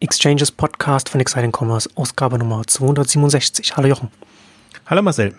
Exchanges 0.00 0.52
Podcast 0.52 1.08
von 1.08 1.20
Exciting 1.20 1.50
Commerce, 1.52 1.90
Ausgabe 1.96 2.38
Nummer 2.38 2.62
267. 2.64 3.76
Hallo 3.76 3.88
Jochen. 3.88 4.10
Hallo 4.86 5.02
Marcel. 5.02 5.34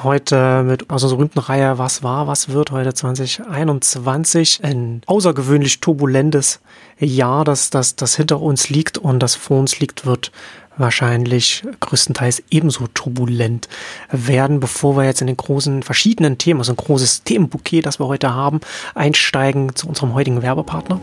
Heute 0.00 0.62
mit 0.62 0.88
aus 0.90 1.02
unserer 1.02 1.18
berühmten 1.18 1.40
Reihe 1.40 1.76
Was 1.78 2.04
war, 2.04 2.28
was 2.28 2.50
wird 2.50 2.70
heute 2.70 2.94
2021. 2.94 4.62
Ein 4.62 5.02
außergewöhnlich 5.06 5.80
turbulentes 5.80 6.60
Jahr, 7.00 7.44
das, 7.44 7.70
das, 7.70 7.96
das 7.96 8.14
hinter 8.14 8.40
uns 8.40 8.68
liegt 8.68 8.96
und 8.96 9.18
das 9.18 9.34
vor 9.34 9.58
uns 9.58 9.80
liegt, 9.80 10.06
wird 10.06 10.30
wahrscheinlich 10.76 11.64
größtenteils 11.80 12.44
ebenso 12.48 12.86
turbulent 12.86 13.68
werden, 14.12 14.60
bevor 14.60 14.96
wir 14.96 15.02
jetzt 15.02 15.20
in 15.20 15.26
den 15.26 15.36
großen 15.36 15.82
verschiedenen 15.82 16.38
Themen, 16.38 16.60
also 16.60 16.72
ein 16.72 16.76
großes 16.76 17.24
Themenbouquet, 17.24 17.82
das 17.82 17.98
wir 17.98 18.06
heute 18.06 18.32
haben, 18.32 18.60
einsteigen 18.94 19.74
zu 19.74 19.88
unserem 19.88 20.14
heutigen 20.14 20.42
Werbepartner. 20.42 21.00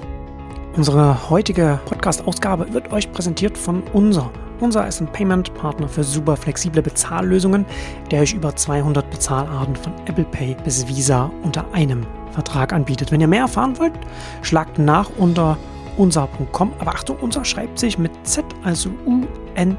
Unsere 0.75 1.29
heutige 1.29 1.79
Podcast-Ausgabe 1.85 2.73
wird 2.73 2.91
euch 2.91 3.11
präsentiert 3.11 3.59
von 3.59 3.83
unser. 3.93 4.31
Unser 4.59 4.87
ist 4.87 5.01
ein 5.01 5.07
Payment-Partner 5.07 5.87
für 5.87 6.03
super 6.03 6.35
flexible 6.35 6.81
Bezahllösungen, 6.81 7.63
der 8.09 8.23
euch 8.23 8.33
über 8.33 8.55
200 8.55 9.07
Bezahlarten 9.11 9.75
von 9.75 9.93
Apple 10.07 10.23
Pay 10.23 10.57
bis 10.63 10.87
Visa 10.87 11.29
unter 11.43 11.63
einem 11.73 12.07
Vertrag 12.31 12.73
anbietet. 12.73 13.11
Wenn 13.11 13.21
ihr 13.21 13.27
mehr 13.27 13.41
erfahren 13.41 13.77
wollt, 13.77 13.93
schlagt 14.41 14.79
nach 14.79 15.11
unter 15.19 15.59
unser.com. 15.97 16.73
Aber 16.79 16.95
Achtung, 16.95 17.17
unser 17.21 17.45
schreibt 17.45 17.77
sich 17.77 17.99
mit 17.99 18.11
Z, 18.23 18.43
also 18.63 18.89
U-N-Z-E-R 19.05 19.77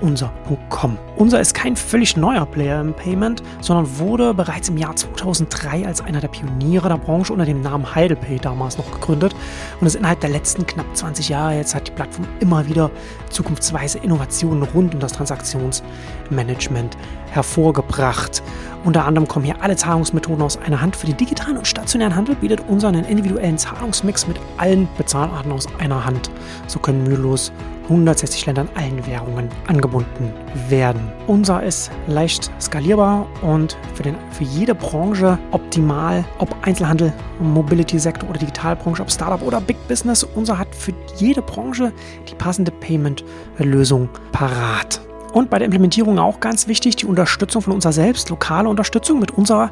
unser.com. 0.00 0.98
Unser 1.16 1.40
ist 1.40 1.54
kein 1.54 1.76
völlig 1.76 2.16
neuer 2.16 2.46
Player 2.46 2.80
im 2.80 2.94
Payment, 2.94 3.42
sondern 3.60 3.98
wurde 3.98 4.34
bereits 4.34 4.68
im 4.68 4.76
Jahr 4.76 4.94
2003 4.94 5.86
als 5.86 6.00
einer 6.00 6.20
der 6.20 6.28
Pioniere 6.28 6.88
der 6.88 6.98
Branche 6.98 7.32
unter 7.32 7.44
dem 7.44 7.60
Namen 7.60 7.94
HeidelPay 7.94 8.38
damals 8.38 8.78
noch 8.78 8.90
gegründet 8.90 9.34
und 9.80 9.86
ist 9.86 9.96
innerhalb 9.96 10.20
der 10.20 10.30
letzten 10.30 10.66
knapp 10.66 10.86
20 10.94 11.28
Jahre 11.28 11.56
jetzt 11.56 11.74
hat 11.74 11.88
die 11.88 11.92
Plattform 11.92 12.26
immer 12.40 12.66
wieder 12.66 12.90
zukunftsweise 13.30 13.98
Innovationen 13.98 14.62
rund 14.62 14.94
um 14.94 15.00
das 15.00 15.12
Transaktionsmanagement 15.12 16.96
hervorgebracht. 17.30 18.42
Unter 18.84 19.04
anderem 19.04 19.26
kommen 19.26 19.44
hier 19.44 19.60
alle 19.62 19.76
Zahlungsmethoden 19.76 20.42
aus 20.42 20.56
einer 20.58 20.80
Hand. 20.80 20.96
Für 20.96 21.06
den 21.06 21.16
digitalen 21.16 21.56
und 21.56 21.66
stationären 21.66 22.14
Handel 22.14 22.36
bietet 22.36 22.62
unser 22.68 22.88
einen 22.88 23.04
individuellen 23.04 23.58
Zahlungsmix 23.58 24.28
mit 24.28 24.38
allen 24.58 24.88
Bezahlarten 24.96 25.50
aus 25.52 25.66
einer 25.78 26.04
Hand. 26.04 26.30
So 26.66 26.78
können 26.78 27.02
mühelos 27.02 27.52
160 27.88 28.46
Ländern 28.46 28.68
allen 28.74 29.06
Währungen 29.06 29.48
angebunden 29.66 30.32
werden. 30.68 31.00
Unser 31.26 31.62
ist 31.62 31.90
leicht 32.06 32.50
skalierbar 32.60 33.26
und 33.42 33.76
für, 33.94 34.02
den, 34.02 34.16
für 34.30 34.44
jede 34.44 34.74
Branche 34.74 35.38
optimal, 35.52 36.24
ob 36.38 36.54
Einzelhandel, 36.62 37.12
Mobility-Sektor 37.40 38.28
oder 38.28 38.38
Digitalbranche, 38.38 39.02
ob 39.02 39.10
Startup 39.10 39.42
oder 39.42 39.60
Big 39.60 39.76
Business. 39.88 40.24
Unser 40.24 40.58
hat 40.58 40.74
für 40.74 40.92
jede 41.16 41.42
Branche 41.42 41.92
die 42.28 42.34
passende 42.34 42.70
Payment-Lösung 42.70 44.08
parat. 44.32 45.00
Und 45.32 45.50
bei 45.50 45.58
der 45.58 45.66
Implementierung 45.66 46.18
auch 46.18 46.40
ganz 46.40 46.66
wichtig, 46.66 46.96
die 46.96 47.06
Unterstützung 47.06 47.60
von 47.62 47.74
unserer 47.74 47.92
selbst, 47.92 48.30
lokale 48.30 48.68
Unterstützung. 48.68 49.18
Mit 49.18 49.32
unserer 49.32 49.70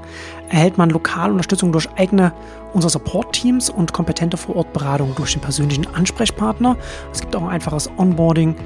erhält 0.50 0.76
man 0.76 0.90
lokale 0.90 1.32
Unterstützung 1.32 1.72
durch 1.72 1.88
eigene 1.96 2.32
unser 2.74 2.90
Support-Teams 2.90 3.70
und 3.70 3.92
kompetente 3.92 4.36
Vorortberatung 4.36 5.14
durch 5.14 5.32
den 5.32 5.40
persönlichen 5.40 5.86
Ansprechpartner. 5.94 6.76
Es 7.12 7.20
gibt 7.20 7.34
auch 7.34 7.42
ein 7.42 7.48
einfaches 7.48 7.88
Onboarding. 7.96 8.56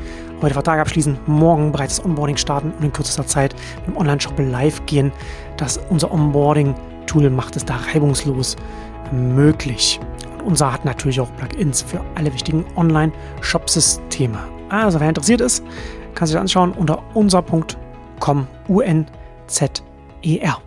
Heute 0.40 0.54
Vertrag 0.54 0.80
abschließen, 0.80 1.18
morgen 1.26 1.72
bereits 1.72 1.96
das 1.96 2.04
Onboarding 2.04 2.36
starten 2.36 2.72
und 2.78 2.84
in 2.84 2.92
kürzester 2.92 3.26
Zeit 3.26 3.54
mit 3.78 3.88
dem 3.88 3.96
Online-Shop 3.96 4.38
live 4.38 4.84
gehen. 4.86 5.12
Das 5.56 5.78
unser 5.90 6.10
Onboarding-Tool 6.10 7.30
macht 7.30 7.56
es 7.56 7.64
da 7.64 7.76
reibungslos 7.92 8.56
möglich. 9.12 10.00
Und 10.38 10.46
unser 10.46 10.72
hat 10.72 10.84
natürlich 10.84 11.20
auch 11.20 11.28
Plugins 11.36 11.82
für 11.82 12.00
alle 12.14 12.32
wichtigen 12.32 12.64
Online-Shop-Systeme. 12.76 14.38
Also 14.70 15.00
wer 15.00 15.08
interessiert 15.08 15.40
ist, 15.40 15.64
kann 16.18 16.26
sich 16.26 16.34
das 16.34 16.40
anschauen 16.40 16.72
unter 16.72 17.00
unser.com, 17.14 18.48
U-N-Z-E-R. 18.68 20.62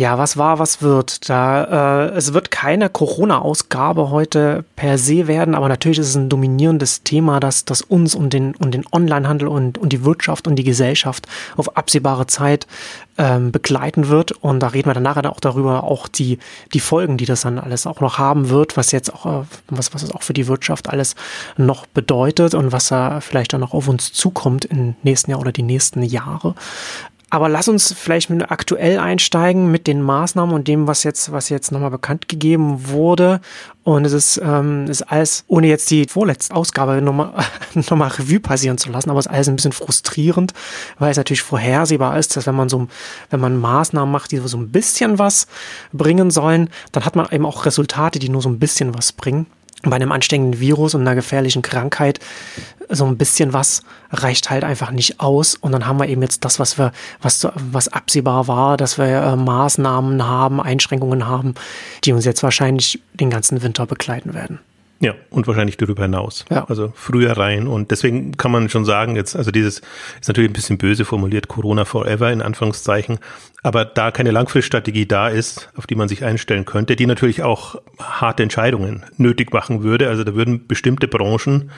Ja, 0.00 0.16
was 0.16 0.38
war, 0.38 0.58
was 0.58 0.80
wird? 0.80 1.28
Da, 1.28 2.06
äh, 2.06 2.16
es 2.16 2.32
wird 2.32 2.50
keine 2.50 2.88
Corona-Ausgabe 2.88 4.08
heute 4.08 4.64
per 4.74 4.96
se 4.96 5.26
werden, 5.26 5.54
aber 5.54 5.68
natürlich 5.68 5.98
ist 5.98 6.08
es 6.08 6.14
ein 6.14 6.30
dominierendes 6.30 7.02
Thema, 7.02 7.38
das, 7.38 7.66
das 7.66 7.82
uns 7.82 8.14
und 8.14 8.32
den, 8.32 8.54
und 8.54 8.72
den 8.72 8.86
Onlinehandel 8.92 9.46
und, 9.46 9.76
und 9.76 9.92
die 9.92 10.02
Wirtschaft 10.02 10.48
und 10.48 10.56
die 10.56 10.64
Gesellschaft 10.64 11.26
auf 11.58 11.76
absehbare 11.76 12.26
Zeit 12.26 12.66
ähm, 13.18 13.52
begleiten 13.52 14.08
wird. 14.08 14.32
Und 14.32 14.60
da 14.60 14.68
reden 14.68 14.88
wir 14.88 14.94
dann 14.94 15.02
nachher 15.02 15.30
auch 15.30 15.40
darüber, 15.40 15.84
auch 15.84 16.08
die, 16.08 16.38
die 16.72 16.80
Folgen, 16.80 17.18
die 17.18 17.26
das 17.26 17.42
dann 17.42 17.58
alles 17.58 17.86
auch 17.86 18.00
noch 18.00 18.16
haben 18.16 18.48
wird, 18.48 18.78
was 18.78 18.92
jetzt 18.92 19.12
auch, 19.12 19.42
äh, 19.42 19.44
was, 19.68 19.92
was 19.92 20.02
es 20.02 20.12
auch 20.12 20.22
für 20.22 20.32
die 20.32 20.48
Wirtschaft 20.48 20.88
alles 20.88 21.14
noch 21.58 21.84
bedeutet 21.86 22.54
und 22.54 22.72
was 22.72 22.88
da 22.88 23.20
vielleicht 23.20 23.52
dann 23.52 23.60
noch 23.60 23.74
auf 23.74 23.86
uns 23.86 24.14
zukommt 24.14 24.64
im 24.64 24.94
nächsten 25.02 25.30
Jahr 25.30 25.40
oder 25.40 25.52
die 25.52 25.62
nächsten 25.62 26.02
Jahre. 26.02 26.54
Aber 27.32 27.48
lass 27.48 27.68
uns 27.68 27.92
vielleicht 27.92 28.28
mit 28.28 28.50
aktuell 28.50 28.98
einsteigen 28.98 29.70
mit 29.70 29.86
den 29.86 30.02
Maßnahmen 30.02 30.52
und 30.52 30.66
dem, 30.66 30.88
was 30.88 31.04
jetzt, 31.04 31.30
was 31.30 31.48
jetzt 31.48 31.70
nochmal 31.70 31.90
bekannt 31.90 32.28
gegeben 32.28 32.88
wurde. 32.88 33.40
Und 33.84 34.04
es 34.04 34.12
ist, 34.12 34.40
ähm, 34.42 34.86
ist 34.88 35.02
alles, 35.02 35.44
ohne 35.46 35.68
jetzt 35.68 35.90
die 35.92 36.06
vorletzte 36.06 36.54
Ausgabe 36.54 37.00
nochmal, 37.00 37.32
nochmal 37.74 38.08
Revue 38.08 38.40
passieren 38.40 38.78
zu 38.78 38.90
lassen, 38.90 39.10
aber 39.10 39.20
es 39.20 39.26
ist 39.26 39.32
alles 39.32 39.48
ein 39.48 39.56
bisschen 39.56 39.72
frustrierend, 39.72 40.54
weil 40.98 41.12
es 41.12 41.16
natürlich 41.16 41.42
vorhersehbar 41.42 42.18
ist, 42.18 42.36
dass 42.36 42.46
wenn 42.46 42.56
man 42.56 42.68
so, 42.68 42.88
wenn 43.30 43.40
man 43.40 43.56
Maßnahmen 43.56 44.10
macht, 44.10 44.32
die 44.32 44.38
so 44.38 44.58
ein 44.58 44.70
bisschen 44.70 45.18
was 45.20 45.46
bringen 45.92 46.32
sollen, 46.32 46.68
dann 46.90 47.04
hat 47.04 47.14
man 47.14 47.28
eben 47.30 47.46
auch 47.46 47.64
Resultate, 47.64 48.18
die 48.18 48.28
nur 48.28 48.42
so 48.42 48.48
ein 48.48 48.58
bisschen 48.58 48.92
was 48.92 49.12
bringen 49.12 49.46
bei 49.82 49.96
einem 49.96 50.12
ansteckenden 50.12 50.60
Virus 50.60 50.94
und 50.94 51.02
einer 51.02 51.14
gefährlichen 51.14 51.62
Krankheit 51.62 52.20
so 52.90 53.06
ein 53.06 53.16
bisschen 53.16 53.52
was 53.52 53.82
reicht 54.10 54.50
halt 54.50 54.64
einfach 54.64 54.90
nicht 54.90 55.20
aus. 55.20 55.54
Und 55.54 55.72
dann 55.72 55.86
haben 55.86 55.98
wir 55.98 56.08
eben 56.08 56.22
jetzt 56.22 56.44
das, 56.44 56.58
was 56.58 56.76
wir, 56.78 56.92
was, 57.22 57.46
was 57.54 57.88
absehbar 57.88 58.48
war, 58.48 58.76
dass 58.76 58.98
wir 58.98 59.06
äh, 59.06 59.36
Maßnahmen 59.36 60.26
haben, 60.26 60.60
Einschränkungen 60.60 61.26
haben, 61.26 61.54
die 62.04 62.12
uns 62.12 62.24
jetzt 62.24 62.42
wahrscheinlich 62.42 63.00
den 63.14 63.30
ganzen 63.30 63.62
Winter 63.62 63.86
begleiten 63.86 64.34
werden. 64.34 64.58
Ja, 65.02 65.14
und 65.30 65.46
wahrscheinlich 65.46 65.78
darüber 65.78 66.02
hinaus. 66.02 66.44
Ja. 66.50 66.66
Also 66.68 66.92
früher 66.94 67.32
rein. 67.32 67.66
Und 67.66 67.90
deswegen 67.90 68.36
kann 68.36 68.50
man 68.50 68.68
schon 68.68 68.84
sagen, 68.84 69.16
jetzt, 69.16 69.34
also 69.34 69.50
dieses 69.50 69.80
ist 70.20 70.28
natürlich 70.28 70.50
ein 70.50 70.52
bisschen 70.52 70.76
böse 70.76 71.06
formuliert, 71.06 71.48
Corona 71.48 71.86
forever 71.86 72.30
in 72.30 72.42
Anführungszeichen. 72.42 73.18
Aber 73.62 73.84
da 73.84 74.10
keine 74.10 74.30
Langfriststrategie 74.30 75.06
da 75.06 75.28
ist, 75.28 75.70
auf 75.76 75.86
die 75.86 75.94
man 75.94 76.08
sich 76.08 76.24
einstellen 76.24 76.64
könnte, 76.64 76.96
die 76.96 77.06
natürlich 77.06 77.42
auch 77.42 77.80
harte 77.98 78.42
Entscheidungen 78.42 79.04
nötig 79.16 79.52
machen 79.52 79.82
würde. 79.82 80.08
Also 80.08 80.24
da 80.24 80.34
würden 80.34 80.66
bestimmte 80.66 81.08
Branchen, 81.08 81.70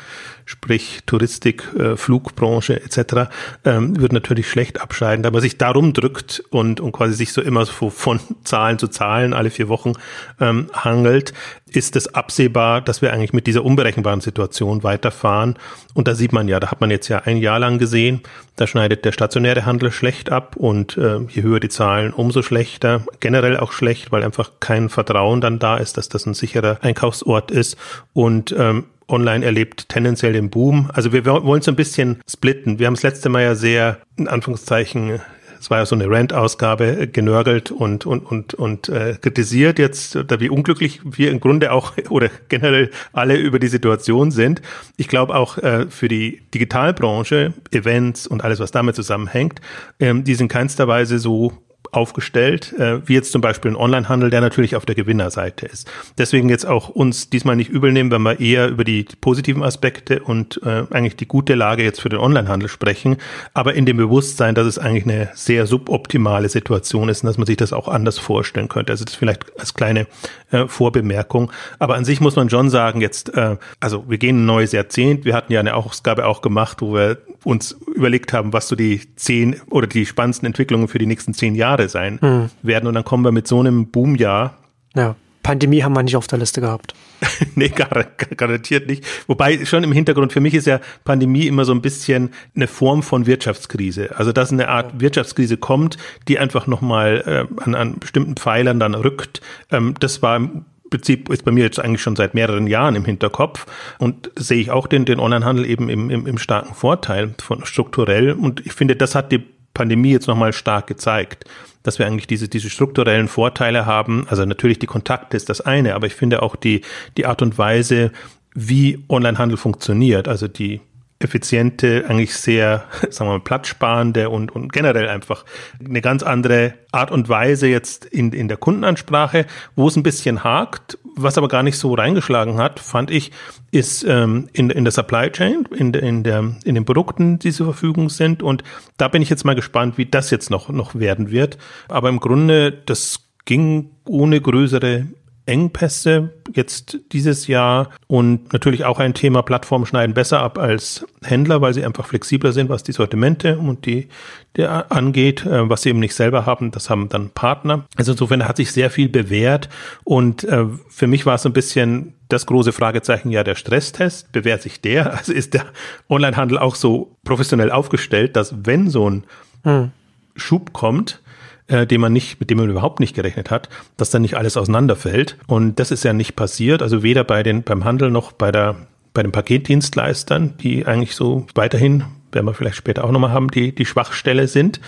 sprich 0.45 1.01
Touristik, 1.07 1.65
äh, 1.77 1.97
Flugbranche 1.97 2.81
etc., 2.83 3.31
ähm, 3.65 3.99
würden 3.99 4.15
natürlich 4.15 4.49
schlecht 4.49 4.81
abscheiden. 4.81 5.23
Da 5.23 5.31
man 5.31 5.41
sich 5.41 5.59
darum 5.59 5.93
drückt 5.93 6.45
und, 6.51 6.81
und 6.81 6.93
quasi 6.93 7.15
sich 7.15 7.33
so 7.33 7.43
immer 7.43 7.65
so 7.67 7.91
von 7.91 8.21
Zahlen 8.45 8.79
zu 8.79 8.89
Zahlen 8.89 9.35
alle 9.35 9.51
vier 9.51 9.69
Wochen 9.69 9.95
ähm, 10.41 10.71
hangelt, 10.73 11.33
ist 11.77 11.97
es 11.97 12.15
absehbar, 12.15 12.81
dass 12.81 13.03
wir 13.03 13.13
eigentlich 13.13 13.33
mit 13.33 13.47
dieser 13.47 13.65
unberechenbaren 13.65 14.21
Situation 14.21 14.83
weiterfahren. 14.83 15.57
Und 15.95 16.07
da 16.07 16.15
sieht 16.15 16.33
man 16.33 16.49
ja, 16.49 16.61
da 16.61 16.71
hat 16.71 16.81
man 16.81 16.91
jetzt 16.91 17.09
ja 17.09 17.19
ein 17.19 17.39
Jahr 17.39 17.59
lang 17.59 17.79
gesehen, 17.79 18.21
da 18.57 18.67
schneidet 18.67 19.05
der 19.05 19.13
stationäre 19.13 19.65
Handel 19.65 19.91
schlecht 19.91 20.31
ab 20.31 20.57
und 20.57 20.97
äh, 20.99 21.21
je 21.29 21.43
höher 21.43 21.61
die 21.61 21.71
Zahlen, 21.73 22.13
umso 22.13 22.43
schlechter. 22.43 23.05
Generell 23.21 23.57
auch 23.57 23.73
schlecht, 23.73 24.13
weil 24.13 24.23
einfach 24.23 24.53
kein 24.61 24.89
Vertrauen 24.89 25.41
dann 25.41 25.59
da 25.59 25.77
ist, 25.77 25.97
dass 25.97 26.09
das 26.09 26.27
ein 26.27 26.35
sicherer 26.35 26.79
Einkaufsort 26.83 27.51
ist. 27.51 27.77
Und 28.13 28.55
ähm, 28.59 28.85
online 29.09 29.45
erlebt 29.45 29.89
tendenziell 29.89 30.33
den 30.33 30.51
Boom. 30.51 30.91
Also 30.93 31.13
wir 31.13 31.25
wollen 31.25 31.63
so 31.63 31.71
ein 31.71 31.77
bisschen 31.77 32.21
splitten. 32.29 32.79
Wir 32.79 32.87
haben 32.87 32.95
das 32.95 33.03
letzte 33.03 33.29
Mal 33.29 33.43
ja 33.43 33.55
sehr, 33.55 33.99
in 34.17 34.29
Anführungszeichen, 34.29 35.21
es 35.63 35.71
war 35.71 35.79
ja 35.79 35.87
so 35.87 35.95
eine 35.95 36.11
Rant-Ausgabe, 36.11 37.03
äh, 37.03 37.07
genörgelt 37.07 37.71
und, 37.71 38.05
und, 38.05 38.27
und, 38.27 38.55
und 38.55 38.89
äh, 38.89 39.17
kritisiert 39.21 39.79
jetzt, 39.79 40.19
da 40.27 40.41
wie 40.41 40.49
unglücklich 40.49 41.01
wir 41.05 41.31
im 41.31 41.39
Grunde 41.39 41.71
auch 41.71 41.93
oder 42.11 42.31
generell 42.49 42.91
alle 43.13 43.37
über 43.37 43.61
die 43.61 43.69
Situation 43.69 44.33
sind. 44.33 44.61
Ich 44.97 45.07
glaube 45.07 45.37
auch 45.37 45.59
äh, 45.59 45.87
für 45.89 46.09
die 46.09 46.43
Digitalbranche, 46.53 47.53
Events 47.71 48.27
und 48.27 48.43
alles, 48.43 48.59
was 48.59 48.73
damit 48.73 48.97
zusammenhängt, 48.97 49.61
ähm, 50.01 50.25
die 50.25 50.35
sind 50.35 50.49
keinster 50.49 50.89
Weise 50.89 51.21
so 51.21 51.53
aufgestellt, 51.93 52.73
äh, 52.79 53.07
wie 53.07 53.13
jetzt 53.13 53.33
zum 53.33 53.43
Beispiel 53.43 53.71
ein 53.71 53.77
Onlinehandel, 53.77 54.31
der 54.31 54.41
natürlich 54.41 54.77
auf 54.77 54.87
der 54.87 54.95
Gewinnerseite 54.95 55.67
ist. 55.67 55.91
Deswegen 56.17 56.49
jetzt 56.49 56.67
auch 56.67 56.89
uns 56.89 57.29
diesmal 57.29 57.55
nicht 57.55 57.69
übel 57.69 57.93
nehmen, 57.93 58.11
wenn 58.11 58.23
wir 58.23 58.41
eher 58.41 58.69
über 58.69 58.83
die 58.83 59.07
positiven 59.21 59.63
Aspekte 59.63 60.23
und 60.23 60.59
äh, 60.65 60.85
eigentlich 60.91 61.17
die 61.17 61.29
gute 61.29 61.55
Lage 61.55 61.85
jetzt 61.85 62.01
für 62.01 62.09
den 62.09 62.19
Onlinehandel 62.19 62.71
sprechen, 62.71 63.19
aber 63.53 63.75
in 63.75 63.85
dem 63.85 63.99
Bewusstsein, 63.99 64.55
dass 64.55 64.67
es 64.67 64.79
eigentlich 64.79 65.05
eine 65.05 65.31
sehr 65.35 65.67
suboptimale 65.67 66.49
Situation 66.49 67.11
ist 67.11 67.23
und 67.23 67.27
dass 67.27 67.37
man 67.37 67.47
sich 67.47 67.59
das 67.59 67.75
auch 67.75 67.89
anders 67.89 68.19
vorstellen 68.19 68.69
könnte. 68.69 68.93
Also 68.93 69.05
das 69.05 69.15
vielleicht 69.15 69.45
als 69.61 69.75
kleine 69.75 70.07
äh, 70.51 70.67
Vorbemerkung. 70.67 71.53
Aber 71.79 71.97
an 71.97 72.07
sich 72.07 72.21
muss 72.21 72.37
man 72.37 72.49
schon 72.49 72.71
sagen, 72.71 73.03
jetzt, 73.03 73.35
äh, 73.35 73.57
also 73.81 74.05
wir 74.09 74.17
gehen 74.17 74.43
ein 74.43 74.47
neues 74.47 74.73
Jahrzehnt. 74.73 75.27
Wir 75.27 75.35
hatten 75.35 75.53
ja 75.53 75.61
eine 75.61 75.75
Ausgabe 75.75 76.27
auch 76.27 76.41
gemacht, 76.41 76.81
wo 76.81 76.95
wir 76.95 77.19
uns 77.45 77.73
überlegt 77.95 78.33
haben, 78.33 78.53
was 78.53 78.69
so 78.69 78.77
die 78.77 79.01
zehn 79.17 79.61
oder 79.69 79.87
die 79.87 80.07
spannendsten 80.07 80.47
Entwicklungen 80.47 80.89
für 80.89 80.99
die 80.99 81.07
nächsten 81.07 81.35
zehn 81.35 81.55
Jahre 81.55 81.82
sein 81.89 82.19
mhm. 82.21 82.51
werden. 82.63 82.87
Und 82.87 82.95
dann 82.95 83.05
kommen 83.05 83.25
wir 83.25 83.33
mit 83.33 83.47
so 83.47 83.61
einem 83.61 83.91
Boomjahr 83.91 84.55
ja. 84.95 85.17
Pandemie 85.43 85.83
haben 85.83 85.95
wir 85.95 86.03
nicht 86.05 86.17
auf 86.17 86.29
der 86.29 86.39
Liste 86.39 86.61
gehabt. 86.61 86.95
nee, 87.57 87.69
gar, 87.69 88.07
garantiert 88.37 88.87
nicht. 88.87 89.05
Wobei 89.27 89.65
schon 89.65 89.83
im 89.83 89.91
Hintergrund, 89.93 90.33
für 90.33 90.41
mich 90.41 90.55
ist 90.55 90.67
ja 90.67 90.81
Pandemie 91.05 91.47
immer 91.47 91.65
so 91.65 91.73
ein 91.73 91.83
bisschen 91.83 92.31
eine 92.55 92.69
Form 92.69 93.03
von 93.03 93.27
Wirtschaftskrise. 93.27 94.17
Also 94.17 94.33
dass 94.33 94.53
eine 94.53 94.69
Art 94.69 95.01
Wirtschaftskrise 95.01 95.57
kommt, 95.57 95.99
die 96.29 96.39
einfach 96.39 96.69
nochmal 96.69 97.49
äh, 97.59 97.63
an, 97.63 97.75
an 97.75 97.99
bestimmten 97.99 98.37
Pfeilern 98.37 98.79
dann 98.79 98.95
rückt. 98.95 99.41
Ähm, 99.71 99.95
das 99.99 100.23
war 100.23 100.37
im 100.37 100.65
Prinzip 100.91 101.31
ist 101.31 101.45
bei 101.45 101.51
mir 101.51 101.65
jetzt 101.65 101.81
eigentlich 101.81 102.03
schon 102.03 102.17
seit 102.17 102.35
mehreren 102.35 102.67
Jahren 102.67 102.95
im 102.95 103.07
Hinterkopf 103.07 103.67
und 103.99 104.31
sehe 104.37 104.61
ich 104.61 104.71
auch 104.71 104.87
den, 104.87 105.07
den 105.07 105.21
Onlinehandel 105.21 105.65
eben 105.65 105.89
im, 105.89 106.11
im, 106.11 106.27
im 106.27 106.39
starken 106.39 106.75
Vorteil 106.75 107.35
von 107.43 107.65
strukturell. 107.65 108.33
Und 108.33 108.65
ich 108.67 108.75
finde, 108.75 108.95
das 108.95 109.15
hat 109.15 109.33
die 109.33 109.43
Pandemie 109.73 110.13
jetzt 110.13 110.29
nochmal 110.29 110.53
stark 110.53 110.87
gezeigt 110.87 111.47
dass 111.83 111.99
wir 111.99 112.07
eigentlich 112.07 112.27
diese, 112.27 112.49
diese 112.49 112.71
strukturellen 112.71 113.29
Vorteile 113.29 113.87
haben. 113.87 114.27
Also 114.29 114.45
natürlich 114.45 114.79
die 114.79 114.87
Kontakte 114.87 115.37
ist 115.37 115.49
das 115.49 115.61
eine, 115.61 115.95
aber 115.95 116.07
ich 116.07 116.15
finde 116.15 116.43
auch 116.43 116.57
die, 116.57 116.83
die 117.17 117.27
Art 117.27 117.43
und 117.43 117.59
Weise, 117.59 118.13
wie 118.55 119.03
Onlinehandel 119.09 119.57
funktioniert, 119.57 120.29
also 120.29 120.49
die 120.49 120.81
effiziente, 121.25 122.05
eigentlich 122.09 122.35
sehr, 122.35 122.85
sagen 123.11 123.31
wir 123.31 123.35
mal, 123.35 123.41
platzsparende 123.41 124.29
und, 124.31 124.51
und 124.51 124.73
generell 124.73 125.09
einfach 125.09 125.45
eine 125.85 126.01
ganz 126.01 126.23
andere 126.23 126.75
Art 126.93 127.11
und 127.11 127.29
Weise 127.29 127.69
jetzt 127.69 128.05
in, 128.05 128.33
in 128.33 128.49
der 128.49 128.57
Kundenansprache, 128.57 129.47
wo 129.77 129.89
es 129.89 129.97
ein 129.97 130.03
bisschen 130.03 130.45
hakt, 130.45 130.99
was 131.15 131.39
aber 131.39 131.49
gar 131.49 131.63
nicht 131.63 131.79
so 131.79 131.95
reingeschlagen 131.95 132.57
hat, 132.59 132.81
fand 132.81 133.11
ich, 133.11 133.33
ist 133.71 134.05
ähm, 134.05 134.49
in, 134.53 134.71
in 134.71 134.85
der 134.85 134.93
Supply 134.93 135.31
Chain, 135.31 135.67
in, 135.75 135.93
in, 135.95 136.23
der, 136.23 136.55
in 136.65 136.75
den 136.75 136.85
Produkten, 136.85 137.39
die 137.39 137.53
zur 137.53 137.67
Verfügung 137.67 138.09
sind. 138.09 138.43
Und 138.43 138.63
da 138.97 139.09
bin 139.09 139.23
ich 139.23 139.31
jetzt 139.31 139.45
mal 139.45 139.55
gespannt, 139.55 139.99
wie 139.99 140.07
das 140.07 140.31
jetzt 140.31 140.51
noch, 140.51 140.69
noch 140.69 140.95
werden 140.95 141.31
wird. 141.31 141.59
Aber 141.89 142.09
im 142.09 142.21
Grunde, 142.21 142.73
das 142.73 143.21
ging 143.45 143.91
ohne 144.07 144.41
größere 144.41 145.07
Engpässe 145.45 146.31
jetzt 146.53 146.99
dieses 147.13 147.49
Jahr 147.49 147.91
und 148.07 148.53
natürlich 148.53 148.85
auch 148.85 149.01
ein 149.01 149.15
Thema, 149.15 149.43
Plattformen 149.43 149.87
schneiden 149.87 150.15
besser 150.15 150.41
ab 150.41 150.59
als 150.59 151.05
Händler, 151.23 151.61
weil 151.61 151.75
sie 151.75 151.85
einfach 151.85 152.07
flexibler 152.07 152.53
sind, 152.53 152.69
was 152.69 152.85
die 152.85 152.93
Sortimente 152.93 153.59
und 153.59 153.87
die 153.87 154.09
der 154.57 154.93
angeht, 154.93 155.47
äh, 155.47 155.69
was 155.69 155.83
sie 155.83 155.89
eben 155.89 155.99
nicht 155.99 156.15
selber 156.15 156.47
haben, 156.47 156.71
das 156.71 156.91
haben 156.91 157.09
dann 157.09 157.31
Partner. 157.31 157.87
Also 157.97 158.13
insofern 158.13 158.47
hat 158.47 158.57
sich 158.57 158.71
sehr 158.71 158.91
viel 158.91 159.09
bewährt 159.09 159.69
und 160.05 160.45
äh, 160.45 160.67
für 160.89 161.07
mich 161.07 161.27
war 161.27 161.37
es 161.37 161.43
so 161.43 161.49
ein 161.49 161.55
bisschen 161.55 162.15
das 162.29 162.47
große 162.47 162.73
Fragezeichen 162.73 163.31
ja 163.31 163.45
der 163.45 163.55
Stresstest. 163.55 164.31
Bewährt 164.33 164.63
sich 164.63 164.81
der? 164.81 165.13
Also 165.23 165.33
ist 165.33 165.55
der 165.55 165.67
Onlinehandel 166.09 166.59
auch 166.59 166.75
so 166.75 167.17
professionell 167.25 167.71
aufgestellt, 167.71 168.37
dass 168.37 168.55
wenn 168.65 168.91
so 168.91 169.09
ein 169.09 169.25
hm. 169.63 169.93
Schub 170.35 170.73
kommt, 170.73 171.21
äh, 171.69 171.87
den 171.87 172.01
man 172.01 172.13
nicht, 172.13 172.41
mit 172.41 172.51
dem 172.51 172.59
man 172.59 172.71
überhaupt 172.71 173.01
nicht 173.01 173.15
gerechnet 173.15 173.51
hat, 173.51 173.69
dass 173.97 174.11
dann 174.11 174.23
nicht 174.23 174.37
alles 174.37 174.57
auseinanderfällt. 174.57 175.37
Und 175.47 175.79
das 175.79 175.91
ist 175.91 176.05
ja 176.05 176.13
nicht 176.13 176.37
passiert. 176.37 176.83
Also 176.83 177.03
weder 177.03 177.25
bei 177.25 177.43
den, 177.43 177.63
beim 177.63 177.85
Handel 177.85 178.11
noch 178.11 178.33
bei 178.33 178.53
der, 178.53 178.77
bei 179.15 179.23
den 179.23 179.33
Paketdienstleistern, 179.33 180.57
die 180.59 180.87
eigentlich 180.87 181.15
so 181.15 181.47
weiterhin, 181.55 182.05
werden 182.33 182.47
wir 182.47 182.55
vielleicht 182.55 182.77
später 182.77 183.05
auch 183.05 183.11
nochmal 183.11 183.33
haben, 183.33 183.51
die, 183.51 183.75
die 183.75 183.87
Schwachstelle 183.87 184.49
sind, 184.49 184.81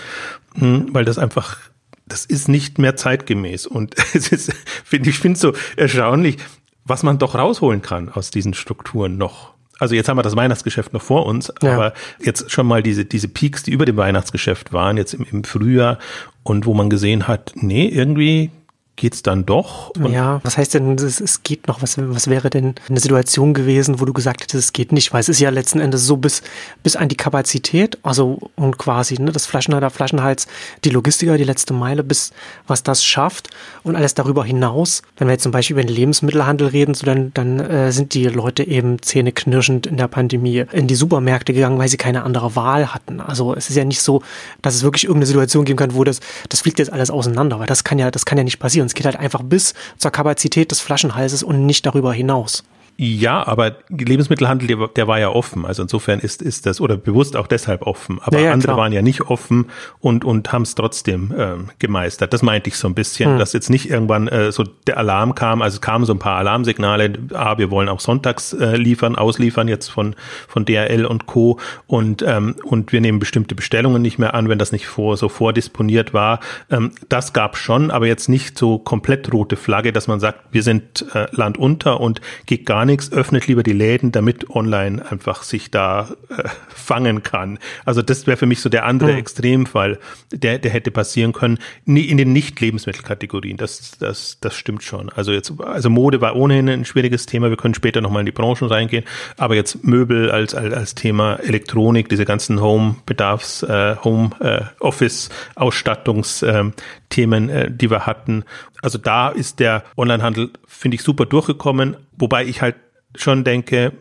hm, 0.55 0.89
weil 0.93 1.05
das 1.05 1.19
einfach 1.19 1.59
das 2.07 2.27
ist 2.27 2.49
nicht 2.49 2.79
mehr 2.79 2.97
zeitgemäß. 2.97 3.67
Und 3.67 3.95
es 4.15 4.29
ist, 4.29 4.53
finde 4.85 5.11
ich, 5.11 5.19
finde 5.19 5.39
so 5.39 5.53
erstaunlich, 5.77 6.37
was 6.85 7.03
man 7.03 7.19
doch 7.19 7.35
rausholen 7.35 7.83
kann 7.83 8.11
aus 8.11 8.31
diesen 8.31 8.55
Strukturen 8.55 9.17
noch 9.17 9.55
also 9.81 9.97
jetzt 9.97 10.09
haben 10.09 10.17
wir 10.17 10.23
das 10.23 10.37
Weihnachtsgeschäft 10.37 10.93
noch 10.93 11.03
vor 11.03 11.27
uns, 11.27 11.53
ja. 11.61 11.73
aber 11.73 11.95
jetzt 12.21 12.51
schon 12.51 12.67
mal 12.67 12.83
diese, 12.83 13.05
diese 13.05 13.29
Peaks, 13.29 13.65
die 13.65 13.73
über 13.73 13.85
dem 13.85 13.97
Weihnachtsgeschäft 13.97 14.73
waren, 14.73 14.97
jetzt 14.97 15.15
im, 15.15 15.27
im 15.31 15.45
Frühjahr 15.45 15.99
und 16.45 16.67
wo 16.67 16.75
man 16.75 16.91
gesehen 16.91 17.27
hat, 17.27 17.53
nee, 17.57 17.87
irgendwie 17.87 18.51
geht's 18.97 19.23
dann 19.23 19.45
doch. 19.45 19.93
ja, 20.09 20.41
was 20.45 20.57
heißt 20.57 20.75
denn, 20.75 20.95
es, 20.95 21.21
es 21.21 21.43
geht 21.43 21.67
noch? 21.67 21.83
Was, 21.83 21.99
was 21.99 22.29
wäre 22.29 22.51
denn 22.51 22.75
eine 22.89 23.01
Situation 23.01 23.53
gewesen, 23.53 24.01
wo 24.01 24.05
du 24.05 24.13
gesagt 24.13 24.43
hättest, 24.43 24.55
es 24.55 24.73
geht 24.73 24.93
nicht? 24.93 25.13
Weil 25.13 25.21
es 25.21 25.29
ist 25.29 25.41
ja 25.41 25.51
letzten 25.51 25.81
Endes 25.81 26.07
so 26.07 26.17
bis, 26.17 26.43
bis 26.83 26.95
an 26.95 27.09
die 27.09 27.17
Kapazität, 27.17 27.99
also 28.03 28.39
und 28.57 28.79
quasi 28.79 29.21
ne, 29.21 29.33
das 29.33 29.47
Flaschenhalter, 29.47 29.91
Flaschenhals, 29.91 30.47
die 30.85 30.91
Logistiker, 30.91 31.37
die 31.37 31.45
letzte 31.45 31.75
Meile, 31.75 32.05
bis 32.05 32.33
was 32.67 32.83
das 32.83 33.05
schafft 33.05 33.51
und 33.83 33.97
alles 33.97 34.15
darüber 34.15 34.45
hinaus. 34.45 35.03
Wenn 35.17 35.29
wir 35.29 35.33
jetzt 35.33 35.43
zum 35.43 35.53
Beispiel 35.53 35.75
über 35.75 35.85
den 35.85 35.95
Lebensmittelhandel 35.95 36.69
reden, 36.69 36.95
so 36.95 37.05
dann, 37.05 37.33
dann 37.35 37.61
äh, 37.61 37.93
sind 37.93 38.15
die 38.15 38.25
Leute 38.27 38.63
eben 38.65 39.03
zähneknirschend 39.03 39.87
in 39.87 39.97
der 39.97 40.09
Pandemie 40.09 40.65
in 40.71 40.87
die 40.87 40.95
Supermärkte 40.95 41.53
gegangen, 41.53 41.79
weil 41.79 41.89
sie 41.89 41.97
keine 41.97 42.23
andere 42.23 42.55
Wahl 42.55 42.95
hatten. 42.95 43.21
Also 43.21 43.55
es 43.55 43.71
ist 43.71 43.77
ja 43.77 43.85
nicht 43.85 44.03
so, 44.03 44.23
dass 44.63 44.75
es 44.75 44.83
wirklich 44.83 45.05
irgendeine 45.05 45.27
Situation 45.27 45.65
geben 45.65 45.79
kann, 45.79 45.95
wo 45.95 46.05
das, 46.05 46.21
das 46.49 46.61
fliegt 46.61 46.79
jetzt 46.79 46.93
alles 46.93 47.11
auseinander, 47.11 47.59
weil 47.59 47.67
das 47.67 47.83
kann 47.83 47.99
ja, 47.99 48.11
das 48.11 48.25
kann 48.25 48.39
ja 48.39 48.45
nicht 48.45 48.59
passieren 48.59 48.84
passieren. 48.85 48.87
Es 48.87 48.95
geht 48.95 49.07
halt 49.07 49.17
einfach 49.17 49.43
bis 49.43 49.75
zur 49.99 50.11
Kapazität 50.11 50.71
des 50.71 50.81
Flaschenhalses 50.81 51.43
und 51.43 51.67
nicht 51.67 51.87
darüber 51.87 52.13
hinaus. 52.13 52.65
Ja, 52.97 53.45
aber 53.45 53.77
Lebensmittelhandel, 53.89 54.69
der, 54.69 54.89
der, 54.89 55.09
war 55.09 55.19
ja 55.19 55.29
offen. 55.29 55.67
Also 55.67 55.83
insofern 55.83 56.21
ist, 56.21 56.41
ist 56.41 56.65
das, 56.65 56.81
oder 56.81 56.97
bewusst 56.97 57.37
auch 57.37 57.49
deshalb 57.49 57.83
offen. 57.83 58.21
Aber 58.23 58.39
ja, 58.39 58.47
ja, 58.47 58.53
andere 58.53 58.69
klar. 58.69 58.77
waren 58.77 58.93
ja 58.93 59.03
nicht 59.03 59.23
offen 59.23 59.67
und, 59.99 60.25
und 60.25 60.53
haben 60.53 60.63
es 60.63 60.77
trotzdem 60.77 61.35
ähm, 61.37 61.71
gemeistert. 61.81 62.33
Das 62.33 62.43
meinte 62.43 62.69
ich 62.69 62.77
so 62.77 62.87
ein 62.87 62.95
bisschen, 62.95 63.33
hm. 63.33 63.39
dass 63.39 63.53
jetzt 63.53 63.69
nicht 63.69 63.91
irgendwann 63.91 64.29
äh, 64.29 64.53
so 64.53 64.63
der 64.87 64.99
Alarm 64.99 65.35
kam. 65.35 65.61
Also 65.61 65.77
es 65.77 65.81
kamen 65.81 66.05
so 66.05 66.15
ein 66.15 66.21
paar 66.21 66.37
Alarmsignale. 66.37 67.13
Ah, 67.33 67.59
wir 67.59 67.73
wollen 67.73 67.89
auch 67.89 67.99
sonntags 67.99 68.53
äh, 68.53 68.77
liefern, 68.77 69.17
ausliefern 69.17 69.67
jetzt 69.67 69.89
von, 69.89 70.15
von 70.47 70.65
DRL 70.65 71.05
und 71.05 71.27
Co. 71.27 71.59
Und, 71.89 72.23
ähm, 72.23 72.55
und 72.63 72.93
wir 72.93 73.01
nehmen 73.01 73.19
bestimmte 73.19 73.57
Bestellungen 73.57 74.03
nicht 74.03 74.19
mehr 74.19 74.35
an, 74.35 74.49
wenn 74.49 74.59
das 74.59 74.71
nicht 74.71 74.87
vor, 74.87 75.17
so 75.17 75.29
vordisponiert 75.29 76.15
war. 76.15 76.39
Ähm, 76.71 76.93
das 77.09 77.33
gab 77.33 77.57
schon, 77.57 77.91
aber 77.91 78.07
jetzt 78.07 78.29
nicht 78.29 78.57
so 78.57 78.79
komplett 78.79 79.33
rote 79.33 79.57
Flagge, 79.57 79.93
dass 79.93 80.07
man 80.07 80.21
sagt, 80.21 80.39
wir 80.53 80.63
sind 80.63 81.05
äh, 81.13 81.27
Land 81.33 81.59
unter 81.59 82.01
und 82.01 82.21
geht 82.47 82.67
gar 82.67 82.84
gar 82.85 82.87
nichts, 82.87 83.13
öffnet 83.13 83.47
lieber 83.47 83.63
die 83.63 83.73
Läden, 83.73 84.13
damit 84.13 84.51
online 84.51 85.11
einfach 85.11 85.43
sich 85.43 85.71
da 85.71 86.09
äh, 86.29 86.43
fangen 86.69 87.23
kann. 87.23 87.59
Also 87.87 88.03
das 88.03 88.27
wäre 88.27 88.37
für 88.37 88.45
mich 88.45 88.61
so 88.61 88.69
der 88.69 88.85
andere 88.85 89.13
mhm. 89.13 89.19
Extremfall, 89.19 89.99
der, 90.31 90.59
der 90.59 90.71
hätte 90.71 90.91
passieren 90.91 91.33
können. 91.33 91.59
In 91.87 92.19
den 92.19 92.35
Nicht-Lebensmittelkategorien, 92.35 93.57
das, 93.57 93.93
das, 93.99 94.37
das 94.41 94.55
stimmt 94.55 94.83
schon. 94.83 95.09
Also 95.09 95.33
jetzt, 95.33 95.55
also 95.61 95.89
Mode 95.89 96.21
war 96.21 96.37
ohnehin 96.37 96.69
ein 96.69 96.85
schwieriges 96.85 97.25
Thema. 97.25 97.49
Wir 97.49 97.57
können 97.57 97.73
später 97.73 98.03
nochmal 98.03 98.21
in 98.21 98.27
die 98.27 98.33
Branchen 98.33 98.69
reingehen. 98.69 99.05
Aber 99.39 99.55
jetzt 99.55 99.83
Möbel 99.83 100.31
als, 100.31 100.55
als, 100.55 100.75
als 100.75 100.95
Thema 100.95 101.37
Elektronik, 101.37 102.11
diese 102.11 102.27
ganzen 102.27 102.61
Home-Bedarfs, 102.61 103.63
äh, 103.63 103.97
Home-Office-Ausstattungsthemen, 104.05 106.73
äh, 106.73 106.75
äh, 107.23 107.71
die 107.71 107.91
wir 107.91 108.07
hatten. 108.07 108.45
Also 108.83 108.99
da 108.99 109.29
ist 109.29 109.61
der 109.61 109.85
Onlinehandel, 109.97 110.51
finde 110.67 110.97
ich, 110.97 111.03
super 111.03 111.27
durchgekommen. 111.27 111.97
Wobei 112.17 112.45
ich 112.45 112.63
halt 112.63 112.77
schon 113.17 113.45
denke, 113.45 113.93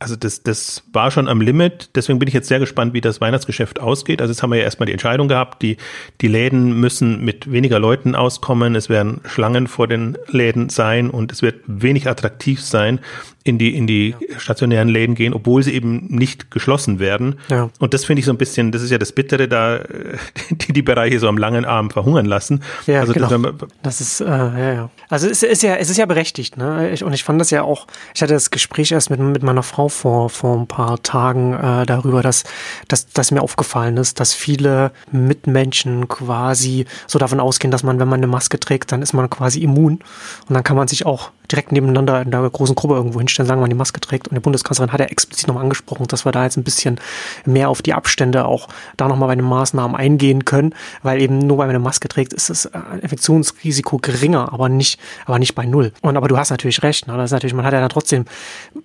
also 0.00 0.14
das, 0.14 0.42
das 0.42 0.84
war 0.92 1.10
schon 1.10 1.28
am 1.28 1.40
Limit. 1.40 1.90
Deswegen 1.96 2.18
bin 2.18 2.28
ich 2.28 2.34
jetzt 2.34 2.48
sehr 2.48 2.60
gespannt, 2.60 2.94
wie 2.94 3.00
das 3.00 3.20
Weihnachtsgeschäft 3.20 3.80
ausgeht. 3.80 4.20
Also 4.20 4.32
jetzt 4.32 4.42
haben 4.42 4.50
wir 4.50 4.58
ja 4.58 4.64
erstmal 4.64 4.86
die 4.86 4.92
Entscheidung 4.92 5.26
gehabt, 5.26 5.60
die, 5.62 5.76
die 6.20 6.28
Läden 6.28 6.78
müssen 6.78 7.24
mit 7.24 7.50
weniger 7.50 7.80
Leuten 7.80 8.14
auskommen. 8.14 8.76
Es 8.76 8.88
werden 8.88 9.20
Schlangen 9.24 9.66
vor 9.66 9.88
den 9.88 10.16
Läden 10.28 10.68
sein 10.68 11.10
und 11.10 11.32
es 11.32 11.42
wird 11.42 11.62
wenig 11.66 12.08
attraktiv 12.08 12.62
sein, 12.62 13.00
in 13.48 13.58
die, 13.58 13.74
in 13.74 13.86
die 13.86 14.14
ja. 14.18 14.38
stationären 14.38 14.88
Läden 14.88 15.14
gehen, 15.14 15.32
obwohl 15.32 15.62
sie 15.62 15.72
eben 15.72 16.06
nicht 16.08 16.50
geschlossen 16.50 16.98
werden. 16.98 17.36
Ja. 17.48 17.70
Und 17.78 17.94
das 17.94 18.04
finde 18.04 18.20
ich 18.20 18.26
so 18.26 18.32
ein 18.32 18.38
bisschen, 18.38 18.72
das 18.72 18.82
ist 18.82 18.90
ja 18.90 18.98
das 18.98 19.12
Bittere 19.12 19.48
da, 19.48 19.80
die 20.50 20.72
die 20.72 20.82
Bereiche 20.82 21.18
so 21.18 21.28
am 21.28 21.38
langen 21.38 21.64
Arm 21.64 21.90
verhungern 21.90 22.26
lassen. 22.26 22.62
Ja, 22.86 23.00
also 23.00 23.12
genau. 23.12 23.28
das, 23.28 23.68
das 23.82 24.00
ist, 24.00 24.20
äh, 24.20 24.26
ja, 24.26 24.72
ja. 24.72 24.90
Also 25.08 25.28
es 25.28 25.42
ist 25.42 25.62
ja, 25.62 25.76
es 25.76 25.90
ist 25.90 25.96
ja 25.96 26.06
berechtigt, 26.06 26.56
ne? 26.56 26.90
Ich, 26.90 27.02
und 27.02 27.12
ich 27.12 27.24
fand 27.24 27.40
das 27.40 27.50
ja 27.50 27.62
auch, 27.62 27.86
ich 28.14 28.22
hatte 28.22 28.34
das 28.34 28.50
Gespräch 28.50 28.92
erst 28.92 29.10
mit, 29.10 29.18
mit 29.20 29.42
meiner 29.42 29.62
Frau 29.62 29.88
vor, 29.88 30.28
vor 30.28 30.58
ein 30.58 30.66
paar 30.66 31.02
Tagen 31.02 31.54
äh, 31.54 31.86
darüber, 31.86 32.22
dass, 32.22 32.44
dass, 32.88 33.06
dass 33.06 33.30
mir 33.30 33.40
aufgefallen 33.40 33.96
ist, 33.96 34.20
dass 34.20 34.34
viele 34.34 34.92
Mitmenschen 35.10 36.08
quasi 36.08 36.84
so 37.06 37.18
davon 37.18 37.40
ausgehen, 37.40 37.70
dass 37.70 37.82
man, 37.82 37.98
wenn 37.98 38.08
man 38.08 38.20
eine 38.20 38.26
Maske 38.26 38.60
trägt, 38.60 38.92
dann 38.92 39.02
ist 39.02 39.14
man 39.14 39.30
quasi 39.30 39.62
immun. 39.62 40.00
Und 40.48 40.54
dann 40.54 40.64
kann 40.64 40.76
man 40.76 40.88
sich 40.88 41.06
auch 41.06 41.30
direkt 41.50 41.72
nebeneinander 41.72 42.22
in 42.22 42.30
der 42.30 42.48
großen 42.48 42.74
Gruppe 42.74 42.94
irgendwo 42.94 43.18
hinstellen, 43.18 43.46
sagen, 43.46 43.60
man 43.60 43.70
die 43.70 43.76
Maske 43.76 44.00
trägt. 44.00 44.28
Und 44.28 44.34
die 44.34 44.40
Bundeskanzlerin 44.40 44.92
hat 44.92 45.00
ja 45.00 45.06
explizit 45.06 45.48
nochmal 45.48 45.64
angesprochen, 45.64 46.06
dass 46.06 46.24
wir 46.24 46.32
da 46.32 46.44
jetzt 46.44 46.56
ein 46.56 46.64
bisschen 46.64 47.00
mehr 47.44 47.68
auf 47.68 47.82
die 47.82 47.94
Abstände 47.94 48.44
auch 48.44 48.68
da 48.96 49.08
nochmal 49.08 49.28
bei 49.28 49.36
den 49.36 49.44
Maßnahmen 49.44 49.96
eingehen 49.96 50.44
können, 50.44 50.74
weil 51.02 51.20
eben 51.20 51.38
nur 51.38 51.58
weil 51.58 51.66
man 51.66 51.76
eine 51.76 51.84
Maske 51.84 52.08
trägt, 52.08 52.32
ist 52.32 52.50
das 52.50 52.66
äh, 52.66 52.78
Infektionsrisiko 53.00 53.98
geringer, 53.98 54.52
aber 54.52 54.68
nicht, 54.68 55.00
aber 55.26 55.38
nicht 55.38 55.54
bei 55.54 55.64
null. 55.64 55.92
Und 56.02 56.16
aber 56.16 56.28
du 56.28 56.36
hast 56.36 56.50
natürlich 56.50 56.82
recht, 56.82 57.06
ne? 57.06 57.16
das 57.16 57.26
ist 57.26 57.32
natürlich, 57.32 57.54
man 57.54 57.64
hat 57.64 57.72
ja 57.72 57.80
dann 57.80 57.88
trotzdem, 57.88 58.24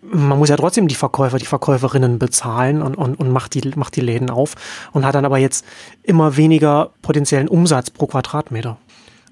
man 0.01 0.37
muss 0.37 0.49
ja 0.49 0.57
trotzdem 0.57 0.87
die 0.87 0.95
Verkäufer, 0.95 1.37
die 1.37 1.45
Verkäuferinnen 1.45 2.19
bezahlen 2.19 2.81
und, 2.81 2.95
und, 2.95 3.19
und 3.19 3.31
macht 3.31 3.53
die, 3.53 3.71
macht 3.75 3.95
die 3.95 4.01
Läden 4.01 4.29
auf 4.29 4.55
und 4.91 5.05
hat 5.05 5.15
dann 5.15 5.25
aber 5.25 5.37
jetzt 5.37 5.65
immer 6.03 6.37
weniger 6.37 6.91
potenziellen 7.01 7.47
Umsatz 7.47 7.89
pro 7.89 8.07
Quadratmeter. 8.07 8.77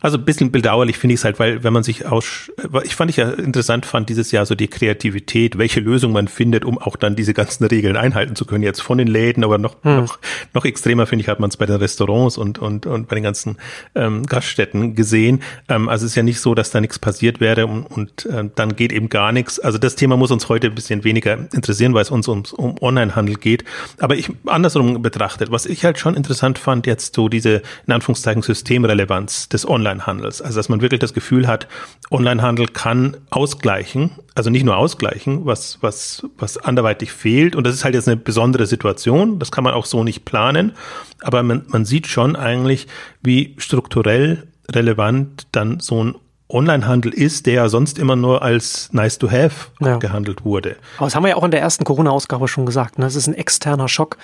Also 0.02 0.18
ein 0.18 0.26
bisschen 0.26 0.52
bedauerlich 0.52 0.98
finde 0.98 1.14
ich 1.14 1.20
es 1.20 1.26
halt, 1.26 1.40
weil 1.40 1.64
wenn 1.64 1.74
man 1.74 1.84
sich 1.84 2.08
aus, 2.08 2.52
ich 2.84 2.96
fand 2.96 3.12
ich 3.12 3.18
ja 3.18 3.30
interessant 3.30 3.86
fand 3.86 4.10
dieses 4.10 4.32
Jahr 4.32 4.48
so 4.48 4.56
die 4.56 4.68
Kreativität, 4.68 5.60
welche 5.60 5.80
Lösung 5.80 6.12
man 6.12 6.28
findet, 6.28 6.66
um 6.66 6.80
auch 6.80 6.96
dann 6.96 7.16
diese 7.16 7.36
ganzen 7.36 7.66
Regeln 7.66 7.96
einhalten 7.96 8.36
zu 8.36 8.46
können. 8.46 8.64
Jetzt 8.64 8.82
von 8.82 8.98
den 8.98 9.08
Läden, 9.08 9.44
aber 9.44 9.60
noch 9.60 9.76
hm. 9.84 9.98
noch, 9.98 10.20
noch 10.54 10.66
extremer 10.66 11.06
finde 11.06 11.22
ich 11.22 11.30
hat 11.30 11.40
man 11.40 11.50
es 11.50 11.58
bei 11.58 11.68
den 11.68 11.76
Restaurants 11.76 12.38
und 12.38 12.58
und 12.58 12.88
und 12.88 13.08
bei 13.08 13.16
den 13.16 13.24
ganzen 13.24 13.58
ähm, 13.94 14.26
Gaststätten 14.26 14.96
gesehen. 14.96 15.44
Ähm, 15.70 15.88
also 15.88 16.06
es 16.06 16.14
ist 16.14 16.16
ja 16.16 16.24
nicht 16.24 16.40
so, 16.40 16.56
dass 16.56 16.72
da 16.72 16.82
nichts 16.82 16.98
passiert 16.98 17.40
wäre 17.40 17.68
und, 17.68 17.86
und 17.86 18.26
äh, 18.26 18.50
dann 18.56 18.76
geht 18.76 18.92
eben 18.92 19.10
gar 19.10 19.32
nichts. 19.32 19.60
Also 19.60 19.78
das 19.78 19.96
Thema 19.96 20.18
muss 20.18 20.32
uns 20.32 20.50
heute 20.50 20.68
ein 20.68 20.76
bisschen 20.76 21.04
weniger 21.04 21.38
interessieren, 21.54 21.94
weil 21.94 22.02
es 22.02 22.10
uns 22.10 22.28
ums, 22.28 22.54
um 22.54 22.76
Onlinehandel 22.82 23.36
geht. 23.36 23.66
Aber 24.00 24.16
ich 24.16 24.30
andersrum 24.48 25.04
betrachtet, 25.04 25.52
was 25.52 25.68
ich 25.68 25.86
halt 25.86 26.00
schon 26.00 26.16
interessant 26.16 26.58
fand 26.58 26.88
jetzt 26.88 27.16
so 27.16 27.30
diese 27.30 27.62
in 27.86 27.94
Anführungszeichen 27.94 28.42
Systemrelevanz 28.42 29.48
des 29.50 29.68
Online 29.68 29.91
Onlinehandels. 29.92 30.42
Also 30.42 30.58
dass 30.58 30.70
man 30.70 30.82
wirklich 30.82 31.00
das 31.00 31.14
Gefühl 31.14 31.48
hat, 31.48 31.68
Onlinehandel 32.10 32.68
kann 32.68 33.18
ausgleichen, 33.30 34.12
also 34.36 34.50
nicht 34.50 34.64
nur 34.64 34.78
ausgleichen, 34.78 35.46
was, 35.46 35.78
was, 35.82 36.26
was 36.38 36.58
anderweitig 36.58 37.12
fehlt. 37.12 37.56
Und 37.56 37.66
das 37.66 37.76
ist 37.76 37.84
halt 37.84 37.96
jetzt 37.96 38.08
eine 38.08 38.18
besondere 38.18 38.66
Situation. 38.66 39.40
Das 39.40 39.52
kann 39.52 39.64
man 39.64 39.74
auch 39.74 39.86
so 39.86 40.04
nicht 40.04 40.26
planen. 40.26 40.74
Aber 41.22 41.44
man, 41.44 41.64
man 41.68 41.86
sieht 41.86 42.08
schon 42.08 42.36
eigentlich, 42.36 42.88
wie 43.22 43.56
strukturell 43.58 44.48
relevant 44.74 45.48
dann 45.52 45.80
so 45.80 46.04
ein 46.04 46.16
Onlinehandel 46.48 47.14
ist, 47.14 47.46
der 47.46 47.54
ja 47.54 47.70
sonst 47.70 47.98
immer 47.98 48.18
nur 48.18 48.42
als 48.42 48.90
nice 48.92 49.18
to 49.18 49.32
have 49.32 49.70
ja. 49.80 49.98
gehandelt 49.98 50.44
wurde. 50.44 50.76
Aber 50.98 51.06
das 51.06 51.16
haben 51.16 51.24
wir 51.24 51.30
ja 51.30 51.36
auch 51.38 51.46
in 51.46 51.52
der 51.52 51.62
ersten 51.62 51.86
Corona-Ausgabe 51.86 52.50
schon 52.50 52.66
gesagt. 52.66 53.00
Ne? 53.00 53.06
Das 53.06 53.16
ist 53.16 53.28
ein 53.28 53.34
externer 53.34 53.88
Schock, 53.88 54.18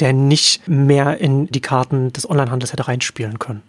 der 0.00 0.14
nicht 0.14 0.66
mehr 0.66 1.18
in 1.18 1.46
die 1.48 1.60
Karten 1.60 2.10
des 2.10 2.28
Onlinehandels 2.28 2.72
hätte 2.72 2.88
reinspielen 2.88 3.38
können. 3.38 3.62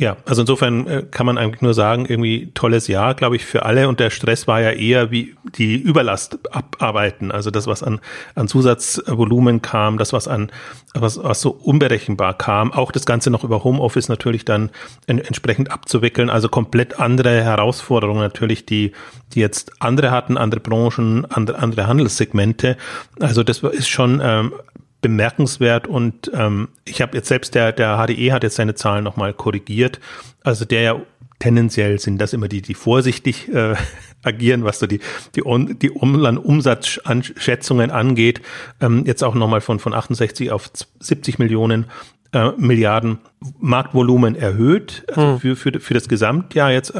Ja, 0.00 0.16
also 0.24 0.40
insofern 0.40 0.86
äh, 0.86 1.02
kann 1.10 1.26
man 1.26 1.36
eigentlich 1.36 1.60
nur 1.60 1.74
sagen, 1.74 2.06
irgendwie 2.08 2.52
tolles 2.54 2.88
Jahr, 2.88 3.14
glaube 3.14 3.36
ich, 3.36 3.44
für 3.44 3.66
alle. 3.66 3.86
Und 3.86 4.00
der 4.00 4.08
Stress 4.08 4.48
war 4.48 4.58
ja 4.62 4.70
eher 4.70 5.10
wie 5.10 5.34
die 5.58 5.76
Überlast 5.76 6.38
abarbeiten. 6.50 7.30
Also 7.30 7.50
das, 7.50 7.66
was 7.66 7.82
an, 7.82 8.00
an 8.34 8.48
Zusatzvolumen 8.48 9.60
kam, 9.60 9.98
das, 9.98 10.14
was 10.14 10.26
an, 10.26 10.50
was, 10.94 11.22
was 11.22 11.42
so 11.42 11.50
unberechenbar 11.50 12.32
kam, 12.32 12.72
auch 12.72 12.92
das 12.92 13.04
Ganze 13.04 13.30
noch 13.30 13.44
über 13.44 13.62
Homeoffice 13.62 14.08
natürlich 14.08 14.46
dann 14.46 14.70
en, 15.06 15.18
entsprechend 15.18 15.70
abzuwickeln. 15.70 16.30
Also 16.30 16.48
komplett 16.48 16.98
andere 16.98 17.42
Herausforderungen 17.42 18.22
natürlich, 18.22 18.64
die, 18.64 18.92
die 19.34 19.40
jetzt 19.40 19.82
andere 19.82 20.12
hatten, 20.12 20.38
andere 20.38 20.62
Branchen, 20.62 21.26
andere, 21.26 21.58
andere 21.58 21.88
Handelssegmente. 21.88 22.78
Also 23.20 23.42
das 23.42 23.58
ist 23.58 23.90
schon 23.90 24.22
ähm, 24.24 24.54
bemerkenswert 25.00 25.86
und 25.86 26.30
ähm, 26.34 26.68
ich 26.84 27.00
habe 27.00 27.16
jetzt 27.16 27.28
selbst 27.28 27.54
der 27.54 27.72
der 27.72 27.96
HDE 27.96 28.32
hat 28.32 28.42
jetzt 28.42 28.56
seine 28.56 28.74
Zahlen 28.74 29.04
nochmal 29.04 29.32
korrigiert. 29.32 30.00
Also 30.42 30.64
der 30.64 30.82
ja 30.82 31.00
tendenziell 31.38 31.98
sind 31.98 32.18
das 32.18 32.32
immer 32.32 32.48
die 32.48 32.62
die 32.62 32.74
vorsichtig 32.74 33.52
äh, 33.52 33.74
agieren, 34.22 34.64
was 34.64 34.78
so 34.78 34.86
die 34.86 35.00
die 35.34 35.46
On, 35.46 35.78
die 35.78 35.90
Umsatzschätzungen 35.90 37.90
angeht. 37.90 38.42
Ähm, 38.80 39.04
jetzt 39.06 39.22
auch 39.22 39.34
nochmal 39.34 39.60
von 39.60 39.78
von 39.78 39.94
68 39.94 40.52
auf 40.52 40.70
70 41.00 41.38
Millionen 41.38 41.86
äh, 42.32 42.52
Milliarden 42.56 43.18
Marktvolumen 43.58 44.36
erhöht 44.36 45.04
also 45.08 45.32
hm. 45.32 45.40
für, 45.40 45.56
für, 45.56 45.80
für 45.80 45.94
das 45.94 46.08
Gesamtjahr 46.08 46.70
jetzt 46.70 46.92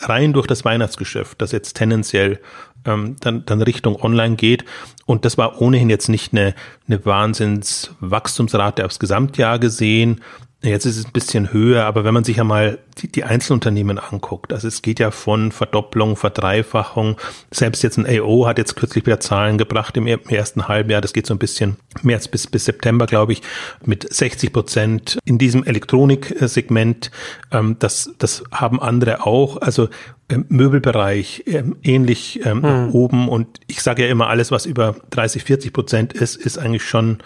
rein 0.00 0.32
durch 0.32 0.46
das 0.46 0.64
Weihnachtsgeschäft, 0.64 1.40
das 1.40 1.52
jetzt 1.52 1.74
tendenziell 1.74 2.40
ähm, 2.84 3.16
dann, 3.20 3.44
dann 3.46 3.62
Richtung 3.62 4.00
Online 4.00 4.36
geht. 4.36 4.64
Und 5.06 5.24
das 5.24 5.38
war 5.38 5.60
ohnehin 5.60 5.90
jetzt 5.90 6.08
nicht 6.08 6.32
eine, 6.32 6.54
eine 6.88 7.04
Wahnsinnswachstumsrate 7.04 8.84
aufs 8.84 8.98
Gesamtjahr 8.98 9.58
gesehen. 9.58 10.20
Jetzt 10.64 10.86
ist 10.86 10.96
es 10.96 11.04
ein 11.04 11.12
bisschen 11.12 11.52
höher, 11.52 11.84
aber 11.84 12.04
wenn 12.04 12.14
man 12.14 12.24
sich 12.24 12.38
ja 12.38 12.44
mal 12.44 12.78
die, 12.98 13.08
die 13.08 13.24
Einzelunternehmen 13.24 13.98
anguckt, 13.98 14.50
also 14.50 14.66
es 14.66 14.80
geht 14.80 14.98
ja 14.98 15.10
von 15.10 15.52
Verdopplung, 15.52 16.16
Verdreifachung, 16.16 17.18
selbst 17.50 17.82
jetzt 17.82 17.98
ein 17.98 18.06
AO 18.06 18.46
hat 18.46 18.56
jetzt 18.56 18.74
kürzlich 18.74 19.04
wieder 19.04 19.20
Zahlen 19.20 19.58
gebracht 19.58 19.94
im, 19.98 20.06
ersten 20.06 20.66
Halbjahr, 20.66 21.02
das 21.02 21.12
geht 21.12 21.26
so 21.26 21.34
ein 21.34 21.38
bisschen 21.38 21.76
März 22.02 22.28
bis, 22.28 22.46
bis 22.46 22.64
September, 22.64 23.04
glaube 23.04 23.34
ich, 23.34 23.42
mit 23.84 24.10
60 24.10 24.54
Prozent 24.54 25.18
in 25.26 25.36
diesem 25.36 25.64
Elektroniksegment. 25.64 27.10
Ähm, 27.52 27.76
das, 27.78 28.14
das 28.18 28.42
haben 28.50 28.80
andere 28.80 29.26
auch. 29.26 29.60
Also 29.60 29.88
ähm, 30.30 30.46
Möbelbereich 30.48 31.44
ähm, 31.46 31.76
ähnlich 31.82 32.40
hm. 32.42 32.60
nach 32.60 32.88
oben 32.94 33.28
und 33.28 33.60
ich 33.66 33.82
sage 33.82 34.04
ja 34.04 34.10
immer, 34.10 34.28
alles, 34.28 34.50
was 34.50 34.64
über 34.64 34.96
30, 35.10 35.44
40 35.44 35.72
Prozent 35.74 36.12
ist, 36.14 36.36
ist 36.36 36.56
eigentlich 36.56 36.84
schon 36.84 37.18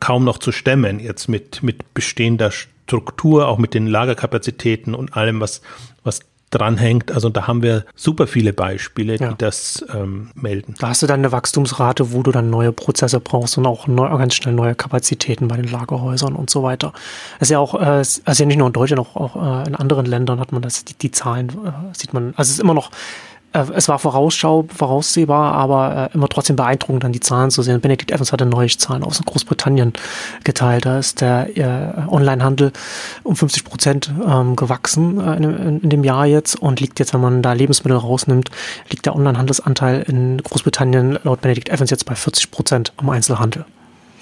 kaum 0.00 0.24
noch 0.24 0.38
zu 0.38 0.52
stemmen 0.52 1.00
jetzt 1.00 1.28
mit, 1.28 1.62
mit 1.62 1.94
bestehender 1.94 2.50
Struktur, 2.50 3.48
auch 3.48 3.58
mit 3.58 3.74
den 3.74 3.86
Lagerkapazitäten 3.86 4.94
und 4.94 5.16
allem, 5.16 5.40
was, 5.40 5.62
was 6.04 6.20
dranhängt. 6.50 7.12
Also 7.12 7.28
da 7.28 7.46
haben 7.46 7.62
wir 7.62 7.84
super 7.94 8.26
viele 8.26 8.52
Beispiele, 8.52 9.16
ja. 9.16 9.28
die 9.28 9.34
das 9.38 9.84
ähm, 9.94 10.30
melden. 10.34 10.74
Da 10.78 10.88
hast 10.88 11.02
du 11.02 11.06
dann 11.06 11.20
eine 11.20 11.32
Wachstumsrate, 11.32 12.12
wo 12.12 12.22
du 12.22 12.32
dann 12.32 12.50
neue 12.50 12.72
Prozesse 12.72 13.20
brauchst 13.20 13.58
und 13.58 13.66
auch 13.66 13.86
neu, 13.86 14.08
ganz 14.16 14.34
schnell 14.34 14.54
neue 14.54 14.74
Kapazitäten 14.74 15.48
bei 15.48 15.56
den 15.56 15.70
Lagerhäusern 15.70 16.34
und 16.34 16.50
so 16.50 16.62
weiter. 16.62 16.92
Das 17.38 17.48
ist 17.48 17.50
ja 17.50 17.58
auch, 17.58 17.74
äh, 17.74 18.02
also 18.24 18.42
ja 18.42 18.46
nicht 18.46 18.56
nur 18.56 18.66
in 18.66 18.72
Deutschland, 18.72 19.00
auch, 19.00 19.16
auch 19.16 19.36
äh, 19.36 19.68
in 19.68 19.74
anderen 19.74 20.06
Ländern 20.06 20.40
hat 20.40 20.52
man 20.52 20.62
das, 20.62 20.84
die, 20.84 20.94
die 20.94 21.10
Zahlen 21.10 21.48
äh, 21.48 21.72
sieht 21.92 22.12
man, 22.12 22.28
also 22.36 22.48
es 22.48 22.50
ist 22.50 22.60
immer 22.60 22.74
noch 22.74 22.90
es 23.52 23.88
war 23.88 23.98
vorausschau, 23.98 24.66
voraussehbar, 24.68 25.54
aber 25.54 26.10
äh, 26.10 26.14
immer 26.14 26.28
trotzdem 26.28 26.56
beeindruckend, 26.56 27.02
dann 27.02 27.12
die 27.12 27.20
Zahlen 27.20 27.50
zu 27.50 27.62
sehen. 27.62 27.80
Benedikt 27.80 28.10
Evans 28.10 28.32
hatte 28.32 28.44
neue 28.44 28.68
Zahlen 28.68 29.02
aus 29.02 29.20
Großbritannien 29.24 29.94
geteilt. 30.44 30.84
Da 30.84 30.98
ist 30.98 31.22
der 31.22 31.56
äh, 31.56 32.08
Onlinehandel 32.08 32.72
um 33.22 33.36
50 33.36 33.64
Prozent 33.64 34.12
ähm, 34.26 34.54
gewachsen 34.54 35.20
äh, 35.20 35.36
in, 35.36 35.80
in, 35.80 35.90
dem 35.90 36.04
Jahr 36.04 36.26
jetzt 36.26 36.56
und 36.56 36.80
liegt 36.80 36.98
jetzt, 36.98 37.14
wenn 37.14 37.22
man 37.22 37.40
da 37.42 37.54
Lebensmittel 37.54 37.96
rausnimmt, 37.96 38.50
liegt 38.90 39.06
der 39.06 39.16
Onlinehandelsanteil 39.16 40.02
in 40.02 40.42
Großbritannien 40.42 41.18
laut 41.22 41.40
Benedikt 41.40 41.70
Evans 41.70 41.90
jetzt 41.90 42.04
bei 42.04 42.14
40 42.14 42.50
Prozent 42.50 42.92
am 42.98 43.08
Einzelhandel. 43.08 43.64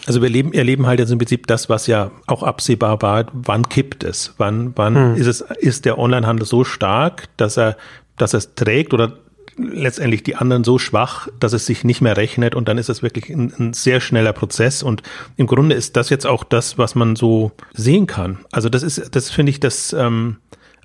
Also 0.06 0.22
wir 0.22 0.28
leben, 0.28 0.52
erleben 0.52 0.86
halt 0.86 1.00
jetzt 1.00 1.10
im 1.10 1.18
Prinzip 1.18 1.48
das, 1.48 1.68
was 1.68 1.88
ja 1.88 2.12
auch 2.28 2.44
absehbar 2.44 3.02
war. 3.02 3.26
Wann 3.32 3.68
kippt 3.68 4.04
es? 4.04 4.34
Wann, 4.38 4.72
wann 4.76 4.94
hm. 4.94 5.14
ist 5.16 5.26
es, 5.26 5.40
ist 5.40 5.84
der 5.84 5.98
Onlinehandel 5.98 6.46
so 6.46 6.62
stark, 6.62 7.24
dass 7.36 7.56
er 7.58 7.76
dass 8.16 8.34
es 8.34 8.54
trägt 8.54 8.94
oder 8.94 9.18
letztendlich 9.56 10.22
die 10.22 10.36
anderen 10.36 10.64
so 10.64 10.78
schwach, 10.78 11.28
dass 11.40 11.52
es 11.52 11.66
sich 11.66 11.84
nicht 11.84 12.00
mehr 12.00 12.16
rechnet 12.16 12.54
und 12.54 12.68
dann 12.68 12.78
ist 12.78 12.88
es 12.88 13.02
wirklich 13.02 13.30
ein, 13.30 13.52
ein, 13.58 13.72
sehr 13.72 14.00
schneller 14.00 14.32
Prozess 14.32 14.82
und 14.82 15.02
im 15.36 15.46
Grunde 15.46 15.74
ist 15.74 15.96
das 15.96 16.10
jetzt 16.10 16.26
auch 16.26 16.44
das, 16.44 16.76
was 16.76 16.94
man 16.94 17.16
so 17.16 17.52
sehen 17.72 18.06
kann. 18.06 18.38
Also 18.52 18.68
das 18.68 18.82
ist, 18.82 19.14
das 19.14 19.30
finde 19.30 19.50
ich, 19.50 19.60
das, 19.60 19.92
ähm, 19.94 20.36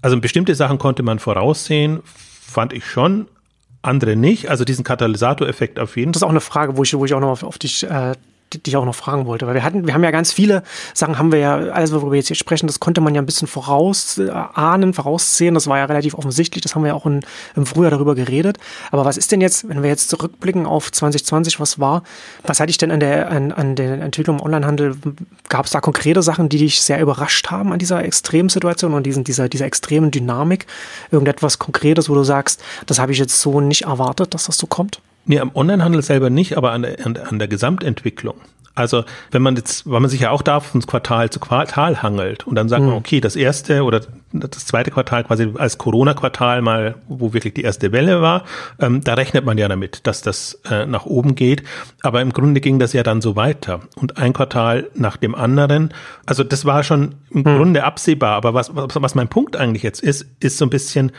also 0.01 0.19
bestimmte 0.19 0.55
Sachen 0.55 0.77
konnte 0.77 1.03
man 1.03 1.19
voraussehen, 1.19 1.99
fand 2.05 2.71
ich 2.73 2.85
schon, 2.85 3.27
andere 3.81 4.15
nicht. 4.15 4.49
Also 4.49 4.63
diesen 4.63 4.83
Katalysatoreffekt 4.83 5.79
auf 5.79 5.97
jeden 5.97 6.09
Fall. 6.09 6.11
Das 6.13 6.21
ist 6.21 6.25
auch 6.25 6.29
eine 6.29 6.41
Frage, 6.41 6.77
wo 6.77 6.83
ich, 6.83 6.93
wo 6.93 7.05
ich 7.05 7.13
auch 7.13 7.19
noch 7.19 7.29
auf, 7.31 7.43
auf 7.43 7.57
dich 7.57 7.83
äh, 7.83 8.13
die 8.53 8.69
ich 8.69 8.77
auch 8.77 8.85
noch 8.85 8.95
fragen 8.95 9.25
wollte, 9.25 9.47
weil 9.47 9.53
wir 9.53 9.63
hatten, 9.63 9.87
wir 9.87 9.93
haben 9.93 10.03
ja 10.03 10.11
ganz 10.11 10.31
viele 10.31 10.63
Sachen, 10.93 11.17
haben 11.17 11.31
wir 11.31 11.39
ja, 11.39 11.55
alles, 11.55 11.91
worüber 11.91 12.11
wir 12.11 12.19
jetzt 12.19 12.27
hier 12.27 12.35
sprechen, 12.35 12.67
das 12.67 12.79
konnte 12.79 13.01
man 13.01 13.15
ja 13.15 13.21
ein 13.21 13.25
bisschen 13.25 13.47
vorausahnen, 13.47 14.93
voraussehen, 14.93 15.53
das 15.53 15.67
war 15.67 15.77
ja 15.77 15.85
relativ 15.85 16.15
offensichtlich, 16.15 16.61
das 16.61 16.75
haben 16.75 16.83
wir 16.83 16.89
ja 16.89 16.93
auch 16.93 17.05
in, 17.05 17.21
im 17.55 17.65
Frühjahr 17.65 17.91
darüber 17.91 18.15
geredet. 18.15 18.57
Aber 18.91 19.05
was 19.05 19.17
ist 19.17 19.31
denn 19.31 19.41
jetzt, 19.41 19.67
wenn 19.69 19.83
wir 19.83 19.89
jetzt 19.89 20.09
zurückblicken 20.09 20.65
auf 20.65 20.91
2020, 20.91 21.59
was 21.59 21.79
war, 21.79 22.03
was 22.43 22.59
hatte 22.59 22.69
ich 22.69 22.77
denn 22.77 22.91
an 22.91 22.99
der, 22.99 23.29
an, 23.31 23.51
an 23.51 23.75
der 23.75 24.01
Entwicklung 24.01 24.39
im 24.39 24.45
Onlinehandel, 24.45 24.95
gab 25.49 25.65
es 25.65 25.71
da 25.71 25.81
konkrete 25.81 26.21
Sachen, 26.21 26.49
die 26.49 26.57
dich 26.57 26.81
sehr 26.81 26.99
überrascht 26.99 27.49
haben 27.51 27.71
an 27.71 27.79
dieser 27.79 28.03
Extremsituation 28.03 28.93
und 28.93 29.03
diesen, 29.03 29.23
dieser, 29.23 29.49
dieser 29.49 29.65
extremen 29.65 30.11
Dynamik? 30.11 30.65
Irgendetwas 31.11 31.59
Konkretes, 31.59 32.09
wo 32.09 32.15
du 32.15 32.23
sagst, 32.23 32.61
das 32.85 32.99
habe 32.99 33.11
ich 33.11 33.17
jetzt 33.17 33.39
so 33.39 33.61
nicht 33.61 33.83
erwartet, 33.83 34.33
dass 34.33 34.45
das 34.45 34.57
so 34.57 34.67
kommt? 34.67 35.01
Nee, 35.25 35.39
am 35.39 35.51
Onlinehandel 35.53 36.01
selber 36.01 36.29
nicht, 36.29 36.57
aber 36.57 36.71
an 36.71 36.81
der, 36.81 37.05
an, 37.05 37.39
der 37.39 37.47
Gesamtentwicklung. 37.47 38.35
Also 38.73 39.03
wenn 39.31 39.41
man 39.41 39.55
jetzt, 39.55 39.89
weil 39.89 39.99
man 39.99 40.09
sich 40.09 40.21
ja 40.21 40.31
auch 40.31 40.41
da 40.41 40.61
von 40.61 40.81
Quartal 40.81 41.29
zu 41.29 41.39
Quartal 41.39 42.01
hangelt 42.01 42.47
und 42.47 42.55
dann 42.55 42.69
sagt 42.69 42.81
mhm. 42.81 42.89
man, 42.89 42.97
okay, 42.97 43.19
das 43.19 43.35
erste 43.35 43.83
oder 43.83 44.01
das 44.31 44.65
zweite 44.65 44.91
Quartal 44.91 45.25
quasi 45.25 45.51
als 45.57 45.77
Corona-Quartal 45.77 46.61
mal, 46.61 46.95
wo 47.09 47.33
wirklich 47.33 47.53
die 47.53 47.63
erste 47.63 47.91
Welle 47.91 48.21
war, 48.21 48.45
ähm, 48.79 49.03
da 49.03 49.15
rechnet 49.15 49.45
man 49.45 49.57
ja 49.57 49.67
damit, 49.67 50.07
dass 50.07 50.21
das 50.21 50.61
äh, 50.69 50.85
nach 50.85 51.05
oben 51.05 51.35
geht. 51.35 51.63
Aber 52.01 52.21
im 52.21 52.31
Grunde 52.31 52.61
ging 52.61 52.79
das 52.79 52.93
ja 52.93 53.03
dann 53.03 53.21
so 53.21 53.35
weiter 53.35 53.81
und 53.95 54.17
ein 54.17 54.31
Quartal 54.31 54.89
nach 54.95 55.17
dem 55.17 55.35
anderen. 55.35 55.93
Also 56.25 56.45
das 56.45 56.63
war 56.63 56.83
schon 56.83 57.15
im 57.29 57.39
mhm. 57.39 57.57
Grunde 57.57 57.83
absehbar. 57.83 58.35
Aber 58.35 58.53
was, 58.53 58.73
was, 58.73 58.87
was 58.95 59.15
mein 59.15 59.27
Punkt 59.27 59.57
eigentlich 59.57 59.83
jetzt 59.83 60.01
ist, 60.01 60.25
ist 60.39 60.57
so 60.57 60.65
ein 60.65 60.69
bisschen, 60.69 61.11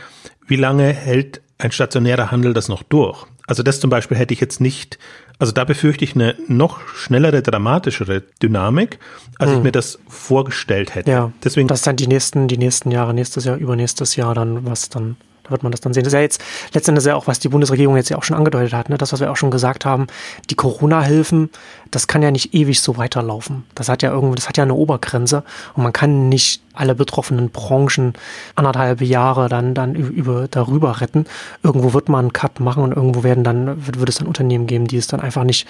wie 0.47 0.57
lange 0.57 0.91
hält 0.93 1.43
ein 1.59 1.71
stationärer 1.71 2.31
Handel 2.31 2.55
das 2.55 2.69
noch 2.69 2.83
durch? 2.83 3.27
Also 3.53 3.63
das 3.63 3.81
zum 3.81 3.91
Beispiel 3.91 4.17
hätte 4.17 4.33
ich 4.33 4.41
jetzt 4.41 4.63
nicht, 4.63 4.99
also 5.39 5.53
da 5.53 5.65
befürchte 5.65 6.07
ich 6.07 6.15
eine 6.15 6.37
noch 6.49 6.81
schnellere, 6.89 7.43
dramatischere 7.43 8.23
Dynamik, 8.43 8.99
als 9.39 9.51
hm. 9.51 9.59
ich 9.59 9.63
mir 9.65 9.73
das 9.73 9.99
vorgestellt 10.09 10.95
hätte. 10.95 11.11
Ja, 11.11 11.33
Deswegen, 11.45 11.69
dass 11.69 11.83
dann 11.83 11.97
die 11.97 12.07
nächsten, 12.07 12.49
die 12.49 12.57
nächsten 12.57 12.91
Jahre, 12.91 13.13
nächstes 13.13 13.45
Jahr, 13.45 13.59
übernächstes 13.59 14.17
Jahr 14.17 14.35
dann, 14.35 14.65
was 14.65 14.89
dann 14.89 15.17
wird 15.53 15.63
man 15.63 15.73
das 15.73 15.81
dann 15.81 15.93
sehen. 15.93 16.05
Das 16.05 16.13
ist 16.13 16.17
ja 16.17 16.23
jetzt 16.23 16.43
letztendlich 16.73 17.07
ja 17.07 17.15
auch, 17.15 17.27
was 17.27 17.39
die 17.39 17.49
Bundesregierung 17.49 17.97
jetzt 17.97 18.09
ja 18.09 18.19
auch 18.19 18.25
schon 18.25 18.37
angedeutet 18.37 18.73
hat, 18.73 18.89
ne? 18.89 18.99
das, 18.99 19.13
was 19.13 19.21
wir 19.21 19.31
auch 19.31 19.37
schon 19.37 19.51
gesagt 19.51 19.85
haben, 19.85 20.07
die 20.51 20.55
Corona-Hilfen, 20.55 21.51
das 21.91 22.07
kann 22.07 22.23
ja 22.23 22.31
nicht 22.31 22.55
ewig 22.55 22.81
so 22.81 22.97
weiterlaufen. 22.97 23.65
Das 23.75 23.89
hat 23.89 24.03
ja 24.03 24.11
irgendwie, 24.11 24.37
das 24.37 24.49
hat 24.49 24.57
ja 24.57 24.65
eine 24.65 24.75
Obergrenze 24.75 25.45
und 25.75 25.83
man 25.83 25.93
kann 25.93 26.29
nicht 26.29 26.63
alle 26.75 26.95
betroffenen 26.95 27.51
Branchen 27.51 28.15
anderthalb 28.55 29.01
Jahre 29.03 29.49
dann, 29.49 29.75
dann 29.75 29.95
über, 29.95 30.49
darüber 30.49 31.01
retten. 31.01 31.27
Irgendwo 31.63 31.93
wird 31.93 32.09
man 32.09 32.27
einen 32.27 32.33
Cut 32.33 32.61
machen 32.61 32.83
und 32.83 32.93
irgendwo 32.93 33.23
werden 33.23 33.45
dann, 33.45 33.87
wird, 33.87 33.99
wird 33.99 34.09
es 34.09 34.17
dann 34.17 34.27
Unternehmen 34.27 34.67
geben, 34.67 34.87
die 34.87 34.97
es 34.97 35.07
dann 35.07 35.21
einfach 35.21 35.45
nicht, 35.45 35.67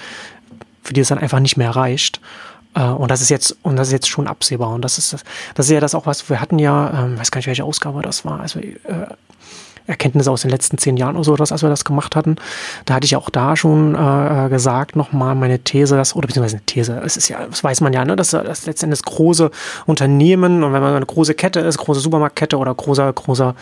für 0.83 0.95
die 0.95 1.01
es 1.01 1.09
dann 1.09 1.19
einfach 1.19 1.41
nicht 1.41 1.57
mehr 1.57 1.71
reicht. 1.71 2.21
Äh, 2.75 2.85
und 2.85 3.11
das 3.11 3.21
ist 3.21 3.29
jetzt, 3.29 3.57
und 3.63 3.77
das 3.77 3.89
ist 3.89 3.93
jetzt 3.93 4.09
schon 4.09 4.27
absehbar. 4.27 4.71
Und 4.71 4.83
das 4.83 4.99
ist, 4.99 5.13
das 5.55 5.67
ist 5.67 5.73
ja 5.73 5.81
das 5.81 5.95
auch, 5.95 6.07
was 6.07 6.29
wir 6.29 6.41
hatten 6.41 6.59
ja, 6.59 7.05
ähm, 7.05 7.19
weiß 7.19 7.31
gar 7.31 7.39
nicht, 7.39 7.47
welche 7.47 7.65
Ausgabe 7.65 8.03
das 8.03 8.25
war. 8.25 8.41
Also, 8.41 8.61
äh, 8.61 8.75
Erkenntnisse 9.87 10.31
aus 10.31 10.43
den 10.43 10.51
letzten 10.51 10.79
zehn 10.79 10.97
Jahren 10.97 11.17
oder 11.17 11.25
so, 11.25 11.37
dass, 11.37 11.53
als 11.53 11.63
wir 11.63 11.69
das 11.69 11.85
gemacht 11.85 12.17
hatten. 12.17 12.37
Da 12.85 12.95
hatte 12.95 13.05
ich 13.05 13.13
ja 13.13 13.19
auch 13.19 13.31
da 13.31 13.57
schon 13.57 13.95
äh, 13.95 14.49
gesagt, 14.49 14.97
nochmal 14.97 15.35
meine 15.35 15.59
These, 15.59 15.97
dass, 15.97 16.15
oder 16.15 16.27
beziehungsweise 16.27 16.57
eine 16.57 16.67
These, 16.67 17.01
es 17.05 17.17
ist 17.17 17.29
ja, 17.29 17.47
das 17.47 17.63
weiß 17.63 17.81
man 17.81 17.93
ja, 17.93 18.05
ne, 18.05 18.17
dass, 18.17 18.31
dass 18.31 18.67
letztendlich 18.67 19.03
große 19.03 19.51
Unternehmen 19.87 20.63
und 20.63 20.73
wenn 20.73 20.83
man 20.83 20.95
eine 20.95 21.07
große 21.07 21.35
Kette 21.35 21.61
ist, 21.61 21.79
große 21.79 22.01
Supermarktkette 22.01 22.59
oder 22.59 22.75
großer, 22.75 23.13
großer, 23.13 23.55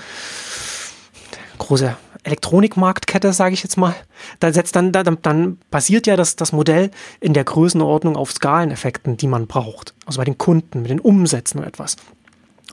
große 1.59 1.97
Elektronikmarktkette, 2.23 3.33
sage 3.33 3.55
ich 3.55 3.63
jetzt 3.63 3.77
mal, 3.77 3.95
da 4.41 4.53
setzt 4.53 4.77
dann, 4.77 4.93
dann, 4.93 5.19
dann 5.23 5.59
basiert 5.71 6.07
ja 6.07 6.17
das, 6.17 6.37
das 6.37 6.53
Modell 6.53 6.91
in 7.21 7.33
der 7.33 7.45
Größenordnung 7.45 8.17
auf 8.17 8.33
Skaleneffekten, 8.33 9.17
die 9.17 9.27
man 9.27 9.47
braucht. 9.47 9.95
Also 10.05 10.19
bei 10.19 10.25
den 10.25 10.37
Kunden, 10.37 10.83
mit 10.83 10.91
den 10.91 11.01
Umsätzen 11.01 11.61
und 11.61 11.67
etwas. 11.67 11.97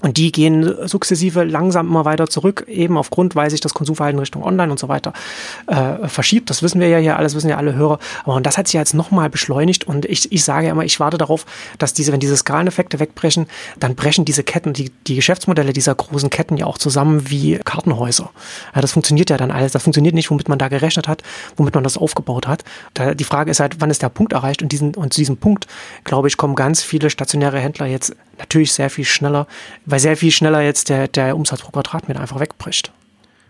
Und 0.02 0.18
die 0.18 0.32
gehen 0.32 0.88
sukzessive 0.88 1.44
langsam 1.44 1.88
immer 1.88 2.06
weiter 2.06 2.28
zurück, 2.28 2.66
eben 2.68 2.98
aufgrund, 2.98 3.36
weil 3.36 3.50
sich 3.50 3.62
das 3.62 3.74
Konsumverhalten 3.74 4.20
Richtung 4.20 4.44
Online 4.44 4.72
und 4.72 4.80
so 4.80 4.90
weiter 4.90 5.14
äh, 5.66 6.08
verschiebt. 6.08 6.50
Das 6.50 6.62
wissen 6.62 6.80
wir 6.80 6.88
ja 6.88 7.00
hier 7.00 7.18
alles, 7.18 7.34
wissen 7.34 7.50
ja 7.50 7.58
alle 7.58 7.74
Hörer. 7.74 7.98
Aber 8.24 8.36
und 8.36 8.46
das 8.46 8.58
hat 8.58 8.68
sich 8.68 8.74
jetzt 8.74 8.94
nochmal 8.94 9.30
beschleunigt. 9.30 9.86
Und 9.86 10.06
ich, 10.06 10.32
ich 10.32 10.44
sage 10.44 10.68
ja 10.68 10.72
immer, 10.74 10.86
ich 10.86 11.00
warte 11.00 11.18
darauf, 11.18 11.46
dass 11.80 11.94
diese, 11.94 12.12
wenn 12.12 12.20
diese 12.20 12.38
Skaleneffekte 12.38 13.00
wegbrechen, 13.00 13.48
dann 13.80 13.96
brechen 13.96 14.24
diese 14.26 14.44
Ketten, 14.44 14.74
die, 14.74 14.92
die 15.08 15.16
Geschäftsmodelle 15.16 15.74
dieser 15.74 15.96
großen 15.96 16.30
Ketten 16.30 16.58
ja 16.58 16.68
auch 16.68 16.78
zusammen 16.78 17.30
wie 17.30 17.58
Kartenhäuser. 17.58 18.30
Ja, 18.76 18.82
das 18.82 18.92
funktioniert 18.92 19.30
ja 19.32 19.38
dann 19.38 19.52
alles. 19.52 19.72
Das 19.72 19.84
funktioniert 19.84 20.14
nicht, 20.14 20.30
womit 20.30 20.48
man 20.48 20.60
da 20.60 20.68
gerechnet 20.68 21.08
hat, 21.08 21.24
womit 21.56 21.74
man 21.74 21.84
das 21.84 21.98
aufgebaut 21.98 22.48
hat. 22.48 22.64
Da, 22.94 23.16
die 23.16 23.24
Frage 23.24 23.50
ist 23.50 23.60
halt, 23.60 23.82
wann 23.82 23.90
ist 23.90 24.04
der 24.04 24.10
Punkt 24.10 24.34
erreicht? 24.34 24.62
Und, 24.62 24.72
diesen, 24.72 24.94
und 24.94 25.14
zu 25.14 25.22
diesem 25.22 25.38
Punkt, 25.38 25.66
glaube 26.04 26.28
ich, 26.28 26.38
kommen 26.38 26.56
ganz 26.56 26.84
viele 26.84 27.10
stationäre 27.10 27.60
Händler 27.60 27.88
jetzt 27.88 28.16
natürlich 28.38 28.72
sehr 28.72 28.90
viel 28.90 29.06
schneller, 29.06 29.48
weil 29.88 30.00
sehr 30.00 30.18
viel 30.18 30.32
schneller 30.32 30.62
jetzt 30.62 30.90
der, 30.90 31.08
der 31.08 31.36
Umsatz 31.36 31.62
pro 31.62 31.72
Quadratmeter 31.72 32.20
einfach 32.20 32.40
wegbricht. 32.40 32.92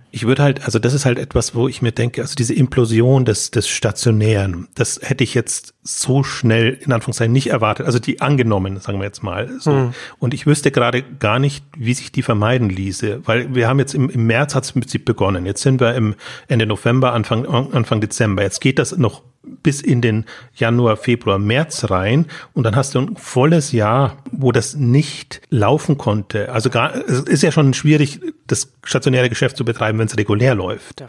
Ich 0.09 0.25
würde 0.25 0.41
halt, 0.41 0.63
also 0.63 0.79
das 0.79 0.93
ist 0.93 1.05
halt 1.05 1.19
etwas, 1.19 1.53
wo 1.53 1.67
ich 1.67 1.81
mir 1.81 1.91
denke, 1.91 2.21
also 2.21 2.33
diese 2.33 2.53
Implosion 2.53 3.25
des, 3.25 3.51
des 3.51 3.67
Stationären, 3.67 4.69
das 4.73 5.01
hätte 5.03 5.23
ich 5.23 5.33
jetzt 5.33 5.73
so 5.83 6.23
schnell 6.23 6.79
in 6.81 6.93
Anführungszeichen 6.93 7.33
nicht 7.33 7.47
erwartet. 7.47 7.85
Also 7.85 7.99
die 7.99 8.21
angenommen, 8.21 8.79
sagen 8.79 8.99
wir 8.99 9.05
jetzt 9.05 9.21
mal. 9.21 9.49
So. 9.59 9.71
Mhm. 9.71 9.93
Und 10.17 10.33
ich 10.33 10.45
wüsste 10.45 10.71
gerade 10.71 11.03
gar 11.03 11.39
nicht, 11.39 11.65
wie 11.77 11.93
sich 11.93 12.11
die 12.11 12.21
vermeiden 12.21 12.69
ließe, 12.69 13.21
weil 13.25 13.53
wir 13.53 13.67
haben 13.67 13.79
jetzt 13.79 13.95
im, 13.95 14.09
im 14.09 14.25
März 14.25 14.55
hat 14.55 14.63
es 14.63 14.71
im 14.71 14.81
Prinzip 14.81 15.03
begonnen. 15.03 15.45
Jetzt 15.45 15.61
sind 15.61 15.81
wir 15.81 15.93
im 15.95 16.15
Ende 16.47 16.65
November, 16.65 17.11
Anfang, 17.11 17.45
Anfang 17.45 17.99
Dezember. 17.99 18.43
Jetzt 18.43 18.61
geht 18.61 18.79
das 18.79 18.97
noch 18.97 19.23
bis 19.63 19.81
in 19.81 20.01
den 20.01 20.25
Januar, 20.55 20.97
Februar, 20.97 21.39
März 21.39 21.89
rein 21.89 22.25
und 22.53 22.63
dann 22.63 22.75
hast 22.75 22.95
du 22.95 22.99
ein 22.99 23.15
volles 23.15 23.71
Jahr, 23.71 24.17
wo 24.31 24.51
das 24.51 24.75
nicht 24.75 25.41
laufen 25.49 25.97
konnte. 25.97 26.51
Also 26.51 26.69
gar, 26.69 26.95
es 26.95 27.21
ist 27.21 27.43
ja 27.43 27.51
schon 27.51 27.73
schwierig, 27.73 28.19
das 28.47 28.71
stationäre 28.83 29.29
Geschäft 29.29 29.57
zu 29.57 29.65
betreiben, 29.65 29.99
wenn 29.99 30.07
es 30.07 30.17
regulär 30.17 30.55
läuft. 30.55 31.01
Ja. 31.01 31.07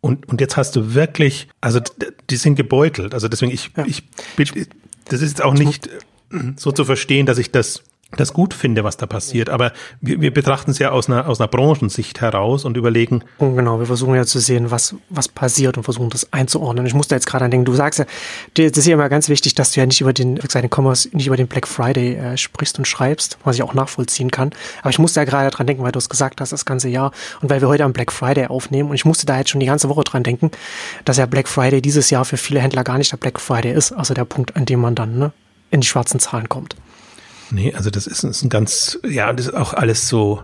Und, 0.00 0.28
und 0.28 0.40
jetzt 0.40 0.56
hast 0.56 0.74
du 0.74 0.94
wirklich, 0.94 1.48
also 1.60 1.80
die 2.28 2.36
sind 2.36 2.56
gebeutelt. 2.56 3.14
Also 3.14 3.28
deswegen, 3.28 3.52
ich, 3.52 3.70
ja. 3.76 3.84
ich, 3.86 4.02
das 5.08 5.22
ist 5.22 5.30
jetzt 5.30 5.42
auch 5.42 5.54
nicht 5.54 5.88
so 6.56 6.72
zu 6.72 6.84
verstehen, 6.84 7.26
dass 7.26 7.38
ich 7.38 7.50
das 7.50 7.82
das 8.16 8.32
gut 8.32 8.54
finde, 8.54 8.84
was 8.84 8.96
da 8.96 9.06
passiert. 9.06 9.48
Aber 9.48 9.72
wir, 10.00 10.20
wir 10.20 10.32
betrachten 10.32 10.70
es 10.70 10.78
ja 10.78 10.90
aus 10.90 11.08
einer, 11.08 11.28
aus 11.28 11.40
einer 11.40 11.48
Branchensicht 11.48 12.20
heraus 12.20 12.64
und 12.64 12.76
überlegen. 12.76 13.22
Und 13.38 13.56
genau, 13.56 13.78
wir 13.78 13.86
versuchen 13.86 14.14
ja 14.14 14.24
zu 14.24 14.38
sehen, 14.38 14.70
was, 14.70 14.94
was 15.08 15.28
passiert 15.28 15.76
und 15.76 15.84
versuchen 15.84 16.10
das 16.10 16.32
einzuordnen. 16.32 16.86
Ich 16.86 16.94
musste 16.94 17.14
jetzt 17.14 17.26
gerade 17.26 17.44
an 17.44 17.50
denken, 17.50 17.64
du 17.64 17.74
sagst 17.74 17.98
ja, 17.98 18.04
das 18.54 18.78
ist 18.78 18.86
ja 18.86 18.94
immer 18.94 19.08
ganz 19.08 19.28
wichtig, 19.28 19.54
dass 19.54 19.72
du 19.72 19.80
ja 19.80 19.86
nicht 19.86 20.00
über 20.00 20.12
den, 20.12 20.36
den 20.36 20.70
Commerce, 20.70 21.08
nicht 21.12 21.26
über 21.26 21.36
den 21.36 21.48
Black 21.48 21.66
Friday 21.66 22.14
äh, 22.14 22.36
sprichst 22.36 22.78
und 22.78 22.86
schreibst, 22.86 23.38
was 23.44 23.56
ich 23.56 23.62
auch 23.62 23.74
nachvollziehen 23.74 24.30
kann. 24.30 24.50
Aber 24.80 24.90
ich 24.90 24.98
musste 24.98 25.20
ja 25.20 25.24
gerade 25.24 25.50
dran 25.50 25.66
denken, 25.66 25.82
weil 25.82 25.92
du 25.92 25.98
es 25.98 26.08
gesagt 26.08 26.40
hast, 26.40 26.52
das 26.52 26.64
ganze 26.64 26.88
Jahr 26.88 27.12
und 27.40 27.50
weil 27.50 27.60
wir 27.60 27.68
heute 27.68 27.84
am 27.84 27.92
Black 27.92 28.12
Friday 28.12 28.46
aufnehmen 28.46 28.90
und 28.90 28.94
ich 28.94 29.04
musste 29.04 29.26
da 29.26 29.38
jetzt 29.38 29.50
schon 29.50 29.60
die 29.60 29.66
ganze 29.66 29.88
Woche 29.88 30.04
dran 30.04 30.22
denken, 30.22 30.50
dass 31.04 31.16
ja 31.16 31.26
Black 31.26 31.48
Friday 31.48 31.80
dieses 31.80 32.10
Jahr 32.10 32.24
für 32.24 32.36
viele 32.36 32.60
Händler 32.60 32.84
gar 32.84 32.98
nicht 32.98 33.12
der 33.12 33.16
Black 33.16 33.40
Friday 33.40 33.72
ist, 33.72 33.92
also 33.92 34.14
der 34.14 34.24
Punkt, 34.24 34.56
an 34.56 34.66
dem 34.66 34.80
man 34.80 34.94
dann 34.94 35.18
ne, 35.18 35.32
in 35.70 35.80
die 35.80 35.86
schwarzen 35.86 36.20
Zahlen 36.20 36.48
kommt. 36.48 36.76
Nee, 37.52 37.74
also 37.74 37.90
das 37.90 38.06
ist, 38.06 38.24
ist 38.24 38.42
ein 38.42 38.48
ganz, 38.48 38.98
ja, 39.06 39.30
das 39.32 39.48
ist 39.48 39.54
auch 39.54 39.74
alles 39.74 40.08
so. 40.08 40.42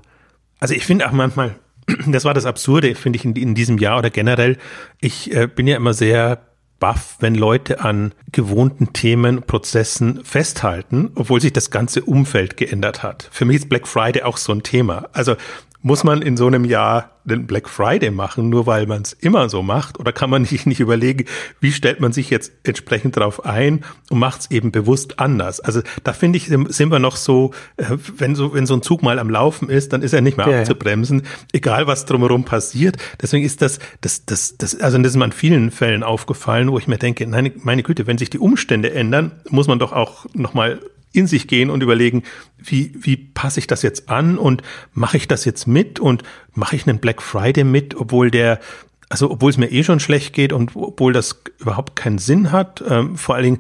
Also 0.61 0.75
ich 0.75 0.85
finde 0.85 1.09
auch 1.09 1.13
manchmal, 1.13 1.55
das 2.07 2.25
war 2.25 2.35
das 2.35 2.45
Absurde, 2.45 2.95
finde 2.95 3.17
ich, 3.17 3.25
in, 3.25 3.35
in, 3.35 3.55
diesem 3.55 3.79
Jahr 3.79 3.99
oder 3.99 4.11
generell. 4.11 4.59
Ich 5.01 5.35
äh, 5.35 5.47
bin 5.47 5.67
ja 5.67 5.77
immer 5.77 5.95
sehr 5.95 6.43
baff, 6.79 7.17
wenn 7.21 7.35
Leute 7.35 7.81
an 7.81 8.13
gewohnten 8.31 8.93
Themen, 8.93 9.43
Prozessen 9.43 10.23
festhalten, 10.23 11.11
obwohl 11.15 11.41
sich 11.41 11.53
das 11.53 11.71
ganze 11.71 12.03
Umfeld 12.03 12.57
geändert 12.57 13.03
hat. 13.03 13.29
Für 13.33 13.47
mich 13.47 13.57
ist 13.57 13.69
Black 13.69 13.89
Friday 13.89 14.23
auch 14.23 14.37
so 14.37 14.53
ein 14.53 14.63
Thema. 14.63 15.09
Also 15.13 15.37
muss 15.81 16.03
man 16.03 16.23
in 16.23 16.37
so 16.37 16.47
einem 16.47 16.65
Jahr 16.65 17.13
den 17.25 17.47
Black 17.47 17.69
Friday 17.69 18.11
machen, 18.11 18.49
nur 18.49 18.67
weil 18.67 18.87
man 18.87 19.03
es 19.03 19.13
immer 19.13 19.49
so 19.49 19.63
macht? 19.63 20.01
Oder 20.01 20.13
kann 20.13 20.31
man 20.31 20.45
sich 20.47 20.67
nicht 20.67 20.81
überlegen, 20.81 21.27
wie 21.61 21.73
stellt 21.73 22.01
man 22.01 22.13
sich 22.13 22.31
jetzt 22.31 22.53
entsprechend 22.65 23.17
darauf 23.17 23.45
ein 23.45 23.85
und 24.11 24.19
macht 24.19 24.41
es 24.41 24.51
eben 24.51 24.73
bewusst 24.73 25.21
anders? 25.21 25.61
Also 25.61 25.83
da 26.05 26.13
finde 26.13 26.39
ich, 26.39 26.47
sind 26.47 26.91
wir 26.91 26.99
noch 26.99 27.17
so, 27.17 27.53
äh, 27.77 27.97
wenn 28.17 28.35
so, 28.35 28.55
wenn 28.55 28.67
so 28.67 28.75
ein 28.75 28.83
Zug 28.83 29.03
mal 29.03 29.19
am 29.19 29.31
Laufen 29.31 29.69
ist, 29.69 29.93
dann 29.93 30.03
ist 30.03 30.13
er 30.13 30.21
nicht 30.21 30.37
mehr 30.37 30.49
ja, 30.49 30.61
abzubremsen, 30.61 31.23
egal 31.53 31.87
was 31.87 32.07
drumherum 32.07 32.45
passiert. 32.45 32.97
Deswegen 33.21 33.45
ist 33.45 33.63
das, 33.63 33.79
das, 34.01 34.25
das, 34.25 34.57
das, 34.59 34.81
also 34.81 34.99
das 34.99 35.13
ist 35.13 35.17
mir 35.17 35.25
an 35.25 35.33
vielen 35.33 35.71
Fällen 35.71 36.03
aufgefallen, 36.03 36.71
wo 36.71 36.79
ich 36.79 36.89
mir 36.89 36.99
denke, 36.99 37.27
nein, 37.27 37.53
meine 37.63 37.83
Güte, 37.83 38.07
wenn 38.07 38.19
sich 38.19 38.31
die 38.31 38.39
Umstände 38.39 38.93
ändern, 38.93 39.33
muss 39.51 39.69
man 39.69 39.79
doch 39.79 39.93
auch 39.93 40.27
nochmal 40.35 40.81
in 41.13 41.27
sich 41.27 41.49
gehen 41.49 41.71
und 41.71 41.83
überlegen, 41.83 42.23
wie, 42.59 42.93
wie 43.01 43.17
passe 43.17 43.61
ich 43.61 43.67
das 43.67 43.83
jetzt 43.83 44.09
an 44.09 44.39
und 44.39 44.63
mache 44.93 45.17
ich 45.17 45.29
das 45.29 45.45
jetzt 45.45 45.67
mit 45.67 46.01
und 46.01 46.23
mache 46.55 46.77
ich 46.77 46.87
einen 46.87 46.99
Black 46.99 47.23
Friday 47.23 47.65
mit, 47.65 47.95
obwohl 47.95 48.31
der, 48.31 48.61
also 49.09 49.31
obwohl 49.31 49.51
es 49.51 49.57
mir 49.57 49.71
eh 49.71 49.85
schon 49.85 50.01
schlecht 50.01 50.35
geht 50.35 50.53
und 50.53 50.77
obwohl 50.77 51.13
das 51.13 51.43
überhaupt 51.61 51.97
keinen 51.97 52.19
Sinn 52.19 52.53
hat. 52.53 52.85
Ähm, 52.87 53.17
vor 53.17 53.37
allen 53.37 53.45
Dingen 53.45 53.59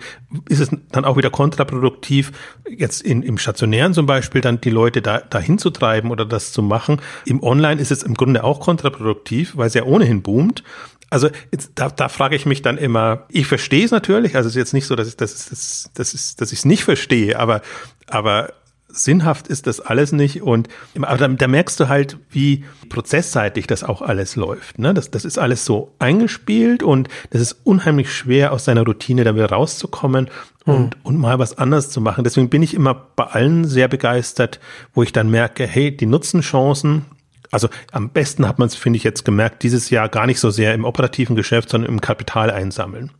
ist 0.48 0.60
es 0.60 0.70
dann 0.92 1.04
auch 1.04 1.16
wieder 1.16 1.30
kontraproduktiv, 1.30 2.32
jetzt 2.68 3.02
in, 3.02 3.22
im 3.22 3.38
Stationären 3.38 3.94
zum 3.94 4.04
Beispiel 4.04 4.42
dann 4.42 4.60
die 4.60 4.70
Leute 4.70 5.00
da 5.00 5.18
dahin 5.18 5.58
zu 5.58 5.70
treiben 5.70 6.10
oder 6.10 6.26
das 6.26 6.52
zu 6.52 6.62
machen. 6.62 7.00
Im 7.24 7.42
Online 7.42 7.80
ist 7.80 7.90
es 7.90 8.02
im 8.02 8.14
Grunde 8.14 8.44
auch 8.44 8.60
kontraproduktiv, 8.60 9.56
weil 9.56 9.68
es 9.68 9.74
ja 9.74 9.84
ohnehin 9.84 10.22
boomt. 10.22 10.64
Also 11.10 11.30
jetzt, 11.50 11.72
da, 11.76 11.88
da 11.88 12.08
frage 12.08 12.36
ich 12.36 12.44
mich 12.44 12.62
dann 12.62 12.76
immer, 12.76 13.24
ich 13.30 13.46
verstehe 13.46 13.84
es 13.84 13.90
natürlich, 13.90 14.36
also 14.36 14.48
es 14.48 14.54
ist 14.54 14.58
jetzt 14.58 14.74
nicht 14.74 14.86
so, 14.86 14.94
dass 14.94 15.08
ich 15.08 15.16
das, 15.16 15.48
das, 15.48 15.90
das 15.94 16.14
ist, 16.14 16.40
dass 16.40 16.52
ich 16.52 16.60
es 16.60 16.64
nicht 16.64 16.84
verstehe, 16.84 17.38
aber, 17.38 17.62
aber 18.06 18.52
sinnhaft 18.88 19.48
ist 19.48 19.66
das 19.66 19.80
alles 19.80 20.12
nicht. 20.12 20.42
Und 20.42 20.68
aber 21.00 21.16
da, 21.16 21.28
da 21.28 21.48
merkst 21.48 21.78
du 21.80 21.88
halt, 21.88 22.18
wie 22.30 22.64
prozessseitig 22.88 23.66
das 23.66 23.84
auch 23.84 24.02
alles 24.02 24.36
läuft. 24.36 24.78
Ne? 24.78 24.94
Das, 24.94 25.10
das 25.10 25.24
ist 25.24 25.38
alles 25.38 25.64
so 25.64 25.94
eingespielt 25.98 26.82
und 26.82 27.08
das 27.30 27.40
ist 27.40 27.56
unheimlich 27.64 28.12
schwer, 28.12 28.52
aus 28.52 28.64
seiner 28.64 28.84
Routine 28.84 29.24
da 29.24 29.34
wieder 29.34 29.50
rauszukommen 29.50 30.28
und, 30.64 30.96
mhm. 30.96 31.02
und 31.02 31.18
mal 31.18 31.38
was 31.38 31.58
anderes 31.58 31.90
zu 31.90 32.00
machen. 32.00 32.24
Deswegen 32.24 32.50
bin 32.50 32.62
ich 32.62 32.74
immer 32.74 32.94
bei 32.94 33.24
allen 33.24 33.64
sehr 33.64 33.88
begeistert, 33.88 34.60
wo 34.94 35.02
ich 35.02 35.12
dann 35.12 35.30
merke, 35.30 35.66
hey, 35.66 35.94
die 35.94 36.06
nutzen 36.06 36.40
Chancen, 36.40 37.04
also 37.50 37.68
am 37.92 38.10
besten 38.10 38.46
hat 38.46 38.58
man 38.58 38.68
es, 38.68 38.74
finde 38.74 38.96
ich, 38.98 39.04
jetzt 39.04 39.24
gemerkt, 39.24 39.62
dieses 39.62 39.90
Jahr 39.90 40.08
gar 40.08 40.26
nicht 40.26 40.40
so 40.40 40.50
sehr 40.50 40.74
im 40.74 40.84
operativen 40.84 41.36
Geschäft, 41.36 41.70
sondern 41.70 41.90
im 41.90 42.00
Kapital 42.00 42.50
einsammeln. 42.50 43.10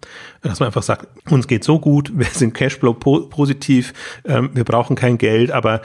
Dass 0.42 0.60
man 0.60 0.68
einfach 0.68 0.82
sagt, 0.82 1.06
uns 1.30 1.48
geht 1.48 1.64
so 1.64 1.78
gut, 1.78 2.12
wir 2.14 2.26
sind 2.26 2.54
Cashflow 2.54 2.94
positiv, 2.94 3.92
ähm, 4.24 4.50
wir 4.54 4.64
brauchen 4.64 4.96
kein 4.96 5.18
Geld, 5.18 5.50
aber 5.50 5.82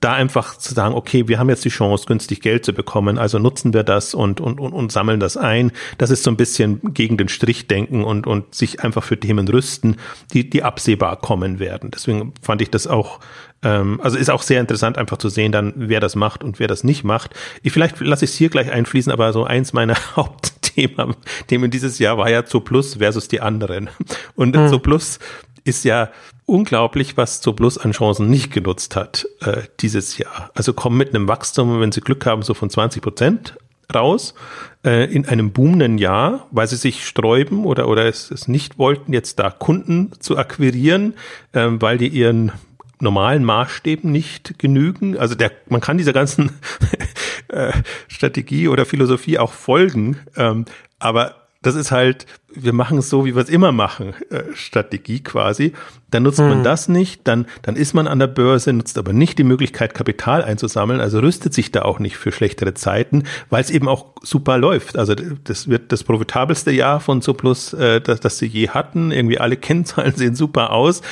da 0.00 0.12
einfach 0.12 0.58
zu 0.58 0.74
sagen, 0.74 0.94
okay, 0.94 1.28
wir 1.28 1.38
haben 1.38 1.48
jetzt 1.48 1.64
die 1.64 1.70
Chance, 1.70 2.06
günstig 2.06 2.40
Geld 2.40 2.64
zu 2.64 2.72
bekommen, 2.72 3.18
also 3.18 3.38
nutzen 3.38 3.72
wir 3.72 3.82
das 3.82 4.14
und, 4.14 4.40
und, 4.40 4.60
und, 4.60 4.72
und 4.72 4.92
sammeln 4.92 5.20
das 5.20 5.36
ein. 5.36 5.72
Das 5.98 6.10
ist 6.10 6.22
so 6.22 6.30
ein 6.30 6.36
bisschen 6.36 6.80
gegen 6.92 7.16
den 7.16 7.28
Strich 7.28 7.66
denken 7.66 8.04
und, 8.04 8.26
und 8.26 8.54
sich 8.54 8.82
einfach 8.84 9.02
für 9.02 9.18
Themen 9.18 9.48
rüsten, 9.48 9.96
die, 10.32 10.48
die 10.48 10.62
absehbar 10.62 11.16
kommen 11.16 11.58
werden. 11.58 11.90
Deswegen 11.90 12.34
fand 12.42 12.60
ich 12.62 12.70
das 12.70 12.86
auch 12.86 13.20
ähm, 13.62 13.98
also 14.02 14.18
ist 14.18 14.30
auch 14.30 14.42
sehr 14.42 14.60
interessant, 14.60 14.98
einfach 14.98 15.16
zu 15.16 15.30
sehen, 15.30 15.50
dann, 15.50 15.72
wer 15.76 16.00
das 16.00 16.14
macht 16.14 16.44
und 16.44 16.60
wer 16.60 16.68
das 16.68 16.84
nicht 16.84 17.02
macht. 17.02 17.34
Ich, 17.62 17.72
vielleicht 17.72 17.98
lasse 18.00 18.26
ich 18.26 18.32
es 18.32 18.36
hier 18.36 18.50
gleich 18.50 18.70
einfließen, 18.70 19.10
aber 19.10 19.32
so 19.32 19.44
eins 19.44 19.72
meiner 19.72 19.96
Hauptthemen 20.16 20.54
Themen 21.46 21.70
dieses 21.70 21.98
Jahr 21.98 22.18
war 22.18 22.28
ja 22.28 22.42
Plus 22.42 22.96
versus 22.96 23.28
die 23.28 23.40
anderen. 23.40 23.90
Und 24.34 24.56
mhm. 24.56 24.82
Plus 24.82 25.18
ist 25.64 25.84
ja 25.84 26.10
unglaublich, 26.46 27.16
was 27.16 27.40
Plus 27.40 27.78
an 27.78 27.92
Chancen 27.92 28.28
nicht 28.28 28.52
genutzt 28.52 28.96
hat 28.96 29.26
äh, 29.40 29.62
dieses 29.80 30.18
Jahr. 30.18 30.50
Also 30.54 30.72
kommen 30.72 30.98
mit 30.98 31.14
einem 31.14 31.28
Wachstum, 31.28 31.80
wenn 31.80 31.92
sie 31.92 32.00
Glück 32.00 32.26
haben, 32.26 32.42
so 32.42 32.54
von 32.54 32.70
20 32.70 33.02
Prozent 33.02 33.56
raus 33.94 34.34
äh, 34.84 35.12
in 35.12 35.26
einem 35.26 35.52
boomenden 35.52 35.98
Jahr, 35.98 36.46
weil 36.50 36.66
sie 36.66 36.76
sich 36.76 37.06
sträuben 37.06 37.64
oder, 37.64 37.88
oder 37.88 38.06
es, 38.06 38.30
es 38.30 38.48
nicht 38.48 38.78
wollten, 38.78 39.12
jetzt 39.12 39.38
da 39.38 39.50
Kunden 39.50 40.12
zu 40.20 40.36
akquirieren, 40.38 41.14
äh, 41.52 41.68
weil 41.70 41.98
die 41.98 42.08
ihren 42.08 42.52
normalen 43.00 43.44
Maßstäben 43.44 44.10
nicht 44.10 44.58
genügen. 44.58 45.18
Also 45.18 45.34
der, 45.34 45.52
man 45.68 45.80
kann 45.80 45.98
dieser 45.98 46.12
ganzen 46.12 46.52
äh, 47.48 47.72
Strategie 48.08 48.68
oder 48.68 48.86
Philosophie 48.86 49.38
auch 49.38 49.52
folgen, 49.52 50.18
ähm, 50.36 50.64
aber 50.98 51.36
das 51.62 51.74
ist 51.74 51.90
halt, 51.90 52.26
wir 52.56 52.72
machen 52.72 52.98
es 52.98 53.10
so, 53.10 53.24
wie 53.24 53.34
wir 53.34 53.42
es 53.42 53.48
immer 53.48 53.72
machen, 53.72 54.14
äh, 54.30 54.42
Strategie 54.54 55.20
quasi. 55.20 55.72
Dann 56.10 56.22
nutzt 56.22 56.40
mhm. 56.40 56.48
man 56.48 56.64
das 56.64 56.88
nicht, 56.88 57.22
dann, 57.24 57.46
dann 57.62 57.76
ist 57.76 57.94
man 57.94 58.06
an 58.06 58.18
der 58.18 58.28
Börse, 58.28 58.72
nutzt 58.72 58.98
aber 58.98 59.12
nicht 59.12 59.38
die 59.38 59.44
Möglichkeit, 59.44 59.94
Kapital 59.94 60.44
einzusammeln, 60.44 61.00
also 61.00 61.18
rüstet 61.18 61.54
sich 61.54 61.72
da 61.72 61.82
auch 61.82 61.98
nicht 61.98 62.16
für 62.16 62.32
schlechtere 62.32 62.74
Zeiten, 62.74 63.24
weil 63.50 63.62
es 63.62 63.70
eben 63.70 63.88
auch 63.88 64.06
super 64.22 64.58
läuft. 64.58 64.96
Also 64.96 65.14
das 65.14 65.68
wird 65.68 65.92
das 65.92 66.04
profitabelste 66.04 66.70
Jahr 66.70 67.00
von 67.00 67.20
Soplus, 67.20 67.72
äh, 67.72 68.00
das, 68.00 68.20
das 68.20 68.38
sie 68.38 68.46
je 68.46 68.68
hatten. 68.68 69.10
Irgendwie 69.10 69.38
alle 69.38 69.56
Kennzahlen 69.64 70.14
sehen 70.14 70.34
super 70.34 70.72
aus 70.72 71.02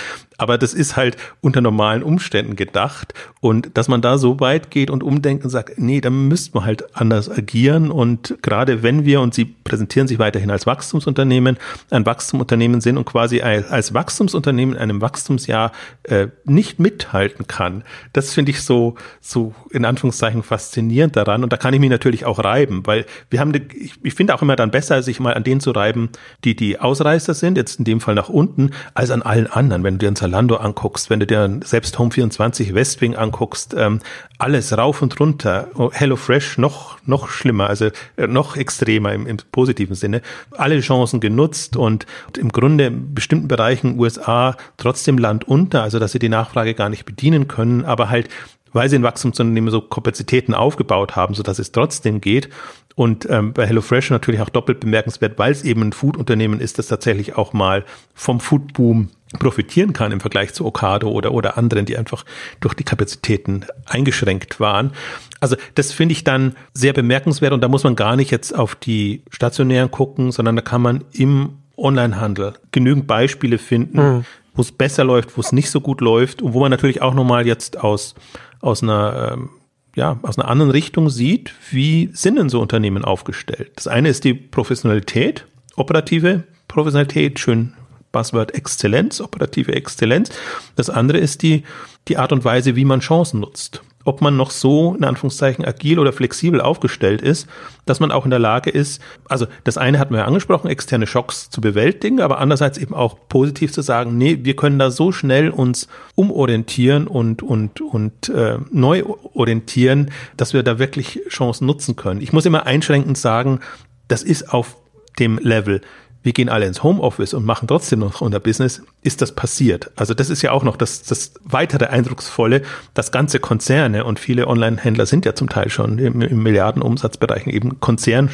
aber 0.43 0.59
das 0.59 0.75
ist 0.75 0.97
halt 0.97 1.17
unter 1.41 1.61
normalen 1.61 2.03
Umständen 2.03 2.57
gedacht. 2.57 3.15
Und 3.41 3.77
dass 3.77 3.87
man 3.87 4.03
da 4.03 4.19
so 4.19 4.41
weit 4.41 4.71
geht 4.73 4.91
und 4.91 5.05
umdenkt 5.05 5.45
und 5.45 5.51
sagt, 5.51 5.79
nee, 5.79 6.01
da 6.01 6.11
müssten 6.11 6.55
wir 6.57 6.65
halt 6.65 6.97
anders 6.97 7.31
agieren. 7.31 7.93
Und 7.93 8.37
gerade 8.43 8.83
wenn 8.83 9.05
wir, 9.05 9.21
und 9.21 9.35
Sie 9.35 9.45
präsentieren 9.45 10.09
sich 10.09 10.19
weiterhin 10.19 10.51
als 10.51 10.67
Wachstumsunternehmen, 10.67 11.32
ein 11.40 12.07
Wachstumsunternehmen 12.07 12.81
sind 12.81 12.97
und 12.97 13.05
quasi 13.05 13.40
als 13.42 13.95
Wachstumsunternehmen 13.95 14.75
in 14.75 14.81
einem 14.81 15.01
Wachstumsjahr 15.01 15.73
äh, 16.05 16.29
nicht 16.45 16.79
mithalten 16.79 17.47
kann, 17.47 17.85
das 18.12 18.35
finde 18.35 18.51
ich 18.51 18.62
so, 18.62 18.97
so 19.21 19.55
in 19.71 19.85
Anführungszeichen 19.85 20.42
faszinierend 20.42 21.16
daran. 21.16 21.42
Und 21.42 21.53
da 21.53 21.57
kann 21.57 21.75
ich 21.75 21.81
mich 21.81 21.90
natürlich 21.90 22.25
auch 22.25 22.42
reiben, 22.42 22.87
weil 22.87 23.07
wir 23.31 23.40
haben, 23.40 23.53
ich, 23.55 23.95
ich 24.03 24.14
finde 24.14 24.35
auch 24.35 24.42
immer 24.42 24.57
dann 24.57 24.71
besser, 24.71 25.03
sich 25.03 25.21
mal 25.21 25.35
an 25.35 25.45
denen 25.45 25.61
zu 25.61 25.71
reiben, 25.71 26.11
die 26.45 26.57
die 26.57 26.79
Ausreißer 26.79 27.35
sind, 27.35 27.57
jetzt 27.57 27.79
in 27.79 27.85
dem 27.85 28.01
Fall 28.01 28.14
nach 28.14 28.29
unten, 28.29 28.71
als 28.95 29.11
an 29.11 29.23
allen 29.23 29.47
anderen. 29.47 29.85
Wenn 29.85 29.95
du 29.95 29.99
dir 29.99 30.09
ein 30.09 30.16
Zalando 30.16 30.57
anguckst, 30.57 31.11
wenn 31.11 31.21
du 31.21 31.27
dir 31.27 31.61
selbst 31.64 31.97
Home24 31.99 32.75
Westwing 32.75 33.16
anguckst, 33.16 33.75
ähm, 33.77 34.01
alles 34.38 34.77
rauf 34.77 35.03
und 35.03 35.18
runter. 35.21 35.68
Oh, 35.75 35.90
HelloFresh 35.92 36.59
noch, 36.59 36.99
noch 37.07 37.29
schlimmer, 37.29 37.68
also 37.68 37.90
äh, 38.16 38.27
noch 38.27 38.57
extremer 38.57 39.12
im, 39.12 39.27
im 39.27 39.37
positiven 39.53 39.95
Sinne. 39.95 40.21
Alle 40.51 40.81
Chancen 40.81 41.21
genutzt 41.23 41.77
und 41.77 42.05
im 42.37 42.51
Grunde 42.51 42.89
in 42.89 43.15
bestimmten 43.15 43.49
Bereichen 43.49 43.99
USA 43.99 44.57
trotzdem 44.77 45.17
Land 45.17 45.49
unter, 45.49 45.83
also 45.83 45.99
dass 45.99 46.13
sie 46.13 46.19
die 46.19 46.29
Nachfrage 46.29 46.75
gar 46.75 46.91
nicht 46.91 47.07
bedienen 47.07 47.49
können, 47.49 47.87
aber 47.87 48.11
halt 48.11 48.29
weil 48.73 48.89
sie 48.89 48.97
in 48.97 49.03
Wachstumsunternehmen 49.03 49.71
so 49.71 49.81
Kapazitäten 49.81 50.55
aufgebaut 50.55 51.17
haben, 51.17 51.35
so 51.35 51.43
dass 51.43 51.59
es 51.59 51.73
trotzdem 51.73 52.21
geht. 52.21 52.49
Und 52.95 53.29
ähm, 53.31 53.53
bei 53.53 53.67
HelloFresh 53.67 54.11
natürlich 54.11 54.41
auch 54.41 54.51
doppelt 54.51 54.81
bemerkenswert, 54.81 55.39
weil 55.39 55.53
es 55.53 55.63
eben 55.65 55.83
ein 55.83 55.93
Food-Unternehmen 55.93 56.61
ist, 56.61 56.79
das 56.79 56.89
tatsächlich 56.89 57.37
auch 57.37 57.53
mal 57.53 57.85
vom 58.15 58.39
Food-Boom 58.39 59.09
profitieren 59.39 59.93
kann 59.93 60.13
im 60.13 60.21
Vergleich 60.21 60.53
zu 60.53 60.67
Okado 60.67 61.11
oder, 61.11 61.33
oder 61.33 61.57
anderen, 61.57 61.87
die 61.87 61.97
einfach 61.97 62.25
durch 62.61 62.75
die 62.75 62.85
Kapazitäten 62.85 63.65
eingeschränkt 63.87 64.61
waren. 64.61 64.93
Also 65.41 65.57
das 65.75 65.93
finde 65.93 66.13
ich 66.13 66.25
dann 66.25 66.55
sehr 66.75 66.93
bemerkenswert 66.93 67.53
und 67.53 67.63
da 67.63 67.69
muss 67.69 67.85
man 67.85 67.97
gar 67.97 68.17
nicht 68.17 68.31
jetzt 68.31 68.55
auf 68.55 68.75
die 68.75 69.23
stationären 69.31 69.91
gucken, 69.91 70.33
sondern 70.33 70.57
da 70.57 70.63
kann 70.63 70.83
man 70.83 71.05
im 71.13 71.59
Onlinehandel 71.77 72.55
genügend 72.71 73.07
Beispiele 73.07 73.59
finden, 73.59 73.99
mhm. 73.99 74.25
wo 74.55 74.63
es 74.63 74.71
besser 74.71 75.05
läuft, 75.05 75.37
wo 75.37 75.41
es 75.41 75.53
nicht 75.53 75.71
so 75.71 75.81
gut 75.81 76.01
läuft 76.01 76.43
und 76.43 76.53
wo 76.53 76.61
man 76.61 76.71
natürlich 76.71 77.03
auch 77.03 77.15
nochmal 77.15 77.47
jetzt 77.47 77.81
aus, 77.81 78.15
aus 78.62 78.83
einer 78.83 79.33
ähm, 79.35 79.51
ja, 79.94 80.18
aus 80.22 80.38
einer 80.38 80.48
anderen 80.48 80.70
Richtung 80.70 81.11
sieht, 81.11 81.53
wie 81.70 82.09
sind 82.14 82.37
denn 82.37 82.48
so 82.48 82.61
Unternehmen 82.61 83.05
aufgestellt. 83.05 83.72
Das 83.77 83.87
eine 83.87 84.09
ist 84.09 84.25
die 84.25 84.33
Professionalität, 84.33 85.46
operative 85.77 86.44
Professionalität, 86.66 87.38
schön 87.38 87.75
Buzzword 88.11 88.55
Exzellenz, 88.55 89.20
operative 89.20 89.75
Exzellenz. 89.75 90.31
Das 90.77 90.88
andere 90.90 91.18
ist 91.18 91.42
die, 91.42 91.64
die 92.09 92.16
Art 92.16 92.33
und 92.33 92.44
Weise, 92.44 92.77
wie 92.77 92.85
man 92.85 93.01
Chancen 93.01 93.40
nutzt. 93.40 93.83
Ob 94.05 94.21
man 94.21 94.37
noch 94.37 94.51
so, 94.51 94.95
in 94.95 95.05
Anführungszeichen, 95.05 95.65
agil 95.65 95.99
oder 95.99 96.12
flexibel 96.12 96.61
aufgestellt 96.61 97.23
ist, 97.23 97.49
dass 97.87 98.01
man 98.01 98.11
auch 98.11 98.25
in 98.25 98.31
der 98.31 98.38
Lage 98.38 98.71
ist, 98.71 99.01
also 99.29 99.47
das 99.65 99.79
eine 99.79 99.99
hatten 99.99 100.12
wir 100.15 100.21
ja 100.21 100.27
angesprochen, 100.27 100.69
externe 100.69 101.07
Schocks 101.07 101.51
zu 101.51 101.61
bewältigen, 101.61 102.21
aber 102.21 102.38
andererseits 102.38 102.79
eben 102.79 102.95
auch 102.95 103.17
positiv 103.29 103.73
zu 103.73 103.83
sagen, 103.83 104.19
nee, 104.19 104.38
wir 104.43 104.57
können 104.57 104.79
da 104.79 104.91
so 104.91 105.12
schnell 105.12 105.51
uns 105.51 105.88
umorientieren 106.15 107.07
und, 107.07 107.43
und, 107.43 107.81
und 107.81 108.29
äh, 108.29 108.59
neu 108.71 109.05
orientieren, 109.35 110.11
dass 110.37 110.53
wir 110.53 110.62
da 110.62 110.79
wirklich 110.79 111.21
Chancen 111.29 111.67
nutzen 111.67 111.97
können. 111.97 112.21
Ich 112.21 112.33
muss 112.33 112.47
immer 112.47 112.67
einschränkend 112.67 113.19
sagen, 113.19 113.61
das 114.09 114.23
ist 114.23 114.53
auf 114.53 114.77
dem 115.19 115.38
Level 115.38 115.81
wir 116.23 116.33
gehen 116.33 116.49
alle 116.49 116.67
ins 116.67 116.83
Homeoffice 116.83 117.35
und 117.35 117.45
machen 117.45 117.69
trotzdem 117.69 117.99
noch 117.99 118.21
unser 118.21 118.41
Business, 118.41 118.83
ist 119.03 119.23
das 119.23 119.33
passiert. 119.33 119.91
Also 119.97 120.15
das 120.15 120.31
ist 120.31 120.43
ja 120.43 120.53
auch 120.53 120.63
noch 120.63 120.77
das, 120.77 121.03
das 121.03 121.33
weitere 121.45 121.87
Eindrucksvolle, 121.87 122.63
dass 122.95 123.11
ganze 123.11 123.41
Konzerne 123.41 124.05
und 124.05 124.21
viele 124.21 124.47
Online-Händler 124.47 125.07
sind 125.07 125.25
ja 125.25 125.35
zum 125.35 125.49
Teil 125.49 125.69
schon 125.69 125.99
im, 125.99 126.21
im 126.23 126.43
Milliardenumsatzbereichen 126.43 127.53
eben 127.53 127.81
Konzern, 127.81 128.31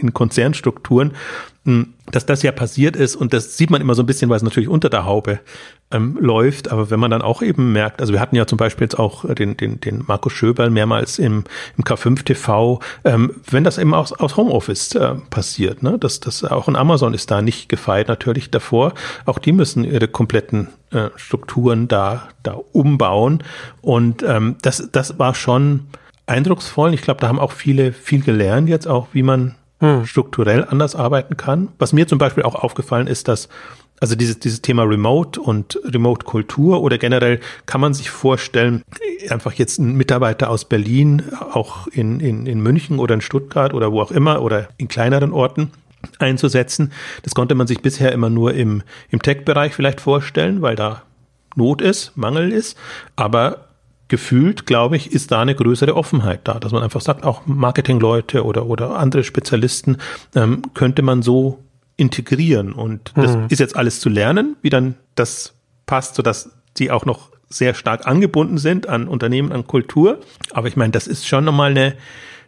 in 0.00 0.12
Konzernstrukturen, 0.12 1.12
dass 1.64 2.26
das 2.26 2.42
ja 2.42 2.50
passiert 2.50 2.96
ist 2.96 3.14
und 3.14 3.32
das 3.32 3.56
sieht 3.56 3.70
man 3.70 3.80
immer 3.80 3.94
so 3.94 4.02
ein 4.02 4.06
bisschen, 4.06 4.28
weil 4.28 4.36
es 4.36 4.42
natürlich 4.42 4.68
unter 4.68 4.90
der 4.90 5.04
Haube 5.04 5.38
ähm, 5.92 6.18
läuft. 6.20 6.72
Aber 6.72 6.90
wenn 6.90 6.98
man 6.98 7.12
dann 7.12 7.22
auch 7.22 7.40
eben 7.40 7.72
merkt, 7.72 8.00
also 8.00 8.12
wir 8.12 8.20
hatten 8.20 8.34
ja 8.34 8.46
zum 8.46 8.58
Beispiel 8.58 8.86
jetzt 8.86 8.98
auch 8.98 9.32
den, 9.32 9.56
den, 9.56 9.80
den 9.80 10.04
Markus 10.08 10.32
Schöberl 10.32 10.70
mehrmals 10.70 11.20
im, 11.20 11.44
im 11.76 11.84
K5 11.84 12.24
TV, 12.24 12.80
ähm, 13.04 13.36
wenn 13.48 13.62
das 13.62 13.78
eben 13.78 13.94
aus, 13.94 14.12
aus 14.12 14.36
Homeoffice 14.36 14.96
äh, 14.96 15.14
passiert, 15.30 15.84
ne? 15.84 15.98
dass 15.98 16.18
das 16.18 16.42
auch 16.42 16.66
in 16.66 16.74
Amazon 16.74 17.14
ist 17.14 17.30
da 17.30 17.42
nicht 17.42 17.68
gefeit 17.68 18.08
natürlich 18.08 18.50
davor. 18.50 18.94
Auch 19.24 19.38
die 19.38 19.52
müssen 19.52 19.84
ihre 19.84 20.08
kompletten 20.08 20.68
äh, 20.90 21.10
Strukturen 21.14 21.86
da, 21.86 22.28
da 22.42 22.58
umbauen. 22.72 23.44
Und 23.82 24.24
ähm, 24.24 24.56
das, 24.62 24.88
das 24.90 25.20
war 25.20 25.36
schon 25.36 25.86
eindrucksvoll. 26.26 26.92
Ich 26.92 27.02
glaube, 27.02 27.20
da 27.20 27.28
haben 27.28 27.38
auch 27.38 27.52
viele 27.52 27.92
viel 27.92 28.22
gelernt 28.22 28.68
jetzt 28.68 28.88
auch, 28.88 29.08
wie 29.12 29.22
man 29.22 29.54
hm. 29.82 30.06
strukturell 30.06 30.64
anders 30.64 30.94
arbeiten 30.94 31.36
kann. 31.36 31.68
Was 31.78 31.92
mir 31.92 32.06
zum 32.06 32.18
Beispiel 32.18 32.44
auch 32.44 32.54
aufgefallen 32.54 33.08
ist, 33.08 33.26
dass 33.26 33.48
also 34.00 34.16
dieses, 34.16 34.38
dieses 34.38 34.62
Thema 34.62 34.84
Remote 34.84 35.40
und 35.40 35.78
Remote-Kultur 35.84 36.82
oder 36.82 36.98
generell 36.98 37.40
kann 37.66 37.80
man 37.80 37.92
sich 37.94 38.10
vorstellen, 38.10 38.82
einfach 39.28 39.52
jetzt 39.52 39.78
einen 39.78 39.96
Mitarbeiter 39.96 40.50
aus 40.50 40.64
Berlin, 40.64 41.22
auch 41.52 41.86
in, 41.88 42.20
in, 42.20 42.46
in 42.46 42.60
München 42.60 42.98
oder 42.98 43.14
in 43.14 43.20
Stuttgart 43.20 43.74
oder 43.74 43.92
wo 43.92 44.00
auch 44.00 44.10
immer 44.10 44.42
oder 44.42 44.68
in 44.76 44.88
kleineren 44.88 45.32
Orten 45.32 45.70
einzusetzen. 46.18 46.92
Das 47.22 47.34
konnte 47.34 47.54
man 47.54 47.66
sich 47.66 47.80
bisher 47.80 48.12
immer 48.12 48.30
nur 48.30 48.54
im, 48.54 48.82
im 49.10 49.22
Tech-Bereich 49.22 49.74
vielleicht 49.74 50.00
vorstellen, 50.00 50.62
weil 50.62 50.74
da 50.74 51.02
Not 51.54 51.80
ist, 51.80 52.16
Mangel 52.16 52.50
ist. 52.50 52.76
Aber 53.14 53.68
gefühlt, 54.12 54.66
glaube 54.66 54.96
ich, 54.96 55.10
ist 55.10 55.32
da 55.32 55.40
eine 55.40 55.54
größere 55.54 55.96
Offenheit 55.96 56.40
da, 56.44 56.60
dass 56.60 56.70
man 56.70 56.82
einfach 56.82 57.00
sagt, 57.00 57.24
auch 57.24 57.46
Marketingleute 57.46 58.44
oder, 58.44 58.66
oder 58.66 58.98
andere 58.98 59.24
Spezialisten 59.24 59.96
ähm, 60.34 60.60
könnte 60.74 61.00
man 61.00 61.22
so 61.22 61.60
integrieren. 61.96 62.74
Und 62.74 63.12
das 63.16 63.34
mhm. 63.34 63.46
ist 63.48 63.58
jetzt 63.58 63.74
alles 63.74 64.00
zu 64.00 64.10
lernen, 64.10 64.56
wie 64.60 64.68
dann 64.68 64.96
das 65.14 65.54
passt, 65.86 66.16
sodass 66.16 66.50
die 66.76 66.90
auch 66.90 67.06
noch 67.06 67.30
sehr 67.48 67.72
stark 67.72 68.06
angebunden 68.06 68.58
sind 68.58 68.86
an 68.86 69.08
Unternehmen, 69.08 69.50
an 69.50 69.66
Kultur. 69.66 70.20
Aber 70.52 70.68
ich 70.68 70.76
meine, 70.76 70.92
das 70.92 71.06
ist 71.06 71.26
schon 71.26 71.46
nochmal 71.46 71.70
eine, 71.70 71.94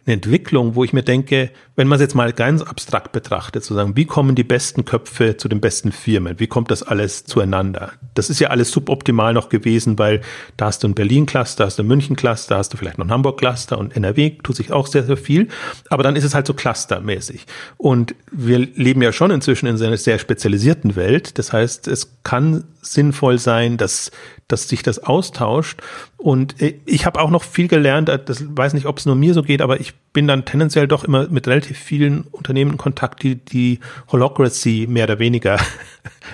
eine 0.05 0.15
Entwicklung, 0.15 0.75
wo 0.75 0.83
ich 0.83 0.93
mir 0.93 1.01
denke, 1.01 1.49
wenn 1.75 1.87
man 1.87 1.97
es 1.97 2.01
jetzt 2.01 2.15
mal 2.15 2.31
ganz 2.31 2.61
abstrakt 2.61 3.11
betrachtet, 3.11 3.63
zu 3.63 3.73
sagen, 3.73 3.95
wie 3.95 4.05
kommen 4.05 4.35
die 4.35 4.43
besten 4.43 4.85
Köpfe 4.85 5.35
zu 5.37 5.49
den 5.49 5.59
besten 5.59 5.91
Firmen? 5.91 6.39
Wie 6.39 6.47
kommt 6.47 6.69
das 6.69 6.83
alles 6.83 7.25
zueinander? 7.25 7.91
Das 8.13 8.29
ist 8.29 8.39
ja 8.39 8.49
alles 8.49 8.71
suboptimal 8.71 9.33
noch 9.33 9.49
gewesen, 9.49 9.97
weil 9.97 10.21
da 10.57 10.67
hast 10.67 10.83
du 10.83 10.87
ein 10.87 10.93
Berlin-Cluster, 10.93 11.65
hast 11.65 11.79
du 11.79 11.83
ein 11.83 11.87
München-Cluster, 11.87 12.57
hast 12.57 12.71
du 12.71 12.77
vielleicht 12.77 12.99
noch 12.99 13.07
ein 13.07 13.11
Hamburg-Cluster 13.11 13.77
und 13.79 13.95
NRW 13.95 14.31
tut 14.43 14.55
sich 14.55 14.71
auch 14.71 14.87
sehr, 14.87 15.03
sehr 15.03 15.17
viel. 15.17 15.47
Aber 15.89 16.03
dann 16.03 16.15
ist 16.15 16.23
es 16.23 16.35
halt 16.35 16.45
so 16.45 16.53
clustermäßig. 16.53 17.45
Und 17.77 18.15
wir 18.31 18.59
leben 18.59 19.01
ja 19.01 19.11
schon 19.11 19.31
inzwischen 19.31 19.65
in 19.65 19.81
einer 19.81 19.97
sehr 19.97 20.19
spezialisierten 20.19 20.95
Welt. 20.95 21.39
Das 21.39 21.51
heißt, 21.51 21.87
es 21.87 22.11
kann 22.23 22.63
sinnvoll 22.81 23.39
sein, 23.39 23.77
dass 23.77 24.11
dass 24.47 24.67
sich 24.67 24.83
das 24.83 24.99
austauscht. 24.99 25.81
Und 26.17 26.61
äh, 26.61 26.79
ich 26.85 27.05
habe 27.05 27.19
auch 27.21 27.29
noch 27.29 27.43
viel 27.43 27.67
gelernt, 27.67 28.09
äh, 28.09 28.19
das 28.23 28.45
weiß 28.55 28.73
nicht, 28.73 28.85
ob 28.85 28.97
es 28.97 29.05
nur 29.05 29.15
mir 29.15 29.33
so 29.33 29.41
geht, 29.41 29.61
aber 29.61 29.79
ich 29.79 29.93
bin 30.13 30.27
dann 30.27 30.45
tendenziell 30.45 30.87
doch 30.87 31.03
immer 31.03 31.27
mit 31.27 31.47
relativ 31.47 31.77
vielen 31.77 32.21
Unternehmen 32.31 32.71
in 32.71 32.77
Kontakt, 32.77 33.23
die 33.23 33.35
die 33.35 33.79
Holocracy 34.11 34.87
mehr 34.89 35.05
oder 35.05 35.19
weniger 35.19 35.59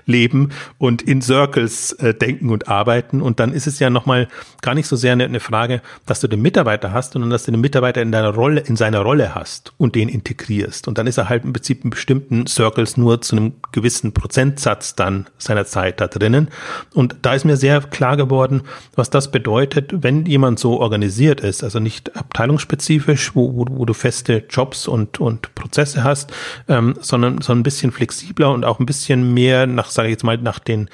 leben 0.05 0.49
und 0.77 1.01
in 1.01 1.21
Circles 1.21 1.93
äh, 1.93 2.13
denken 2.13 2.49
und 2.49 2.67
arbeiten. 2.67 3.21
Und 3.21 3.39
dann 3.39 3.53
ist 3.53 3.67
es 3.67 3.79
ja 3.79 3.89
nochmal 3.89 4.27
gar 4.61 4.75
nicht 4.75 4.87
so 4.87 4.95
sehr 4.95 5.13
eine, 5.13 5.25
eine, 5.25 5.39
Frage, 5.39 5.81
dass 6.05 6.19
du 6.19 6.27
den 6.27 6.41
Mitarbeiter 6.41 6.93
hast, 6.93 7.13
sondern 7.13 7.31
dass 7.31 7.45
du 7.45 7.51
den 7.51 7.61
Mitarbeiter 7.61 8.01
in 8.01 8.11
deiner 8.11 8.33
Rolle, 8.33 8.61
in 8.61 8.75
seiner 8.75 8.99
Rolle 8.99 9.33
hast 9.35 9.73
und 9.77 9.95
den 9.95 10.09
integrierst. 10.09 10.87
Und 10.87 10.97
dann 10.97 11.07
ist 11.07 11.17
er 11.17 11.29
halt 11.29 11.43
im 11.43 11.53
Prinzip 11.53 11.83
in 11.83 11.89
bestimmten 11.89 12.47
Circles 12.47 12.97
nur 12.97 13.21
zu 13.21 13.35
einem 13.35 13.53
gewissen 13.71 14.13
Prozentsatz 14.13 14.95
dann 14.95 15.27
seiner 15.37 15.65
Zeit 15.65 15.99
da 15.99 16.07
drinnen. 16.07 16.49
Und 16.93 17.15
da 17.21 17.33
ist 17.33 17.45
mir 17.45 17.57
sehr 17.57 17.81
klar 17.81 18.17
geworden, 18.17 18.61
was 18.95 19.09
das 19.09 19.31
bedeutet, 19.31 19.91
wenn 20.03 20.25
jemand 20.25 20.59
so 20.59 20.79
organisiert 20.79 21.41
ist, 21.41 21.63
also 21.63 21.79
nicht 21.79 22.15
abteilungsspezifisch, 22.15 23.35
wo, 23.35 23.55
wo, 23.55 23.65
wo 23.69 23.85
du 23.85 23.93
feste 23.93 24.43
Jobs 24.49 24.87
und, 24.87 25.19
und 25.19 25.53
Prozesse 25.55 26.03
hast, 26.03 26.31
ähm, 26.67 26.95
sondern 26.99 27.41
so 27.41 27.53
ein 27.53 27.63
bisschen 27.63 27.91
flexibler 27.91 28.51
und 28.51 28.65
auch 28.65 28.79
ein 28.79 28.85
bisschen 28.85 29.33
mehr 29.33 29.60
nach, 29.67 29.89
sage 29.89 30.07
ich 30.09 30.13
jetzt 30.13 30.23
mal, 30.23 30.37
nach 30.37 30.59
den 30.59 30.89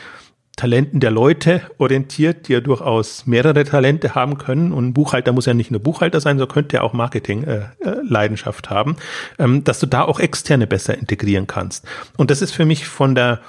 Talenten 0.58 0.99
der 0.99 1.12
Leute 1.12 1.62
orientiert, 1.77 2.47
die 2.47 2.53
ja 2.53 2.62
durchaus 2.62 3.27
mehrere 3.27 3.63
Talente 3.63 4.15
haben 4.15 4.39
können. 4.39 4.73
Und 4.73 4.88
ein 4.88 4.93
Buchhalter 4.93 5.32
muss 5.32 5.45
ja 5.45 5.53
nicht 5.53 5.69
nur 5.69 5.80
Buchhalter 5.80 6.19
sein, 6.19 6.39
so 6.39 6.47
könnte 6.47 6.77
er 6.77 6.84
auch 6.84 6.93
Marketing-Leidenschaft 6.93 8.65
äh, 8.65 8.69
äh 8.69 8.75
haben, 8.75 8.95
ähm, 9.38 9.63
dass 9.63 9.80
du 9.80 9.86
da 9.86 10.01
auch 10.01 10.19
externe 10.19 10.65
besser 10.65 10.97
integrieren 10.97 11.45
kannst. 11.45 11.86
Und 12.17 12.32
das 12.32 12.41
ist 12.41 12.53
für 12.53 12.65
mich 12.65 12.88
von 12.88 13.13
der 13.13 13.39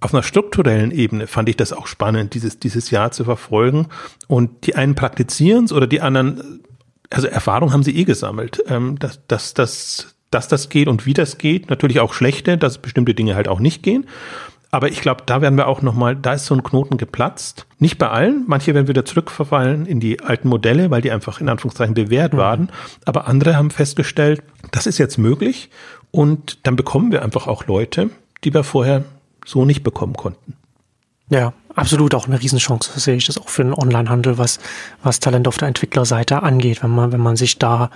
auf 0.00 0.12
einer 0.12 0.22
strukturellen 0.22 0.90
Ebene 0.90 1.26
fand 1.26 1.48
ich 1.48 1.56
das 1.56 1.72
auch 1.72 1.86
spannend, 1.86 2.34
dieses, 2.34 2.58
dieses 2.58 2.90
Jahr 2.90 3.10
zu 3.10 3.24
verfolgen. 3.24 3.88
Und 4.26 4.66
die 4.66 4.74
einen 4.74 4.94
praktizieren 4.94 5.64
es 5.64 5.72
oder 5.72 5.86
die 5.86 6.00
anderen, 6.00 6.60
also 7.10 7.26
Erfahrung 7.26 7.72
haben 7.72 7.82
sie 7.82 7.96
eh 7.96 8.04
gesammelt, 8.04 8.62
ähm, 8.68 8.98
dass, 8.98 9.26
dass, 9.28 9.54
dass, 9.54 10.16
dass 10.30 10.48
das 10.48 10.68
geht 10.68 10.88
und 10.88 11.06
wie 11.06 11.14
das 11.14 11.38
geht. 11.38 11.70
Natürlich 11.70 12.00
auch 12.00 12.12
schlechte, 12.12 12.58
dass 12.58 12.78
bestimmte 12.78 13.14
Dinge 13.14 13.34
halt 13.34 13.48
auch 13.48 13.60
nicht 13.60 13.82
gehen. 13.82 14.06
Aber 14.74 14.88
ich 14.88 15.00
glaube, 15.00 15.22
da 15.24 15.40
werden 15.40 15.54
wir 15.54 15.68
auch 15.68 15.82
nochmal, 15.82 16.16
da 16.16 16.32
ist 16.32 16.46
so 16.46 16.54
ein 16.56 16.64
Knoten 16.64 16.96
geplatzt. 16.96 17.64
Nicht 17.78 17.96
bei 17.96 18.08
allen. 18.08 18.42
Manche 18.48 18.74
werden 18.74 18.88
wieder 18.88 19.04
zurückverfallen 19.04 19.86
in 19.86 20.00
die 20.00 20.20
alten 20.20 20.48
Modelle, 20.48 20.90
weil 20.90 21.00
die 21.00 21.12
einfach 21.12 21.40
in 21.40 21.48
Anführungszeichen 21.48 21.94
bewährt 21.94 22.32
mhm. 22.32 22.38
waren. 22.38 22.72
Aber 23.04 23.28
andere 23.28 23.54
haben 23.54 23.70
festgestellt, 23.70 24.42
das 24.72 24.88
ist 24.88 24.98
jetzt 24.98 25.16
möglich. 25.16 25.70
Und 26.10 26.66
dann 26.66 26.74
bekommen 26.74 27.12
wir 27.12 27.22
einfach 27.22 27.46
auch 27.46 27.68
Leute, 27.68 28.10
die 28.42 28.52
wir 28.52 28.64
vorher 28.64 29.04
so 29.46 29.64
nicht 29.64 29.84
bekommen 29.84 30.14
konnten. 30.14 30.56
Ja, 31.30 31.52
absolut 31.76 32.12
auch 32.12 32.26
eine 32.26 32.42
Riesenchance, 32.42 32.98
sehe 32.98 33.14
ich 33.14 33.26
das 33.26 33.38
auch 33.38 33.50
für 33.50 33.62
den 33.62 33.74
Onlinehandel, 33.74 34.38
was, 34.38 34.58
was 35.04 35.20
Talent 35.20 35.46
auf 35.46 35.56
der 35.56 35.68
Entwicklerseite 35.68 36.42
angeht, 36.42 36.82
wenn 36.82 36.90
man, 36.90 37.12
wenn 37.12 37.20
man 37.20 37.36
sich 37.36 37.60
da 37.60 37.90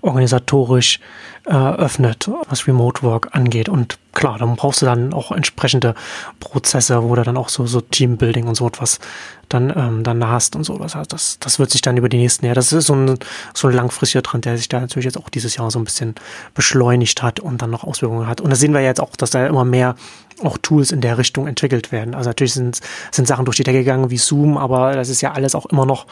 organisatorisch 0.00 0.98
äh, 1.44 1.52
öffnet, 1.52 2.30
was 2.48 2.66
Remote 2.66 3.02
Work 3.02 3.28
angeht. 3.32 3.68
Und 3.68 3.98
klar, 4.12 4.38
dann 4.38 4.56
brauchst 4.56 4.82
du 4.82 4.86
dann 4.86 5.12
auch 5.12 5.32
entsprechende 5.32 5.94
Prozesse, 6.40 7.02
wo 7.02 7.14
du 7.14 7.22
dann 7.22 7.36
auch 7.36 7.48
so, 7.48 7.66
so 7.66 7.80
Teambuilding 7.80 8.46
und 8.46 8.54
so 8.54 8.66
etwas 8.66 9.00
dann, 9.48 9.72
ähm, 9.76 10.02
dann 10.04 10.26
hast 10.26 10.56
und 10.56 10.64
so. 10.64 10.78
Das, 10.78 10.96
das, 11.08 11.38
das 11.38 11.58
wird 11.58 11.70
sich 11.70 11.80
dann 11.82 11.96
über 11.96 12.08
die 12.08 12.18
nächsten 12.18 12.44
Jahre, 12.46 12.56
das 12.56 12.72
ist 12.72 12.86
so 12.86 12.94
ein, 12.94 13.18
so 13.54 13.68
ein 13.68 13.74
langfristiger 13.74 14.22
Trend, 14.22 14.44
der 14.44 14.56
sich 14.56 14.68
da 14.68 14.80
natürlich 14.80 15.06
jetzt 15.06 15.18
auch 15.18 15.28
dieses 15.28 15.56
Jahr 15.56 15.70
so 15.70 15.78
ein 15.78 15.84
bisschen 15.84 16.14
beschleunigt 16.54 17.22
hat 17.22 17.40
und 17.40 17.62
dann 17.62 17.70
noch 17.70 17.84
Auswirkungen 17.84 18.26
hat. 18.26 18.40
Und 18.40 18.50
da 18.50 18.56
sehen 18.56 18.72
wir 18.72 18.80
jetzt 18.80 19.00
auch, 19.00 19.16
dass 19.16 19.30
da 19.30 19.46
immer 19.46 19.64
mehr 19.64 19.94
auch 20.42 20.58
Tools 20.58 20.90
in 20.90 21.00
der 21.00 21.18
Richtung 21.18 21.46
entwickelt 21.46 21.92
werden. 21.92 22.14
Also 22.14 22.30
natürlich 22.30 22.54
sind, 22.54 22.80
sind 23.10 23.28
Sachen 23.28 23.44
durch 23.44 23.56
die 23.56 23.64
Decke 23.64 23.78
gegangen 23.78 24.10
wie 24.10 24.18
Zoom, 24.18 24.56
aber 24.56 24.92
das 24.94 25.08
ist 25.08 25.20
ja 25.20 25.32
alles 25.32 25.54
auch 25.54 25.66
immer 25.66 25.86
noch 25.86 26.06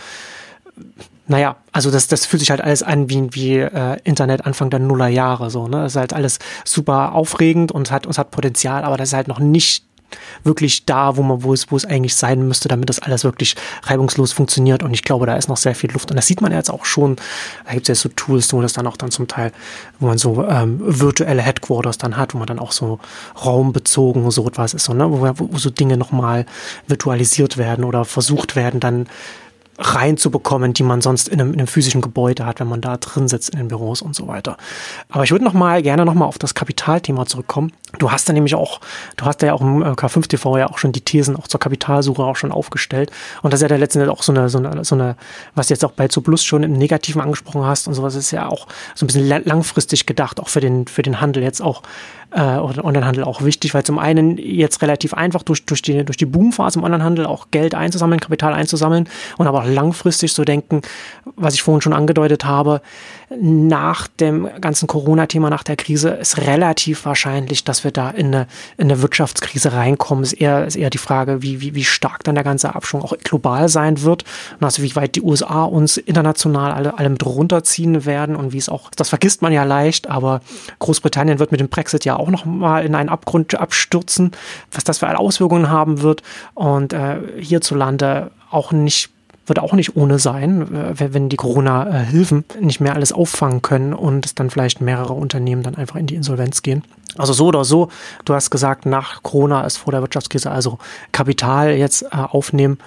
naja, 1.30 1.56
also 1.70 1.92
das, 1.92 2.08
das 2.08 2.26
fühlt 2.26 2.40
sich 2.40 2.50
halt 2.50 2.60
alles 2.60 2.82
an 2.82 3.08
wie, 3.08 3.28
wie 3.32 3.58
äh, 3.58 3.98
Internet 4.02 4.46
Anfang 4.46 4.68
der 4.68 4.80
Nullerjahre 4.80 5.48
so, 5.48 5.68
ne? 5.68 5.82
Das 5.82 5.92
ist 5.92 5.96
halt 5.96 6.12
alles 6.12 6.40
super 6.64 7.12
aufregend 7.12 7.70
und 7.70 7.92
hat, 7.92 8.04
und 8.04 8.18
hat 8.18 8.32
Potenzial, 8.32 8.82
aber 8.82 8.96
das 8.96 9.10
ist 9.10 9.14
halt 9.14 9.28
noch 9.28 9.38
nicht 9.38 9.84
wirklich 10.42 10.86
da, 10.86 11.16
wo 11.16 11.22
man, 11.22 11.44
wo 11.44 11.52
es, 11.52 11.70
wo 11.70 11.76
es 11.76 11.84
eigentlich 11.84 12.16
sein 12.16 12.48
müsste, 12.48 12.66
damit 12.66 12.88
das 12.88 12.98
alles 12.98 13.22
wirklich 13.22 13.54
reibungslos 13.84 14.32
funktioniert. 14.32 14.82
Und 14.82 14.92
ich 14.92 15.04
glaube, 15.04 15.24
da 15.24 15.36
ist 15.36 15.48
noch 15.48 15.56
sehr 15.56 15.76
viel 15.76 15.92
Luft. 15.92 16.10
Und 16.10 16.16
das 16.16 16.26
sieht 16.26 16.40
man 16.40 16.50
jetzt 16.50 16.68
auch 16.68 16.84
schon. 16.84 17.14
Da 17.64 17.74
gibt 17.74 17.88
es 17.88 17.96
ja 17.96 18.02
so 18.02 18.08
Tools, 18.16 18.52
wo 18.52 18.60
das 18.60 18.72
dann 18.72 18.88
auch 18.88 18.96
dann 18.96 19.12
zum 19.12 19.28
Teil, 19.28 19.52
wo 20.00 20.08
man 20.08 20.18
so 20.18 20.44
ähm, 20.44 20.80
virtuelle 20.80 21.42
Headquarters 21.42 21.98
dann 21.98 22.16
hat, 22.16 22.34
wo 22.34 22.38
man 22.38 22.48
dann 22.48 22.58
auch 22.58 22.72
so 22.72 22.98
raumbezogen 23.44 24.28
so 24.32 24.48
etwas 24.48 24.74
ist, 24.74 24.84
so, 24.84 24.94
ne? 24.94 25.08
wo, 25.08 25.32
wo 25.36 25.58
so 25.58 25.70
Dinge 25.70 25.96
nochmal 25.96 26.44
virtualisiert 26.88 27.56
werden 27.56 27.84
oder 27.84 28.04
versucht 28.04 28.56
werden, 28.56 28.80
dann 28.80 29.06
reinzubekommen, 29.80 30.74
die 30.74 30.82
man 30.82 31.00
sonst 31.00 31.28
in 31.28 31.40
einem, 31.40 31.52
in 31.52 31.58
einem, 31.58 31.66
physischen 31.66 32.02
Gebäude 32.02 32.44
hat, 32.44 32.60
wenn 32.60 32.68
man 32.68 32.80
da 32.80 32.98
drin 32.98 33.28
sitzt 33.28 33.50
in 33.50 33.58
den 33.58 33.68
Büros 33.68 34.02
und 34.02 34.14
so 34.14 34.28
weiter. 34.28 34.56
Aber 35.08 35.24
ich 35.24 35.30
würde 35.30 35.44
noch 35.44 35.54
mal 35.54 35.82
gerne 35.82 36.04
noch 36.04 36.14
mal 36.14 36.26
auf 36.26 36.38
das 36.38 36.54
Kapitalthema 36.54 37.26
zurückkommen. 37.26 37.72
Du 37.98 38.12
hast 38.12 38.28
da 38.28 38.32
nämlich 38.32 38.54
auch, 38.54 38.80
du 39.16 39.24
hast 39.24 39.42
ja 39.42 39.54
auch 39.54 39.62
im 39.62 39.82
äh, 39.82 39.86
K5 39.86 40.28
TV 40.28 40.58
ja 40.58 40.70
auch 40.70 40.78
schon 40.78 40.92
die 40.92 41.00
Thesen 41.00 41.34
auch 41.34 41.48
zur 41.48 41.58
Kapitalsuche 41.58 42.22
auch 42.22 42.36
schon 42.36 42.52
aufgestellt. 42.52 43.10
Und 43.42 43.52
das 43.52 43.58
ist 43.58 43.62
ja 43.62 43.68
der 43.68 43.78
letzten 43.78 44.06
auch 44.08 44.22
so 44.22 44.32
eine, 44.32 44.48
so 44.48 44.58
eine, 44.58 44.84
so 44.84 44.94
eine, 44.94 45.16
was 45.54 45.70
jetzt 45.70 45.84
auch 45.84 45.92
bei 45.92 46.08
Zu 46.08 46.20
Plus 46.20 46.44
schon 46.44 46.62
im 46.62 46.74
Negativen 46.74 47.22
angesprochen 47.22 47.64
hast 47.64 47.88
und 47.88 47.94
sowas 47.94 48.14
ist 48.14 48.30
ja 48.30 48.48
auch 48.48 48.66
so 48.94 49.04
ein 49.04 49.06
bisschen 49.06 49.26
langfristig 49.44 50.06
gedacht, 50.06 50.40
auch 50.40 50.48
für 50.48 50.60
den, 50.60 50.86
für 50.86 51.02
den 51.02 51.20
Handel 51.20 51.42
jetzt 51.42 51.62
auch 51.62 51.82
äh, 52.32 52.40
Onlinehandel 52.40 53.24
auch 53.24 53.42
wichtig, 53.42 53.74
weil 53.74 53.82
zum 53.82 53.98
einen 53.98 54.38
jetzt 54.38 54.82
relativ 54.82 55.14
einfach 55.14 55.42
durch, 55.42 55.64
durch, 55.64 55.82
die, 55.82 56.04
durch 56.04 56.16
die 56.16 56.26
Boomphase 56.26 56.78
im 56.78 56.84
Onlinehandel 56.84 57.26
auch 57.26 57.48
Geld 57.50 57.74
einzusammeln, 57.74 58.20
Kapital 58.20 58.54
einzusammeln 58.54 59.08
und 59.36 59.46
aber 59.46 59.60
auch 59.60 59.66
langfristig 59.70 60.34
zu 60.34 60.44
denken, 60.44 60.82
was 61.36 61.54
ich 61.54 61.62
vorhin 61.62 61.80
schon 61.80 61.92
angedeutet 61.92 62.44
habe, 62.44 62.80
nach 63.38 64.08
dem 64.08 64.48
ganzen 64.60 64.88
Corona-Thema, 64.88 65.50
nach 65.50 65.62
der 65.62 65.76
Krise 65.76 66.10
ist 66.10 66.38
relativ 66.38 67.04
wahrscheinlich, 67.04 67.62
dass 67.62 67.84
wir 67.84 67.92
da 67.92 68.10
in 68.10 68.26
eine, 68.26 68.48
in 68.76 68.90
eine 68.90 69.02
Wirtschaftskrise 69.02 69.72
reinkommen. 69.72 70.24
Ist 70.24 70.32
eher, 70.32 70.66
ist 70.66 70.74
eher 70.74 70.90
die 70.90 70.98
Frage, 70.98 71.40
wie, 71.40 71.60
wie, 71.60 71.76
wie 71.76 71.84
stark 71.84 72.24
dann 72.24 72.34
der 72.34 72.42
ganze 72.42 72.74
Abschwung 72.74 73.02
auch 73.02 73.16
global 73.22 73.68
sein 73.68 74.02
wird. 74.02 74.24
Und 74.58 74.64
also 74.64 74.82
wie 74.82 74.96
weit 74.96 75.14
die 75.14 75.22
USA 75.22 75.62
uns 75.62 75.96
international 75.96 76.72
alle, 76.72 76.98
alle 76.98 77.08
mit 77.08 77.24
runterziehen 77.24 78.04
werden 78.04 78.34
und 78.34 78.52
wie 78.52 78.58
es 78.58 78.68
auch, 78.68 78.90
das 78.96 79.10
vergisst 79.10 79.42
man 79.42 79.52
ja 79.52 79.62
leicht, 79.62 80.10
aber 80.10 80.40
Großbritannien 80.80 81.38
wird 81.38 81.52
mit 81.52 81.60
dem 81.60 81.68
Brexit 81.68 82.04
ja 82.04 82.16
auch 82.16 82.30
noch 82.30 82.44
mal 82.44 82.84
in 82.84 82.96
einen 82.96 83.08
Abgrund 83.08 83.54
abstürzen, 83.54 84.32
was 84.72 84.82
das 84.82 84.98
für 84.98 85.18
Auswirkungen 85.18 85.70
haben 85.70 86.02
wird. 86.02 86.22
Und 86.54 86.92
äh, 86.92 87.18
hierzulande 87.38 88.32
auch 88.50 88.72
nicht 88.72 89.10
wird 89.50 89.58
auch 89.58 89.74
nicht 89.74 89.96
ohne 89.96 90.18
sein, 90.18 90.74
äh, 90.74 91.12
wenn 91.12 91.28
die 91.28 91.36
Corona-Hilfen 91.36 92.44
nicht 92.60 92.80
mehr 92.80 92.94
alles 92.94 93.12
auffangen 93.12 93.60
können 93.60 93.92
und 93.92 94.24
es 94.24 94.34
dann 94.34 94.48
vielleicht 94.48 94.80
mehrere 94.80 95.12
Unternehmen 95.12 95.62
dann 95.62 95.74
einfach 95.74 95.96
in 95.96 96.06
die 96.06 96.14
Insolvenz 96.14 96.62
gehen. 96.62 96.82
Also 97.18 97.34
so 97.34 97.46
oder 97.46 97.64
so, 97.64 97.88
du 98.24 98.32
hast 98.32 98.50
gesagt, 98.50 98.86
nach 98.86 99.22
Corona 99.22 99.66
ist 99.66 99.76
vor 99.76 99.92
der 99.92 100.00
Wirtschaftskrise 100.00 100.50
also 100.50 100.78
Kapital 101.12 101.72
jetzt 101.72 102.02
äh, 102.04 102.08
aufnehmen 102.12 102.78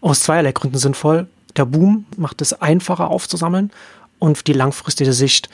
aus 0.00 0.20
zweierlei 0.20 0.52
Gründen 0.52 0.76
sinnvoll. 0.76 1.28
Der 1.56 1.64
Boom 1.64 2.04
macht 2.16 2.42
es 2.42 2.52
einfacher 2.52 3.08
aufzusammeln 3.08 3.70
und 4.18 4.46
die 4.48 4.52
langfristige 4.52 5.12
Sicht 5.12 5.48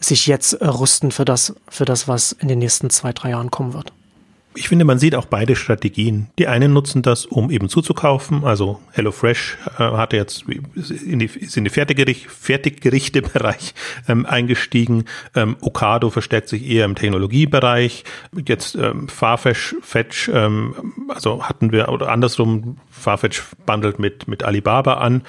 sich 0.00 0.26
jetzt 0.26 0.60
rüsten 0.60 1.12
für 1.12 1.24
das, 1.24 1.54
für 1.68 1.84
das, 1.84 2.08
was 2.08 2.32
in 2.32 2.48
den 2.48 2.58
nächsten 2.58 2.90
zwei, 2.90 3.12
drei 3.12 3.30
Jahren 3.30 3.50
kommen 3.50 3.72
wird 3.72 3.92
ich 4.56 4.68
finde, 4.68 4.84
man 4.84 4.98
sieht 4.98 5.14
auch 5.14 5.26
beide 5.26 5.54
Strategien. 5.54 6.28
Die 6.38 6.48
einen 6.48 6.72
nutzen 6.72 7.02
das, 7.02 7.26
um 7.26 7.50
eben 7.50 7.68
zuzukaufen. 7.68 8.44
Also 8.44 8.80
HelloFresh 8.92 9.58
äh, 9.78 9.82
hatte 9.82 10.16
jetzt 10.16 10.44
in 10.44 11.18
die, 11.18 11.26
ist 11.26 11.56
in 11.56 11.64
die 11.64 11.70
Fertiggericht, 11.70 12.30
Fertiggerichte-Bereich 12.30 13.74
ähm, 14.08 14.24
eingestiegen. 14.24 15.04
Ähm, 15.34 15.56
Ocado 15.60 16.10
verstärkt 16.10 16.48
sich 16.48 16.66
eher 16.66 16.86
im 16.86 16.94
Technologiebereich. 16.94 18.04
Jetzt 18.46 18.76
ähm, 18.76 19.08
Farfetch, 19.08 19.76
Fetch, 19.82 20.28
ähm, 20.32 20.74
also 21.08 21.44
hatten 21.44 21.72
wir 21.72 21.88
oder 21.90 22.08
andersrum 22.08 22.78
Farfetch 22.90 23.42
bundelt 23.66 23.98
mit 23.98 24.26
mit 24.26 24.42
Alibaba 24.42 24.94
an 24.94 25.22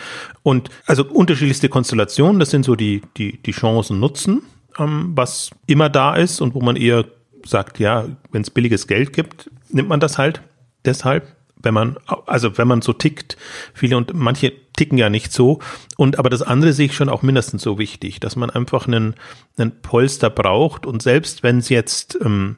und 0.43 0.69
also 0.85 1.03
unterschiedlichste 1.05 1.69
Konstellationen. 1.69 2.39
Das 2.39 2.49
sind 2.49 2.63
so 2.63 2.75
die 2.75 3.01
die 3.17 3.41
die 3.41 3.51
Chancen 3.51 3.99
nutzen, 3.99 4.43
ähm, 4.79 5.11
was 5.15 5.51
immer 5.65 5.89
da 5.89 6.15
ist 6.15 6.39
und 6.39 6.55
wo 6.55 6.61
man 6.61 6.75
eher 6.75 7.05
sagt, 7.47 7.79
ja, 7.79 8.05
wenn 8.31 8.41
es 8.41 8.49
billiges 8.49 8.87
Geld 8.87 9.13
gibt, 9.13 9.49
nimmt 9.69 9.89
man 9.89 9.99
das 9.99 10.17
halt 10.17 10.41
deshalb, 10.85 11.35
wenn 11.61 11.73
man, 11.73 11.97
also 12.25 12.57
wenn 12.57 12.67
man 12.67 12.81
so 12.81 12.93
tickt, 12.93 13.37
viele 13.73 13.97
und 13.97 14.13
manche 14.13 14.53
ticken 14.73 14.97
ja 14.97 15.09
nicht 15.09 15.33
so. 15.33 15.59
Und 15.97 16.19
aber 16.19 16.29
das 16.29 16.41
andere 16.41 16.73
sehe 16.73 16.85
ich 16.85 16.95
schon 16.95 17.09
auch 17.09 17.23
mindestens 17.23 17.63
so 17.63 17.79
wichtig, 17.79 18.19
dass 18.19 18.35
man 18.35 18.49
einfach 18.49 18.87
einen, 18.87 19.15
einen 19.57 19.81
Polster 19.81 20.29
braucht 20.29 20.85
und 20.85 21.01
selbst 21.01 21.43
wenn 21.43 21.57
es 21.57 21.69
jetzt 21.69 22.17
ähm, 22.23 22.57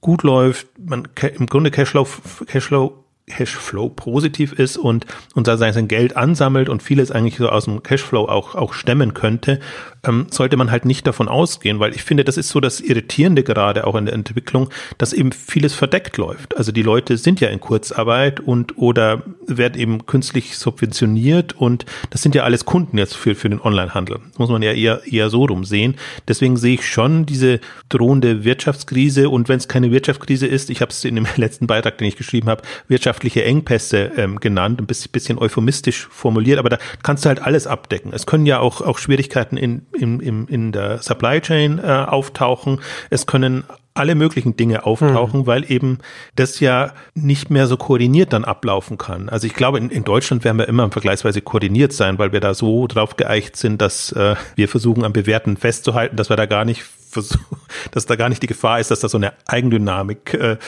gut 0.00 0.22
läuft, 0.22 0.68
man 0.78 1.08
im 1.36 1.46
Grunde 1.46 1.70
Cashflow, 1.70 2.06
Cashflow 2.46 3.05
Cashflow 3.26 3.88
positiv 3.88 4.52
ist 4.52 4.76
und, 4.76 5.04
da 5.34 5.56
sein 5.56 5.88
Geld 5.88 6.16
ansammelt 6.16 6.68
und 6.68 6.82
vieles 6.82 7.10
eigentlich 7.10 7.36
so 7.36 7.48
aus 7.48 7.64
dem 7.64 7.82
Cashflow 7.82 8.26
auch, 8.28 8.54
auch 8.54 8.72
stemmen 8.72 9.14
könnte, 9.14 9.58
ähm, 10.06 10.26
sollte 10.30 10.56
man 10.56 10.70
halt 10.70 10.84
nicht 10.84 11.06
davon 11.06 11.28
ausgehen, 11.28 11.80
weil 11.80 11.94
ich 11.94 12.04
finde, 12.04 12.22
das 12.22 12.36
ist 12.36 12.48
so 12.48 12.60
das 12.60 12.80
Irritierende 12.80 13.42
gerade 13.42 13.86
auch 13.86 13.96
in 13.96 14.06
der 14.06 14.14
Entwicklung, 14.14 14.70
dass 14.98 15.12
eben 15.12 15.32
vieles 15.32 15.74
verdeckt 15.74 16.16
läuft. 16.16 16.56
Also 16.56 16.70
die 16.70 16.82
Leute 16.82 17.16
sind 17.16 17.40
ja 17.40 17.48
in 17.48 17.58
Kurzarbeit 17.58 18.38
und 18.38 18.78
oder 18.78 19.22
werden 19.46 19.80
eben 19.80 20.06
künstlich 20.06 20.56
subventioniert 20.56 21.54
und 21.54 21.84
das 22.10 22.22
sind 22.22 22.34
ja 22.36 22.44
alles 22.44 22.64
Kunden 22.64 22.96
jetzt 22.96 23.16
für, 23.16 23.34
für 23.34 23.48
den 23.48 23.60
Onlinehandel. 23.60 24.20
Muss 24.38 24.50
man 24.50 24.62
ja 24.62 24.72
eher, 24.72 25.02
eher 25.04 25.30
so 25.30 25.44
rum 25.44 25.64
sehen. 25.64 25.96
Deswegen 26.28 26.56
sehe 26.56 26.74
ich 26.74 26.88
schon 26.88 27.26
diese 27.26 27.58
drohende 27.88 28.44
Wirtschaftskrise 28.44 29.28
und 29.28 29.48
wenn 29.48 29.58
es 29.58 29.66
keine 29.66 29.90
Wirtschaftskrise 29.90 30.46
ist, 30.46 30.70
ich 30.70 30.80
habe 30.80 30.92
es 30.92 31.04
in 31.04 31.16
dem 31.16 31.26
letzten 31.36 31.66
Beitrag, 31.66 31.98
den 31.98 32.06
ich 32.06 32.16
geschrieben 32.16 32.48
habe, 32.48 32.62
Wirtschaft 32.86 33.15
wirtschaftliche 33.16 33.44
Engpässe 33.44 34.12
ähm, 34.16 34.40
genannt, 34.40 34.80
ein 34.80 34.86
bisschen, 34.86 35.10
bisschen 35.10 35.38
euphemistisch 35.38 36.06
formuliert, 36.10 36.58
aber 36.58 36.68
da 36.68 36.78
kannst 37.02 37.24
du 37.24 37.28
halt 37.28 37.40
alles 37.40 37.66
abdecken. 37.66 38.12
Es 38.12 38.26
können 38.26 38.44
ja 38.44 38.60
auch, 38.60 38.82
auch 38.82 38.98
Schwierigkeiten 38.98 39.56
in, 39.56 39.86
in, 39.98 40.20
in, 40.20 40.46
in 40.48 40.72
der 40.72 40.98
Supply 40.98 41.40
Chain 41.40 41.78
äh, 41.78 41.82
auftauchen. 41.82 42.80
Es 43.08 43.26
können 43.26 43.64
alle 43.94 44.14
möglichen 44.14 44.54
Dinge 44.56 44.84
auftauchen, 44.84 45.40
mhm. 45.40 45.46
weil 45.46 45.70
eben 45.70 45.98
das 46.34 46.60
ja 46.60 46.92
nicht 47.14 47.48
mehr 47.48 47.66
so 47.66 47.78
koordiniert 47.78 48.34
dann 48.34 48.44
ablaufen 48.44 48.98
kann. 48.98 49.30
Also 49.30 49.46
ich 49.46 49.54
glaube, 49.54 49.78
in, 49.78 49.88
in 49.88 50.04
Deutschland 50.04 50.44
werden 50.44 50.58
wir 50.58 50.68
immer 50.68 50.90
vergleichsweise 50.90 51.40
koordiniert 51.40 51.94
sein, 51.94 52.18
weil 52.18 52.32
wir 52.32 52.40
da 52.40 52.52
so 52.52 52.86
drauf 52.86 53.16
geeicht 53.16 53.56
sind, 53.56 53.80
dass 53.80 54.12
äh, 54.12 54.36
wir 54.56 54.68
versuchen, 54.68 55.04
am 55.04 55.14
Bewerten 55.14 55.56
festzuhalten, 55.56 56.16
dass 56.16 56.28
wir 56.28 56.36
da 56.36 56.44
gar 56.44 56.66
nicht 56.66 56.82
versuchen, 56.82 57.56
dass 57.92 58.04
da 58.04 58.16
gar 58.16 58.28
nicht 58.28 58.42
die 58.42 58.46
Gefahr 58.46 58.78
ist, 58.78 58.90
dass 58.90 59.00
da 59.00 59.08
so 59.08 59.16
eine 59.16 59.32
Eigendynamik 59.46 60.34
äh, 60.34 60.58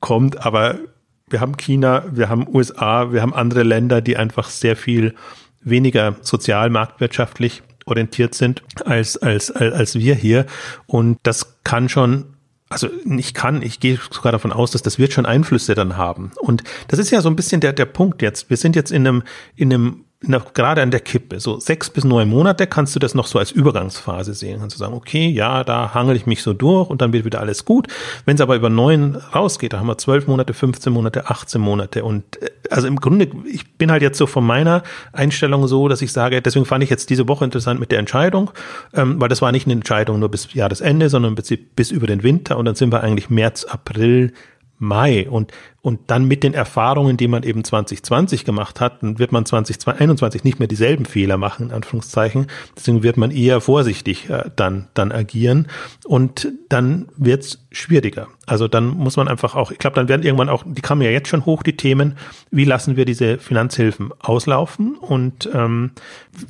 kommt. 0.00 0.44
Aber 0.44 0.78
wir 1.32 1.40
haben 1.40 1.56
China, 1.56 2.04
wir 2.10 2.28
haben 2.28 2.46
USA, 2.46 3.12
wir 3.12 3.22
haben 3.22 3.34
andere 3.34 3.62
Länder, 3.62 4.00
die 4.00 4.16
einfach 4.16 4.48
sehr 4.48 4.76
viel 4.76 5.14
weniger 5.62 6.16
sozial 6.22 6.70
marktwirtschaftlich 6.70 7.62
orientiert 7.86 8.34
sind 8.34 8.62
als, 8.84 9.16
als, 9.16 9.50
als, 9.50 9.74
als 9.74 9.94
wir 9.96 10.14
hier. 10.14 10.46
Und 10.86 11.18
das 11.22 11.62
kann 11.64 11.88
schon 11.88 12.26
also 12.68 12.88
ich 13.04 13.34
kann, 13.34 13.60
ich 13.60 13.80
gehe 13.80 13.98
sogar 14.10 14.32
davon 14.32 14.50
aus, 14.50 14.70
dass 14.70 14.80
das 14.80 14.98
wird 14.98 15.12
schon 15.12 15.26
Einflüsse 15.26 15.74
dann 15.74 15.98
haben. 15.98 16.32
Und 16.40 16.64
das 16.88 16.98
ist 16.98 17.10
ja 17.10 17.20
so 17.20 17.28
ein 17.28 17.36
bisschen 17.36 17.60
der, 17.60 17.74
der 17.74 17.84
Punkt 17.84 18.22
jetzt. 18.22 18.48
Wir 18.48 18.56
sind 18.56 18.76
jetzt 18.76 18.90
in 18.90 19.06
einem, 19.06 19.22
in 19.56 19.70
einem 19.70 20.04
noch 20.22 20.54
gerade 20.54 20.82
an 20.82 20.90
der 20.90 21.00
Kippe, 21.00 21.40
so 21.40 21.58
sechs 21.58 21.90
bis 21.90 22.04
neun 22.04 22.28
Monate 22.28 22.66
kannst 22.66 22.94
du 22.94 22.98
das 22.98 23.14
noch 23.14 23.26
so 23.26 23.38
als 23.38 23.50
Übergangsphase 23.50 24.34
sehen. 24.34 24.60
Kannst 24.60 24.76
du 24.76 24.78
sagen, 24.78 24.94
okay, 24.94 25.28
ja, 25.28 25.64
da 25.64 25.94
hangel 25.94 26.16
ich 26.16 26.26
mich 26.26 26.42
so 26.42 26.52
durch 26.52 26.90
und 26.90 27.02
dann 27.02 27.12
wird 27.12 27.24
wieder 27.24 27.40
alles 27.40 27.64
gut. 27.64 27.88
Wenn 28.24 28.36
es 28.36 28.40
aber 28.40 28.56
über 28.56 28.70
neun 28.70 29.16
rausgeht, 29.34 29.72
da 29.72 29.80
haben 29.80 29.88
wir 29.88 29.98
zwölf 29.98 30.26
Monate, 30.26 30.54
15 30.54 30.92
Monate, 30.92 31.28
18 31.28 31.60
Monate. 31.60 32.04
Und 32.04 32.40
äh, 32.42 32.50
also 32.70 32.86
im 32.86 32.96
Grunde, 32.96 33.28
ich 33.46 33.72
bin 33.74 33.90
halt 33.90 34.02
jetzt 34.02 34.18
so 34.18 34.26
von 34.26 34.44
meiner 34.44 34.82
Einstellung 35.12 35.66
so, 35.66 35.88
dass 35.88 36.02
ich 36.02 36.12
sage, 36.12 36.40
deswegen 36.40 36.66
fand 36.66 36.84
ich 36.84 36.90
jetzt 36.90 37.10
diese 37.10 37.28
Woche 37.28 37.44
interessant 37.44 37.80
mit 37.80 37.90
der 37.90 37.98
Entscheidung, 37.98 38.50
ähm, 38.94 39.20
weil 39.20 39.28
das 39.28 39.42
war 39.42 39.52
nicht 39.52 39.66
eine 39.66 39.74
Entscheidung 39.74 40.20
nur 40.20 40.30
bis 40.30 40.52
Jahresende, 40.54 41.08
sondern 41.08 41.34
bis, 41.34 41.52
bis 41.76 41.90
über 41.90 42.06
den 42.06 42.22
Winter 42.22 42.56
und 42.56 42.64
dann 42.64 42.74
sind 42.74 42.92
wir 42.92 43.02
eigentlich 43.02 43.30
März, 43.30 43.64
April, 43.64 44.32
Mai 44.82 45.28
und, 45.28 45.52
und 45.80 46.00
dann 46.08 46.26
mit 46.26 46.42
den 46.42 46.54
Erfahrungen, 46.54 47.16
die 47.16 47.28
man 47.28 47.44
eben 47.44 47.64
2020 47.64 48.44
gemacht 48.44 48.80
hat, 48.80 49.02
dann 49.02 49.18
wird 49.18 49.32
man 49.32 49.46
2021 49.46 50.44
nicht 50.44 50.58
mehr 50.58 50.68
dieselben 50.68 51.04
Fehler 51.04 51.38
machen, 51.38 51.66
in 51.68 51.72
Anführungszeichen. 51.72 52.48
Deswegen 52.76 53.02
wird 53.02 53.16
man 53.16 53.30
eher 53.30 53.60
vorsichtig 53.60 54.28
äh, 54.28 54.50
dann, 54.56 54.88
dann 54.94 55.12
agieren 55.12 55.68
und 56.04 56.48
dann 56.68 57.08
wird's 57.16 57.64
schwieriger. 57.70 58.28
Also 58.46 58.68
dann 58.68 58.88
muss 58.88 59.16
man 59.16 59.28
einfach 59.28 59.54
auch, 59.54 59.70
ich 59.70 59.78
glaube, 59.78 59.96
dann 59.96 60.08
werden 60.08 60.24
irgendwann 60.24 60.48
auch, 60.48 60.64
die 60.66 60.82
kamen 60.82 61.02
ja 61.02 61.10
jetzt 61.10 61.28
schon 61.28 61.46
hoch, 61.46 61.62
die 61.62 61.76
Themen, 61.76 62.16
wie 62.50 62.64
lassen 62.64 62.96
wir 62.96 63.04
diese 63.04 63.38
Finanzhilfen 63.38 64.10
auslaufen 64.18 64.96
und 64.96 65.48
ähm, 65.54 65.92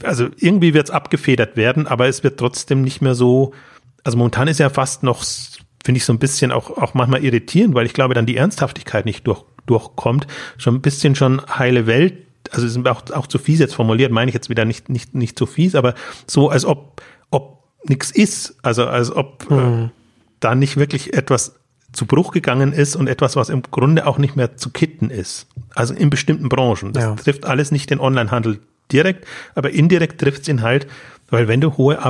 also 0.02 0.28
irgendwie 0.38 0.74
wird's 0.74 0.90
abgefedert 0.90 1.56
werden, 1.56 1.86
aber 1.86 2.08
es 2.08 2.24
wird 2.24 2.38
trotzdem 2.38 2.82
nicht 2.82 3.02
mehr 3.02 3.14
so, 3.14 3.52
also 4.04 4.16
momentan 4.16 4.48
ist 4.48 4.58
ja 4.58 4.70
fast 4.70 5.02
noch 5.02 5.22
finde 5.84 5.98
ich 5.98 6.04
so 6.04 6.12
ein 6.12 6.18
bisschen 6.18 6.52
auch, 6.52 6.70
auch 6.70 6.94
manchmal 6.94 7.24
irritierend, 7.24 7.74
weil 7.74 7.86
ich 7.86 7.92
glaube, 7.92 8.14
dann 8.14 8.26
die 8.26 8.36
Ernsthaftigkeit 8.36 9.04
nicht 9.04 9.26
durch, 9.26 9.44
durchkommt. 9.66 10.26
Schon 10.58 10.76
ein 10.76 10.80
bisschen 10.80 11.14
schon 11.14 11.42
heile 11.46 11.86
Welt, 11.86 12.14
also 12.50 12.66
es 12.66 12.76
ist 12.76 12.86
auch, 12.86 13.02
auch 13.12 13.26
zu 13.26 13.38
fies 13.38 13.58
jetzt 13.58 13.74
formuliert, 13.74 14.12
meine 14.12 14.28
ich 14.28 14.34
jetzt 14.34 14.50
wieder 14.50 14.64
nicht, 14.64 14.88
nicht, 14.88 15.14
nicht 15.14 15.38
zu 15.38 15.46
fies, 15.46 15.74
aber 15.74 15.94
so, 16.26 16.50
als 16.50 16.64
ob, 16.64 17.02
ob 17.30 17.64
nichts 17.84 18.10
ist, 18.10 18.56
also 18.62 18.86
als 18.86 19.10
ob 19.14 19.46
äh, 19.50 19.54
mhm. 19.54 19.84
äh, 19.84 19.88
da 20.40 20.54
nicht 20.54 20.76
wirklich 20.76 21.14
etwas 21.14 21.56
zu 21.92 22.06
Bruch 22.06 22.32
gegangen 22.32 22.72
ist 22.72 22.96
und 22.96 23.06
etwas, 23.06 23.36
was 23.36 23.50
im 23.50 23.62
Grunde 23.62 24.06
auch 24.06 24.18
nicht 24.18 24.34
mehr 24.34 24.56
zu 24.56 24.70
kitten 24.70 25.10
ist. 25.10 25.46
Also 25.74 25.94
in 25.94 26.10
bestimmten 26.10 26.48
Branchen. 26.48 26.92
Das 26.92 27.04
ja. 27.04 27.14
trifft 27.14 27.44
alles 27.44 27.70
nicht 27.70 27.90
den 27.90 28.00
Onlinehandel 28.00 28.60
direkt, 28.90 29.26
aber 29.54 29.70
indirekt 29.70 30.20
trifft 30.20 30.42
es 30.42 30.48
ihn 30.48 30.62
halt, 30.62 30.86
weil 31.28 31.48
wenn 31.48 31.60
du 31.60 31.76
hohe 31.76 32.02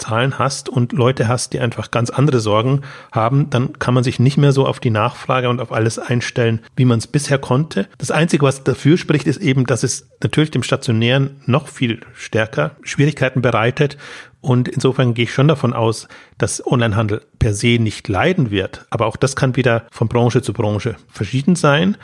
Arbeitslosenzahlen 0.00 0.38
hast 0.38 0.68
und 0.68 0.92
Leute 0.92 1.28
hast, 1.28 1.52
die 1.52 1.60
einfach 1.60 1.90
ganz 1.90 2.10
andere 2.10 2.40
Sorgen 2.40 2.82
haben, 3.12 3.50
dann 3.50 3.78
kann 3.78 3.94
man 3.94 4.04
sich 4.04 4.18
nicht 4.18 4.36
mehr 4.36 4.52
so 4.52 4.66
auf 4.66 4.80
die 4.80 4.90
Nachfrage 4.90 5.48
und 5.48 5.60
auf 5.60 5.72
alles 5.72 5.98
einstellen, 5.98 6.60
wie 6.76 6.84
man 6.84 6.98
es 6.98 7.06
bisher 7.06 7.38
konnte. 7.38 7.86
Das 7.98 8.10
Einzige, 8.10 8.44
was 8.44 8.64
dafür 8.64 8.96
spricht, 8.96 9.26
ist 9.26 9.40
eben, 9.40 9.66
dass 9.66 9.82
es 9.82 10.08
natürlich 10.22 10.50
dem 10.50 10.62
Stationären 10.62 11.40
noch 11.46 11.68
viel 11.68 12.00
stärker 12.14 12.72
Schwierigkeiten 12.82 13.42
bereitet. 13.42 13.96
Und 14.40 14.68
insofern 14.68 15.12
gehe 15.12 15.24
ich 15.24 15.34
schon 15.34 15.48
davon 15.48 15.74
aus, 15.74 16.08
dass 16.38 16.66
Onlinehandel 16.66 17.22
per 17.38 17.52
se 17.52 17.78
nicht 17.78 18.08
leiden 18.08 18.50
wird. 18.50 18.86
Aber 18.88 19.06
auch 19.06 19.16
das 19.16 19.36
kann 19.36 19.56
wieder 19.56 19.84
von 19.90 20.08
Branche 20.08 20.40
zu 20.40 20.54
Branche 20.54 20.96
verschieden 21.08 21.56
sein. 21.56 21.96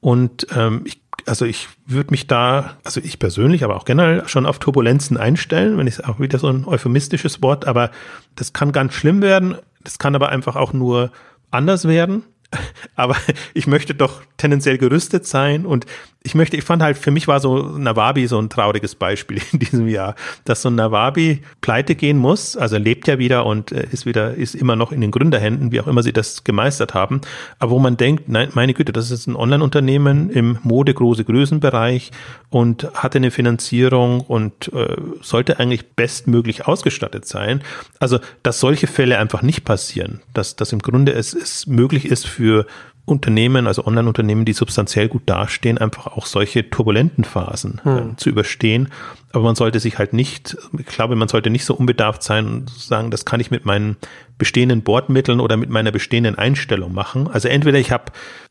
Und 0.00 0.48
ähm, 0.54 0.82
ich 0.84 1.03
also 1.26 1.44
ich 1.44 1.68
würde 1.86 2.10
mich 2.10 2.26
da, 2.26 2.76
also 2.84 3.00
ich 3.00 3.18
persönlich, 3.18 3.64
aber 3.64 3.76
auch 3.76 3.84
generell 3.84 4.28
schon 4.28 4.46
auf 4.46 4.58
Turbulenzen 4.58 5.16
einstellen, 5.16 5.78
wenn 5.78 5.86
ich 5.86 6.04
auch 6.04 6.20
wieder 6.20 6.38
so 6.38 6.48
ein 6.48 6.64
euphemistisches 6.64 7.42
Wort, 7.42 7.66
aber 7.66 7.90
das 8.34 8.52
kann 8.52 8.72
ganz 8.72 8.94
schlimm 8.94 9.22
werden. 9.22 9.56
Das 9.82 9.98
kann 9.98 10.14
aber 10.14 10.30
einfach 10.30 10.56
auch 10.56 10.72
nur 10.72 11.10
anders 11.50 11.86
werden. 11.86 12.24
Aber 12.94 13.16
ich 13.54 13.66
möchte 13.66 13.94
doch 13.94 14.22
tendenziell 14.36 14.78
gerüstet 14.78 15.26
sein 15.26 15.66
und 15.66 15.86
ich 16.26 16.34
möchte, 16.34 16.56
ich 16.56 16.64
fand 16.64 16.82
halt, 16.82 16.96
für 16.96 17.10
mich 17.10 17.28
war 17.28 17.38
so 17.38 17.76
Nawabi 17.76 18.26
so 18.26 18.38
ein 18.38 18.48
trauriges 18.48 18.94
Beispiel 18.94 19.42
in 19.52 19.58
diesem 19.58 19.88
Jahr, 19.88 20.14
dass 20.44 20.62
so 20.62 20.70
ein 20.70 20.74
Nawabi 20.74 21.42
pleite 21.60 21.94
gehen 21.94 22.16
muss, 22.16 22.56
also 22.56 22.78
lebt 22.78 23.06
ja 23.06 23.18
wieder 23.18 23.44
und 23.44 23.72
äh, 23.72 23.86
ist 23.92 24.06
wieder, 24.06 24.34
ist 24.34 24.54
immer 24.54 24.74
noch 24.74 24.90
in 24.90 25.02
den 25.02 25.10
Gründerhänden, 25.10 25.70
wie 25.70 25.80
auch 25.80 25.86
immer 25.86 26.02
sie 26.02 26.14
das 26.14 26.42
gemeistert 26.42 26.94
haben, 26.94 27.20
aber 27.58 27.72
wo 27.72 27.78
man 27.78 27.98
denkt, 27.98 28.28
nein, 28.28 28.48
meine 28.54 28.72
Güte, 28.72 28.92
das 28.92 29.10
ist 29.10 29.26
ein 29.26 29.36
Online-Unternehmen 29.36 30.30
im 30.30 30.58
Mode 30.62 30.94
große 30.94 31.24
Größenbereich 31.24 32.10
und 32.48 32.88
hatte 32.94 33.18
eine 33.18 33.30
Finanzierung 33.30 34.22
und 34.22 34.72
äh, 34.72 34.96
sollte 35.20 35.58
eigentlich 35.58 35.90
bestmöglich 35.90 36.66
ausgestattet 36.66 37.26
sein. 37.26 37.62
Also, 38.00 38.18
dass 38.42 38.60
solche 38.60 38.86
Fälle 38.86 39.18
einfach 39.18 39.42
nicht 39.42 39.64
passieren, 39.64 40.22
dass, 40.32 40.56
dass 40.56 40.72
im 40.72 40.78
Grunde 40.78 41.12
es, 41.12 41.34
es 41.34 41.66
möglich 41.66 42.06
ist 42.06 42.26
für 42.26 42.43
Unternehmen, 43.06 43.66
also 43.66 43.86
Online-Unternehmen, 43.86 44.46
die 44.46 44.54
substanziell 44.54 45.08
gut 45.08 45.22
dastehen, 45.26 45.76
einfach 45.76 46.06
auch 46.06 46.24
solche 46.24 46.70
turbulenten 46.70 47.24
Phasen 47.24 47.80
hm. 47.82 47.98
äh, 47.98 48.16
zu 48.16 48.30
überstehen. 48.30 48.88
Aber 49.32 49.44
man 49.44 49.56
sollte 49.56 49.78
sich 49.78 49.98
halt 49.98 50.14
nicht, 50.14 50.56
ich 50.78 50.86
glaube, 50.86 51.14
man 51.14 51.28
sollte 51.28 51.50
nicht 51.50 51.66
so 51.66 51.74
unbedarft 51.74 52.22
sein 52.22 52.46
und 52.46 52.70
sagen, 52.70 53.10
das 53.10 53.26
kann 53.26 53.40
ich 53.40 53.50
mit 53.50 53.66
meinen 53.66 53.96
bestehenden 54.38 54.82
Bordmitteln 54.82 55.40
oder 55.40 55.58
mit 55.58 55.68
meiner 55.68 55.92
bestehenden 55.92 56.38
Einstellung 56.38 56.94
machen. 56.94 57.28
Also 57.28 57.48
entweder 57.48 57.78
ich 57.78 57.92
habe 57.92 58.04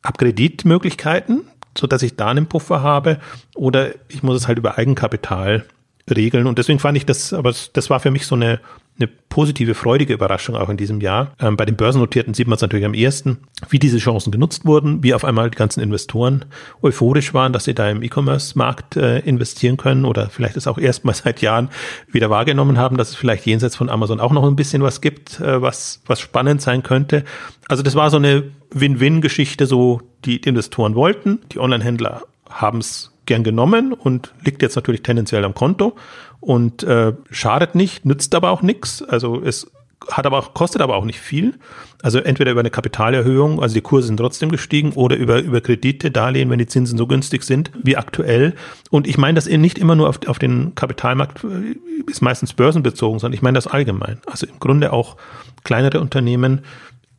hab 0.03 0.19
Kreditmöglichkeiten, 0.19 1.47
so 1.75 1.87
dass 1.87 2.03
ich 2.03 2.15
da 2.15 2.27
einen 2.27 2.45
Puffer 2.45 2.83
habe, 2.83 3.17
oder 3.55 3.89
ich 4.07 4.21
muss 4.21 4.35
es 4.35 4.47
halt 4.47 4.59
über 4.59 4.77
Eigenkapital 4.77 5.65
regeln. 6.13 6.45
Und 6.45 6.59
deswegen 6.59 6.79
fand 6.79 6.95
ich 6.97 7.07
das, 7.07 7.33
aber 7.33 7.53
das 7.73 7.89
war 7.89 7.99
für 7.99 8.11
mich 8.11 8.27
so 8.27 8.35
eine 8.35 8.59
eine 8.99 9.07
positive, 9.07 9.73
freudige 9.73 10.13
Überraschung 10.13 10.55
auch 10.55 10.69
in 10.69 10.77
diesem 10.77 11.01
Jahr. 11.01 11.33
Ähm, 11.39 11.57
bei 11.57 11.65
den 11.65 11.75
Börsennotierten 11.75 12.33
sieht 12.33 12.47
man 12.47 12.55
es 12.55 12.61
natürlich 12.61 12.85
am 12.85 12.93
ersten, 12.93 13.39
wie 13.69 13.79
diese 13.79 13.97
Chancen 13.97 14.31
genutzt 14.31 14.65
wurden, 14.65 15.03
wie 15.03 15.13
auf 15.13 15.25
einmal 15.25 15.49
die 15.49 15.57
ganzen 15.57 15.81
Investoren 15.81 16.45
euphorisch 16.81 17.33
waren, 17.33 17.53
dass 17.53 17.63
sie 17.63 17.73
da 17.73 17.89
im 17.89 18.03
E-Commerce-Markt 18.03 18.97
äh, 18.97 19.19
investieren 19.19 19.77
können 19.77 20.05
oder 20.05 20.29
vielleicht 20.29 20.57
es 20.57 20.67
auch 20.67 20.77
erstmal 20.77 21.15
seit 21.15 21.41
Jahren 21.41 21.69
wieder 22.11 22.29
wahrgenommen 22.29 22.77
haben, 22.77 22.97
dass 22.97 23.09
es 23.09 23.15
vielleicht 23.15 23.45
jenseits 23.45 23.75
von 23.75 23.89
Amazon 23.89 24.19
auch 24.19 24.31
noch 24.31 24.45
ein 24.45 24.55
bisschen 24.55 24.83
was 24.83 25.01
gibt, 25.01 25.39
äh, 25.39 25.61
was, 25.61 26.01
was 26.05 26.19
spannend 26.19 26.61
sein 26.61 26.83
könnte. 26.83 27.23
Also 27.67 27.81
das 27.81 27.95
war 27.95 28.11
so 28.11 28.17
eine 28.17 28.43
Win-Win-Geschichte, 28.71 29.65
so 29.65 30.01
die, 30.25 30.39
die 30.39 30.49
Investoren 30.49 30.95
wollten, 30.95 31.39
die 31.51 31.59
Online-Händler 31.59 32.23
haben 32.49 32.79
es 32.79 33.12
gern 33.25 33.43
genommen 33.43 33.93
und 33.93 34.33
liegt 34.43 34.61
jetzt 34.61 34.75
natürlich 34.75 35.03
tendenziell 35.03 35.43
am 35.45 35.53
Konto 35.53 35.95
und 36.39 36.83
äh, 36.83 37.13
schadet 37.31 37.75
nicht, 37.75 38.05
nützt 38.05 38.35
aber 38.35 38.51
auch 38.51 38.61
nichts. 38.61 39.01
Also 39.01 39.41
es 39.41 39.71
hat 40.11 40.25
aber 40.25 40.39
auch, 40.39 40.53
kostet 40.53 40.81
aber 40.81 40.95
auch 40.95 41.05
nicht 41.05 41.19
viel. 41.19 41.53
Also 42.01 42.19
entweder 42.19 42.51
über 42.51 42.59
eine 42.59 42.69
Kapitalerhöhung, 42.69 43.61
also 43.61 43.73
die 43.73 43.81
Kurse 43.81 44.07
sind 44.07 44.17
trotzdem 44.17 44.49
gestiegen, 44.49 44.93
oder 44.93 45.15
über, 45.15 45.41
über 45.41 45.61
Kredite, 45.61 46.11
Darlehen, 46.11 46.49
wenn 46.49 46.59
die 46.59 46.67
Zinsen 46.67 46.97
so 46.97 47.07
günstig 47.07 47.43
sind 47.43 47.71
wie 47.81 47.95
aktuell. 47.95 48.55
Und 48.89 49.07
ich 49.07 49.17
meine 49.17 49.35
das 49.35 49.45
nicht 49.47 49.77
immer 49.77 49.95
nur 49.95 50.09
auf, 50.09 50.19
auf 50.27 50.39
den 50.39 50.75
Kapitalmarkt, 50.75 51.43
äh, 51.43 51.75
ist 52.09 52.21
meistens 52.21 52.53
börsenbezogen, 52.53 53.19
sondern 53.19 53.35
ich 53.35 53.41
meine 53.41 53.55
das 53.55 53.67
allgemein. 53.67 54.19
Also 54.25 54.45
im 54.47 54.59
Grunde 54.59 54.91
auch 54.91 55.15
kleinere 55.63 56.01
Unternehmen, 56.01 56.61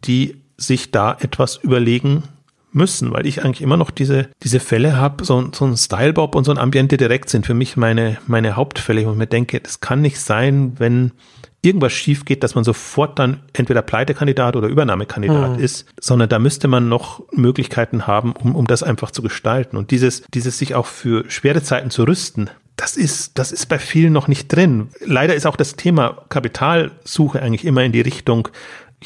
die 0.04 0.36
sich 0.56 0.90
da 0.90 1.16
etwas 1.18 1.56
überlegen 1.56 2.24
müssen, 2.74 3.12
weil 3.12 3.26
ich 3.26 3.44
eigentlich 3.44 3.62
immer 3.62 3.76
noch 3.76 3.90
diese, 3.90 4.28
diese 4.42 4.60
Fälle 4.60 4.96
habe, 4.96 5.24
so, 5.24 5.50
so 5.52 5.64
ein 5.64 5.76
Stylebob 5.76 6.34
und 6.34 6.44
so 6.44 6.50
ein 6.50 6.58
Ambiente 6.58 6.96
direkt 6.96 7.30
sind 7.30 7.46
für 7.46 7.54
mich 7.54 7.76
meine, 7.76 8.18
meine 8.26 8.56
Hauptfälle, 8.56 9.06
wo 9.06 9.12
ich 9.12 9.16
mir 9.16 9.26
denke, 9.26 9.60
das 9.60 9.80
kann 9.80 10.00
nicht 10.00 10.20
sein, 10.20 10.74
wenn 10.78 11.12
irgendwas 11.64 11.92
schief 11.92 12.24
geht, 12.24 12.42
dass 12.42 12.54
man 12.54 12.64
sofort 12.64 13.18
dann 13.18 13.40
entweder 13.54 13.82
Pleitekandidat 13.82 14.54
oder 14.56 14.68
Übernahmekandidat 14.68 15.56
mhm. 15.56 15.64
ist, 15.64 15.86
sondern 15.98 16.28
da 16.28 16.38
müsste 16.38 16.68
man 16.68 16.88
noch 16.88 17.22
Möglichkeiten 17.32 18.06
haben, 18.06 18.32
um, 18.32 18.54
um 18.54 18.66
das 18.66 18.82
einfach 18.82 19.10
zu 19.10 19.22
gestalten. 19.22 19.76
Und 19.76 19.90
dieses, 19.90 20.22
dieses 20.34 20.58
sich 20.58 20.74
auch 20.74 20.86
für 20.86 21.30
schwere 21.30 21.62
Zeiten 21.62 21.90
zu 21.90 22.04
rüsten, 22.04 22.50
das 22.76 22.96
ist, 22.96 23.38
das 23.38 23.52
ist 23.52 23.66
bei 23.66 23.78
vielen 23.78 24.12
noch 24.12 24.26
nicht 24.26 24.48
drin. 24.48 24.88
Leider 25.04 25.34
ist 25.34 25.46
auch 25.46 25.56
das 25.56 25.76
Thema 25.76 26.24
Kapitalsuche 26.28 27.40
eigentlich 27.40 27.64
immer 27.64 27.84
in 27.84 27.92
die 27.92 28.00
Richtung, 28.00 28.48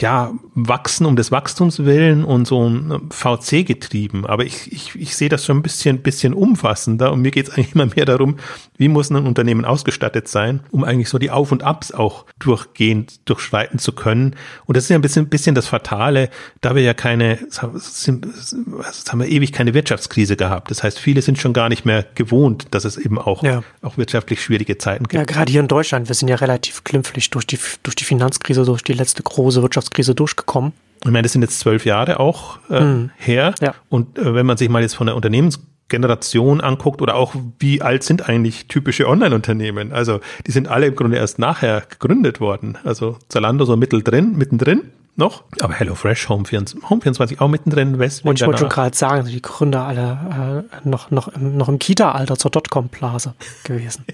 ja, 0.00 0.32
wachsen 0.54 1.06
um 1.06 1.16
des 1.16 1.32
Wachstums 1.32 1.80
willen 1.80 2.24
und 2.24 2.46
so 2.46 2.68
ein 2.68 3.10
VC 3.10 3.66
getrieben. 3.66 4.26
Aber 4.26 4.44
ich, 4.44 4.72
ich, 4.72 4.94
ich 4.94 5.16
sehe 5.16 5.28
das 5.28 5.44
schon 5.44 5.58
ein 5.58 5.62
bisschen, 5.62 6.02
bisschen 6.02 6.34
umfassender 6.34 7.12
und 7.12 7.20
mir 7.20 7.32
geht 7.32 7.48
es 7.48 7.54
eigentlich 7.54 7.74
immer 7.74 7.86
mehr 7.86 8.04
darum, 8.04 8.36
wie 8.76 8.88
muss 8.88 9.10
ein 9.10 9.26
Unternehmen 9.26 9.64
ausgestattet 9.64 10.28
sein, 10.28 10.60
um 10.70 10.84
eigentlich 10.84 11.08
so 11.08 11.18
die 11.18 11.30
Auf 11.30 11.50
und 11.50 11.64
Abs 11.64 11.92
auch 11.92 12.26
durchgehend 12.38 13.28
durchschreiten 13.28 13.78
zu 13.78 13.92
können. 13.92 14.36
Und 14.66 14.76
das 14.76 14.84
ist 14.84 14.90
ja 14.90 14.96
ein 14.96 15.02
bisschen, 15.02 15.28
bisschen 15.28 15.54
das 15.54 15.66
Fatale, 15.66 16.30
da 16.60 16.74
wir 16.76 16.82
ja 16.82 16.94
keine, 16.94 17.38
das 17.48 18.06
haben 18.06 19.20
wir 19.20 19.28
ewig 19.28 19.52
keine 19.52 19.74
Wirtschaftskrise 19.74 20.36
gehabt. 20.36 20.70
Das 20.70 20.84
heißt, 20.84 20.98
viele 20.98 21.22
sind 21.22 21.38
schon 21.38 21.52
gar 21.52 21.68
nicht 21.68 21.84
mehr 21.84 22.06
gewohnt, 22.14 22.68
dass 22.70 22.84
es 22.84 22.96
eben 22.96 23.18
auch, 23.18 23.42
ja. 23.42 23.62
auch 23.82 23.98
wirtschaftlich 23.98 24.42
schwierige 24.42 24.78
Zeiten 24.78 25.04
gibt. 25.04 25.14
Ja, 25.14 25.24
gerade 25.24 25.50
hier 25.50 25.60
in 25.60 25.68
Deutschland, 25.68 26.08
wir 26.08 26.14
sind 26.14 26.28
ja 26.28 26.36
relativ 26.36 26.84
glimpflich 26.84 27.30
durch 27.30 27.46
die, 27.46 27.58
durch 27.82 27.96
die 27.96 28.04
Finanzkrise, 28.04 28.64
durch 28.64 28.82
die 28.82 28.92
letzte 28.92 29.24
große 29.24 29.60
Wirtschaftskrise 29.60 29.87
durchgekommen. 29.90 30.72
Ich 31.04 31.10
meine, 31.10 31.22
das 31.22 31.32
sind 31.32 31.42
jetzt 31.42 31.60
zwölf 31.60 31.84
Jahre 31.84 32.18
auch 32.18 32.58
äh, 32.70 32.80
mhm. 32.80 33.10
her. 33.16 33.54
Ja. 33.60 33.74
Und 33.88 34.18
äh, 34.18 34.34
wenn 34.34 34.46
man 34.46 34.56
sich 34.56 34.68
mal 34.68 34.82
jetzt 34.82 34.94
von 34.94 35.06
der 35.06 35.16
Unternehmens 35.16 35.60
Generation 35.88 36.60
anguckt 36.60 37.00
oder 37.02 37.14
auch 37.16 37.34
wie 37.58 37.82
alt 37.82 38.02
sind 38.02 38.28
eigentlich 38.28 38.68
typische 38.68 39.08
Online-Unternehmen. 39.08 39.92
Also 39.92 40.20
die 40.46 40.50
sind 40.50 40.68
alle 40.68 40.86
im 40.86 40.96
Grunde 40.96 41.16
erst 41.16 41.38
nachher 41.38 41.82
gegründet 41.88 42.40
worden. 42.40 42.76
Also 42.84 43.16
Zalando 43.28 43.64
so 43.64 43.76
mittendrin, 43.76 44.36
mittendrin 44.36 44.82
noch, 45.16 45.42
aber 45.60 45.74
HelloFresh, 45.74 46.28
Home24, 46.28 46.82
Home24 46.82 47.40
auch 47.40 47.48
mittendrin, 47.48 47.98
West. 47.98 48.24
Und 48.24 48.40
ich 48.40 48.46
wollte 48.46 48.60
schon 48.60 48.68
gerade 48.68 48.96
sagen, 48.96 49.26
die 49.26 49.42
Gründer 49.42 49.84
alle 49.84 50.64
äh, 50.84 50.88
noch, 50.88 51.10
noch, 51.10 51.28
im, 51.28 51.56
noch 51.56 51.68
im 51.68 51.80
Kita-Alter 51.80 52.36
zur 52.36 52.52
Dotcom-Blase 52.52 53.34
gewesen. 53.64 54.04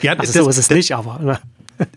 ja, 0.00 0.12
also 0.18 0.32
das, 0.32 0.44
so 0.44 0.48
ist 0.48 0.58
es 0.58 0.68
das, 0.68 0.76
nicht, 0.76 0.94
aber. 0.94 1.18
Ne? 1.18 1.40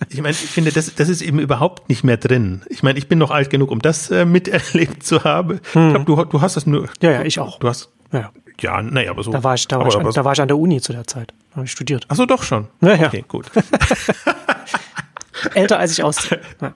Ich 0.09 0.21
meine, 0.21 0.31
ich 0.31 0.37
finde, 0.37 0.71
das, 0.71 0.93
das 0.95 1.09
ist 1.09 1.21
eben 1.21 1.39
überhaupt 1.39 1.89
nicht 1.89 2.03
mehr 2.03 2.17
drin. 2.17 2.61
Ich 2.69 2.83
meine, 2.83 2.99
ich 2.99 3.07
bin 3.07 3.17
noch 3.19 3.31
alt 3.31 3.49
genug, 3.49 3.71
um 3.71 3.79
das 3.79 4.11
äh, 4.11 4.25
miterlebt 4.25 5.03
zu 5.03 5.23
haben. 5.23 5.59
Hm. 5.73 5.87
Ich 5.87 5.93
glaube, 5.93 6.05
du, 6.05 6.23
du 6.25 6.41
hast 6.41 6.55
das 6.55 6.65
nur. 6.65 6.89
Ja, 7.01 7.11
ja, 7.11 7.23
ich 7.23 7.39
auch. 7.39 7.59
Du 7.59 7.67
hast. 7.67 7.89
Ja. 8.11 8.31
Ja, 8.59 8.81
naja, 8.81 9.11
aber 9.11 9.23
so. 9.23 9.31
Da 9.31 9.43
war 9.43 9.55
ich, 9.55 9.67
da 9.67 9.79
war, 9.79 9.87
ich, 9.87 9.95
an, 9.95 10.11
da 10.11 10.25
war 10.25 10.33
ich 10.33 10.41
an 10.41 10.47
der 10.47 10.57
Uni 10.57 10.81
zu 10.81 10.91
der 10.91 11.07
Zeit. 11.07 11.33
Da 11.49 11.57
habe 11.57 11.65
ich 11.65 11.71
studiert. 11.71 12.05
Ach 12.09 12.15
so, 12.15 12.25
doch 12.25 12.43
schon. 12.43 12.67
Ja, 12.81 12.95
ja. 12.95 13.07
Okay, 13.07 13.25
gut. 13.27 13.49
Älter 15.55 15.79
als 15.79 15.93
ich 15.93 16.03
aussehe. 16.03 16.39
Ja. 16.61 16.73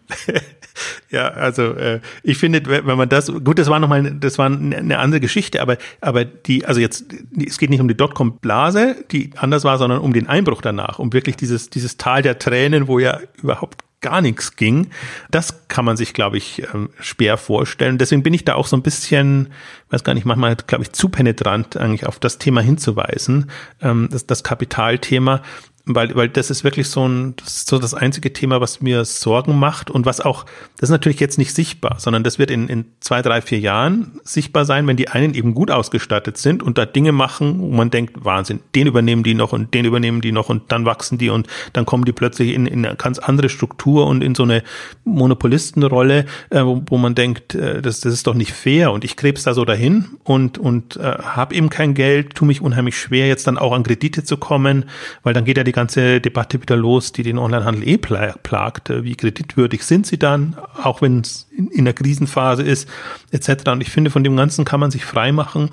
Ja, 1.09 1.30
also 1.30 1.73
äh, 1.73 1.99
ich 2.23 2.38
finde, 2.38 2.65
wenn 2.65 2.97
man 2.97 3.09
das, 3.09 3.32
gut, 3.43 3.59
das 3.59 3.69
war 3.69 3.80
nochmal, 3.80 4.15
das 4.19 4.38
war 4.38 4.47
eine 4.47 4.99
andere 4.99 5.19
Geschichte, 5.19 5.61
aber, 5.61 5.78
aber 6.01 6.26
die, 6.26 6.65
also 6.65 6.80
jetzt, 6.80 7.05
es 7.45 7.57
geht 7.57 7.69
nicht 7.69 7.82
um 7.82 7.88
die 7.88 7.97
Dotcom-Blase, 7.97 8.95
die 9.11 9.32
anders 9.36 9.63
war, 9.63 9.78
sondern 9.78 9.99
um 9.99 10.13
den 10.13 10.28
Einbruch 10.28 10.61
danach, 10.61 10.99
um 10.99 11.13
wirklich 11.13 11.36
dieses, 11.38 11.69
dieses 11.69 11.97
Tal 11.97 12.21
der 12.21 12.39
Tränen, 12.39 12.88
wo 12.88 12.99
ja 12.99 13.19
überhaupt 13.41 13.84
gar 14.01 14.21
nichts 14.21 14.55
ging. 14.55 14.91
Das 15.32 15.67
kann 15.67 15.84
man 15.84 15.97
sich, 15.97 16.13
glaube 16.13 16.38
ich, 16.38 16.61
ähm, 16.73 16.89
schwer 16.99 17.38
vorstellen. 17.38 17.97
Deswegen 17.97 18.21
bin 18.21 18.36
ich 18.36 18.45
da 18.45 18.53
auch 18.53 18.67
so 18.67 18.78
ein 18.78 18.84
bisschen, 18.84 19.51
weiß 19.89 20.03
gar 20.03 20.13
nicht, 20.13 20.26
manchmal, 20.26 20.55
glaube 20.55 20.84
ich, 20.84 20.91
zu 20.91 21.09
penetrant 21.09 21.76
eigentlich 21.78 22.05
auf 22.05 22.19
das 22.19 22.38
Thema 22.38 22.61
hinzuweisen, 22.61 23.49
ähm, 23.82 24.07
das, 24.11 24.28
das 24.28 24.43
Kapitalthema 24.43 25.41
weil, 25.86 26.16
weil 26.16 26.30
das 26.30 26.50
ist 26.50 26.64
wirklich 26.64 26.90
so 26.90 27.08
ein, 27.08 27.36
das 27.38 27.58
ist 27.58 27.70
so 27.70 27.78
das 27.78 27.94
einzige 27.94 28.34
Thema, 28.34 28.60
was 28.60 28.82
mir 28.82 29.06
Sorgen 29.06 29.60
macht 29.60 29.92
und 29.92 30.06
was 30.06 30.20
auch, 30.20 30.46
das 30.78 30.90
ist 30.90 30.92
natürlich 30.92 31.20
jetzt 31.20 31.38
nicht 31.38 31.54
sichtbar, 31.54 31.98
sondern 32.00 32.24
das 32.24 32.40
wird 32.40 32.50
in, 32.50 32.68
in 32.68 32.86
zwei, 33.02 33.22
drei, 33.22 33.42
vier 33.42 33.60
Jahren 33.60 34.20
sichtbar 34.24 34.66
sein, 34.66 34.88
wenn 34.88 34.98
die 34.98 35.10
einen 35.10 35.36
eben 35.36 35.54
gut 35.54 35.70
ausgestattet 35.70 36.38
sind 36.38 36.64
und 36.64 36.80
da 36.80 36.86
Dinge 36.86 37.12
machen, 37.12 37.60
wo 37.60 37.70
man 37.70 37.92
denkt, 37.92 38.26
Wahnsinn, 38.26 38.62
den 38.74 38.88
übernehmen 38.88 39.24
die 39.24 39.36
noch 39.36 39.54
und 39.54 39.74
den 39.74 39.86
übernehmen 39.86 40.22
die 40.22 40.32
noch 40.32 40.50
und 40.50 40.72
dann 40.72 40.86
wachsen 40.86 41.20
die 41.20 41.30
und 41.30 41.48
dann 41.74 41.86
kommen 41.86 42.06
die 42.06 42.14
plötzlich 42.14 42.54
in, 42.54 42.66
in 42.66 42.84
eine 42.84 42.96
ganz 42.96 43.20
andere 43.20 43.50
Struktur 43.50 44.08
und 44.08 44.24
in 44.24 44.34
so 44.34 44.44
eine 44.44 44.64
Monopolistenrolle, 45.04 46.26
äh, 46.50 46.64
wo, 46.64 46.82
wo 46.88 46.98
man 46.98 47.14
denkt, 47.14 47.54
äh, 47.54 47.84
das, 47.84 48.00
das 48.00 48.12
ist 48.14 48.26
doch 48.26 48.34
nicht 48.34 48.54
fair 48.54 48.92
und 48.92 49.04
ich 49.04 49.16
krebs 49.16 49.44
da 49.44 49.54
so 49.54 49.66
dahin 49.66 50.06
und, 50.24 50.58
und 50.58 50.98
äh, 50.98 51.04
habe 51.04 51.54
eben 51.54 51.70
kein 51.70 51.94
Geld, 51.94 52.34
tu 52.34 52.46
mich 52.46 52.62
unheimlich 52.62 52.98
schwer, 52.98 53.28
jetzt 53.28 53.46
dann 53.46 53.60
auch 53.60 53.72
an 53.72 53.84
Kredite 53.84 54.24
zu 54.24 54.38
kommen, 54.38 54.86
weil 55.22 55.36
dann 55.36 55.46
geht 55.46 55.58
ja 55.58 55.64
die 55.64 55.74
ganze 55.76 56.21
Debatte 56.21 56.61
wieder 56.61 56.78
los, 56.78 57.11
die 57.11 57.21
den 57.21 57.38
Onlinehandel 57.38 57.88
eh 57.88 57.97
plagt. 57.97 58.89
Wie 58.89 59.15
kreditwürdig 59.15 59.84
sind 59.84 60.07
sie 60.07 60.17
dann, 60.17 60.55
auch 60.82 61.01
wenn 61.01 61.19
es 61.19 61.47
in, 61.55 61.67
in 61.67 61.86
der 61.86 61.93
Krisenphase 61.93 62.63
ist, 62.63 62.89
etc. 63.32 63.69
Und 63.69 63.82
ich 63.82 63.91
finde, 63.91 64.09
von 64.09 64.23
dem 64.23 64.38
Ganzen 64.38 64.63
kann 64.63 64.80
man 64.80 64.89
sich 64.89 65.03
frei 65.03 65.34
machen, 65.34 65.71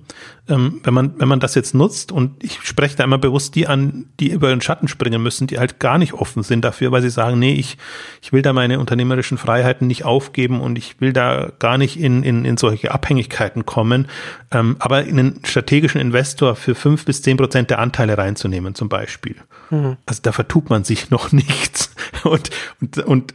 ähm, 0.49 0.81
wenn 0.83 0.93
man, 0.93 1.19
wenn 1.19 1.29
man 1.29 1.41
das 1.41 1.55
jetzt 1.55 1.75
nutzt. 1.75 2.11
Und 2.11 2.43
ich 2.43 2.61
spreche 2.63 2.97
da 2.97 3.05
immer 3.05 3.19
bewusst 3.19 3.55
die 3.55 3.69
an, 3.69 4.07
die 4.19 4.31
über 4.31 4.51
den 4.51 4.61
Schatten 4.61 4.89
springen 4.89 5.23
müssen, 5.23 5.47
die 5.47 5.59
halt 5.59 5.79
gar 5.79 5.99
nicht 5.99 6.15
offen 6.15 6.43
sind 6.43 6.65
dafür, 6.65 6.91
weil 6.91 7.03
sie 7.03 7.11
sagen, 7.11 7.39
nee, 7.39 7.55
ich, 7.55 7.79
ich 8.21 8.33
will 8.33 8.43
da 8.43 8.53
meine 8.53 8.81
unternehmerischen 8.81 9.39
Freiheiten 9.39 9.87
nicht 9.87 10.05
aufgeben 10.05 10.61
und 10.61 10.77
ich 10.79 11.01
will 11.01 11.13
da 11.13 11.53
gar 11.61 11.79
nicht 11.79 11.99
in, 11.99 12.25
in, 12.25 12.45
in 12.45 12.57
solche 12.57 12.91
Abhängigkeiten 12.91 13.67
kommen. 13.67 14.09
Ähm, 14.51 14.77
aber 14.81 14.97
einen 14.97 15.41
strategischen 15.45 16.01
Investor 16.01 16.57
für 16.57 16.75
fünf 16.75 17.05
bis 17.05 17.23
zehn 17.23 17.37
Prozent 17.37 17.71
der 17.71 17.79
Anteile 17.79 18.19
reinzunehmen, 18.19 18.75
zum 18.75 18.89
Beispiel. 18.89 19.37
Mhm. 19.71 19.92
Also 20.07 20.21
da 20.23 20.33
vertut 20.33 20.71
man 20.71 20.85
sich 20.85 21.11
noch 21.11 21.33
nichts. 21.33 21.95
Und, 22.25 22.51
und, 22.81 22.99
und 22.99 23.35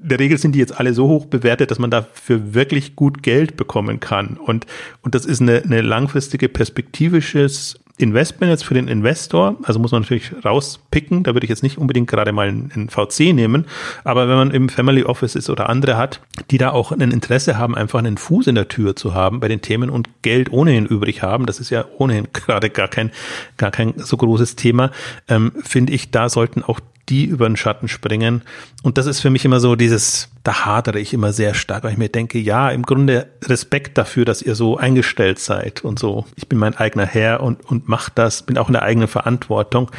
in 0.00 0.08
der 0.08 0.18
Regel 0.20 0.38
sind 0.38 0.52
die 0.52 0.60
jetzt 0.60 0.78
alle 0.78 0.94
so 0.94 1.08
hoch 1.08 1.26
bewertet, 1.26 1.70
dass 1.70 1.78
man 1.78 1.90
dafür 1.90 2.54
wirklich 2.54 2.94
gut 2.94 3.22
Geld 3.22 3.56
bekommen 3.56 4.00
kann. 4.00 4.36
Und, 4.36 4.66
und 5.02 5.14
das 5.14 5.24
ist 5.24 5.40
eine, 5.42 5.62
eine 5.62 5.80
langfristige 5.80 6.48
perspektivisches 6.48 7.80
Investment 7.98 8.50
jetzt 8.50 8.64
für 8.64 8.74
den 8.74 8.88
Investor. 8.88 9.56
Also 9.62 9.78
muss 9.78 9.92
man 9.92 10.02
natürlich 10.02 10.32
rauspicken. 10.44 11.24
Da 11.24 11.34
würde 11.34 11.44
ich 11.44 11.50
jetzt 11.50 11.62
nicht 11.62 11.78
unbedingt 11.78 12.08
gerade 12.08 12.32
mal 12.32 12.48
einen 12.48 12.88
VC 12.88 13.34
nehmen. 13.34 13.66
Aber 14.04 14.28
wenn 14.28 14.36
man 14.36 14.50
im 14.50 14.68
Family 14.68 15.02
Office 15.02 15.34
ist 15.34 15.50
oder 15.50 15.68
andere 15.68 15.96
hat, 15.96 16.20
die 16.50 16.58
da 16.58 16.70
auch 16.70 16.92
ein 16.92 17.10
Interesse 17.10 17.58
haben, 17.58 17.74
einfach 17.74 17.98
einen 17.98 18.16
Fuß 18.16 18.46
in 18.46 18.54
der 18.54 18.68
Tür 18.68 18.96
zu 18.96 19.14
haben 19.14 19.40
bei 19.40 19.48
den 19.48 19.60
Themen 19.60 19.90
und 19.90 20.08
Geld 20.22 20.52
ohnehin 20.52 20.86
übrig 20.86 21.22
haben, 21.22 21.46
das 21.46 21.60
ist 21.60 21.70
ja 21.70 21.84
ohnehin 21.98 22.28
gerade 22.32 22.70
gar 22.70 22.88
kein, 22.88 23.10
gar 23.56 23.70
kein 23.70 23.94
so 23.96 24.16
großes 24.16 24.56
Thema, 24.56 24.90
ähm, 25.28 25.52
finde 25.62 25.92
ich, 25.92 26.10
da 26.10 26.28
sollten 26.28 26.62
auch 26.62 26.80
die 27.08 27.24
über 27.24 27.48
den 27.48 27.56
Schatten 27.56 27.88
springen. 27.88 28.42
Und 28.82 28.98
das 28.98 29.06
ist 29.06 29.20
für 29.20 29.30
mich 29.30 29.44
immer 29.44 29.60
so 29.60 29.76
dieses, 29.76 30.28
da 30.44 30.64
hadere 30.64 30.98
ich 31.00 31.14
immer 31.14 31.32
sehr 31.32 31.54
stark, 31.54 31.84
weil 31.84 31.92
ich 31.92 31.98
mir 31.98 32.08
denke, 32.08 32.38
ja, 32.38 32.70
im 32.70 32.82
Grunde 32.82 33.28
Respekt 33.44 33.98
dafür, 33.98 34.24
dass 34.24 34.42
ihr 34.42 34.54
so 34.54 34.76
eingestellt 34.76 35.38
seid 35.38 35.84
und 35.84 35.98
so. 35.98 36.26
Ich 36.36 36.48
bin 36.48 36.58
mein 36.58 36.76
eigener 36.76 37.06
Herr 37.06 37.42
und, 37.42 37.64
und 37.64 37.88
mach 37.88 38.08
das, 38.10 38.42
bin 38.42 38.58
auch 38.58 38.68
in 38.68 38.74
der 38.74 38.82
eigenen 38.82 39.08
Verantwortung. 39.08 39.90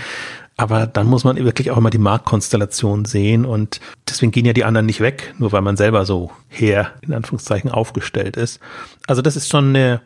Aber 0.60 0.88
dann 0.88 1.08
muss 1.08 1.24
man 1.24 1.38
wirklich 1.38 1.72
auch 1.72 1.78
immer 1.78 1.90
die 1.90 2.00
Marktkonstellation 2.00 3.06
sehen 3.06 3.46
und 3.46 3.80
deswegen 4.10 4.34
gehen 4.34 4.46
ja 4.46 4.52
die 4.52 4.66
anderen 4.66 4.88
nicht 4.88 5.00
weg, 5.00 5.34
nur 5.38 5.54
weil 5.54 5.62
man 5.62 5.78
selber 5.78 6.06
so 6.06 6.32
her, 6.50 6.92
in 7.00 7.14
Anführungszeichen, 7.14 7.72
aufgestellt 7.72 8.36
ist. 8.36 8.60
Also 9.08 9.22
das 9.22 9.38
ist 9.38 9.48
schon 9.48 9.70
eine, 9.70 10.02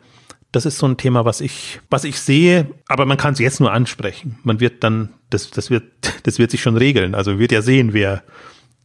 das 0.54 0.66
ist 0.66 0.78
so 0.78 0.86
ein 0.86 0.96
Thema, 0.96 1.24
was 1.24 1.40
ich, 1.40 1.80
was 1.90 2.04
ich 2.04 2.20
sehe, 2.20 2.66
aber 2.88 3.06
man 3.06 3.16
kann 3.16 3.32
es 3.32 3.38
jetzt 3.38 3.60
nur 3.60 3.72
ansprechen. 3.72 4.38
Man 4.44 4.60
wird 4.60 4.84
dann, 4.84 5.10
das, 5.30 5.50
das 5.50 5.70
wird, 5.70 5.84
das 6.22 6.38
wird 6.38 6.50
sich 6.50 6.62
schon 6.62 6.76
regeln. 6.76 7.14
Also 7.14 7.38
wird 7.38 7.52
ja 7.52 7.62
sehen, 7.62 7.92
wer, 7.92 8.22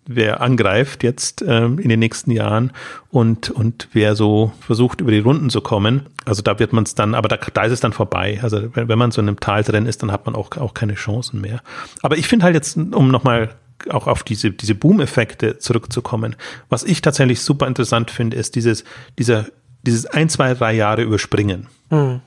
wer 0.07 0.41
angreift 0.41 1.03
jetzt 1.03 1.43
ähm, 1.47 1.77
in 1.77 1.89
den 1.89 1.99
nächsten 1.99 2.31
Jahren 2.31 2.71
und, 3.11 3.51
und 3.51 3.87
wer 3.93 4.15
so 4.15 4.51
versucht, 4.61 5.01
über 5.01 5.11
die 5.11 5.19
Runden 5.19 5.49
zu 5.51 5.61
kommen. 5.61 6.07
Also 6.25 6.41
da 6.41 6.57
wird 6.57 6.73
man 6.73 6.83
es 6.85 6.95
dann, 6.95 7.13
aber 7.13 7.27
da, 7.27 7.37
da 7.37 7.63
ist 7.63 7.73
es 7.73 7.79
dann 7.79 7.93
vorbei. 7.93 8.39
Also 8.41 8.75
wenn, 8.75 8.87
wenn 8.87 8.97
man 8.97 9.11
so 9.11 9.21
in 9.21 9.27
einem 9.27 9.39
Tal 9.39 9.63
drin 9.63 9.85
ist, 9.85 10.01
dann 10.01 10.11
hat 10.11 10.25
man 10.25 10.35
auch, 10.35 10.57
auch 10.57 10.73
keine 10.73 10.95
Chancen 10.95 11.41
mehr. 11.41 11.61
Aber 12.01 12.17
ich 12.17 12.27
finde 12.27 12.45
halt 12.45 12.55
jetzt, 12.55 12.75
um 12.77 13.09
nochmal 13.09 13.49
auch 13.89 14.07
auf 14.07 14.23
diese, 14.23 14.51
diese 14.51 14.75
Boom-Effekte 14.75 15.59
zurückzukommen. 15.59 16.35
Was 16.67 16.83
ich 16.83 17.01
tatsächlich 17.01 17.41
super 17.41 17.67
interessant 17.67 18.11
finde, 18.11 18.35
ist 18.35 18.55
dieses, 18.55 18.83
dieser 19.17 19.45
dieses 19.83 20.05
ein, 20.05 20.29
zwei, 20.29 20.53
drei 20.53 20.73
Jahre 20.73 21.03
überspringen. 21.03 21.67
Mhm. 21.89 22.21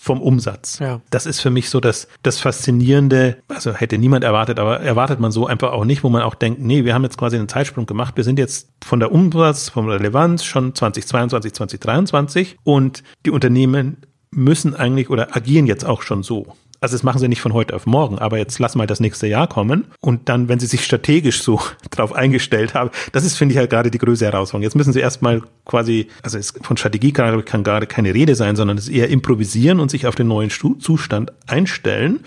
Vom 0.00 0.22
Umsatz. 0.22 0.78
Ja. 0.78 1.00
Das 1.10 1.26
ist 1.26 1.40
für 1.40 1.50
mich 1.50 1.68
so 1.68 1.80
das, 1.80 2.08
das 2.22 2.38
Faszinierende. 2.38 3.38
Also 3.48 3.74
hätte 3.74 3.98
niemand 3.98 4.24
erwartet, 4.24 4.58
aber 4.58 4.80
erwartet 4.80 5.20
man 5.20 5.32
so 5.32 5.46
einfach 5.46 5.72
auch 5.72 5.84
nicht, 5.84 6.02
wo 6.02 6.08
man 6.08 6.22
auch 6.22 6.34
denkt, 6.34 6.60
nee, 6.60 6.84
wir 6.84 6.94
haben 6.94 7.02
jetzt 7.02 7.18
quasi 7.18 7.36
einen 7.36 7.48
Zeitsprung 7.48 7.84
gemacht. 7.84 8.16
Wir 8.16 8.24
sind 8.24 8.38
jetzt 8.38 8.70
von 8.82 9.00
der 9.00 9.12
Umsatz, 9.12 9.68
von 9.68 9.90
Relevanz 9.90 10.44
schon 10.44 10.74
2022, 10.74 11.52
2023 11.52 12.56
und 12.62 13.02
die 13.26 13.30
Unternehmen 13.30 13.98
müssen 14.30 14.74
eigentlich 14.74 15.10
oder 15.10 15.36
agieren 15.36 15.66
jetzt 15.66 15.84
auch 15.84 16.02
schon 16.02 16.22
so. 16.22 16.54
Also 16.80 16.94
das 16.94 17.02
machen 17.02 17.18
sie 17.18 17.28
nicht 17.28 17.40
von 17.40 17.52
heute 17.52 17.74
auf 17.74 17.86
morgen, 17.86 18.18
aber 18.18 18.38
jetzt 18.38 18.58
lass 18.58 18.74
mal 18.74 18.86
das 18.86 19.00
nächste 19.00 19.26
Jahr 19.26 19.48
kommen 19.48 19.86
und 20.00 20.28
dann, 20.28 20.48
wenn 20.48 20.60
sie 20.60 20.66
sich 20.66 20.84
strategisch 20.84 21.42
so 21.42 21.60
drauf 21.90 22.12
eingestellt 22.12 22.74
haben, 22.74 22.90
das 23.12 23.24
ist, 23.24 23.36
finde 23.36 23.52
ich, 23.54 23.58
halt 23.58 23.70
gerade 23.70 23.90
die 23.90 23.98
größte 23.98 24.26
Herausforderung. 24.26 24.62
Jetzt 24.62 24.76
müssen 24.76 24.92
sie 24.92 25.00
erstmal 25.00 25.42
quasi, 25.64 26.08
also 26.22 26.38
es, 26.38 26.54
von 26.62 26.76
Strategie 26.76 27.12
kann, 27.12 27.44
kann 27.44 27.64
gerade 27.64 27.86
keine 27.86 28.14
Rede 28.14 28.34
sein, 28.34 28.56
sondern 28.56 28.78
es 28.78 28.88
ist 28.88 28.94
eher 28.94 29.08
improvisieren 29.08 29.80
und 29.80 29.90
sich 29.90 30.06
auf 30.06 30.14
den 30.14 30.28
neuen 30.28 30.50
Zustand 30.50 31.32
einstellen. 31.46 32.20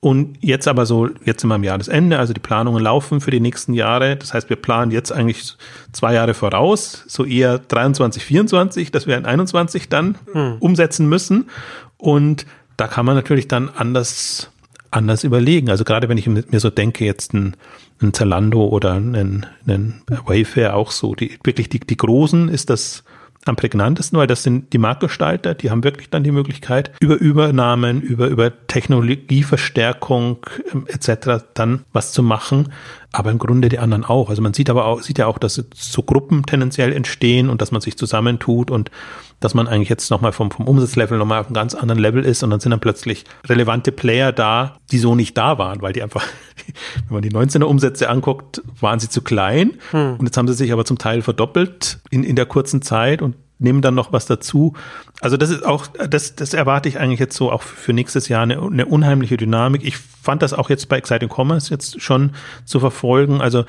Und 0.00 0.38
jetzt 0.40 0.68
aber 0.68 0.86
so, 0.86 1.08
jetzt 1.24 1.40
sind 1.40 1.48
wir 1.48 1.56
am 1.56 1.64
Jahresende, 1.64 2.20
also 2.20 2.32
die 2.32 2.40
Planungen 2.40 2.82
laufen 2.82 3.20
für 3.20 3.32
die 3.32 3.40
nächsten 3.40 3.72
Jahre. 3.72 4.16
Das 4.16 4.32
heißt, 4.32 4.48
wir 4.48 4.56
planen 4.56 4.92
jetzt 4.92 5.10
eigentlich 5.10 5.56
zwei 5.92 6.14
Jahre 6.14 6.34
voraus, 6.34 7.04
so 7.08 7.24
eher 7.24 7.58
23, 7.58 8.24
24, 8.24 8.92
dass 8.92 9.08
wir 9.08 9.16
in 9.16 9.26
21 9.26 9.88
dann 9.88 10.16
hm. 10.32 10.56
umsetzen 10.60 11.08
müssen. 11.08 11.50
Und 11.96 12.46
da 12.78 12.86
kann 12.86 13.04
man 13.04 13.16
natürlich 13.16 13.48
dann 13.48 13.68
anders, 13.68 14.50
anders 14.90 15.24
überlegen. 15.24 15.68
Also 15.68 15.84
gerade 15.84 16.08
wenn 16.08 16.16
ich 16.16 16.26
mir 16.26 16.60
so 16.60 16.70
denke, 16.70 17.04
jetzt 17.04 17.34
ein, 17.34 17.56
ein 18.00 18.14
Zalando 18.14 18.66
oder 18.66 18.94
ein, 18.94 19.44
ein 19.66 20.02
Wayfair 20.24 20.74
auch 20.74 20.92
so, 20.92 21.14
die 21.14 21.38
wirklich 21.44 21.68
die, 21.68 21.80
die 21.80 21.96
großen 21.96 22.48
ist 22.48 22.70
das 22.70 23.04
am 23.46 23.56
prägnantesten, 23.56 24.18
weil 24.18 24.26
das 24.26 24.42
sind 24.42 24.72
die 24.72 24.78
Marktgestalter, 24.78 25.54
die 25.54 25.70
haben 25.70 25.82
wirklich 25.82 26.10
dann 26.10 26.22
die 26.22 26.30
Möglichkeit, 26.30 26.92
über 27.00 27.16
Übernahmen, 27.16 28.00
über, 28.00 28.28
über 28.28 28.66
Technologieverstärkung 28.66 30.38
ähm, 30.72 30.86
etc. 30.86 31.44
dann 31.54 31.84
was 31.92 32.12
zu 32.12 32.22
machen, 32.22 32.72
aber 33.10 33.30
im 33.30 33.38
Grunde 33.38 33.68
die 33.68 33.78
anderen 33.78 34.04
auch. 34.04 34.30
Also 34.30 34.42
man 34.42 34.54
sieht 34.54 34.70
aber 34.70 34.84
auch, 34.84 35.02
sieht 35.02 35.18
ja 35.18 35.26
auch, 35.26 35.38
dass 35.38 35.64
so 35.74 36.02
Gruppen 36.02 36.44
tendenziell 36.44 36.92
entstehen 36.92 37.48
und 37.48 37.60
dass 37.60 37.72
man 37.72 37.80
sich 37.80 37.96
zusammentut 37.96 38.70
und 38.70 38.90
dass 39.40 39.54
man 39.54 39.68
eigentlich 39.68 39.88
jetzt 39.88 40.10
nochmal 40.10 40.32
vom, 40.32 40.50
vom 40.50 40.66
Umsatzlevel 40.66 41.18
nochmal 41.18 41.40
auf 41.40 41.46
einem 41.46 41.54
ganz 41.54 41.74
anderen 41.74 42.00
Level 42.00 42.24
ist 42.24 42.42
und 42.42 42.50
dann 42.50 42.60
sind 42.60 42.70
dann 42.70 42.80
plötzlich 42.80 43.24
relevante 43.46 43.92
Player 43.92 44.32
da, 44.32 44.76
die 44.90 44.98
so 44.98 45.14
nicht 45.14 45.36
da 45.36 45.58
waren, 45.58 45.80
weil 45.82 45.92
die 45.92 46.02
einfach, 46.02 46.24
wenn 47.08 47.14
man 47.14 47.22
die 47.22 47.30
19er 47.30 47.64
Umsätze 47.64 48.08
anguckt, 48.10 48.62
waren 48.80 48.98
sie 48.98 49.08
zu 49.08 49.22
klein 49.22 49.74
hm. 49.90 50.16
und 50.18 50.26
jetzt 50.26 50.36
haben 50.36 50.48
sie 50.48 50.54
sich 50.54 50.72
aber 50.72 50.84
zum 50.84 50.98
Teil 50.98 51.22
verdoppelt 51.22 51.98
in, 52.10 52.24
in 52.24 52.36
der 52.36 52.46
kurzen 52.46 52.82
Zeit 52.82 53.22
und 53.22 53.36
nehmen 53.58 53.82
dann 53.82 53.94
noch 53.94 54.12
was 54.12 54.26
dazu. 54.26 54.74
Also 55.20 55.36
das 55.36 55.50
ist 55.50 55.66
auch, 55.66 55.88
das, 55.88 56.36
das 56.36 56.54
erwarte 56.54 56.88
ich 56.88 56.98
eigentlich 56.98 57.18
jetzt 57.18 57.36
so 57.36 57.50
auch 57.50 57.62
für 57.62 57.92
nächstes 57.92 58.28
Jahr 58.28 58.42
eine, 58.42 58.62
eine 58.62 58.86
unheimliche 58.86 59.36
Dynamik. 59.36 59.84
Ich 59.84 59.96
fand 59.96 60.42
das 60.42 60.52
auch 60.52 60.70
jetzt 60.70 60.88
bei 60.88 60.96
Exciting 60.96 61.28
Commerce 61.28 61.70
jetzt 61.70 62.00
schon 62.00 62.32
zu 62.64 62.78
verfolgen. 62.80 63.40
Also 63.40 63.64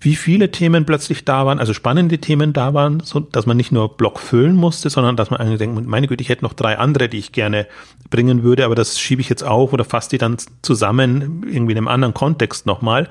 wie 0.00 0.14
viele 0.14 0.50
Themen 0.50 0.84
plötzlich 0.84 1.24
da 1.24 1.44
waren, 1.44 1.58
also 1.58 1.74
spannende 1.74 2.18
Themen 2.18 2.52
da 2.52 2.72
waren, 2.72 3.00
so 3.00 3.18
dass 3.18 3.46
man 3.46 3.56
nicht 3.56 3.72
nur 3.72 3.96
Block 3.96 4.20
füllen 4.20 4.54
musste, 4.54 4.90
sondern 4.90 5.16
dass 5.16 5.30
man 5.30 5.40
eigentlich 5.40 5.58
denkt, 5.58 5.86
meine 5.86 6.06
Güte, 6.06 6.22
ich 6.22 6.28
hätte 6.28 6.44
noch 6.44 6.52
drei 6.52 6.78
andere, 6.78 7.08
die 7.08 7.18
ich 7.18 7.32
gerne 7.32 7.66
bringen 8.08 8.44
würde, 8.44 8.64
aber 8.64 8.76
das 8.76 9.00
schiebe 9.00 9.20
ich 9.20 9.28
jetzt 9.28 9.42
auf 9.42 9.72
oder 9.72 9.84
fasse 9.84 10.10
die 10.10 10.18
dann 10.18 10.36
zusammen 10.62 11.42
irgendwie 11.50 11.72
in 11.72 11.78
einem 11.78 11.88
anderen 11.88 12.14
Kontext 12.14 12.64
nochmal. 12.64 13.08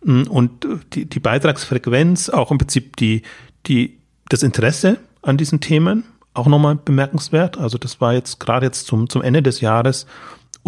Und 0.00 0.66
die, 0.92 1.06
die 1.06 1.20
Beitragsfrequenz, 1.20 2.30
auch 2.30 2.52
im 2.52 2.58
Prinzip 2.58 2.96
die, 2.96 3.22
die, 3.66 3.98
das 4.28 4.44
Interesse 4.44 4.98
an 5.22 5.38
diesen 5.38 5.60
Themen, 5.60 6.04
auch 6.34 6.46
nochmal 6.46 6.76
bemerkenswert. 6.76 7.58
Also 7.58 7.78
das 7.78 8.00
war 8.00 8.14
jetzt 8.14 8.38
gerade 8.38 8.66
jetzt 8.66 8.86
zum, 8.86 9.08
zum 9.08 9.22
Ende 9.22 9.42
des 9.42 9.60
Jahres 9.60 10.06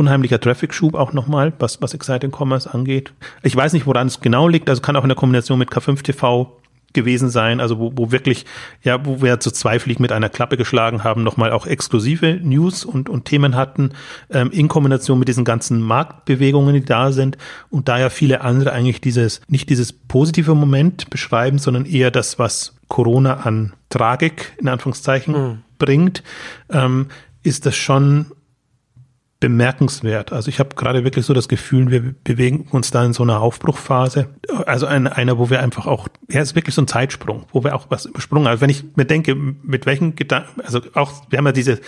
unheimlicher 0.00 0.40
Traffic-Schub 0.40 0.94
auch 0.94 1.12
nochmal, 1.12 1.52
was, 1.58 1.80
was 1.82 1.94
Exciting 1.94 2.32
Commerce 2.36 2.72
angeht. 2.72 3.12
Ich 3.42 3.54
weiß 3.54 3.72
nicht, 3.74 3.86
woran 3.86 4.06
es 4.06 4.20
genau 4.20 4.48
liegt, 4.48 4.68
also 4.68 4.82
kann 4.82 4.96
auch 4.96 5.04
in 5.04 5.08
der 5.08 5.16
Kombination 5.16 5.58
mit 5.58 5.70
K5 5.70 6.02
TV 6.02 6.56
gewesen 6.92 7.30
sein, 7.30 7.60
also 7.60 7.78
wo, 7.78 7.92
wo 7.94 8.10
wirklich, 8.10 8.46
ja, 8.82 9.04
wo 9.04 9.22
wir 9.22 9.38
zu 9.40 9.50
zwei 9.52 9.78
Fliegen 9.78 10.02
mit 10.02 10.12
einer 10.12 10.28
Klappe 10.28 10.56
geschlagen 10.56 11.04
haben, 11.04 11.22
nochmal 11.22 11.52
auch 11.52 11.66
exklusive 11.66 12.40
News 12.42 12.84
und, 12.84 13.08
und 13.08 13.26
Themen 13.26 13.54
hatten, 13.54 13.90
ähm, 14.30 14.50
in 14.50 14.68
Kombination 14.68 15.18
mit 15.18 15.28
diesen 15.28 15.44
ganzen 15.44 15.80
Marktbewegungen, 15.80 16.74
die 16.74 16.84
da 16.84 17.12
sind 17.12 17.38
und 17.68 17.88
da 17.88 17.98
ja 17.98 18.10
viele 18.10 18.40
andere 18.40 18.72
eigentlich 18.72 19.00
dieses, 19.00 19.40
nicht 19.46 19.68
dieses 19.70 19.92
positive 19.92 20.54
Moment 20.54 21.10
beschreiben, 21.10 21.58
sondern 21.58 21.86
eher 21.86 22.10
das, 22.10 22.38
was 22.38 22.74
Corona 22.88 23.34
an 23.34 23.74
Tragik, 23.88 24.52
in 24.58 24.68
Anführungszeichen, 24.68 25.34
mhm. 25.34 25.58
bringt, 25.78 26.24
ähm, 26.70 27.06
ist 27.42 27.66
das 27.66 27.76
schon 27.76 28.26
bemerkenswert. 29.40 30.32
Also 30.32 30.50
ich 30.50 30.58
habe 30.58 30.74
gerade 30.76 31.02
wirklich 31.02 31.24
so 31.24 31.32
das 31.32 31.48
Gefühl, 31.48 31.90
wir 31.90 32.14
bewegen 32.24 32.68
uns 32.70 32.90
da 32.90 33.02
in 33.04 33.14
so 33.14 33.22
einer 33.22 33.40
Aufbruchphase. 33.40 34.28
Also 34.66 34.86
eine, 34.86 35.16
einer, 35.16 35.38
wo 35.38 35.48
wir 35.48 35.60
einfach 35.62 35.86
auch, 35.86 36.08
ja, 36.28 36.42
ist 36.42 36.54
wirklich 36.54 36.74
so 36.74 36.82
ein 36.82 36.86
Zeitsprung, 36.86 37.46
wo 37.50 37.64
wir 37.64 37.74
auch 37.74 37.86
was 37.88 38.04
übersprungen. 38.04 38.46
Also 38.46 38.60
wenn 38.60 38.68
ich 38.68 38.84
mir 38.96 39.06
denke, 39.06 39.34
mit 39.34 39.86
welchen 39.86 40.14
Gedanken, 40.14 40.60
also 40.60 40.82
auch, 40.92 41.22
wir 41.30 41.38
haben 41.38 41.46
ja 41.46 41.52
diese 41.52 41.80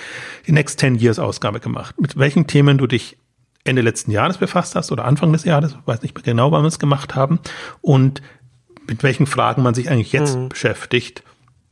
die 0.47 0.53
Next 0.53 0.81
Ten 0.81 0.95
Years 0.95 1.19
Ausgabe 1.19 1.61
gemacht, 1.61 2.01
mit 2.01 2.19
welchen 2.19 2.47
Themen 2.47 2.79
du 2.79 2.87
dich 2.87 3.19
Ende 3.65 3.83
letzten 3.83 4.11
Jahres 4.11 4.39
befasst 4.39 4.75
hast 4.75 4.91
oder 4.91 5.05
Anfang 5.05 5.33
des 5.33 5.45
Jahres, 5.45 5.77
weiß 5.85 6.03
nicht 6.03 6.15
mehr 6.15 6.25
genau, 6.25 6.51
wann 6.53 6.63
wir 6.63 6.69
es 6.69 6.79
gemacht 6.79 7.15
haben 7.15 7.39
und 7.83 8.23
mit 8.89 9.03
welchen 9.03 9.27
Fragen 9.27 9.63
man 9.63 9.75
sich 9.75 9.91
eigentlich 9.91 10.13
jetzt 10.13 10.37
mhm. 10.37 10.49
beschäftigt 10.49 11.23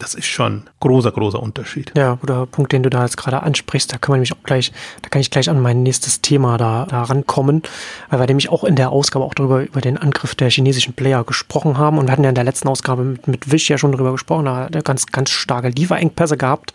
das 0.01 0.15
ist 0.15 0.27
schon 0.27 0.65
großer, 0.81 1.13
großer 1.13 1.41
Unterschied. 1.41 1.93
Ja, 1.97 2.15
guter 2.15 2.47
Punkt, 2.47 2.73
den 2.73 2.83
du 2.83 2.91
da 2.91 3.05
jetzt 3.05 3.19
gerade 3.19 3.43
ansprichst, 3.43 3.93
da 3.93 3.99
kann 3.99 4.13
man 4.13 4.19
nämlich 4.19 4.33
auch 4.33 4.43
gleich, 4.43 4.73
da 5.03 5.11
kann 5.11 5.21
ich 5.21 5.31
gleich 5.31 5.49
an 5.51 5.61
mein 5.61 5.83
nächstes 5.83 6.23
Thema 6.23 6.57
da, 6.57 6.87
da 6.89 7.03
rankommen, 7.03 7.63
weil 8.09 8.19
wir 8.19 8.27
nämlich 8.27 8.49
auch 8.49 8.65
in 8.65 8.77
der 8.77 8.91
Ausgabe 8.91 9.25
auch 9.25 9.35
darüber, 9.35 9.63
über 9.63 9.81
den 9.81 9.99
Angriff 9.99 10.35
der 10.35 10.51
chinesischen 10.51 10.95
Player 10.95 11.23
gesprochen 11.23 11.77
haben. 11.77 11.99
Und 11.99 12.07
wir 12.07 12.13
hatten 12.13 12.25
ja 12.25 12.31
in 12.31 12.35
der 12.35 12.45
letzten 12.45 12.69
Ausgabe 12.69 13.05
mit, 13.05 13.29
mit 13.29 13.53
Wish 13.53 13.69
ja 13.69 13.77
schon 13.77 13.93
darüber 13.93 14.13
gesprochen, 14.13 14.47
da 14.47 14.57
hat 14.57 14.75
er 14.75 14.83
ganz, 14.83 15.07
ganz 15.07 15.31
starke 15.31 15.69
Lieferengpässe 15.69 16.39
gehabt. 16.39 16.73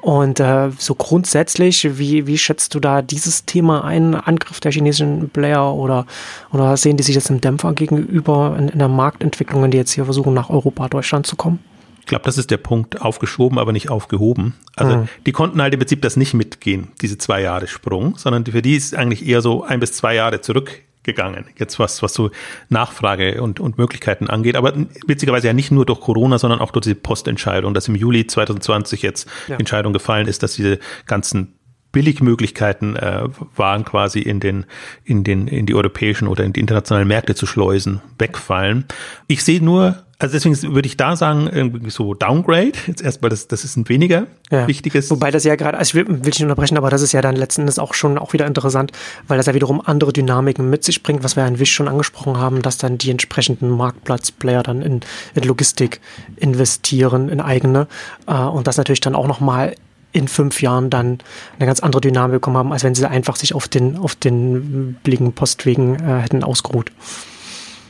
Und 0.00 0.40
äh, 0.40 0.70
so 0.78 0.94
grundsätzlich, 0.96 1.98
wie, 1.98 2.26
wie 2.26 2.38
schätzt 2.38 2.74
du 2.74 2.80
da 2.80 3.02
dieses 3.02 3.44
Thema 3.44 3.84
ein, 3.84 4.16
Angriff 4.16 4.58
der 4.58 4.72
chinesischen 4.72 5.28
Player? 5.28 5.74
Oder, 5.74 6.06
oder 6.52 6.76
sehen 6.76 6.96
die 6.96 7.04
sich 7.04 7.14
jetzt 7.14 7.30
im 7.30 7.40
Dämpfer 7.40 7.72
gegenüber 7.74 8.56
in, 8.58 8.68
in 8.68 8.78
der 8.80 8.88
Marktentwicklung, 8.88 9.70
die 9.70 9.76
jetzt 9.76 9.92
hier 9.92 10.06
versuchen, 10.06 10.34
nach 10.34 10.50
Europa, 10.50 10.88
Deutschland 10.88 11.26
zu 11.26 11.36
kommen? 11.36 11.60
Ich 12.02 12.06
glaube, 12.06 12.24
das 12.24 12.36
ist 12.36 12.50
der 12.50 12.56
Punkt, 12.56 13.00
aufgeschoben, 13.00 13.58
aber 13.58 13.72
nicht 13.72 13.88
aufgehoben. 13.88 14.54
Also 14.74 14.96
mhm. 14.96 15.08
die 15.24 15.30
konnten 15.30 15.62
halt 15.62 15.72
im 15.72 15.78
Prinzip 15.78 16.02
das 16.02 16.16
nicht 16.16 16.34
mitgehen, 16.34 16.88
diese 17.00 17.16
zwei 17.16 17.40
Jahre 17.40 17.68
Sprung, 17.68 18.18
sondern 18.18 18.44
für 18.44 18.60
die 18.60 18.74
ist 18.74 18.96
eigentlich 18.96 19.24
eher 19.24 19.40
so 19.40 19.62
ein 19.62 19.78
bis 19.78 19.92
zwei 19.92 20.16
Jahre 20.16 20.40
zurückgegangen. 20.40 21.46
Jetzt 21.56 21.78
was, 21.78 22.02
was 22.02 22.12
so 22.12 22.32
Nachfrage 22.68 23.40
und, 23.40 23.60
und 23.60 23.78
Möglichkeiten 23.78 24.28
angeht. 24.28 24.56
Aber 24.56 24.74
witzigerweise 25.06 25.46
ja 25.46 25.52
nicht 25.52 25.70
nur 25.70 25.86
durch 25.86 26.00
Corona, 26.00 26.38
sondern 26.38 26.58
auch 26.58 26.72
durch 26.72 26.82
diese 26.82 26.96
Postentscheidung, 26.96 27.72
dass 27.72 27.86
im 27.86 27.94
Juli 27.94 28.26
2020 28.26 29.02
jetzt 29.02 29.28
ja. 29.46 29.56
Entscheidung 29.56 29.92
gefallen 29.92 30.26
ist, 30.26 30.42
dass 30.42 30.54
diese 30.54 30.80
ganzen 31.06 31.54
Billigmöglichkeiten 31.92 32.96
äh, 32.96 33.28
waren 33.54 33.84
quasi 33.84 34.20
in 34.20 34.40
den 34.40 34.64
in 35.04 35.24
den 35.24 35.46
in 35.46 35.66
die 35.66 35.74
europäischen 35.74 36.26
oder 36.26 36.42
in 36.42 36.52
die 36.52 36.60
internationalen 36.60 37.06
Märkte 37.06 37.34
zu 37.34 37.46
schleusen 37.46 38.00
wegfallen. 38.18 38.86
Ich 39.28 39.44
sehe 39.44 39.62
nur 39.62 40.02
also 40.22 40.34
deswegen 40.34 40.74
würde 40.74 40.86
ich 40.86 40.96
da 40.96 41.16
sagen, 41.16 41.50
irgendwie 41.52 41.90
so 41.90 42.14
Downgrade. 42.14 42.74
Jetzt 42.86 43.02
erstmal, 43.02 43.28
das, 43.28 43.48
das 43.48 43.64
ist 43.64 43.76
ein 43.76 43.88
weniger 43.88 44.28
ja. 44.52 44.68
wichtiges. 44.68 45.10
Wobei 45.10 45.32
das 45.32 45.42
ja 45.42 45.56
gerade, 45.56 45.76
also 45.76 45.90
ich 45.90 45.94
will, 45.96 46.06
will 46.08 46.20
nicht 46.24 46.40
unterbrechen, 46.40 46.76
aber 46.76 46.90
das 46.90 47.02
ist 47.02 47.10
ja 47.10 47.20
dann 47.20 47.34
letzten 47.34 47.62
Endes 47.62 47.80
auch 47.80 47.92
schon 47.92 48.18
auch 48.18 48.32
wieder 48.32 48.46
interessant, 48.46 48.92
weil 49.26 49.36
das 49.36 49.46
ja 49.46 49.54
wiederum 49.54 49.82
andere 49.84 50.12
Dynamiken 50.12 50.70
mit 50.70 50.84
sich 50.84 51.02
bringt, 51.02 51.24
was 51.24 51.34
wir 51.34 51.44
in 51.44 51.58
Wish 51.58 51.72
schon 51.72 51.88
angesprochen 51.88 52.38
haben, 52.38 52.62
dass 52.62 52.78
dann 52.78 52.98
die 52.98 53.10
entsprechenden 53.10 53.70
Marktplatzplayer 53.70 54.62
dann 54.62 54.80
in, 54.80 55.00
in 55.34 55.42
Logistik 55.42 56.00
investieren, 56.36 57.28
in 57.28 57.40
eigene. 57.40 57.88
Äh, 58.28 58.34
und 58.34 58.68
das 58.68 58.76
natürlich 58.76 59.00
dann 59.00 59.16
auch 59.16 59.26
nochmal 59.26 59.74
in 60.12 60.28
fünf 60.28 60.62
Jahren 60.62 60.88
dann 60.88 61.18
eine 61.58 61.66
ganz 61.66 61.80
andere 61.80 62.00
Dynamik 62.00 62.34
bekommen 62.34 62.58
haben, 62.58 62.72
als 62.72 62.84
wenn 62.84 62.94
sie 62.94 63.08
einfach 63.08 63.34
sich 63.34 63.54
auf 63.56 63.66
den, 63.66 63.96
auf 63.96 64.14
den 64.14 64.94
billigen 65.02 65.32
Postwegen 65.32 65.96
äh, 65.96 66.20
hätten 66.20 66.44
ausgeruht. 66.44 66.92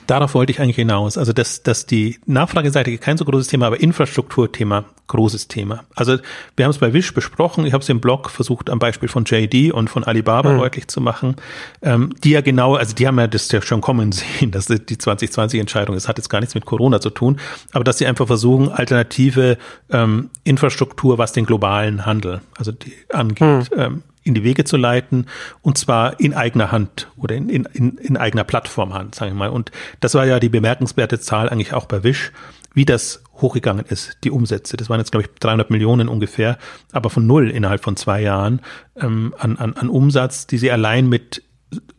Darauf 0.06 0.34
wollte 0.34 0.52
ich 0.52 0.60
eigentlich 0.60 0.76
hinaus. 0.76 1.16
Also, 1.16 1.32
dass, 1.32 1.62
dass 1.62 1.86
die 1.86 2.18
Nachfrageseite 2.26 2.96
kein 2.98 3.16
so 3.16 3.24
großes 3.24 3.48
Thema, 3.48 3.66
aber 3.66 3.80
Infrastrukturthema 3.80 4.84
großes 5.06 5.48
Thema. 5.48 5.84
Also, 5.94 6.18
wir 6.56 6.64
haben 6.64 6.70
es 6.70 6.78
bei 6.78 6.92
Wish 6.92 7.12
besprochen. 7.14 7.66
Ich 7.66 7.72
habe 7.72 7.82
es 7.82 7.88
im 7.88 8.00
Blog 8.00 8.30
versucht, 8.30 8.70
am 8.70 8.78
Beispiel 8.78 9.08
von 9.08 9.24
JD 9.24 9.72
und 9.72 9.90
von 9.90 10.04
Alibaba 10.04 10.52
mhm. 10.52 10.58
deutlich 10.58 10.88
zu 10.88 11.00
machen. 11.00 11.36
Ähm, 11.82 12.14
die 12.24 12.30
ja 12.30 12.40
genau, 12.40 12.74
also 12.74 12.94
die 12.94 13.06
haben 13.06 13.18
ja 13.18 13.26
das 13.26 13.50
ja 13.52 13.62
schon 13.62 13.80
kommen 13.80 14.12
sehen, 14.12 14.50
dass 14.50 14.66
die 14.66 14.76
2020-Entscheidung 14.76 15.96
ist. 15.96 16.08
Hat 16.08 16.18
jetzt 16.18 16.28
gar 16.28 16.40
nichts 16.40 16.54
mit 16.54 16.64
Corona 16.64 17.00
zu 17.00 17.10
tun, 17.10 17.38
aber 17.72 17.84
dass 17.84 17.98
sie 17.98 18.06
einfach 18.06 18.26
versuchen, 18.26 18.70
alternative 18.70 19.58
ähm, 19.90 20.30
Infrastruktur, 20.44 21.18
was 21.18 21.32
den 21.32 21.46
globalen 21.46 22.06
Handel, 22.06 22.40
also 22.56 22.72
die 22.72 22.92
angeht, 23.12 23.40
mhm. 23.40 23.66
ähm, 23.76 24.02
in 24.22 24.34
die 24.34 24.44
Wege 24.44 24.64
zu 24.64 24.76
leiten 24.76 25.26
und 25.62 25.78
zwar 25.78 26.20
in 26.20 26.34
eigener 26.34 26.72
Hand 26.72 27.10
oder 27.16 27.34
in, 27.34 27.48
in, 27.48 27.98
in 27.98 28.16
eigener 28.16 28.44
Plattformhand, 28.44 29.14
sage 29.14 29.30
ich 29.30 29.36
mal. 29.36 29.50
Und 29.50 29.70
das 30.00 30.14
war 30.14 30.26
ja 30.26 30.40
die 30.40 30.48
bemerkenswerte 30.48 31.20
Zahl 31.20 31.48
eigentlich 31.48 31.72
auch 31.74 31.86
bei 31.86 32.04
Wish, 32.04 32.32
wie 32.74 32.84
das 32.84 33.22
hochgegangen 33.34 33.84
ist, 33.86 34.18
die 34.24 34.30
Umsätze. 34.30 34.76
Das 34.76 34.88
waren 34.88 35.00
jetzt, 35.00 35.10
glaube 35.10 35.26
ich, 35.26 35.38
300 35.40 35.70
Millionen 35.70 36.08
ungefähr, 36.08 36.58
aber 36.92 37.10
von 37.10 37.26
null 37.26 37.50
innerhalb 37.50 37.82
von 37.82 37.96
zwei 37.96 38.22
Jahren 38.22 38.60
ähm, 38.96 39.34
an, 39.38 39.56
an, 39.56 39.74
an 39.74 39.88
Umsatz, 39.88 40.46
die 40.46 40.58
sie 40.58 40.70
allein 40.70 41.08
mit 41.08 41.42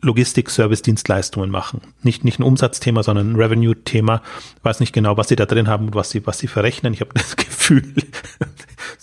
Logistik, 0.00 0.50
Service, 0.50 0.82
Dienstleistungen 0.82 1.50
machen. 1.50 1.80
Nicht, 2.02 2.24
nicht 2.24 2.38
ein 2.38 2.44
Umsatzthema, 2.44 3.02
sondern 3.02 3.32
ein 3.32 3.36
Revenue-Thema. 3.36 4.22
Weiß 4.62 4.80
nicht 4.80 4.92
genau, 4.92 5.16
was 5.16 5.28
sie 5.28 5.36
da 5.36 5.46
drin 5.46 5.68
haben 5.68 5.86
und 5.86 5.94
was 5.94 6.10
sie, 6.10 6.26
was 6.26 6.38
sie 6.38 6.46
verrechnen. 6.46 6.92
Ich 6.92 7.00
habe 7.00 7.12
das 7.14 7.36
Gefühl, 7.36 7.94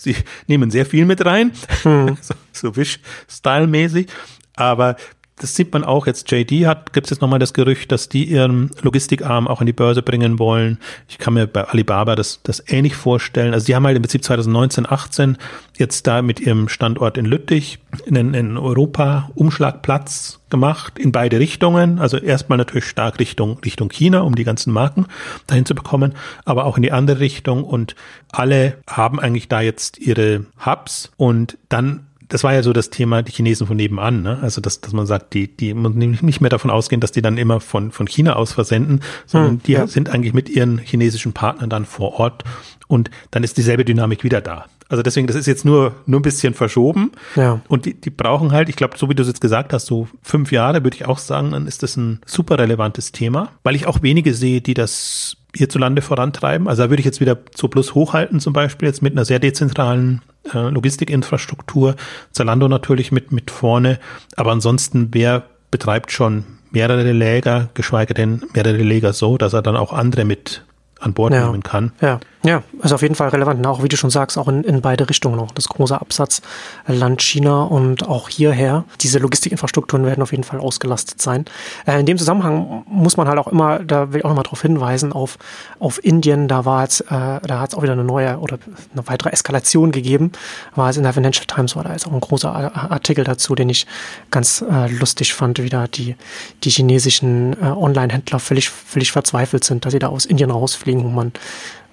sie 0.02 0.16
nehmen 0.46 0.70
sehr 0.70 0.86
viel 0.86 1.04
mit 1.04 1.24
rein. 1.24 1.52
Hm. 1.82 2.16
so, 2.20 2.34
so 2.52 2.76
Wish-Style-mäßig. 2.76 4.08
Aber 4.54 4.96
das 5.36 5.56
sieht 5.56 5.72
man 5.72 5.82
auch 5.82 6.06
jetzt. 6.06 6.30
JD 6.30 6.66
hat, 6.66 6.92
gibt 6.92 7.06
es 7.06 7.10
jetzt 7.10 7.20
nochmal 7.20 7.38
das 7.38 7.52
Gerücht, 7.52 7.90
dass 7.90 8.08
die 8.08 8.24
ihren 8.24 8.70
Logistikarm 8.82 9.48
auch 9.48 9.60
in 9.60 9.66
die 9.66 9.72
Börse 9.72 10.02
bringen 10.02 10.38
wollen. 10.38 10.78
Ich 11.08 11.18
kann 11.18 11.34
mir 11.34 11.46
bei 11.46 11.64
Alibaba 11.64 12.14
das, 12.14 12.40
das 12.42 12.62
ähnlich 12.68 12.94
vorstellen. 12.94 13.54
Also 13.54 13.66
die 13.66 13.74
haben 13.74 13.86
halt 13.86 13.96
im 13.96 14.02
Prinzip 14.02 14.22
2019, 14.22 14.88
18 14.88 15.38
jetzt 15.78 16.06
da 16.06 16.22
mit 16.22 16.38
ihrem 16.40 16.68
Standort 16.68 17.16
in 17.16 17.24
Lüttich 17.24 17.78
einen, 18.06 18.34
einen 18.34 18.56
Europa-Umschlagplatz 18.56 20.40
gemacht 20.50 20.98
in 20.98 21.12
beide 21.12 21.38
Richtungen. 21.40 21.98
Also 21.98 22.18
erstmal 22.18 22.58
natürlich 22.58 22.84
stark 22.84 23.18
Richtung, 23.18 23.58
Richtung 23.64 23.90
China, 23.90 24.20
um 24.20 24.34
die 24.34 24.44
ganzen 24.44 24.72
Marken 24.72 25.06
dahin 25.46 25.64
zu 25.64 25.74
bekommen, 25.74 26.12
aber 26.44 26.66
auch 26.66 26.76
in 26.76 26.82
die 26.82 26.92
andere 26.92 27.20
Richtung. 27.20 27.64
Und 27.64 27.96
alle 28.30 28.76
haben 28.86 29.18
eigentlich 29.18 29.48
da 29.48 29.60
jetzt 29.60 29.98
ihre 29.98 30.44
Hubs 30.64 31.10
und 31.16 31.58
dann 31.68 32.06
das 32.32 32.44
war 32.44 32.54
ja 32.54 32.62
so 32.62 32.72
das 32.72 32.88
Thema, 32.88 33.20
die 33.20 33.30
Chinesen 33.30 33.66
von 33.66 33.76
nebenan, 33.76 34.22
ne? 34.22 34.38
Also 34.40 34.62
dass, 34.62 34.80
dass 34.80 34.94
man 34.94 35.04
sagt, 35.04 35.34
die, 35.34 35.54
die 35.54 35.74
muss 35.74 35.92
nicht 35.94 36.40
mehr 36.40 36.48
davon 36.48 36.70
ausgehen, 36.70 36.98
dass 36.98 37.12
die 37.12 37.20
dann 37.20 37.36
immer 37.36 37.60
von, 37.60 37.92
von 37.92 38.06
China 38.06 38.36
aus 38.36 38.52
versenden, 38.54 39.00
sondern 39.26 39.50
hm, 39.52 39.62
die 39.64 39.72
ja. 39.72 39.86
sind 39.86 40.08
eigentlich 40.08 40.32
mit 40.32 40.48
ihren 40.48 40.78
chinesischen 40.78 41.34
Partnern 41.34 41.68
dann 41.68 41.84
vor 41.84 42.18
Ort 42.18 42.42
und 42.88 43.10
dann 43.32 43.44
ist 43.44 43.58
dieselbe 43.58 43.84
Dynamik 43.84 44.24
wieder 44.24 44.40
da. 44.40 44.64
Also 44.88 45.02
deswegen, 45.02 45.26
das 45.26 45.36
ist 45.36 45.44
jetzt 45.44 45.66
nur, 45.66 45.94
nur 46.06 46.20
ein 46.20 46.22
bisschen 46.22 46.54
verschoben. 46.54 47.12
Ja. 47.36 47.60
Und 47.68 47.84
die, 47.84 48.00
die 48.00 48.10
brauchen 48.10 48.52
halt, 48.52 48.70
ich 48.70 48.76
glaube, 48.76 48.96
so 48.96 49.10
wie 49.10 49.14
du 49.14 49.22
es 49.22 49.28
jetzt 49.28 49.42
gesagt 49.42 49.74
hast, 49.74 49.84
so 49.84 50.08
fünf 50.22 50.52
Jahre, 50.52 50.84
würde 50.84 50.96
ich 50.96 51.04
auch 51.04 51.18
sagen, 51.18 51.50
dann 51.50 51.66
ist 51.66 51.82
das 51.82 51.98
ein 51.98 52.20
super 52.24 52.58
relevantes 52.58 53.12
Thema, 53.12 53.50
weil 53.62 53.76
ich 53.76 53.86
auch 53.86 54.02
wenige 54.02 54.32
sehe, 54.32 54.62
die 54.62 54.74
das 54.74 55.36
hierzulande 55.54 56.02
vorantreiben. 56.02 56.68
Also 56.68 56.82
da 56.84 56.90
würde 56.90 57.00
ich 57.00 57.06
jetzt 57.06 57.20
wieder 57.20 57.38
zu 57.52 57.68
Plus 57.68 57.94
hochhalten, 57.94 58.40
zum 58.40 58.52
Beispiel 58.52 58.88
jetzt 58.88 59.02
mit 59.02 59.12
einer 59.12 59.24
sehr 59.24 59.38
dezentralen 59.38 60.22
äh, 60.52 60.68
Logistikinfrastruktur. 60.70 61.96
Zalando 62.30 62.68
natürlich 62.68 63.12
mit, 63.12 63.32
mit 63.32 63.50
vorne. 63.50 63.98
Aber 64.36 64.52
ansonsten, 64.52 65.08
wer 65.12 65.44
betreibt 65.70 66.10
schon 66.12 66.44
mehrere 66.70 67.12
Läger, 67.12 67.68
geschweige 67.74 68.14
denn 68.14 68.42
mehrere 68.54 68.82
Läger 68.82 69.12
so, 69.12 69.36
dass 69.36 69.52
er 69.52 69.62
dann 69.62 69.76
auch 69.76 69.92
andere 69.92 70.24
mit 70.24 70.64
an 71.00 71.12
Bord 71.12 71.32
ja. 71.32 71.46
nehmen 71.46 71.62
kann. 71.62 71.92
Ja, 72.00 72.20
ja, 72.44 72.62
ist 72.82 72.92
auf 72.92 73.02
jeden 73.02 73.14
Fall 73.14 73.28
relevant. 73.28 73.60
Und 73.60 73.66
auch, 73.66 73.82
wie 73.84 73.88
du 73.88 73.96
schon 73.96 74.10
sagst, 74.10 74.36
auch 74.36 74.48
in, 74.48 74.64
in 74.64 74.80
beide 74.80 75.08
Richtungen 75.08 75.36
noch. 75.36 75.52
Das 75.52 75.68
große 75.68 76.00
Absatzland 76.00 77.22
China 77.22 77.62
und 77.62 78.08
auch 78.08 78.28
hierher. 78.28 78.84
Diese 79.00 79.20
Logistikinfrastrukturen 79.20 80.04
werden 80.04 80.22
auf 80.22 80.32
jeden 80.32 80.42
Fall 80.42 80.58
ausgelastet 80.58 81.22
sein. 81.22 81.44
Äh, 81.86 82.00
in 82.00 82.06
dem 82.06 82.18
Zusammenhang 82.18 82.82
muss 82.88 83.16
man 83.16 83.28
halt 83.28 83.38
auch 83.38 83.46
immer, 83.46 83.78
da 83.78 84.12
will 84.12 84.18
ich 84.18 84.24
auch 84.24 84.30
nochmal 84.30 84.42
darauf 84.42 84.60
hinweisen, 84.60 85.12
auf, 85.12 85.38
auf 85.78 86.04
Indien, 86.04 86.48
da 86.48 86.64
war 86.64 86.82
jetzt, 86.82 87.02
äh, 87.02 87.06
da 87.10 87.60
hat 87.60 87.72
es 87.72 87.78
auch 87.78 87.82
wieder 87.82 87.92
eine 87.92 88.04
neue 88.04 88.38
oder 88.38 88.58
eine 88.92 89.06
weitere 89.06 89.30
Eskalation 89.30 89.92
gegeben. 89.92 90.32
War 90.74 90.90
es 90.90 90.96
in 90.96 91.04
der 91.04 91.12
Financial 91.12 91.46
Times, 91.46 91.76
war 91.76 91.84
da 91.84 91.92
jetzt 91.92 92.08
auch 92.08 92.12
ein 92.12 92.20
großer 92.20 92.52
Artikel 92.90 93.24
dazu, 93.24 93.54
den 93.54 93.68
ich 93.68 93.86
ganz 94.32 94.64
äh, 94.68 94.88
lustig 94.88 95.32
fand, 95.32 95.62
wie 95.62 95.68
da 95.68 95.86
die, 95.86 96.16
die 96.64 96.70
chinesischen 96.70 97.52
äh, 97.62 97.66
Online-Händler 97.66 98.40
völlig, 98.40 98.68
völlig 98.68 99.12
verzweifelt 99.12 99.62
sind, 99.62 99.84
dass 99.84 99.92
sie 99.92 100.00
da 100.00 100.08
aus 100.08 100.24
Indien 100.24 100.50
rausfliegen, 100.50 101.04
wo 101.04 101.08
man 101.08 101.32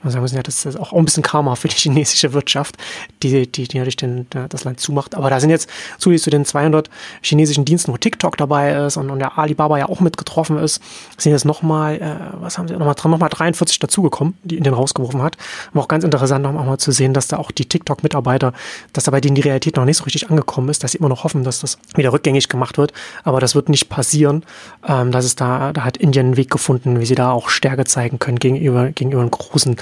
man 0.04 0.12
sagen 0.12 0.22
müssen, 0.22 0.36
ja, 0.36 0.44
das 0.44 0.66
ist 0.66 0.80
auch 0.80 0.94
ein 0.94 1.06
bisschen 1.06 1.24
Karma 1.24 1.56
für 1.56 1.68
die 1.68 1.76
chinesische 1.76 2.34
Wirtschaft, 2.34 2.78
die, 3.24 3.50
die, 3.52 3.68
die 3.68 3.78
natürlich 3.78 3.98
den, 3.98 4.28
das 4.50 4.64
Land 4.64 4.80
zumacht. 4.80 5.16
Aber 5.16 5.30
da 5.30 5.40
sind 5.40 5.50
jetzt 5.50 5.70
zusätzlich 5.98 6.24
zu 6.24 6.30
den 6.30 6.46
200 6.46 6.90
chinesischen 7.22 7.66
Diensten, 7.66 7.92
wo 7.92 7.98
TikTok 7.98 8.38
dabei 8.38 8.86
ist 8.86 8.98
und, 8.98 9.10
und 9.10 9.20
der 9.20 9.38
Alibaba 9.38 9.78
ja 9.78 9.90
auch 9.90 10.00
mit 10.00 10.18
getroffen 10.18 10.58
ist, 10.58 10.82
sind 11.18 11.32
jetzt 11.32 11.46
nochmal, 11.46 11.96
äh, 11.96 12.42
was 12.42 12.58
haben 12.58 12.68
sie 12.68 12.74
nochmal 12.76 12.96
dran, 12.96 13.12
nochmal 13.12 13.30
43 13.30 13.80
dazugekommen, 13.80 14.36
die 14.44 14.58
in 14.58 14.64
den 14.64 14.74
rausgeworfen 14.74 15.22
hat. 15.22 15.38
Aber 15.72 15.82
auch 15.82 15.88
ganz 15.88 16.04
interessant, 16.04 16.46
auch 16.46 16.52
mal 16.52 16.78
zu 16.78 16.92
sehen, 16.92 17.14
dass 17.14 17.28
da 17.28 17.38
auch 17.38 17.52
die 17.52 17.66
TikTok-Mitarbeiter, 17.66 18.54
dass 18.94 19.04
da 19.04 19.12
bei 19.12 19.22
denen 19.22 19.36
die 19.36 19.42
Realität 19.42 19.76
noch 19.76 19.86
nicht 19.86 19.98
so 19.98 20.04
richtig 20.06 20.30
angekommen 20.30 20.70
ist, 20.70 20.84
dass 20.84 20.94
sie 20.94 20.98
immer 20.98 21.10
noch 21.10 21.24
hoffen, 21.24 21.44
dass 21.44 21.60
das 21.60 21.78
wieder 21.96 22.14
rückgängig 22.14 22.50
gemacht 22.50 22.78
wird. 22.78 22.94
Aber 23.24 23.40
das 23.40 23.56
wird 23.56 23.70
nicht 23.70 23.90
passieren. 23.90 24.44
Ähm, 24.88 25.12
dass 25.12 25.26
es 25.26 25.36
da, 25.36 25.74
da 25.74 25.84
hat 25.84 25.98
Indien 25.98 26.28
einen 26.28 26.38
Weg 26.38 26.50
gefunden, 26.50 27.00
wie 27.00 27.06
sie 27.06 27.16
da 27.16 27.32
auch 27.32 27.50
Stärke 27.50 27.86
zeigen 27.86 28.20
können 28.20 28.40
gegenüber, 28.40 28.90
gegenüber 28.92 29.22
einen 29.22 29.32
großen 29.32 29.76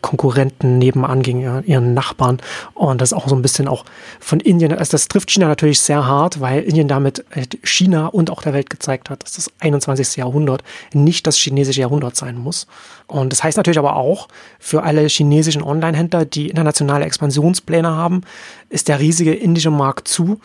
Konkurrenten 0.00 0.78
nebenan, 0.78 1.22
gegen 1.22 1.62
ihren 1.64 1.94
Nachbarn. 1.94 2.38
Und 2.74 3.00
das 3.00 3.12
ist 3.12 3.18
auch 3.18 3.28
so 3.28 3.34
ein 3.34 3.42
bisschen 3.42 3.68
auch 3.68 3.84
von 4.20 4.40
Indien, 4.40 4.72
also 4.72 4.92
das 4.92 5.08
trifft 5.08 5.30
China 5.30 5.48
natürlich 5.48 5.80
sehr 5.80 6.06
hart, 6.06 6.40
weil 6.40 6.62
Indien 6.62 6.88
damit 6.88 7.24
äh, 7.30 7.46
China 7.62 8.06
und 8.06 8.30
auch 8.30 8.42
der 8.42 8.52
Welt 8.52 8.70
gezeigt 8.70 9.10
hat, 9.10 9.22
dass 9.22 9.34
das 9.34 9.50
21. 9.60 10.16
Jahrhundert 10.16 10.62
nicht 10.92 11.26
das 11.26 11.36
chinesische 11.36 11.80
Jahrhundert 11.80 12.16
sein 12.16 12.36
muss. 12.36 12.66
Und 13.06 13.32
das 13.32 13.42
heißt 13.42 13.56
natürlich 13.56 13.78
aber 13.78 13.96
auch, 13.96 14.28
für 14.58 14.82
alle 14.82 15.06
chinesischen 15.08 15.62
Online-Händler, 15.62 16.24
die 16.24 16.48
internationale 16.48 17.04
Expansionspläne 17.04 17.88
haben, 17.88 18.22
ist 18.68 18.88
der 18.88 19.00
riesige 19.00 19.32
indische 19.34 19.70
Markt 19.70 20.08
zu. 20.08 20.40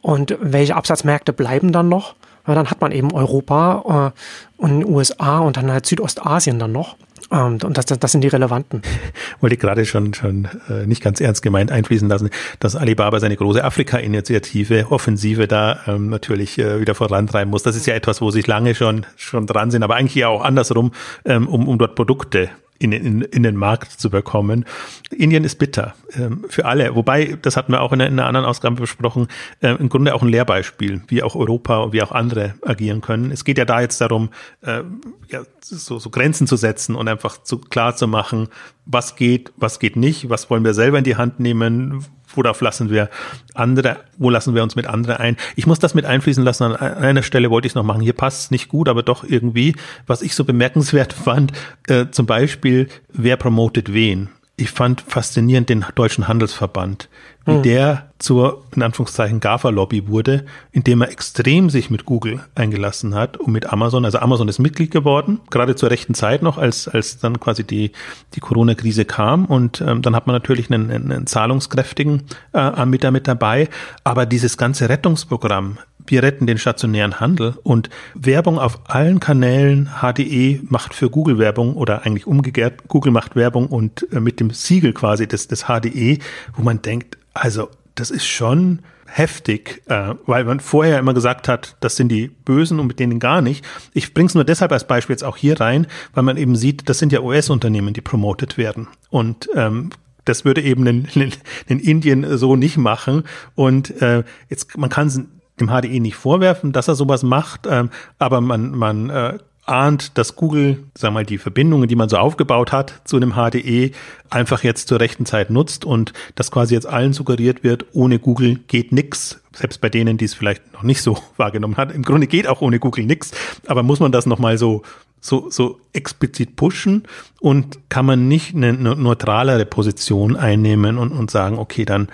Und 0.00 0.36
welche 0.40 0.76
Absatzmärkte 0.76 1.32
bleiben 1.32 1.72
dann 1.72 1.88
noch? 1.88 2.14
Ja, 2.46 2.54
dann 2.54 2.70
hat 2.70 2.80
man 2.80 2.92
eben 2.92 3.12
Europa 3.12 4.12
äh, 4.12 4.62
und 4.62 4.84
USA 4.84 5.38
und 5.38 5.56
dann 5.56 5.70
halt 5.70 5.86
Südostasien 5.86 6.58
dann 6.58 6.72
noch. 6.72 6.96
Und, 7.32 7.64
und 7.64 7.78
das, 7.78 7.86
das, 7.86 7.98
das 7.98 8.12
sind 8.12 8.20
die 8.20 8.28
relevanten. 8.28 8.82
Wollte 9.40 9.54
ich 9.54 9.60
gerade 9.60 9.86
schon, 9.86 10.12
schon 10.12 10.48
äh, 10.68 10.86
nicht 10.86 11.02
ganz 11.02 11.18
ernst 11.18 11.42
gemeint 11.42 11.72
einfließen 11.72 12.06
lassen, 12.06 12.28
dass 12.60 12.76
Alibaba 12.76 13.20
seine 13.20 13.36
große 13.36 13.64
Afrika-Initiative, 13.64 14.88
Offensive 14.90 15.48
da 15.48 15.80
ähm, 15.86 16.10
natürlich 16.10 16.58
äh, 16.58 16.78
wieder 16.78 16.94
vorantreiben 16.94 17.50
muss. 17.50 17.62
Das 17.62 17.74
ist 17.74 17.86
ja 17.86 17.94
etwas, 17.94 18.20
wo 18.20 18.30
sich 18.30 18.46
lange 18.46 18.74
schon, 18.74 19.06
schon 19.16 19.46
dran 19.46 19.70
sind, 19.70 19.82
aber 19.82 19.96
eigentlich 19.96 20.14
ja 20.14 20.28
auch 20.28 20.44
andersrum, 20.44 20.92
ähm, 21.24 21.48
um, 21.48 21.68
um 21.68 21.78
dort 21.78 21.94
Produkte 21.94 22.50
in, 22.82 22.92
in, 22.92 23.22
in 23.22 23.42
den 23.42 23.56
Markt 23.56 23.92
zu 23.92 24.10
bekommen. 24.10 24.64
Indien 25.10 25.44
ist 25.44 25.58
bitter 25.58 25.94
ähm, 26.14 26.44
für 26.48 26.64
alle. 26.64 26.94
Wobei, 26.94 27.38
das 27.40 27.56
hatten 27.56 27.72
wir 27.72 27.80
auch 27.80 27.92
in 27.92 28.00
einer, 28.00 28.10
in 28.10 28.18
einer 28.18 28.26
anderen 28.26 28.46
Ausgabe 28.46 28.76
besprochen, 28.76 29.28
äh, 29.60 29.74
im 29.74 29.88
Grunde 29.88 30.14
auch 30.14 30.22
ein 30.22 30.28
Lehrbeispiel, 30.28 31.02
wie 31.06 31.22
auch 31.22 31.36
Europa 31.36 31.78
und 31.78 31.92
wie 31.92 32.02
auch 32.02 32.12
andere 32.12 32.54
agieren 32.62 33.00
können. 33.00 33.30
Es 33.30 33.44
geht 33.44 33.58
ja 33.58 33.64
da 33.64 33.80
jetzt 33.80 34.00
darum, 34.00 34.30
äh, 34.62 34.82
ja, 35.28 35.42
so, 35.60 35.98
so 35.98 36.10
Grenzen 36.10 36.46
zu 36.46 36.56
setzen 36.56 36.96
und 36.96 37.08
einfach 37.08 37.42
zu 37.42 37.58
klar 37.58 37.94
zu 37.94 38.08
machen, 38.08 38.48
was 38.84 39.14
geht, 39.14 39.52
was 39.56 39.78
geht 39.78 39.96
nicht, 39.96 40.28
was 40.28 40.50
wollen 40.50 40.64
wir 40.64 40.74
selber 40.74 40.98
in 40.98 41.04
die 41.04 41.16
Hand 41.16 41.38
nehmen, 41.38 42.04
worauf 42.36 42.60
lassen 42.60 42.90
wir 42.90 43.08
andere, 43.54 43.98
wo 44.18 44.30
lassen 44.30 44.54
wir 44.54 44.62
uns 44.62 44.76
mit 44.76 44.86
anderen 44.86 45.16
ein? 45.16 45.36
Ich 45.56 45.66
muss 45.66 45.78
das 45.78 45.94
mit 45.94 46.04
einfließen 46.04 46.44
lassen. 46.44 46.64
An 46.64 46.94
einer 46.94 47.22
Stelle 47.22 47.50
wollte 47.50 47.66
ich 47.66 47.72
es 47.72 47.74
noch 47.74 47.84
machen. 47.84 48.00
Hier 48.00 48.12
passt 48.12 48.44
es 48.44 48.50
nicht 48.50 48.68
gut, 48.68 48.88
aber 48.88 49.02
doch 49.02 49.24
irgendwie, 49.24 49.74
was 50.06 50.22
ich 50.22 50.34
so 50.34 50.44
bemerkenswert 50.44 51.12
fand, 51.24 51.52
äh, 51.88 52.06
zum 52.10 52.26
Beispiel, 52.26 52.88
wer 53.12 53.36
promotet 53.36 53.92
wen? 53.92 54.30
Ich 54.56 54.70
fand 54.70 55.00
faszinierend 55.00 55.68
den 55.68 55.84
Deutschen 55.94 56.28
Handelsverband 56.28 57.08
wie 57.44 57.54
hm. 57.54 57.62
der 57.62 58.08
zur, 58.18 58.62
in 58.74 58.82
Anführungszeichen, 58.82 59.40
GAFA-Lobby 59.40 60.06
wurde, 60.06 60.44
indem 60.70 61.02
er 61.02 61.10
extrem 61.10 61.70
sich 61.70 61.90
mit 61.90 62.04
Google 62.06 62.40
eingelassen 62.54 63.16
hat 63.16 63.36
und 63.36 63.52
mit 63.52 63.72
Amazon. 63.72 64.04
Also 64.04 64.18
Amazon 64.18 64.46
ist 64.46 64.60
Mitglied 64.60 64.92
geworden, 64.92 65.40
gerade 65.50 65.74
zur 65.74 65.90
rechten 65.90 66.14
Zeit 66.14 66.42
noch, 66.42 66.56
als, 66.56 66.86
als 66.86 67.18
dann 67.18 67.40
quasi 67.40 67.64
die, 67.64 67.90
die 68.34 68.40
Corona-Krise 68.40 69.04
kam. 69.04 69.46
Und 69.46 69.80
ähm, 69.80 70.02
dann 70.02 70.14
hat 70.14 70.28
man 70.28 70.34
natürlich 70.34 70.70
einen, 70.70 70.90
einen 70.90 71.26
zahlungskräftigen 71.26 72.22
äh, 72.52 72.58
Anbieter 72.58 73.10
mit 73.10 73.26
dabei. 73.26 73.68
Aber 74.04 74.24
dieses 74.24 74.56
ganze 74.56 74.88
Rettungsprogramm, 74.88 75.78
wir 76.06 76.22
retten 76.22 76.46
den 76.46 76.58
stationären 76.58 77.20
Handel 77.20 77.56
und 77.62 77.90
Werbung 78.14 78.58
auf 78.58 78.80
allen 78.84 79.20
Kanälen. 79.20 79.90
HDE 80.00 80.60
macht 80.68 80.94
für 80.94 81.10
Google 81.10 81.38
Werbung 81.38 81.74
oder 81.74 82.04
eigentlich 82.04 82.26
umgekehrt, 82.26 82.88
Google 82.88 83.12
macht 83.12 83.36
Werbung 83.36 83.66
und 83.66 84.06
äh, 84.12 84.20
mit 84.20 84.40
dem 84.40 84.50
Siegel 84.50 84.92
quasi 84.92 85.26
des, 85.26 85.48
des 85.48 85.64
HDE, 85.64 86.18
wo 86.54 86.62
man 86.62 86.82
denkt, 86.82 87.18
also 87.34 87.68
das 87.94 88.10
ist 88.10 88.26
schon 88.26 88.80
heftig, 89.06 89.82
äh, 89.86 90.14
weil 90.26 90.44
man 90.44 90.60
vorher 90.60 90.98
immer 90.98 91.14
gesagt 91.14 91.46
hat, 91.48 91.76
das 91.80 91.96
sind 91.96 92.08
die 92.08 92.28
Bösen 92.28 92.80
und 92.80 92.86
mit 92.86 92.98
denen 92.98 93.18
gar 93.20 93.42
nicht. 93.42 93.64
Ich 93.92 94.14
bringe 94.14 94.28
es 94.28 94.34
nur 94.34 94.44
deshalb 94.44 94.72
als 94.72 94.86
Beispiel 94.86 95.14
jetzt 95.14 95.24
auch 95.24 95.36
hier 95.36 95.60
rein, 95.60 95.86
weil 96.14 96.22
man 96.22 96.36
eben 96.36 96.56
sieht, 96.56 96.88
das 96.88 96.98
sind 96.98 97.12
ja 97.12 97.20
US-Unternehmen, 97.20 97.92
die 97.92 98.00
promotet 98.00 98.56
werden. 98.56 98.88
Und 99.10 99.48
ähm, 99.54 99.90
das 100.24 100.44
würde 100.44 100.62
eben 100.62 100.86
in, 100.86 101.04
in, 101.14 101.32
in 101.66 101.80
Indien 101.80 102.38
so 102.38 102.56
nicht 102.56 102.76
machen. 102.76 103.24
Und 103.54 104.00
äh, 104.00 104.24
jetzt, 104.48 104.76
man 104.78 104.88
kann 104.88 105.28
dem 105.60 105.68
HDE 105.68 106.00
nicht 106.00 106.16
vorwerfen, 106.16 106.72
dass 106.72 106.88
er 106.88 106.94
sowas 106.94 107.22
macht, 107.22 107.66
ähm, 107.68 107.90
aber 108.18 108.40
man, 108.40 108.70
man 108.72 109.10
äh, 109.10 109.38
ahnt, 109.64 110.18
dass 110.18 110.34
Google, 110.34 110.84
sag 110.94 111.12
mal, 111.12 111.24
die 111.24 111.38
Verbindungen, 111.38 111.88
die 111.88 111.96
man 111.96 112.08
so 112.08 112.16
aufgebaut 112.16 112.72
hat 112.72 113.00
zu 113.04 113.16
einem 113.16 113.34
HDE, 113.34 113.92
einfach 114.28 114.64
jetzt 114.64 114.88
zur 114.88 115.00
rechten 115.00 115.24
Zeit 115.24 115.50
nutzt 115.50 115.84
und 115.84 116.12
dass 116.34 116.50
quasi 116.50 116.74
jetzt 116.74 116.86
allen 116.86 117.12
suggeriert 117.12 117.62
wird, 117.62 117.86
ohne 117.92 118.18
Google 118.18 118.56
geht 118.66 118.92
nix. 118.92 119.40
Selbst 119.54 119.80
bei 119.80 119.88
denen, 119.88 120.16
die 120.16 120.24
es 120.24 120.34
vielleicht 120.34 120.72
noch 120.72 120.82
nicht 120.82 121.02
so 121.02 121.18
wahrgenommen 121.36 121.76
hat. 121.76 121.92
Im 121.92 122.02
Grunde 122.02 122.26
geht 122.26 122.46
auch 122.46 122.60
ohne 122.60 122.78
Google 122.78 123.04
nix. 123.04 123.30
Aber 123.66 123.82
muss 123.82 124.00
man 124.00 124.10
das 124.10 124.26
nochmal 124.26 124.58
so, 124.58 124.82
so, 125.20 125.48
so 125.50 125.78
explizit 125.92 126.56
pushen 126.56 127.04
und 127.40 127.78
kann 127.88 128.04
man 128.04 128.26
nicht 128.26 128.56
eine 128.56 128.72
neutralere 128.72 129.66
Position 129.66 130.36
einnehmen 130.36 130.98
und, 130.98 131.12
und 131.12 131.30
sagen, 131.30 131.58
okay, 131.58 131.84
dann 131.84 132.08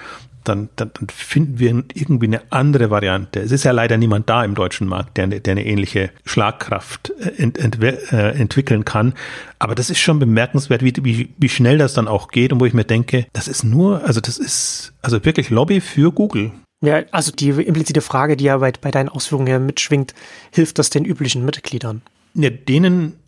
dann, 0.49 0.69
dann, 0.77 0.91
dann 0.95 1.09
finden 1.09 1.59
wir 1.59 1.71
irgendwie 1.95 2.27
eine 2.27 2.43
andere 2.51 2.91
Variante. 2.91 3.41
Es 3.41 3.53
ist 3.53 3.65
ja 3.65 3.73
leider 3.73 3.97
niemand 3.97 4.29
da 4.29 4.45
im 4.45 4.55
deutschen 4.55 4.87
Markt, 4.89 5.17
der, 5.17 5.27
der 5.27 5.53
eine 5.53 5.65
ähnliche 5.65 6.11
Schlagkraft 6.25 7.13
äh, 7.21 7.43
ent, 7.43 7.59
ent, 7.59 7.83
äh, 7.83 8.31
entwickeln 8.33 8.85
kann. 8.85 9.15
Aber 9.59 9.75
das 9.75 9.91
ist 9.91 9.99
schon 9.99 10.19
bemerkenswert, 10.19 10.83
wie, 10.83 10.93
wie, 11.03 11.35
wie 11.37 11.49
schnell 11.49 11.79
das 11.79 11.95
dann 11.95 12.09
auch 12.09 12.29
geht 12.29 12.53
und 12.53 12.61
wo 12.61 12.65
ich 12.65 12.75
mir 12.75 12.85
denke, 12.85 13.27
das 13.33 13.49
ist 13.49 13.65
nur, 13.65 14.05
also 14.05 14.21
das 14.21 14.39
ist 14.39 14.95
also 15.03 15.25
wirklich 15.25 15.51
Lobby 15.51 15.81
für 15.81 16.13
Google. 16.13 16.53
Ja, 16.81 17.03
also 17.11 17.33
die 17.33 17.49
implizite 17.49 18.01
Frage, 18.01 18.37
die 18.37 18.45
ja 18.45 18.59
bei, 18.59 18.73
bei 18.81 18.91
deinen 18.91 19.09
Ausführungen 19.09 19.49
ja 19.49 19.59
mitschwingt, 19.59 20.15
hilft 20.53 20.79
das 20.79 20.91
den 20.91 21.05
üblichen 21.05 21.45
Mitgliedern? 21.45 22.03
Ja, 22.35 22.51
denen, 22.51 23.19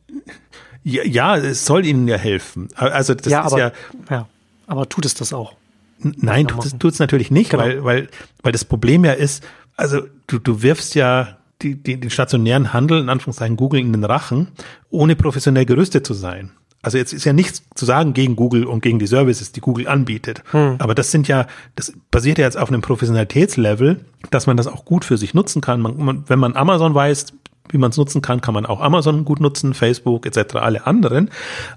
ja, 0.85 1.03
ja, 1.05 1.37
es 1.37 1.67
soll 1.67 1.85
ihnen 1.85 2.07
ja 2.07 2.17
helfen. 2.17 2.69
Also 2.77 3.15
das 3.15 3.27
ja, 3.27 3.41
ist 3.41 3.53
aber, 3.53 3.59
ja, 3.59 3.73
ja, 4.09 4.29
aber 4.67 4.89
tut 4.89 5.05
es 5.05 5.15
das 5.15 5.33
auch? 5.33 5.57
Nein, 6.03 6.47
tut 6.47 6.93
es, 6.93 6.99
natürlich 6.99 7.31
nicht, 7.31 7.51
genau. 7.51 7.63
weil, 7.63 7.85
weil, 7.85 8.09
weil 8.43 8.53
das 8.53 8.65
Problem 8.65 9.05
ja 9.05 9.13
ist, 9.13 9.45
also 9.77 10.03
du, 10.27 10.39
du 10.39 10.63
wirfst 10.63 10.95
ja 10.95 11.39
die, 11.63 11.75
die, 11.75 12.01
den 12.01 12.11
stationären 12.11 12.73
Handel, 12.73 13.01
in 13.01 13.09
Anführungszeichen 13.09 13.57
Google, 13.57 13.81
in 13.81 13.93
den 13.93 14.05
Rachen, 14.05 14.49
ohne 14.91 15.17
professionell 15.17 15.67
gerüstet 15.67 16.07
zu 16.07 16.15
sein. 16.15 16.51
Also 16.83 16.97
jetzt 16.97 17.13
ist 17.13 17.25
ja 17.25 17.35
nichts 17.35 17.63
zu 17.75 17.85
sagen 17.85 18.15
gegen 18.15 18.37
Google 18.37 18.65
und 18.65 18.83
gegen 18.83 18.99
die 18.99 19.07
Services, 19.07 19.53
die 19.53 19.61
Google 19.61 19.87
anbietet. 19.87 20.43
Hm. 20.53 20.77
Aber 20.79 20.95
das 20.95 21.11
sind 21.11 21.29
ja, 21.29 21.47
das 21.77 21.93
basiert 22.11 22.39
ja 22.39 22.47
jetzt 22.47 22.57
auf 22.57 22.71
einem 22.71 22.81
Professionalitätslevel, 22.81 24.01
dass 24.31 24.47
man 24.47 24.57
das 24.57 24.67
auch 24.67 24.87
gut 24.87 25.05
für 25.05 25.19
sich 25.19 25.35
nutzen 25.35 25.61
kann. 25.61 25.83
Man, 25.83 25.99
man, 25.99 26.25
wenn 26.29 26.39
man 26.39 26.57
Amazon 26.57 26.95
weiß, 26.95 27.27
wie 27.69 27.79
man 27.79 27.91
es 27.91 27.99
nutzen 27.99 28.23
kann, 28.23 28.41
kann 28.41 28.55
man 28.55 28.65
auch 28.65 28.81
Amazon 28.81 29.25
gut 29.27 29.41
nutzen, 29.41 29.75
Facebook 29.75 30.25
etc., 30.25 30.57
alle 30.57 30.87
anderen. 30.87 31.31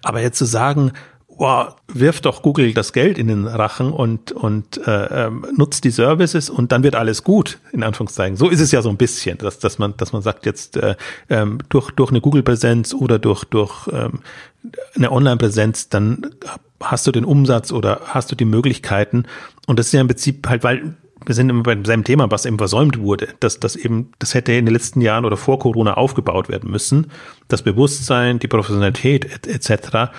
Aber 0.03 0.21
jetzt 0.21 0.38
zu 0.38 0.45
sagen, 0.45 0.93
wow, 1.43 1.75
wirft 1.89 2.25
doch 2.25 2.41
Google 2.41 2.73
das 2.73 2.93
Geld 2.93 3.17
in 3.17 3.27
den 3.27 3.47
Rachen 3.47 3.91
und, 3.91 4.31
und 4.31 4.79
äh, 4.87 5.25
ähm, 5.25 5.45
nutzt 5.57 5.83
die 5.83 5.89
Services 5.89 6.49
und 6.49 6.71
dann 6.71 6.83
wird 6.83 6.95
alles 6.95 7.25
gut, 7.25 7.59
in 7.73 7.83
Anführungszeichen. 7.83 8.37
So 8.37 8.47
ist 8.47 8.61
es 8.61 8.71
ja 8.71 8.81
so 8.81 8.87
ein 8.87 8.95
bisschen, 8.95 9.37
dass, 9.39 9.59
dass 9.59 9.77
man, 9.77 9.93
dass 9.97 10.13
man 10.13 10.21
sagt, 10.21 10.45
jetzt 10.45 10.77
äh, 10.77 10.95
ähm, 11.29 11.57
durch, 11.67 11.91
durch 11.91 12.11
eine 12.11 12.21
Google-Präsenz 12.21 12.93
oder 12.93 13.19
durch, 13.19 13.43
durch 13.43 13.89
ähm, 13.91 14.19
eine 14.95 15.11
Online-Präsenz, 15.11 15.89
dann 15.89 16.33
hast 16.81 17.05
du 17.07 17.11
den 17.11 17.25
Umsatz 17.25 17.73
oder 17.73 17.99
hast 18.05 18.31
du 18.31 18.35
die 18.37 18.45
Möglichkeiten. 18.45 19.25
Und 19.67 19.79
das 19.79 19.87
ist 19.87 19.91
ja 19.91 19.99
im 19.99 20.07
Prinzip 20.07 20.47
halt, 20.47 20.63
weil 20.63 20.95
wir 21.25 21.35
sind 21.35 21.49
immer 21.49 21.63
beim 21.63 21.83
selben 21.83 22.05
Thema, 22.05 22.31
was 22.31 22.45
eben 22.45 22.57
versäumt 22.57 22.99
wurde, 22.99 23.27
dass 23.41 23.59
das 23.59 23.75
eben, 23.75 24.13
das 24.19 24.33
hätte 24.33 24.53
in 24.53 24.65
den 24.65 24.73
letzten 24.73 25.01
Jahren 25.01 25.25
oder 25.25 25.35
vor 25.35 25.59
Corona 25.59 25.95
aufgebaut 25.95 26.47
werden 26.47 26.71
müssen, 26.71 27.11
das 27.49 27.63
Bewusstsein, 27.63 28.39
die 28.39 28.47
Professionalität 28.47 29.45
etc. 29.47 30.11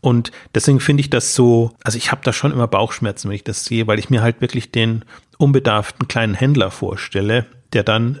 Und 0.00 0.32
deswegen 0.54 0.80
finde 0.80 1.02
ich 1.02 1.10
das 1.10 1.34
so, 1.34 1.72
also 1.82 1.98
ich 1.98 2.10
habe 2.10 2.22
da 2.24 2.32
schon 2.32 2.52
immer 2.52 2.66
Bauchschmerzen, 2.66 3.28
wenn 3.28 3.36
ich 3.36 3.44
das 3.44 3.64
sehe, 3.64 3.86
weil 3.86 3.98
ich 3.98 4.10
mir 4.10 4.22
halt 4.22 4.40
wirklich 4.40 4.72
den 4.72 5.04
unbedarften 5.38 6.08
kleinen 6.08 6.34
Händler 6.34 6.70
vorstelle, 6.70 7.46
der 7.72 7.82
dann 7.82 8.20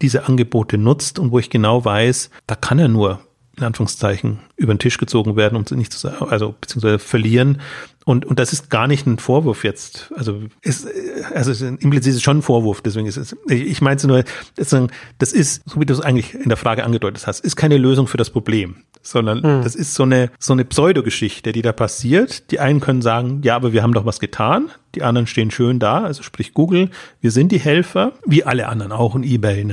diese 0.00 0.26
Angebote 0.26 0.78
nutzt 0.78 1.18
und 1.18 1.30
wo 1.30 1.38
ich 1.38 1.50
genau 1.50 1.84
weiß, 1.84 2.30
da 2.46 2.54
kann 2.54 2.78
er 2.78 2.88
nur 2.88 3.20
in 3.56 3.64
Anführungszeichen 3.64 4.38
über 4.56 4.72
den 4.72 4.78
Tisch 4.78 4.96
gezogen 4.96 5.36
werden, 5.36 5.56
um 5.56 5.64
nicht 5.76 5.92
zu 5.92 5.98
sagen, 5.98 6.28
also 6.30 6.54
beziehungsweise 6.58 6.98
verlieren. 6.98 7.60
Und, 8.06 8.24
und 8.24 8.38
das 8.38 8.54
ist 8.54 8.70
gar 8.70 8.86
nicht 8.86 9.06
ein 9.06 9.18
Vorwurf 9.18 9.64
jetzt. 9.64 10.10
Also 10.16 10.40
ist, 10.62 10.88
also 11.34 11.50
ist 11.50 11.60
implizit 11.60 12.14
ist 12.14 12.22
schon 12.22 12.38
ein 12.38 12.42
Vorwurf, 12.42 12.80
deswegen 12.80 13.06
ist 13.06 13.18
es, 13.18 13.36
ich, 13.48 13.66
ich 13.66 13.80
meinte 13.82 14.06
nur, 14.06 14.24
das 14.56 15.32
ist, 15.32 15.68
so 15.68 15.78
wie 15.78 15.84
du 15.84 15.92
es 15.92 16.00
eigentlich 16.00 16.34
in 16.34 16.48
der 16.48 16.56
Frage 16.56 16.84
angedeutet 16.84 17.26
hast, 17.26 17.40
ist 17.40 17.56
keine 17.56 17.76
Lösung 17.76 18.06
für 18.06 18.16
das 18.16 18.30
Problem 18.30 18.76
sondern 19.02 19.38
mhm. 19.38 19.62
das 19.62 19.74
ist 19.74 19.94
so 19.94 20.02
eine, 20.02 20.30
so 20.38 20.52
eine 20.52 20.64
Pseudogeschichte, 20.64 21.52
die 21.52 21.62
da 21.62 21.72
passiert. 21.72 22.50
Die 22.50 22.60
einen 22.60 22.80
können 22.80 23.02
sagen, 23.02 23.40
ja, 23.42 23.56
aber 23.56 23.72
wir 23.72 23.82
haben 23.82 23.94
doch 23.94 24.04
was 24.04 24.20
getan. 24.20 24.70
Die 24.94 25.02
anderen 25.02 25.26
stehen 25.26 25.50
schön 25.50 25.78
da, 25.78 26.02
also 26.02 26.22
sprich 26.22 26.52
Google, 26.52 26.90
wir 27.20 27.30
sind 27.30 27.52
die 27.52 27.60
Helfer, 27.60 28.12
wie 28.26 28.44
alle 28.44 28.68
anderen 28.68 28.92
auch 28.92 29.14
in 29.14 29.22
eBay. 29.22 29.66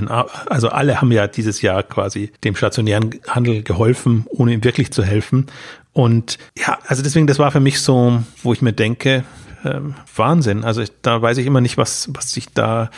Also 0.47 0.69
alle 0.69 1.01
haben 1.01 1.11
ja 1.11 1.28
dieses 1.28 1.61
Jahr 1.61 1.84
quasi 1.84 2.32
dem 2.43 2.55
stationären 2.55 3.15
Handel 3.28 3.63
geholfen, 3.63 4.25
ohne 4.30 4.53
ihm 4.53 4.63
wirklich 4.63 4.91
zu 4.91 5.03
helfen. 5.03 5.47
Und 5.93 6.38
ja, 6.57 6.78
also 6.88 7.01
deswegen, 7.01 7.25
das 7.25 7.39
war 7.39 7.51
für 7.51 7.59
mich 7.59 7.82
so, 7.82 8.21
wo 8.43 8.53
ich 8.53 8.61
mir 8.61 8.73
denke, 8.73 9.23
ähm, 9.65 9.95
Wahnsinn. 10.15 10.63
Also 10.63 10.82
ich, 10.82 10.91
da 11.01 11.21
weiß 11.21 11.38
ich 11.39 11.47
immer 11.47 11.61
nicht, 11.61 11.78
was, 11.78 12.09
was 12.13 12.32
sich 12.32 12.49
da, 12.53 12.91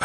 äh, 0.00 0.04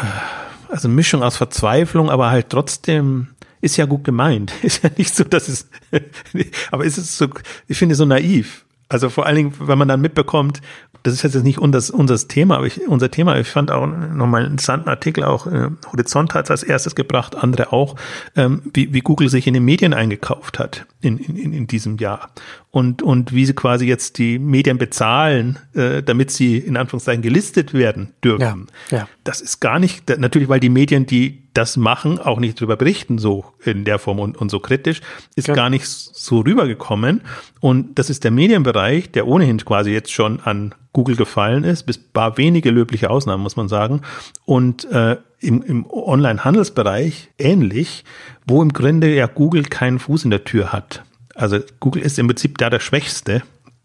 also 0.68 0.88
Mischung 0.88 1.22
aus 1.22 1.36
Verzweiflung, 1.36 2.10
aber 2.10 2.30
halt 2.30 2.50
trotzdem 2.50 3.28
ist 3.62 3.78
ja 3.78 3.86
gut 3.86 4.04
gemeint. 4.04 4.52
Ist 4.62 4.82
ja 4.82 4.90
nicht 4.98 5.14
so, 5.14 5.24
dass 5.24 5.48
es, 5.48 5.70
aber 6.70 6.84
ist 6.84 6.98
es 6.98 7.16
so, 7.16 7.28
ich 7.68 7.78
finde 7.78 7.94
so 7.94 8.04
naiv. 8.04 8.66
Also 8.88 9.08
vor 9.08 9.24
allen 9.24 9.36
Dingen, 9.36 9.54
wenn 9.58 9.78
man 9.78 9.88
dann 9.88 10.02
mitbekommt, 10.02 10.60
das 11.02 11.14
ist 11.14 11.22
jetzt 11.22 11.42
nicht 11.42 11.58
unser, 11.58 11.94
unser 11.94 12.16
Thema, 12.28 12.58
aber 12.58 12.66
ich, 12.66 12.86
unser 12.86 13.10
Thema, 13.10 13.38
ich 13.38 13.48
fand 13.48 13.70
auch 13.70 13.86
nochmal 13.86 14.42
einen 14.42 14.52
interessanten 14.52 14.88
Artikel, 14.88 15.24
auch 15.24 15.46
äh, 15.46 15.70
Horizont 15.90 16.34
hat 16.34 16.44
es 16.44 16.50
als 16.50 16.62
erstes 16.62 16.94
gebracht, 16.94 17.34
andere 17.34 17.72
auch, 17.72 17.96
ähm, 18.36 18.62
wie, 18.74 18.92
wie 18.92 19.00
Google 19.00 19.30
sich 19.30 19.46
in 19.46 19.54
den 19.54 19.64
Medien 19.64 19.94
eingekauft 19.94 20.58
hat 20.58 20.86
in, 21.00 21.16
in, 21.18 21.52
in 21.54 21.66
diesem 21.66 21.96
Jahr. 21.96 22.30
Und, 22.70 23.02
und 23.02 23.32
wie 23.32 23.46
sie 23.46 23.54
quasi 23.54 23.86
jetzt 23.86 24.18
die 24.18 24.38
Medien 24.38 24.78
bezahlen, 24.78 25.58
äh, 25.74 26.02
damit 26.02 26.30
sie 26.30 26.58
in 26.58 26.76
Anführungszeichen 26.76 27.22
gelistet 27.22 27.72
werden 27.72 28.12
dürfen. 28.22 28.68
Ja, 28.90 28.98
ja. 28.98 29.08
Das 29.24 29.40
ist 29.40 29.60
gar 29.60 29.78
nicht, 29.78 30.08
natürlich, 30.18 30.48
weil 30.48 30.60
die 30.60 30.68
Medien, 30.68 31.06
die 31.06 31.41
das 31.54 31.76
machen, 31.76 32.18
auch 32.18 32.40
nicht 32.40 32.60
drüber 32.60 32.76
berichten, 32.76 33.18
so 33.18 33.44
in 33.64 33.84
der 33.84 33.98
Form 33.98 34.18
und, 34.18 34.36
und 34.36 34.50
so 34.50 34.60
kritisch, 34.60 35.00
ist 35.36 35.48
ja. 35.48 35.54
gar 35.54 35.70
nicht 35.70 35.86
so 35.86 36.40
rübergekommen. 36.40 37.22
Und 37.60 37.98
das 37.98 38.10
ist 38.10 38.24
der 38.24 38.30
Medienbereich, 38.30 39.10
der 39.10 39.26
ohnehin 39.26 39.58
quasi 39.58 39.90
jetzt 39.90 40.12
schon 40.12 40.40
an 40.40 40.74
Google 40.92 41.16
gefallen 41.16 41.64
ist, 41.64 41.84
bis 41.84 41.98
paar 41.98 42.38
wenige 42.38 42.70
löbliche 42.70 43.10
Ausnahmen, 43.10 43.42
muss 43.42 43.56
man 43.56 43.68
sagen. 43.68 44.02
Und 44.44 44.90
äh, 44.90 45.16
im, 45.40 45.62
im 45.62 45.86
Online-Handelsbereich 45.90 47.30
ähnlich, 47.38 48.04
wo 48.46 48.62
im 48.62 48.72
Grunde 48.72 49.14
ja 49.14 49.26
Google 49.26 49.64
keinen 49.64 49.98
Fuß 49.98 50.24
in 50.24 50.30
der 50.30 50.44
Tür 50.44 50.72
hat. 50.72 51.02
Also 51.34 51.58
Google 51.80 52.02
ist 52.02 52.18
im 52.18 52.26
Prinzip 52.26 52.58
da 52.58 52.70
der 52.70 52.80
Schwächste 52.80 53.42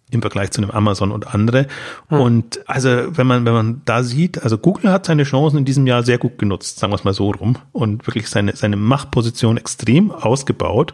im 0.09 0.21
Vergleich 0.21 0.51
zu 0.51 0.61
einem 0.61 0.71
Amazon 0.71 1.11
und 1.11 1.33
andere. 1.33 1.67
Hm. 2.09 2.21
Und 2.21 2.69
also 2.69 2.89
wenn 2.89 3.27
man, 3.27 3.45
wenn 3.45 3.53
man 3.53 3.81
da 3.85 4.03
sieht, 4.03 4.41
also 4.41 4.57
Google 4.57 4.91
hat 4.91 5.05
seine 5.05 5.23
Chancen 5.23 5.57
in 5.57 5.65
diesem 5.65 5.85
Jahr 5.85 6.03
sehr 6.03 6.17
gut 6.17 6.37
genutzt, 6.37 6.79
sagen 6.79 6.91
wir 6.91 6.95
es 6.95 7.03
mal 7.03 7.13
so 7.13 7.31
rum, 7.31 7.57
und 7.73 8.07
wirklich 8.07 8.29
seine, 8.29 8.55
seine 8.55 8.77
Machtposition 8.77 9.57
extrem 9.57 10.11
ausgebaut. 10.11 10.93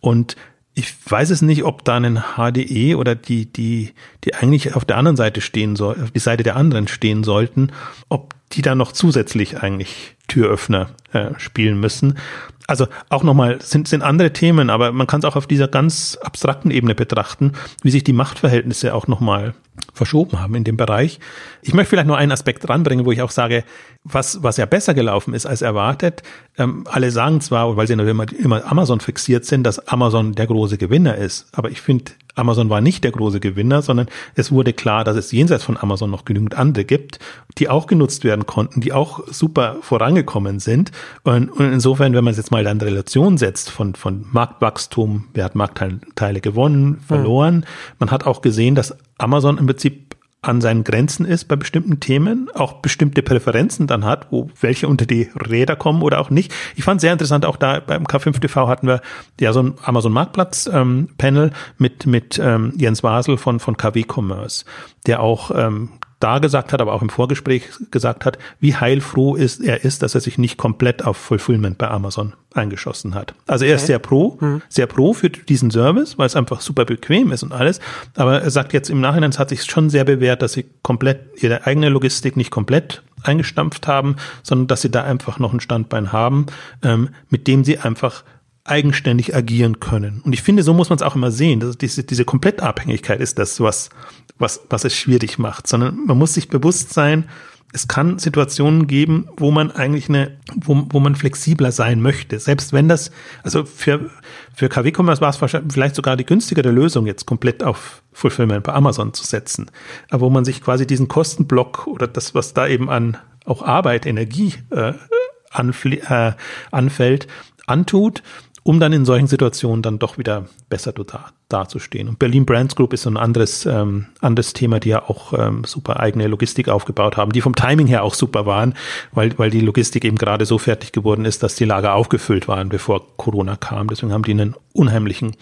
Und 0.00 0.36
ich 0.74 0.92
weiß 1.08 1.30
es 1.30 1.40
nicht, 1.40 1.64
ob 1.64 1.84
da 1.84 1.96
ein 1.96 2.22
HDE 2.36 2.96
oder 2.96 3.14
die, 3.14 3.46
die, 3.46 3.92
die 4.24 4.34
eigentlich 4.34 4.74
auf 4.74 4.84
der 4.84 4.96
anderen 4.96 5.16
Seite 5.16 5.40
stehen 5.40 5.76
soll, 5.76 5.96
auf 6.02 6.10
die 6.10 6.18
Seite 6.18 6.42
der 6.42 6.56
anderen 6.56 6.88
stehen 6.88 7.22
sollten, 7.22 7.70
ob 8.08 8.34
die 8.52 8.62
da 8.62 8.74
noch 8.74 8.92
zusätzlich 8.92 9.62
eigentlich 9.62 10.16
Türöffner 10.26 10.90
äh, 11.12 11.30
spielen 11.38 11.78
müssen. 11.78 12.18
Also 12.66 12.86
auch 13.10 13.22
nochmal, 13.22 13.60
sind, 13.60 13.88
sind 13.88 14.02
andere 14.02 14.32
Themen, 14.32 14.70
aber 14.70 14.92
man 14.92 15.06
kann 15.06 15.20
es 15.20 15.26
auch 15.26 15.36
auf 15.36 15.46
dieser 15.46 15.68
ganz 15.68 16.18
abstrakten 16.22 16.70
Ebene 16.70 16.94
betrachten, 16.94 17.52
wie 17.82 17.90
sich 17.90 18.04
die 18.04 18.14
Machtverhältnisse 18.14 18.94
auch 18.94 19.06
nochmal 19.06 19.54
verschoben 19.92 20.40
haben 20.40 20.54
in 20.54 20.64
dem 20.64 20.76
Bereich. 20.76 21.20
Ich 21.62 21.74
möchte 21.74 21.90
vielleicht 21.90 22.06
nur 22.06 22.16
einen 22.16 22.32
Aspekt 22.32 22.68
ranbringen, 22.68 23.04
wo 23.04 23.12
ich 23.12 23.20
auch 23.20 23.30
sage, 23.30 23.64
was, 24.02 24.42
was 24.42 24.56
ja 24.56 24.66
besser 24.66 24.94
gelaufen 24.94 25.34
ist 25.34 25.46
als 25.46 25.62
erwartet. 25.62 26.22
Ähm, 26.56 26.84
alle 26.90 27.10
sagen 27.10 27.40
zwar, 27.40 27.76
weil 27.76 27.86
sie 27.86 27.94
immer, 27.94 28.26
immer 28.32 28.64
Amazon 28.70 29.00
fixiert 29.00 29.44
sind, 29.44 29.64
dass 29.64 29.88
Amazon 29.88 30.32
der 30.34 30.46
große 30.46 30.78
Gewinner 30.78 31.16
ist. 31.16 31.48
Aber 31.52 31.70
ich 31.70 31.80
finde, 31.80 32.12
Amazon 32.34 32.70
war 32.70 32.80
nicht 32.80 33.04
der 33.04 33.12
große 33.12 33.40
Gewinner, 33.40 33.82
sondern 33.82 34.08
es 34.34 34.50
wurde 34.50 34.72
klar, 34.72 35.04
dass 35.04 35.16
es 35.16 35.32
jenseits 35.32 35.64
von 35.64 35.76
Amazon 35.76 36.10
noch 36.10 36.24
genügend 36.24 36.56
andere 36.56 36.84
gibt, 36.84 37.18
die 37.58 37.68
auch 37.68 37.86
genutzt 37.86 38.24
werden 38.24 38.46
konnten, 38.46 38.80
die 38.80 38.92
auch 38.92 39.26
super 39.28 39.76
vorangekommen 39.80 40.58
sind. 40.58 40.90
Und, 41.22 41.48
und 41.50 41.72
insofern, 41.72 42.14
wenn 42.14 42.24
man 42.24 42.32
es 42.32 42.38
jetzt 42.38 42.50
mal 42.50 42.66
in 42.66 42.80
Relation 42.80 43.38
setzt 43.38 43.70
von, 43.70 43.94
von 43.94 44.26
Marktwachstum, 44.32 45.28
wer 45.34 45.44
hat 45.44 45.54
Marktteile 45.54 46.40
gewonnen, 46.40 47.00
verloren, 47.06 47.56
mhm. 47.56 47.64
man 48.00 48.10
hat 48.10 48.26
auch 48.26 48.42
gesehen, 48.42 48.74
dass 48.74 48.96
Amazon 49.18 49.58
im 49.58 49.66
Prinzip 49.66 50.16
an 50.44 50.60
seinen 50.60 50.84
Grenzen 50.84 51.24
ist 51.26 51.46
bei 51.46 51.56
bestimmten 51.56 52.00
Themen, 52.00 52.48
auch 52.54 52.74
bestimmte 52.74 53.22
Präferenzen 53.22 53.86
dann 53.86 54.04
hat, 54.04 54.28
wo 54.30 54.50
welche 54.60 54.88
unter 54.88 55.06
die 55.06 55.30
Räder 55.34 55.76
kommen 55.76 56.02
oder 56.02 56.20
auch 56.20 56.30
nicht. 56.30 56.52
Ich 56.76 56.84
fand 56.84 57.00
sehr 57.00 57.12
interessant, 57.12 57.46
auch 57.46 57.56
da 57.56 57.80
beim 57.80 58.04
K5TV 58.04 58.68
hatten 58.68 58.86
wir 58.86 59.00
ja 59.40 59.52
so 59.52 59.62
ein 59.62 59.74
Amazon 59.82 60.12
Marktplatz 60.12 60.68
ähm, 60.72 61.08
Panel 61.18 61.50
mit 61.78 62.06
mit 62.06 62.38
ähm, 62.38 62.72
Jens 62.76 63.02
Wasel 63.02 63.36
von 63.36 63.60
von 63.60 63.76
KW 63.76 64.04
Commerce, 64.06 64.64
der 65.06 65.20
auch 65.20 65.50
ähm, 65.54 65.90
da 66.24 66.38
gesagt 66.38 66.72
hat, 66.72 66.80
aber 66.80 66.94
auch 66.94 67.02
im 67.02 67.10
Vorgespräch 67.10 67.68
gesagt 67.90 68.24
hat, 68.24 68.38
wie 68.58 68.74
heilfroh 68.74 69.36
ist 69.36 69.60
er 69.60 69.84
ist, 69.84 70.02
dass 70.02 70.14
er 70.14 70.22
sich 70.22 70.38
nicht 70.38 70.56
komplett 70.56 71.04
auf 71.04 71.18
Fulfillment 71.18 71.76
bei 71.76 71.88
Amazon 71.90 72.32
eingeschossen 72.54 73.14
hat. 73.14 73.34
Also 73.46 73.66
er 73.66 73.72
okay. 73.72 73.76
ist 73.76 73.86
sehr 73.86 73.98
pro, 73.98 74.40
hm. 74.40 74.62
sehr 74.70 74.86
pro 74.86 75.12
für 75.12 75.28
diesen 75.28 75.70
Service, 75.70 76.16
weil 76.16 76.24
es 76.24 76.34
einfach 76.34 76.62
super 76.62 76.86
bequem 76.86 77.30
ist 77.30 77.42
und 77.42 77.52
alles. 77.52 77.78
Aber 78.16 78.40
er 78.40 78.50
sagt 78.50 78.72
jetzt 78.72 78.88
im 78.88 79.02
Nachhinein, 79.02 79.30
es 79.30 79.38
hat 79.38 79.50
sich 79.50 79.64
schon 79.64 79.90
sehr 79.90 80.04
bewährt, 80.04 80.40
dass 80.40 80.54
sie 80.54 80.64
komplett 80.82 81.42
ihre 81.42 81.66
eigene 81.66 81.90
Logistik 81.90 82.38
nicht 82.38 82.50
komplett 82.50 83.02
eingestampft 83.22 83.86
haben, 83.86 84.16
sondern 84.42 84.66
dass 84.68 84.80
sie 84.80 84.90
da 84.90 85.04
einfach 85.04 85.38
noch 85.38 85.52
ein 85.52 85.60
Standbein 85.60 86.10
haben, 86.10 86.46
ähm, 86.82 87.10
mit 87.28 87.46
dem 87.48 87.64
sie 87.64 87.78
einfach 87.78 88.24
eigenständig 88.64 89.34
agieren 89.34 89.78
können. 89.78 90.22
Und 90.24 90.32
ich 90.32 90.42
finde, 90.42 90.62
so 90.62 90.72
muss 90.72 90.88
man 90.88 90.96
es 90.96 91.02
auch 91.02 91.14
immer 91.14 91.30
sehen. 91.30 91.60
Dass 91.60 91.76
diese, 91.76 92.02
diese 92.02 92.24
Komplettabhängigkeit 92.24 93.20
ist 93.20 93.38
das, 93.38 93.60
was 93.60 93.90
was, 94.38 94.60
was 94.68 94.84
es 94.84 94.94
schwierig 94.94 95.38
macht, 95.38 95.66
sondern 95.66 96.04
man 96.06 96.18
muss 96.18 96.34
sich 96.34 96.48
bewusst 96.48 96.92
sein, 96.92 97.28
es 97.74 97.88
kann 97.88 98.20
Situationen 98.20 98.86
geben, 98.86 99.28
wo 99.36 99.50
man 99.50 99.72
eigentlich 99.72 100.08
eine, 100.08 100.38
wo, 100.54 100.86
wo 100.90 101.00
man 101.00 101.16
flexibler 101.16 101.72
sein 101.72 102.00
möchte. 102.00 102.38
Selbst 102.38 102.72
wenn 102.72 102.88
das, 102.88 103.10
also 103.42 103.64
für, 103.64 104.10
für 104.54 104.68
KW-Commerce 104.68 105.20
war 105.20 105.30
es 105.30 105.40
wahrscheinlich 105.40 105.72
vielleicht 105.72 105.96
sogar 105.96 106.16
die 106.16 106.24
günstigere 106.24 106.70
Lösung, 106.70 107.06
jetzt 107.06 107.26
komplett 107.26 107.64
auf 107.64 108.02
Fulfillment 108.12 108.62
bei 108.62 108.72
Amazon 108.72 109.12
zu 109.12 109.24
setzen. 109.24 109.72
Aber 110.08 110.20
wo 110.26 110.30
man 110.30 110.44
sich 110.44 110.62
quasi 110.62 110.86
diesen 110.86 111.08
Kostenblock 111.08 111.88
oder 111.88 112.06
das, 112.06 112.32
was 112.32 112.54
da 112.54 112.68
eben 112.68 112.88
an 112.88 113.16
auch 113.44 113.62
Arbeit, 113.62 114.06
Energie 114.06 114.54
äh, 114.70 114.90
äh, 114.90 116.32
anfällt, 116.70 117.26
antut 117.66 118.22
um 118.64 118.80
dann 118.80 118.94
in 118.94 119.04
solchen 119.04 119.26
Situationen 119.26 119.82
dann 119.82 119.98
doch 119.98 120.16
wieder 120.16 120.46
besser 120.70 120.92
da, 120.92 121.32
dazustehen. 121.48 122.08
Und 122.08 122.18
Berlin 122.18 122.46
Brands 122.46 122.74
Group 122.74 122.94
ist 122.94 123.02
so 123.02 123.10
ein 123.10 123.18
anderes, 123.18 123.66
ähm, 123.66 124.06
anderes 124.20 124.54
Thema, 124.54 124.80
die 124.80 124.88
ja 124.88 125.02
auch 125.02 125.34
ähm, 125.38 125.64
super 125.64 126.00
eigene 126.00 126.26
Logistik 126.26 126.70
aufgebaut 126.70 127.18
haben, 127.18 127.32
die 127.32 127.42
vom 127.42 127.54
Timing 127.54 127.86
her 127.86 128.02
auch 128.02 128.14
super 128.14 128.46
waren, 128.46 128.74
weil, 129.12 129.38
weil 129.38 129.50
die 129.50 129.60
Logistik 129.60 130.06
eben 130.06 130.16
gerade 130.16 130.46
so 130.46 130.56
fertig 130.56 130.92
geworden 130.92 131.26
ist, 131.26 131.42
dass 131.42 131.56
die 131.56 131.66
Lager 131.66 131.94
aufgefüllt 131.94 132.48
waren, 132.48 132.70
bevor 132.70 133.16
Corona 133.18 133.56
kam. 133.56 133.88
Deswegen 133.88 134.12
haben 134.12 134.24
die 134.24 134.32
einen 134.32 134.56
unheimlichen 134.72 135.36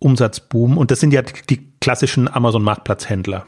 Umsatzboom. 0.00 0.76
Und 0.76 0.90
das 0.90 0.98
sind 0.98 1.12
ja 1.12 1.22
die 1.22 1.70
klassischen 1.80 2.28
Amazon-Marktplatzhändler. 2.28 3.46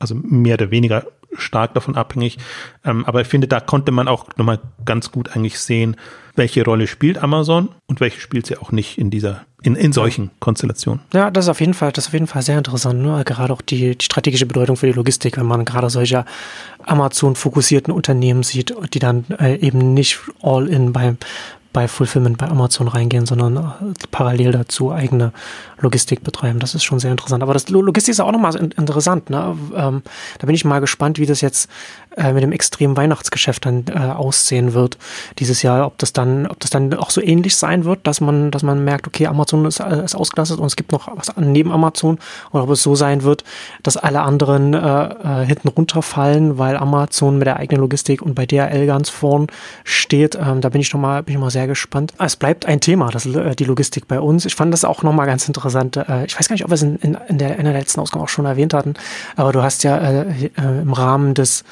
Also 0.00 0.16
mehr 0.16 0.54
oder 0.54 0.72
weniger 0.72 1.06
stark 1.34 1.74
davon 1.74 1.94
abhängig. 1.94 2.38
Ähm, 2.84 3.04
aber 3.04 3.20
ich 3.20 3.28
finde, 3.28 3.46
da 3.46 3.60
konnte 3.60 3.92
man 3.92 4.08
auch 4.08 4.26
nochmal 4.36 4.58
ganz 4.84 5.12
gut 5.12 5.36
eigentlich 5.36 5.60
sehen, 5.60 5.96
welche 6.36 6.64
Rolle 6.64 6.86
spielt 6.86 7.18
Amazon 7.18 7.70
und 7.86 8.00
welche 8.00 8.20
spielt 8.20 8.46
sie 8.46 8.56
auch 8.56 8.72
nicht 8.72 8.98
in 8.98 9.10
dieser, 9.10 9.44
in, 9.62 9.74
in 9.74 9.92
solchen 9.92 10.30
Konstellationen. 10.40 11.00
Ja, 11.12 11.30
das 11.30 11.46
ist 11.46 11.48
auf 11.48 11.60
jeden 11.60 11.74
Fall, 11.74 11.92
das 11.92 12.06
auf 12.06 12.12
jeden 12.12 12.26
Fall 12.26 12.42
sehr 12.42 12.58
interessant. 12.58 13.02
Ne? 13.02 13.22
Gerade 13.24 13.52
auch 13.52 13.62
die, 13.62 13.96
die 13.96 14.04
strategische 14.04 14.46
Bedeutung 14.46 14.76
für 14.76 14.86
die 14.86 14.92
Logistik, 14.92 15.36
wenn 15.36 15.46
man 15.46 15.64
gerade 15.64 15.90
solche 15.90 16.24
Amazon-fokussierten 16.84 17.92
Unternehmen 17.92 18.42
sieht, 18.42 18.74
die 18.94 18.98
dann 18.98 19.24
äh, 19.38 19.56
eben 19.56 19.94
nicht 19.94 20.18
all 20.42 20.68
in 20.68 20.92
beim 20.92 21.18
bei 21.76 21.88
Fulfillment 21.88 22.38
bei 22.38 22.48
Amazon 22.48 22.88
reingehen, 22.88 23.26
sondern 23.26 23.58
äh, 23.58 23.92
parallel 24.10 24.52
dazu 24.52 24.92
eigene 24.92 25.34
Logistik 25.78 26.24
betreiben. 26.24 26.58
Das 26.58 26.74
ist 26.74 26.84
schon 26.84 26.98
sehr 26.98 27.10
interessant. 27.10 27.42
Aber 27.42 27.52
das 27.52 27.68
Logistik 27.68 28.12
ist 28.12 28.20
auch 28.20 28.32
nochmal 28.32 28.56
interessant. 28.56 29.28
Ne? 29.28 29.58
Ähm, 29.76 30.02
da 30.38 30.46
bin 30.46 30.54
ich 30.54 30.64
mal 30.64 30.80
gespannt, 30.80 31.18
wie 31.18 31.26
das 31.26 31.42
jetzt 31.42 31.68
äh, 32.16 32.32
mit 32.32 32.42
dem 32.42 32.52
extremen 32.52 32.96
Weihnachtsgeschäft 32.96 33.66
dann 33.66 33.84
äh, 33.88 33.98
aussehen 33.98 34.72
wird 34.72 34.96
dieses 35.38 35.60
Jahr. 35.60 35.86
Ob 35.86 35.98
das 35.98 36.14
dann, 36.14 36.46
ob 36.46 36.58
das 36.60 36.70
dann 36.70 36.94
auch 36.94 37.10
so 37.10 37.20
ähnlich 37.20 37.56
sein 37.56 37.84
wird, 37.84 38.06
dass 38.06 38.22
man, 38.22 38.50
dass 38.50 38.62
man 38.62 38.82
merkt, 38.82 39.06
okay, 39.06 39.26
Amazon 39.26 39.66
ist, 39.66 39.80
äh, 39.80 40.02
ist 40.02 40.14
ausgelastet 40.14 40.58
und 40.58 40.66
es 40.66 40.76
gibt 40.76 40.92
noch 40.92 41.14
was 41.14 41.36
neben 41.36 41.70
Amazon, 41.72 42.18
oder 42.52 42.64
ob 42.64 42.70
es 42.70 42.82
so 42.82 42.94
sein 42.94 43.22
wird, 43.22 43.44
dass 43.82 43.98
alle 43.98 44.22
anderen 44.22 44.72
äh, 44.72 44.78
äh, 44.78 45.44
hinten 45.44 45.68
runterfallen, 45.68 46.56
weil 46.56 46.78
Amazon 46.78 47.36
mit 47.36 47.46
der 47.46 47.58
eigenen 47.58 47.82
Logistik 47.82 48.22
und 48.22 48.34
bei 48.34 48.46
DRL 48.46 48.86
ganz 48.86 49.10
vorn 49.10 49.48
steht. 49.84 50.36
Ähm, 50.36 50.62
da 50.62 50.70
bin 50.70 50.80
ich 50.80 50.90
noch 50.94 51.00
mal, 51.00 51.22
bin 51.22 51.34
ich 51.34 51.40
mal 51.40 51.50
sehr 51.50 51.65
gespannt. 51.66 52.14
Es 52.18 52.36
bleibt 52.36 52.66
ein 52.66 52.80
Thema, 52.80 53.10
das, 53.10 53.26
äh, 53.26 53.54
die 53.54 53.64
Logistik 53.64 54.08
bei 54.08 54.20
uns. 54.20 54.44
Ich 54.44 54.54
fand 54.54 54.72
das 54.72 54.84
auch 54.84 55.02
noch 55.02 55.12
mal 55.12 55.26
ganz 55.26 55.46
interessant. 55.46 55.96
Äh, 55.96 56.26
ich 56.26 56.38
weiß 56.38 56.48
gar 56.48 56.54
nicht, 56.54 56.64
ob 56.64 56.70
wir 56.70 56.74
es 56.74 56.82
in, 56.82 56.96
in, 56.96 57.38
der, 57.38 57.58
in 57.58 57.64
der 57.64 57.74
letzten 57.74 58.00
Ausgabe 58.00 58.24
auch 58.24 58.28
schon 58.28 58.46
erwähnt 58.46 58.74
hatten, 58.74 58.94
aber 59.36 59.52
du 59.52 59.62
hast 59.62 59.84
ja 59.84 59.96
äh 59.96 60.26
im 60.56 60.92
Rahmen 60.92 61.34
des 61.34 61.64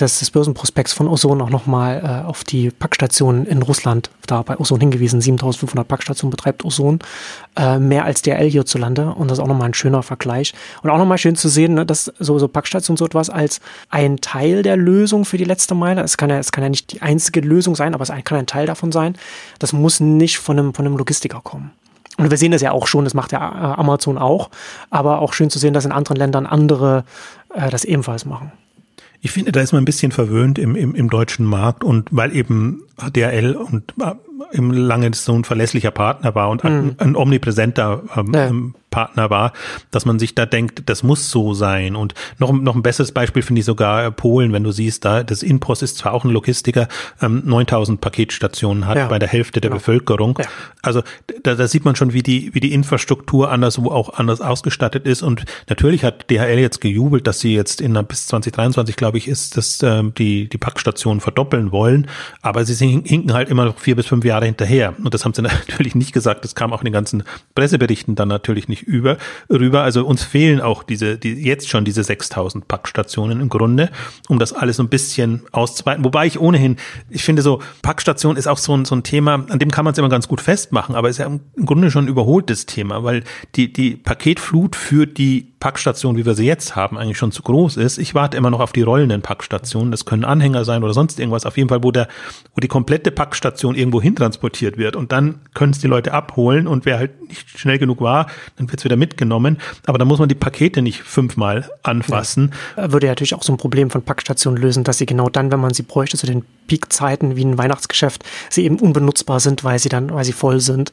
des, 0.00 0.18
des 0.18 0.30
Börsenprospekts 0.30 0.92
von 0.92 1.08
Ozon 1.08 1.40
auch 1.40 1.50
nochmal 1.50 2.02
äh, 2.04 2.26
auf 2.26 2.44
die 2.44 2.70
Packstationen 2.70 3.46
in 3.46 3.62
Russland 3.62 4.10
da 4.26 4.42
bei 4.42 4.58
Ozon 4.58 4.80
hingewiesen. 4.80 5.20
7500 5.20 5.86
Packstationen 5.86 6.30
betreibt 6.30 6.64
Ozon, 6.64 6.98
äh, 7.56 7.78
mehr 7.78 8.04
als 8.04 8.22
DRL 8.22 8.50
hierzulande. 8.50 9.14
Und 9.14 9.30
das 9.30 9.38
ist 9.38 9.42
auch 9.42 9.48
nochmal 9.48 9.68
ein 9.68 9.74
schöner 9.74 10.02
Vergleich. 10.02 10.54
Und 10.82 10.90
auch 10.90 10.98
nochmal 10.98 11.18
schön 11.18 11.36
zu 11.36 11.48
sehen, 11.48 11.74
ne, 11.74 11.86
dass 11.86 12.12
so, 12.18 12.38
so 12.38 12.48
Packstationen 12.48 12.96
so 12.96 13.06
etwas 13.06 13.30
als 13.30 13.60
ein 13.88 14.18
Teil 14.18 14.62
der 14.62 14.76
Lösung 14.76 15.24
für 15.24 15.38
die 15.38 15.44
letzte 15.44 15.74
Meile. 15.74 16.02
Es 16.02 16.16
kann 16.16 16.30
ja, 16.30 16.40
kann 16.40 16.62
ja 16.62 16.68
nicht 16.68 16.92
die 16.92 17.02
einzige 17.02 17.40
Lösung 17.40 17.74
sein, 17.74 17.94
aber 17.94 18.02
es 18.02 18.12
kann 18.24 18.38
ein 18.38 18.46
Teil 18.46 18.66
davon 18.66 18.92
sein. 18.92 19.16
Das 19.58 19.72
muss 19.72 20.00
nicht 20.00 20.38
von 20.38 20.58
einem, 20.58 20.74
von 20.74 20.86
einem 20.86 20.96
Logistiker 20.96 21.40
kommen. 21.42 21.70
Und 22.18 22.30
wir 22.30 22.38
sehen 22.38 22.52
das 22.52 22.62
ja 22.62 22.72
auch 22.72 22.86
schon, 22.86 23.04
das 23.04 23.14
macht 23.14 23.32
ja 23.32 23.38
äh, 23.38 23.80
Amazon 23.80 24.18
auch, 24.18 24.50
aber 24.90 25.20
auch 25.20 25.32
schön 25.32 25.50
zu 25.50 25.58
sehen, 25.58 25.74
dass 25.74 25.84
in 25.84 25.92
anderen 25.92 26.16
Ländern 26.16 26.46
andere 26.46 27.04
äh, 27.54 27.70
das 27.70 27.84
ebenfalls 27.84 28.24
machen. 28.24 28.52
Ich 29.20 29.30
finde, 29.30 29.52
da 29.52 29.60
ist 29.60 29.72
man 29.72 29.82
ein 29.82 29.86
bisschen 29.86 30.12
verwöhnt 30.12 30.58
im, 30.58 30.76
im, 30.76 30.94
im 30.94 31.10
deutschen 31.10 31.46
Markt 31.46 31.84
und 31.84 32.08
weil 32.10 32.34
eben 32.34 32.82
DRL 33.14 33.54
und 33.56 33.94
äh, 34.00 34.12
im 34.52 34.70
lange 34.70 35.12
so 35.14 35.32
ein 35.32 35.44
verlässlicher 35.44 35.90
Partner 35.90 36.34
war 36.34 36.50
und 36.50 36.64
ein, 36.64 36.84
mhm. 36.84 36.94
ein 36.98 37.16
omnipräsenter 37.16 38.02
ähm, 38.16 38.32
ja. 38.34 38.46
Ähm, 38.46 38.74
Partner 38.96 39.28
war, 39.28 39.52
dass 39.90 40.06
man 40.06 40.18
sich 40.18 40.34
da 40.34 40.46
denkt, 40.46 40.84
das 40.86 41.02
muss 41.02 41.30
so 41.30 41.52
sein. 41.52 41.96
Und 41.96 42.14
noch, 42.38 42.50
noch 42.50 42.74
ein 42.74 42.82
besseres 42.82 43.12
Beispiel 43.12 43.42
finde 43.42 43.60
ich 43.60 43.66
sogar 43.66 44.10
Polen, 44.10 44.54
wenn 44.54 44.64
du 44.64 44.72
siehst, 44.72 45.04
da 45.04 45.22
das 45.22 45.42
Inpost 45.42 45.82
ist 45.82 45.98
zwar 45.98 46.14
auch 46.14 46.24
ein 46.24 46.30
Logistiker, 46.30 46.88
ähm, 47.20 47.42
9000 47.44 48.00
Paketstationen 48.00 48.86
hat 48.86 48.96
ja. 48.96 49.06
bei 49.08 49.18
der 49.18 49.28
Hälfte 49.28 49.60
der 49.60 49.68
genau. 49.68 49.80
Bevölkerung. 49.80 50.38
Ja. 50.38 50.46
Also 50.80 51.02
da, 51.42 51.56
da 51.56 51.68
sieht 51.68 51.84
man 51.84 51.94
schon, 51.94 52.14
wie 52.14 52.22
die, 52.22 52.54
wie 52.54 52.60
die 52.60 52.72
Infrastruktur 52.72 53.50
anderswo 53.50 53.90
auch 53.90 54.14
anders 54.14 54.40
ausgestattet 54.40 55.04
ist. 55.06 55.22
Und 55.22 55.44
natürlich 55.68 56.02
hat 56.02 56.30
DHL 56.30 56.58
jetzt 56.58 56.80
gejubelt, 56.80 57.26
dass 57.26 57.40
sie 57.40 57.54
jetzt 57.54 57.82
in 57.82 57.92
bis 58.06 58.28
2023, 58.28 58.96
glaube 58.96 59.18
ich, 59.18 59.28
ist, 59.28 59.58
dass 59.58 59.82
ähm, 59.82 60.14
die, 60.16 60.48
die 60.48 60.56
Packstationen 60.56 61.20
verdoppeln 61.20 61.70
wollen. 61.70 62.06
Aber 62.40 62.64
sie 62.64 62.74
hinken 62.74 63.34
halt 63.34 63.50
immer 63.50 63.66
noch 63.66 63.78
vier 63.78 63.94
bis 63.94 64.06
fünf 64.06 64.24
Jahre 64.24 64.46
hinterher. 64.46 64.94
Und 65.04 65.12
das 65.12 65.26
haben 65.26 65.34
sie 65.34 65.42
natürlich 65.68 65.94
nicht 65.94 66.14
gesagt. 66.14 66.44
Das 66.44 66.54
kam 66.54 66.72
auch 66.72 66.80
in 66.80 66.86
den 66.86 66.94
ganzen 66.94 67.24
Presseberichten 67.54 68.14
dann 68.14 68.28
natürlich 68.28 68.68
nicht 68.68 68.85
über, 68.86 69.18
rüber. 69.50 69.82
Also 69.82 70.06
uns 70.06 70.24
fehlen 70.24 70.60
auch 70.60 70.82
diese, 70.82 71.18
die, 71.18 71.34
jetzt 71.34 71.68
schon 71.68 71.84
diese 71.84 72.02
6000 72.02 72.68
Packstationen 72.68 73.40
im 73.40 73.48
Grunde, 73.48 73.90
um 74.28 74.38
das 74.38 74.52
alles 74.52 74.76
so 74.76 74.82
ein 74.82 74.88
bisschen 74.88 75.42
auszuweiten. 75.52 76.04
Wobei 76.04 76.26
ich 76.26 76.40
ohnehin, 76.40 76.76
ich 77.10 77.24
finde 77.24 77.42
so, 77.42 77.60
Packstation 77.82 78.36
ist 78.36 78.46
auch 78.46 78.58
so 78.58 78.76
ein, 78.76 78.84
so 78.84 78.94
ein 78.94 79.02
Thema, 79.02 79.34
an 79.34 79.58
dem 79.58 79.70
kann 79.70 79.84
man 79.84 79.92
es 79.92 79.98
immer 79.98 80.08
ganz 80.08 80.28
gut 80.28 80.40
festmachen, 80.40 80.94
aber 80.94 81.08
ist 81.08 81.18
ja 81.18 81.26
im 81.26 81.40
Grunde 81.66 81.90
schon 81.90 82.04
ein 82.06 82.08
überholtes 82.08 82.66
Thema, 82.66 83.04
weil 83.04 83.24
die, 83.56 83.72
die 83.72 83.96
Paketflut 83.96 84.76
für 84.76 85.06
die 85.06 85.56
Packstation, 85.58 86.16
wie 86.16 86.26
wir 86.26 86.34
sie 86.34 86.46
jetzt 86.46 86.76
haben, 86.76 86.98
eigentlich 86.98 87.18
schon 87.18 87.32
zu 87.32 87.42
groß 87.42 87.76
ist. 87.78 87.98
Ich 87.98 88.14
warte 88.14 88.36
immer 88.36 88.50
noch 88.50 88.60
auf 88.60 88.72
die 88.72 88.82
rollenden 88.82 89.22
Packstationen. 89.22 89.90
Das 89.90 90.04
können 90.04 90.24
Anhänger 90.24 90.64
sein 90.64 90.84
oder 90.84 90.92
sonst 90.92 91.18
irgendwas. 91.18 91.46
Auf 91.46 91.56
jeden 91.56 91.68
Fall, 91.68 91.82
wo 91.82 91.90
der, 91.90 92.08
wo 92.54 92.60
die 92.60 92.68
komplette 92.68 93.10
Packstation 93.10 93.74
irgendwo 93.74 94.00
hin 94.00 94.14
transportiert 94.14 94.76
wird. 94.76 94.96
Und 94.96 95.12
dann 95.12 95.40
können 95.54 95.72
es 95.72 95.78
die 95.78 95.86
Leute 95.86 96.12
abholen. 96.12 96.66
Und 96.66 96.84
wer 96.84 96.98
halt 96.98 97.28
nicht 97.28 97.58
schnell 97.58 97.78
genug 97.78 98.00
war, 98.00 98.26
dann 98.56 98.68
es 98.78 98.84
wieder 98.84 98.96
mitgenommen. 98.96 99.58
Aber 99.86 99.98
da 99.98 100.04
muss 100.04 100.18
man 100.18 100.28
die 100.28 100.34
Pakete 100.34 100.82
nicht 100.82 101.02
fünfmal 101.02 101.70
anfassen. 101.82 102.52
Ja. 102.76 102.92
Würde 102.92 103.06
ja 103.06 103.12
natürlich 103.12 103.34
auch 103.34 103.42
so 103.42 103.52
ein 103.52 103.58
Problem 103.58 103.90
von 103.90 104.02
Packstationen 104.02 104.60
lösen, 104.60 104.84
dass 104.84 104.98
sie 104.98 105.06
genau 105.06 105.28
dann, 105.28 105.50
wenn 105.50 105.60
man 105.60 105.74
sie 105.74 105.82
bräuchte, 105.82 106.16
zu 106.16 106.26
den 106.26 106.44
Peakzeiten 106.66 107.36
wie 107.36 107.44
ein 107.44 107.58
Weihnachtsgeschäft, 107.58 108.24
sie 108.50 108.64
eben 108.64 108.78
unbenutzbar 108.78 109.40
sind, 109.40 109.64
weil 109.64 109.78
sie 109.78 109.88
dann, 109.88 110.12
weil 110.12 110.24
sie 110.24 110.32
voll 110.32 110.60
sind 110.60 110.92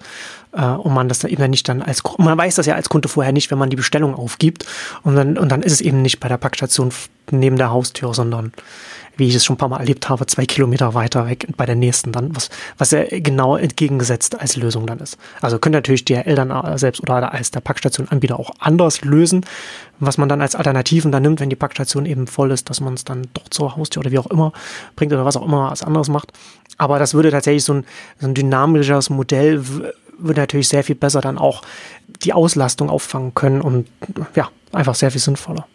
äh, 0.53 0.65
und 0.65 0.93
man 0.93 1.09
das 1.09 1.19
dann 1.19 1.31
eben 1.31 1.49
nicht 1.49 1.67
dann 1.67 1.81
als 1.81 2.03
man 2.17 2.37
weiß 2.37 2.55
das 2.55 2.65
ja 2.65 2.75
als 2.75 2.89
Kunde 2.89 3.07
vorher 3.07 3.33
nicht, 3.33 3.51
wenn 3.51 3.57
man 3.57 3.69
die 3.69 3.75
Bestellung 3.75 4.15
aufgibt 4.15 4.65
und 5.03 5.15
dann 5.15 5.37
und 5.37 5.51
dann 5.51 5.61
ist 5.61 5.73
es 5.73 5.81
eben 5.81 6.01
nicht 6.01 6.19
bei 6.19 6.27
der 6.27 6.37
Packstation 6.37 6.91
neben 7.31 7.57
der 7.57 7.71
Haustür, 7.71 8.13
sondern 8.13 8.53
wie 9.17 9.27
ich 9.27 9.35
es 9.35 9.45
schon 9.45 9.55
ein 9.55 9.57
paar 9.57 9.69
Mal 9.69 9.79
erlebt 9.79 10.09
habe, 10.09 10.25
zwei 10.25 10.45
Kilometer 10.45 10.93
weiter 10.93 11.27
weg 11.27 11.47
bei 11.55 11.65
der 11.65 11.75
nächsten 11.75 12.11
dann, 12.11 12.35
was, 12.35 12.49
was 12.77 12.91
ja 12.91 13.03
genau 13.09 13.55
entgegengesetzt 13.55 14.39
als 14.39 14.55
Lösung 14.55 14.87
dann 14.87 14.99
ist. 14.99 15.17
Also 15.41 15.59
könnte 15.59 15.77
natürlich 15.77 16.05
DRL 16.05 16.35
dann 16.35 16.77
selbst 16.77 17.01
oder 17.01 17.33
als 17.33 17.51
der 17.51 17.61
Packstationanbieter 17.61 18.39
auch 18.39 18.51
anders 18.59 19.01
lösen, 19.01 19.45
was 19.99 20.17
man 20.17 20.29
dann 20.29 20.41
als 20.41 20.55
Alternativen 20.55 21.11
dann 21.11 21.23
nimmt, 21.23 21.39
wenn 21.39 21.49
die 21.49 21.55
Packstation 21.55 22.05
eben 22.05 22.27
voll 22.27 22.51
ist, 22.51 22.69
dass 22.69 22.81
man 22.81 22.95
es 22.95 23.03
dann 23.03 23.27
doch 23.33 23.49
zur 23.49 23.75
Haustür 23.75 24.01
oder 24.01 24.11
wie 24.11 24.19
auch 24.19 24.27
immer 24.27 24.51
bringt 24.95 25.13
oder 25.13 25.25
was 25.25 25.37
auch 25.37 25.45
immer 25.45 25.71
was 25.71 25.83
anderes 25.83 26.09
macht. 26.09 26.31
Aber 26.77 26.99
das 26.99 27.13
würde 27.13 27.31
tatsächlich 27.31 27.63
so 27.63 27.73
ein, 27.73 27.85
so 28.19 28.27
ein 28.27 28.33
dynamisches 28.33 29.09
Modell 29.09 29.63
würde 30.17 30.41
natürlich 30.41 30.67
sehr 30.67 30.83
viel 30.83 30.95
besser 30.95 31.21
dann 31.21 31.37
auch 31.37 31.61
die 32.23 32.33
Auslastung 32.33 32.89
auffangen 32.89 33.33
können 33.33 33.61
und 33.61 33.87
ja, 34.35 34.49
einfach 34.71 34.95
sehr 34.95 35.11
viel 35.11 35.21
sinnvoller. 35.21 35.67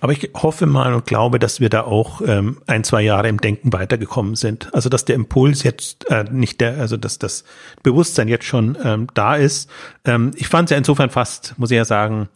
Aber 0.00 0.12
ich 0.12 0.30
hoffe 0.34 0.66
mal 0.66 0.94
und 0.94 1.06
glaube, 1.06 1.38
dass 1.38 1.60
wir 1.60 1.68
da 1.68 1.82
auch 1.82 2.20
ähm, 2.24 2.58
ein, 2.66 2.84
zwei 2.84 3.02
Jahre 3.02 3.28
im 3.28 3.38
Denken 3.40 3.72
weitergekommen 3.72 4.36
sind. 4.36 4.72
Also 4.74 4.88
dass 4.88 5.04
der 5.04 5.16
Impuls 5.16 5.62
jetzt 5.62 6.08
äh, 6.10 6.24
nicht 6.30 6.60
der, 6.60 6.78
also 6.78 6.96
dass 6.96 7.18
das 7.18 7.44
Bewusstsein 7.82 8.28
jetzt 8.28 8.44
schon 8.44 8.78
ähm, 8.82 9.08
da 9.14 9.34
ist. 9.34 9.68
Ähm, 10.04 10.30
ich 10.36 10.48
fand 10.48 10.68
es 10.68 10.70
ja 10.70 10.78
insofern 10.78 11.10
fast, 11.10 11.54
muss 11.58 11.70
ich 11.70 11.76
ja 11.76 11.84
sagen, 11.84 12.28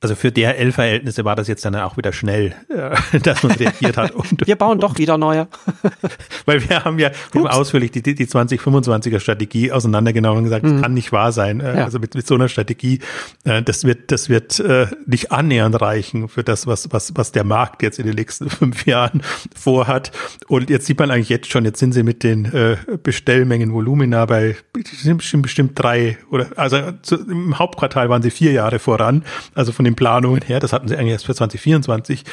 also 0.00 0.14
für 0.14 0.30
DRL-Verhältnisse 0.30 1.24
war 1.24 1.34
das 1.34 1.48
jetzt 1.48 1.64
dann 1.64 1.74
auch 1.74 1.96
wieder 1.96 2.12
schnell, 2.12 2.54
äh, 2.68 3.18
dass 3.22 3.42
man 3.42 3.52
reagiert 3.52 3.96
hat. 3.96 4.12
Und, 4.12 4.46
wir 4.46 4.56
bauen 4.56 4.78
doch 4.78 4.96
wieder 4.98 5.18
neue. 5.18 5.48
weil 6.44 6.68
wir 6.68 6.84
haben 6.84 6.98
ja 6.98 7.10
wir 7.32 7.42
haben 7.42 7.48
ausführlich 7.48 7.90
die, 7.90 8.02
die 8.02 8.26
2025er 8.26 9.18
Strategie 9.18 9.72
auseinandergenommen 9.72 10.38
und 10.38 10.44
gesagt, 10.44 10.64
mhm. 10.64 10.74
das 10.74 10.82
kann 10.82 10.94
nicht 10.94 11.10
wahr 11.10 11.32
sein. 11.32 11.60
Äh, 11.60 11.78
ja. 11.78 11.84
Also 11.84 11.98
mit, 11.98 12.14
mit 12.14 12.26
so 12.26 12.34
einer 12.34 12.48
Strategie, 12.48 13.00
äh, 13.44 13.62
das 13.62 13.84
wird, 13.84 14.12
das 14.12 14.28
wird 14.28 14.60
äh, 14.60 14.86
nicht 15.06 15.32
annähernd 15.32 15.80
reichen 15.80 16.28
für 16.28 16.44
das, 16.44 16.66
was, 16.66 16.92
was, 16.92 17.12
was 17.16 17.32
der 17.32 17.44
Markt 17.44 17.82
jetzt 17.82 17.98
in 17.98 18.06
den 18.06 18.14
nächsten 18.14 18.48
fünf 18.50 18.86
Jahren 18.86 19.22
vorhat. 19.54 20.12
Und 20.46 20.70
jetzt 20.70 20.86
sieht 20.86 20.98
man 20.98 21.10
eigentlich 21.10 21.28
jetzt 21.28 21.50
schon, 21.50 21.64
jetzt 21.64 21.80
sind 21.80 21.92
sie 21.92 22.04
mit 22.04 22.22
den 22.22 22.44
äh, 22.46 22.76
Bestellmengen 23.02 23.72
Volumina 23.72 24.26
bei 24.26 24.56
bestimmt, 24.72 25.42
bestimmt 25.42 25.72
drei 25.74 26.18
oder 26.30 26.46
also 26.56 26.92
zu, 27.02 27.16
im 27.16 27.58
Hauptquartal 27.58 28.08
waren 28.08 28.22
sie 28.22 28.30
vier 28.30 28.52
Jahre 28.52 28.78
voran. 28.78 29.24
Also 29.54 29.72
von 29.72 29.87
den 29.88 29.96
Planungen 29.96 30.42
her. 30.42 30.60
Das 30.60 30.72
hatten 30.72 30.88
sie 30.88 30.96
eigentlich 30.96 31.12
erst 31.12 31.26
für 31.26 31.34
2024 31.34 32.24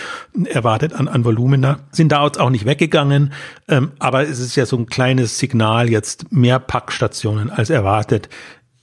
erwartet 0.45 0.93
an, 0.93 1.07
an 1.07 1.25
Volumina. 1.25 1.79
Sind 1.91 2.11
da 2.11 2.21
auch 2.21 2.49
nicht 2.49 2.65
weggegangen. 2.65 3.33
Ähm, 3.67 3.91
aber 3.99 4.23
es 4.23 4.39
ist 4.39 4.55
ja 4.55 4.65
so 4.65 4.77
ein 4.77 4.85
kleines 4.85 5.39
Signal 5.39 5.89
jetzt 5.89 6.31
mehr 6.31 6.59
Packstationen 6.59 7.49
als 7.49 7.69
erwartet. 7.69 8.29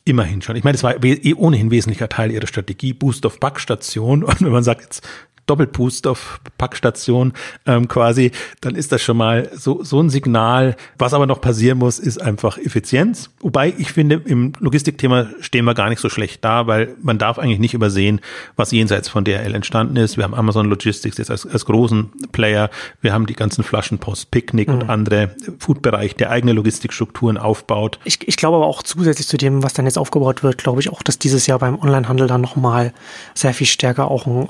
Immerhin 0.04 0.42
schon. 0.42 0.56
Ich 0.56 0.64
meine, 0.64 0.74
es 0.74 0.82
war 0.82 1.02
eh 1.04 1.34
ohnehin 1.34 1.70
wesentlicher 1.70 2.08
Teil 2.08 2.32
ihrer 2.32 2.48
Strategie, 2.48 2.92
Boost 2.92 3.24
of 3.24 3.38
Packstation. 3.38 4.24
Und 4.24 4.40
wenn 4.40 4.52
man 4.52 4.64
sagt, 4.64 4.82
jetzt 4.82 5.06
Doppelboost 5.47 6.07
auf 6.07 6.40
Packstation 6.57 7.32
ähm, 7.66 7.88
quasi, 7.88 8.30
dann 8.61 8.74
ist 8.74 8.93
das 8.93 9.03
schon 9.03 9.16
mal 9.16 9.51
so, 9.55 9.82
so 9.82 10.01
ein 10.01 10.09
Signal. 10.09 10.76
Was 10.99 11.14
aber 11.14 11.26
noch 11.26 11.40
passieren 11.40 11.78
muss, 11.78 11.99
ist 11.99 12.20
einfach 12.20 12.59
Effizienz. 12.59 13.30
Wobei 13.40 13.74
ich 13.76 13.93
finde, 13.93 14.22
im 14.24 14.53
Logistikthema 14.61 15.26
stehen 15.40 15.64
wir 15.64 15.74
gar 15.74 15.88
nicht 15.88 16.01
so 16.01 16.09
schlecht 16.09 16.45
da, 16.45 16.66
weil 16.66 16.95
man 17.03 17.18
darf 17.18 17.38
eigentlich 17.38 17.59
nicht 17.59 17.74
übersehen, 17.74 18.20
was 18.57 18.70
jenseits 18.70 19.09
von 19.09 19.24
DRL 19.24 19.55
entstanden 19.55 19.97
ist. 19.97 20.16
Wir 20.16 20.24
haben 20.24 20.34
Amazon 20.34 20.68
Logistics 20.68 21.18
jetzt 21.18 21.30
als, 21.30 21.45
als 21.45 21.64
großen 21.64 22.11
Player. 22.30 22.70
Wir 23.01 23.12
haben 23.12 23.26
die 23.26 23.34
ganzen 23.34 23.64
Flaschenpost, 23.64 24.30
Picknick 24.30 24.68
mhm. 24.68 24.74
und 24.74 24.90
andere 24.90 25.34
Foodbereich, 25.59 26.14
der 26.14 26.30
eigene 26.30 26.53
Logistikstrukturen 26.53 27.36
aufbaut. 27.36 27.99
Ich, 28.05 28.26
ich 28.28 28.36
glaube 28.36 28.59
aber 28.59 28.66
auch 28.66 28.82
zusätzlich 28.82 29.26
zu 29.26 29.36
dem, 29.36 29.62
was 29.62 29.74
dann 29.74 29.86
jetzt 29.86 29.99
aufgebaut 29.99 30.43
wird, 30.43 30.59
glaube 30.59 30.80
ich 30.80 30.90
auch, 30.90 31.03
dass 31.03 31.18
dieses 31.18 31.47
Jahr 31.47 31.59
beim 31.59 31.78
Onlinehandel 31.78 32.28
dann 32.28 32.40
nochmal 32.40 32.93
sehr 33.34 33.55
viel 33.55 33.66
stärker 33.66 34.11
auch 34.11 34.26
ein 34.26 34.49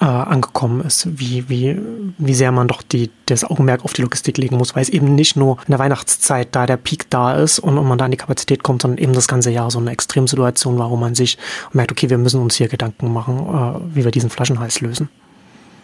äh, 0.00 0.04
angekommen 0.04 0.80
ist, 0.80 1.18
wie, 1.18 1.48
wie, 1.48 1.76
wie 2.18 2.34
sehr 2.34 2.52
man 2.52 2.68
doch 2.68 2.82
die, 2.82 3.10
das 3.26 3.44
Augenmerk 3.44 3.84
auf 3.84 3.92
die 3.92 4.02
Logistik 4.02 4.38
legen 4.38 4.56
muss, 4.56 4.74
weil 4.74 4.82
es 4.82 4.88
eben 4.88 5.14
nicht 5.14 5.36
nur 5.36 5.58
in 5.66 5.72
der 5.72 5.78
Weihnachtszeit 5.78 6.48
da 6.52 6.66
der 6.66 6.76
Peak 6.76 7.10
da 7.10 7.34
ist 7.34 7.58
und, 7.58 7.78
und 7.78 7.86
man 7.86 7.98
da 7.98 8.04
an 8.04 8.10
die 8.10 8.16
Kapazität 8.16 8.62
kommt, 8.62 8.82
sondern 8.82 8.98
eben 8.98 9.12
das 9.12 9.28
ganze 9.28 9.50
Jahr 9.50 9.70
so 9.70 9.78
eine 9.78 9.90
Extremsituation 9.90 10.78
war, 10.78 10.90
wo 10.90 10.96
man 10.96 11.14
sich 11.14 11.38
merkt, 11.72 11.92
okay, 11.92 12.10
wir 12.10 12.18
müssen 12.18 12.40
uns 12.40 12.56
hier 12.56 12.68
Gedanken 12.68 13.12
machen, 13.12 13.38
äh, 13.38 13.96
wie 13.96 14.04
wir 14.04 14.10
diesen 14.10 14.30
Flaschenhals 14.30 14.80
lösen 14.80 15.08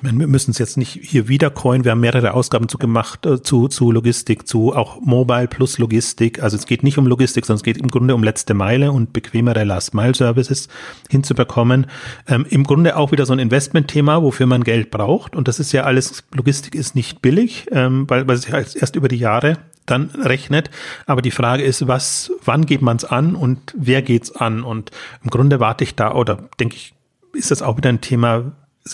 wir 0.05 0.27
müssen 0.27 0.51
es 0.51 0.59
jetzt 0.59 0.77
nicht 0.77 0.99
hier 1.03 1.29
wieder 1.29 1.51
coin. 1.51 1.85
Wir 1.85 1.93
haben 1.93 2.01
mehrere 2.01 2.35
Ausgaben 2.35 2.69
zu 2.69 2.79
gemacht, 2.79 3.25
äh, 3.27 3.43
zu, 3.43 3.69
zu 3.69 3.91
Logistik, 3.91 4.47
zu 4.47 4.75
auch 4.75 5.01
Mobile 5.01 5.49
plus 5.49 5.79
Logistik. 5.79 6.43
Also 6.43 6.57
es 6.57 6.67
geht 6.67 6.83
nicht 6.83 6.99
um 6.99 7.07
Logistik, 7.07 7.47
sondern 7.47 7.59
es 7.59 7.63
geht 7.65 7.79
im 7.79 7.89
Grunde 7.89 8.15
um 8.15 8.23
letzte 8.23 8.55
Meile 8.55 8.93
und 8.93 9.13
bequemere 9.13 9.65
Last-Mile-Services 9.65 10.69
hinzubekommen. 11.09 11.87
Ähm, 12.29 12.47
Im 12.49 12.65
Grunde 12.65 12.97
auch 12.97 13.13
wieder 13.13 13.27
so 13.27 13.33
ein 13.33 13.39
Investment-Thema, 13.39 14.23
wofür 14.23 14.47
man 14.47 14.63
Geld 14.65 14.91
braucht. 14.91 15.35
Und 15.37 15.49
das 15.49 15.59
ist 15.59 15.73
ja 15.73 15.85
alles, 15.85 16.25
Logistik 16.33 16.75
ist 16.75 16.95
nicht 16.95 17.23
billig, 17.23 17.67
ähm, 17.71 18.09
weil, 18.09 18.29
weil 18.29 18.37
es 18.37 18.47
ja 18.47 18.59
erst 18.59 18.97
über 18.97 19.09
die 19.09 19.19
Jahre 19.19 19.59
dann 19.87 20.11
rechnet. 20.11 20.71
Aber 21.07 21.23
die 21.23 21.31
Frage 21.31 21.63
ist, 21.63 21.87
was, 21.89 22.31
wann 22.45 22.67
geht 22.67 22.83
man 22.83 22.97
es 22.97 23.05
an 23.05 23.35
und 23.35 23.75
wer 23.77 24.03
geht's 24.03 24.35
an? 24.35 24.65
Und 24.65 24.91
im 25.23 25.31
Grunde 25.31 25.61
warte 25.61 25.85
ich 25.85 25.95
da 25.95 26.15
oder 26.15 26.49
denke 26.61 26.77
ich, 26.77 26.95
ist 27.33 27.51
das 27.51 27.63
auch 27.63 27.77
wieder 27.77 27.89
ein 27.89 28.01
Thema, 28.01 28.53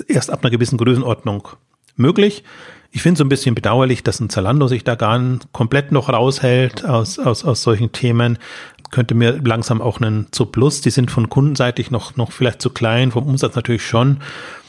erst 0.09 0.31
ab 0.31 0.41
einer 0.43 0.51
gewissen 0.51 0.79
Größenordnung 0.79 1.49
möglich. 1.97 2.45
Ich 2.93 3.03
finde 3.03 3.15
es 3.15 3.19
so 3.19 3.25
ein 3.25 3.29
bisschen 3.29 3.55
bedauerlich, 3.55 4.03
dass 4.03 4.19
ein 4.19 4.31
Zalando 4.31 4.67
sich 4.67 4.83
da 4.83 4.97
gar 4.97 5.21
komplett 5.53 5.93
noch 5.93 6.09
raushält 6.09 6.85
aus, 6.85 7.19
aus, 7.19 7.45
aus 7.45 7.63
solchen 7.63 7.93
Themen. 7.93 8.39
Könnte 8.91 9.15
mir 9.15 9.41
langsam 9.45 9.81
auch 9.81 10.01
einen 10.01 10.27
zu 10.33 10.47
Plus, 10.47 10.81
die 10.81 10.91
sind 10.91 11.13
von 11.13 11.29
kundenseitig 11.29 11.93
noch, 11.93 12.17
noch 12.17 12.33
vielleicht 12.33 12.61
zu 12.61 12.71
klein, 12.71 13.13
vom 13.13 13.25
Umsatz 13.25 13.55
natürlich 13.55 13.87
schon 13.87 14.19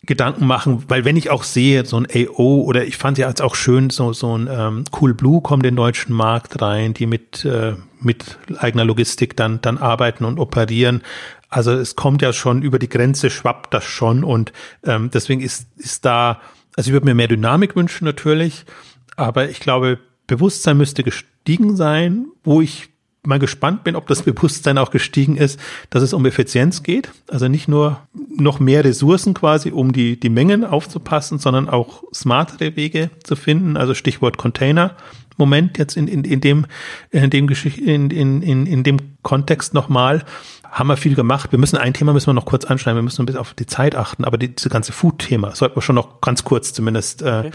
Gedanken 0.06 0.46
machen, 0.46 0.84
weil 0.88 1.06
wenn 1.06 1.16
ich 1.16 1.30
auch 1.30 1.44
sehe, 1.44 1.86
so 1.86 1.98
ein 1.98 2.08
AO 2.12 2.62
oder 2.62 2.86
ich 2.86 2.98
fand 2.98 3.20
ja 3.20 3.28
jetzt 3.28 3.42
auch 3.42 3.54
schön, 3.54 3.92
so, 3.92 4.14
so 4.14 4.36
ein 4.36 4.50
ähm, 4.52 4.84
Cool 5.00 5.14
Blue 5.14 5.42
kommt 5.42 5.64
in 5.64 5.74
den 5.74 5.76
deutschen 5.76 6.16
Markt 6.16 6.62
rein, 6.62 6.94
die 6.96 7.06
mit, 7.06 7.46
äh, 7.46 7.74
mit 8.00 8.40
eigener 8.58 8.86
Logistik 8.86 9.38
dann, 9.38 9.62
dann 9.62 9.78
arbeiten 9.78 10.26
und 10.26 10.40
operieren. 10.40 11.02
Also 11.52 11.74
es 11.74 11.96
kommt 11.96 12.22
ja 12.22 12.34
schon 12.34 12.62
über 12.62 12.80
die 12.80 12.90
Grenze, 12.90 13.30
schwappt 13.30 13.74
das 13.74 13.84
schon 13.84 14.24
und 14.24 14.54
ähm, 14.84 15.12
deswegen 15.14 15.42
ist, 15.42 15.68
ist 15.78 16.06
da, 16.06 16.42
also 16.76 16.90
ich 16.90 16.94
würde 16.94 17.06
mir 17.06 17.14
mehr 17.14 17.28
Dynamik 17.28 17.76
wünschen 17.76 18.06
natürlich, 18.06 18.66
aber 19.18 19.50
ich 19.50 19.60
glaube, 19.60 20.00
Bewusstsein 20.28 20.78
müsste 20.78 21.04
gestiegen 21.04 21.76
sein, 21.76 22.28
wo 22.46 22.62
ich 22.62 22.90
mal 23.24 23.38
gespannt 23.38 23.84
bin, 23.84 23.98
ob 23.98 24.08
das 24.08 24.22
Bewusstsein 24.24 24.78
auch 24.78 24.92
gestiegen 24.92 25.36
ist, 25.36 25.60
dass 25.90 26.02
es 26.04 26.14
um 26.14 26.26
Effizienz 26.26 26.84
geht. 26.84 27.12
Also 27.28 27.50
nicht 27.50 27.68
nur 27.68 28.00
noch 28.14 28.62
mehr 28.62 28.84
Ressourcen 28.84 29.34
quasi, 29.34 29.72
um 29.72 29.92
die, 29.92 30.20
die 30.20 30.30
Mengen 30.30 30.64
aufzupassen, 30.64 31.38
sondern 31.38 31.70
auch 31.70 32.04
smartere 32.14 32.78
Wege 32.78 33.10
zu 33.24 33.36
finden. 33.36 33.78
Also 33.78 33.94
Stichwort 33.94 34.38
Container. 34.38 34.96
Moment 35.38 35.78
jetzt 35.78 35.98
in, 35.98 36.08
in, 36.08 36.24
in 36.24 36.40
dem, 36.40 36.66
in 37.10 37.30
dem 37.30 37.48
Geschicht, 37.48 37.80
in, 37.80 38.10
in, 38.12 38.42
in, 38.42 38.66
in 38.66 38.84
dem 38.84 38.98
Kontext 39.24 39.74
nochmal 39.74 40.24
haben 40.72 40.88
wir 40.88 40.98
viel 40.98 41.16
gemacht. 41.16 41.52
Wir 41.52 41.60
müssen 41.60 41.78
ein 41.78 41.94
Thema 41.94 42.14
müssen 42.14 42.28
wir 42.28 42.34
noch 42.34 42.46
kurz 42.46 42.66
anschneiden. 42.66 42.98
Wir 42.98 43.04
müssen 43.04 43.22
ein 43.22 43.26
bisschen 43.26 43.42
auf 43.42 43.54
die 43.54 43.66
Zeit 43.66 43.96
achten. 43.96 44.24
Aber 44.24 44.38
die, 44.38 44.56
diese 44.56 44.70
ganze 44.70 44.94
Food-Thema 44.94 45.54
sollten 45.54 45.76
wir 45.76 45.82
schon 45.82 45.96
noch 45.96 46.22
ganz 46.22 46.44
kurz 46.46 46.74
zumindest 46.74 47.22
äh, 47.22 47.26
okay. 47.26 47.52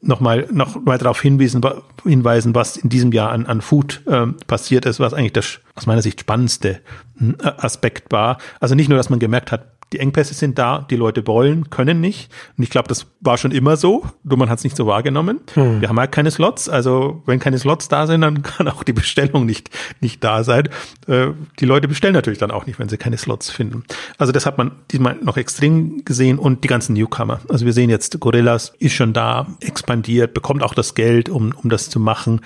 noch 0.00 0.20
mal 0.20 0.46
noch 0.52 0.80
mal 0.80 0.96
darauf 0.96 1.20
hinweisen, 1.20 1.60
hinweisen, 2.04 2.54
was 2.54 2.76
in 2.76 2.88
diesem 2.88 3.12
Jahr 3.12 3.32
an, 3.32 3.46
an 3.46 3.60
Food 3.60 4.02
äh, 4.06 4.28
passiert 4.46 4.86
ist, 4.86 5.00
was 5.00 5.12
eigentlich 5.12 5.32
das 5.32 5.58
aus 5.74 5.86
meiner 5.86 6.02
Sicht 6.02 6.20
spannendste 6.20 6.80
äh, 7.20 7.46
Aspekt 7.58 8.12
war. 8.12 8.38
Also 8.60 8.76
nicht 8.76 8.88
nur, 8.88 8.96
dass 8.96 9.10
man 9.10 9.18
gemerkt 9.18 9.50
hat, 9.50 9.66
die 9.92 9.98
Engpässe 9.98 10.34
sind 10.34 10.58
da, 10.58 10.86
die 10.88 10.96
Leute 10.96 11.26
wollen, 11.26 11.68
können 11.70 12.00
nicht. 12.00 12.30
Und 12.56 12.62
ich 12.62 12.70
glaube, 12.70 12.88
das 12.88 13.06
war 13.20 13.38
schon 13.38 13.50
immer 13.50 13.76
so, 13.76 14.04
nur 14.22 14.38
man 14.38 14.48
hat 14.48 14.58
es 14.58 14.64
nicht 14.64 14.76
so 14.76 14.86
wahrgenommen. 14.86 15.40
Hm. 15.54 15.80
Wir 15.80 15.88
haben 15.88 15.98
halt 15.98 16.12
keine 16.12 16.30
Slots, 16.30 16.68
also 16.68 17.22
wenn 17.26 17.40
keine 17.40 17.58
Slots 17.58 17.88
da 17.88 18.06
sind, 18.06 18.20
dann 18.20 18.42
kann 18.42 18.68
auch 18.68 18.84
die 18.84 18.92
Bestellung 18.92 19.46
nicht, 19.46 19.70
nicht 20.00 20.22
da 20.22 20.44
sein. 20.44 20.68
Äh, 21.08 21.28
die 21.58 21.64
Leute 21.64 21.88
bestellen 21.88 22.14
natürlich 22.14 22.38
dann 22.38 22.50
auch 22.50 22.66
nicht, 22.66 22.78
wenn 22.78 22.88
sie 22.88 22.98
keine 22.98 23.18
Slots 23.18 23.50
finden. 23.50 23.84
Also 24.16 24.32
das 24.32 24.46
hat 24.46 24.58
man 24.58 24.72
diesmal 24.92 25.16
noch 25.22 25.36
extrem 25.36 26.04
gesehen 26.04 26.38
und 26.38 26.62
die 26.62 26.68
ganzen 26.68 26.94
Newcomer. 26.94 27.40
Also 27.48 27.66
wir 27.66 27.72
sehen 27.72 27.90
jetzt, 27.90 28.20
Gorillas 28.20 28.72
ist 28.78 28.94
schon 28.94 29.12
da, 29.12 29.48
expandiert, 29.60 30.34
bekommt 30.34 30.62
auch 30.62 30.74
das 30.74 30.94
Geld, 30.94 31.28
um, 31.28 31.52
um 31.62 31.68
das 31.68 31.90
zu 31.90 31.98
machen. 31.98 32.42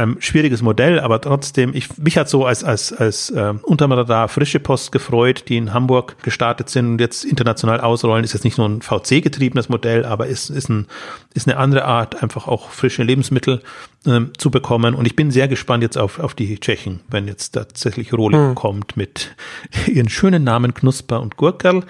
Ähm, 0.00 0.16
schwieriges 0.18 0.62
Modell, 0.62 0.98
aber 0.98 1.20
trotzdem, 1.20 1.74
ich, 1.74 1.98
mich 1.98 2.16
hat 2.16 2.26
so 2.26 2.46
als, 2.46 2.64
als, 2.64 2.90
als 2.90 3.28
äh, 3.28 3.52
unterm 3.62 3.92
Radar 3.92 4.28
frische 4.28 4.58
Post 4.58 4.92
gefreut, 4.92 5.44
die 5.48 5.58
in 5.58 5.74
Hamburg 5.74 6.22
gestartet 6.22 6.70
sind 6.70 6.92
und 6.92 7.00
jetzt 7.02 7.22
international 7.22 7.82
ausrollen. 7.82 8.24
Ist 8.24 8.32
jetzt 8.32 8.44
nicht 8.44 8.56
nur 8.56 8.66
ein 8.66 8.80
VC-getriebenes 8.80 9.68
Modell, 9.68 10.06
aber 10.06 10.26
ist, 10.26 10.48
ist, 10.48 10.70
ein, 10.70 10.86
ist 11.34 11.46
eine 11.46 11.58
andere 11.58 11.84
Art, 11.84 12.22
einfach 12.22 12.48
auch 12.48 12.70
frische 12.70 13.02
Lebensmittel 13.02 13.60
ähm, 14.06 14.32
zu 14.38 14.50
bekommen. 14.50 14.94
Und 14.94 15.04
ich 15.04 15.16
bin 15.16 15.30
sehr 15.30 15.48
gespannt 15.48 15.82
jetzt 15.82 15.98
auf, 15.98 16.18
auf 16.18 16.32
die 16.32 16.58
Tschechen, 16.58 17.00
wenn 17.10 17.28
jetzt 17.28 17.50
tatsächlich 17.50 18.14
Rohling 18.14 18.48
hm. 18.48 18.54
kommt 18.54 18.96
mit 18.96 19.36
ihren 19.86 20.08
schönen 20.08 20.44
Namen 20.44 20.72
Knusper 20.72 21.20
und 21.20 21.36
Gurkerl. 21.36 21.84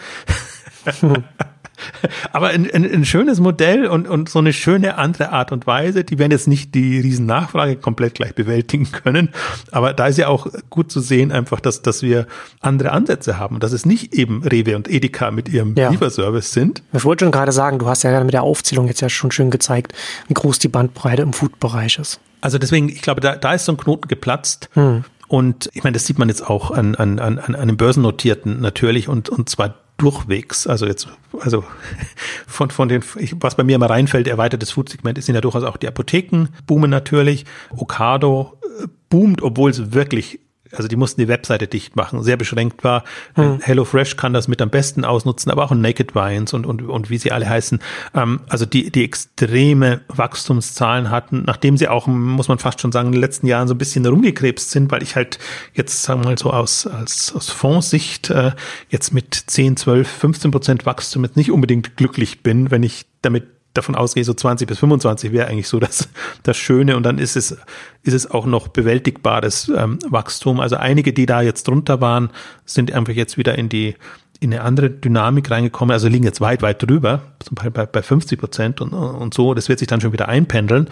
Hm. 1.00 1.24
Aber 2.32 2.48
ein, 2.48 2.70
ein, 2.70 2.84
ein, 2.84 3.04
schönes 3.04 3.40
Modell 3.40 3.86
und, 3.86 4.08
und 4.08 4.28
so 4.28 4.38
eine 4.38 4.52
schöne 4.52 4.98
andere 4.98 5.30
Art 5.30 5.52
und 5.52 5.66
Weise. 5.66 6.04
Die 6.04 6.18
werden 6.18 6.32
jetzt 6.32 6.48
nicht 6.48 6.74
die 6.74 7.00
riesen 7.00 7.26
Nachfrage 7.26 7.76
komplett 7.76 8.14
gleich 8.14 8.34
bewältigen 8.34 8.90
können. 9.04 9.30
Aber 9.70 9.92
da 9.92 10.06
ist 10.06 10.18
ja 10.18 10.28
auch 10.28 10.46
gut 10.70 10.90
zu 10.90 11.00
sehen 11.00 11.32
einfach, 11.32 11.60
dass, 11.60 11.82
dass 11.82 12.02
wir 12.02 12.26
andere 12.60 12.92
Ansätze 12.92 13.38
haben. 13.38 13.60
Dass 13.60 13.72
es 13.72 13.86
nicht 13.86 14.14
eben 14.14 14.42
Rewe 14.42 14.76
und 14.76 14.90
Edeka 14.90 15.30
mit 15.30 15.48
ihrem 15.48 15.74
ja. 15.76 15.90
Lieferservice 15.90 16.52
sind. 16.52 16.82
Ich 16.92 17.04
wollte 17.04 17.24
schon 17.24 17.32
gerade 17.32 17.52
sagen, 17.52 17.78
du 17.78 17.86
hast 17.86 18.02
ja 18.02 18.22
mit 18.22 18.34
der 18.34 18.42
Aufzählung 18.42 18.86
jetzt 18.86 19.00
ja 19.00 19.08
schon 19.08 19.30
schön 19.30 19.50
gezeigt, 19.50 19.92
wie 20.28 20.34
groß 20.34 20.58
die 20.58 20.68
Bandbreite 20.68 21.22
im 21.22 21.32
Food-Bereich 21.32 21.98
ist. 21.98 22.20
Also 22.40 22.58
deswegen, 22.58 22.88
ich 22.88 23.02
glaube, 23.02 23.20
da, 23.20 23.36
da 23.36 23.54
ist 23.54 23.64
so 23.64 23.72
ein 23.72 23.76
Knoten 23.76 24.08
geplatzt. 24.08 24.70
Hm. 24.72 25.04
Und 25.30 25.70
ich 25.74 25.84
meine, 25.84 25.94
das 25.94 26.06
sieht 26.06 26.18
man 26.18 26.28
jetzt 26.28 26.44
auch 26.48 26.72
an, 26.72 26.96
an, 26.96 27.20
an, 27.20 27.38
an 27.38 27.54
einem 27.54 27.76
Börsennotierten 27.76 28.60
natürlich 28.60 29.08
und, 29.08 29.28
und 29.28 29.48
zwar 29.48 29.76
durchwegs, 30.00 30.66
also 30.66 30.86
jetzt, 30.86 31.08
also 31.40 31.64
von, 32.46 32.70
von 32.70 32.88
den, 32.88 33.02
was 33.40 33.54
bei 33.54 33.64
mir 33.64 33.76
immer 33.76 33.90
reinfällt, 33.90 34.26
erweitertes 34.26 34.70
Food-Segment, 34.70 35.22
sind 35.22 35.34
ja 35.34 35.40
durchaus 35.40 35.64
auch 35.64 35.76
die 35.76 35.88
Apotheken, 35.88 36.48
boomen 36.66 36.90
natürlich. 36.90 37.44
Ocado 37.76 38.58
äh, 38.62 38.86
boomt, 39.08 39.42
obwohl 39.42 39.70
es 39.70 39.92
wirklich 39.92 40.40
also 40.72 40.88
die 40.88 40.96
mussten 40.96 41.20
die 41.20 41.28
Webseite 41.28 41.66
dicht 41.66 41.96
machen, 41.96 42.22
sehr 42.22 42.36
beschränkt 42.36 42.84
war. 42.84 43.04
Hm. 43.34 43.60
HelloFresh 43.60 44.16
kann 44.16 44.32
das 44.32 44.48
mit 44.48 44.62
am 44.62 44.70
besten 44.70 45.04
ausnutzen, 45.04 45.50
aber 45.50 45.64
auch 45.64 45.72
Naked 45.72 46.14
Wines 46.14 46.52
und, 46.52 46.66
und, 46.66 46.82
und 46.82 47.10
wie 47.10 47.18
sie 47.18 47.32
alle 47.32 47.48
heißen. 47.48 47.80
Ähm, 48.14 48.40
also 48.48 48.66
die, 48.66 48.90
die 48.90 49.04
extreme 49.04 50.00
Wachstumszahlen 50.08 51.10
hatten, 51.10 51.44
nachdem 51.46 51.76
sie 51.76 51.88
auch, 51.88 52.06
muss 52.06 52.48
man 52.48 52.58
fast 52.58 52.80
schon 52.80 52.92
sagen, 52.92 53.08
in 53.08 53.12
den 53.12 53.20
letzten 53.20 53.46
Jahren 53.46 53.68
so 53.68 53.74
ein 53.74 53.78
bisschen 53.78 54.06
rumgekrebst 54.06 54.70
sind, 54.70 54.90
weil 54.90 55.02
ich 55.02 55.16
halt 55.16 55.38
jetzt, 55.74 56.02
sagen 56.02 56.22
wir 56.22 56.30
mal 56.30 56.38
so 56.38 56.52
aus, 56.52 56.86
aus, 56.86 57.32
aus 57.34 57.50
Fondssicht 57.50 58.30
äh, 58.30 58.52
jetzt 58.88 59.12
mit 59.12 59.34
10, 59.34 59.76
12, 59.76 60.08
15 60.08 60.50
Prozent 60.50 60.86
Wachstum 60.86 61.24
jetzt 61.24 61.36
nicht 61.36 61.50
unbedingt 61.50 61.96
glücklich 61.96 62.42
bin, 62.42 62.70
wenn 62.70 62.82
ich 62.82 63.06
damit 63.22 63.59
davon 63.74 63.94
ausgehe, 63.94 64.24
so 64.24 64.34
20 64.34 64.66
bis 64.66 64.78
25 64.78 65.32
wäre 65.32 65.48
eigentlich 65.48 65.68
so 65.68 65.78
das, 65.78 66.08
das 66.42 66.56
Schöne 66.56 66.96
und 66.96 67.04
dann 67.04 67.18
ist 67.18 67.36
es, 67.36 67.56
ist 68.02 68.14
es 68.14 68.30
auch 68.30 68.46
noch 68.46 68.68
bewältigbares 68.68 69.70
ähm, 69.74 69.98
Wachstum. 70.08 70.60
Also 70.60 70.76
einige, 70.76 71.12
die 71.12 71.26
da 71.26 71.42
jetzt 71.42 71.68
drunter 71.68 72.00
waren, 72.00 72.30
sind 72.64 72.92
einfach 72.92 73.12
jetzt 73.12 73.38
wieder 73.38 73.56
in 73.56 73.68
die, 73.68 73.94
in 74.40 74.52
eine 74.52 74.62
andere 74.62 74.90
Dynamik 74.90 75.50
reingekommen, 75.50 75.92
also 75.92 76.08
liegen 76.08 76.24
jetzt 76.24 76.40
weit, 76.40 76.62
weit 76.62 76.82
drüber, 76.82 77.22
zum 77.38 77.54
Beispiel 77.54 77.70
bei, 77.70 77.86
bei 77.86 78.02
50 78.02 78.40
Prozent 78.40 78.80
und, 78.80 78.92
und 78.92 79.34
so. 79.34 79.54
Das 79.54 79.68
wird 79.68 79.78
sich 79.78 79.88
dann 79.88 80.00
schon 80.00 80.12
wieder 80.12 80.28
einpendeln. 80.28 80.88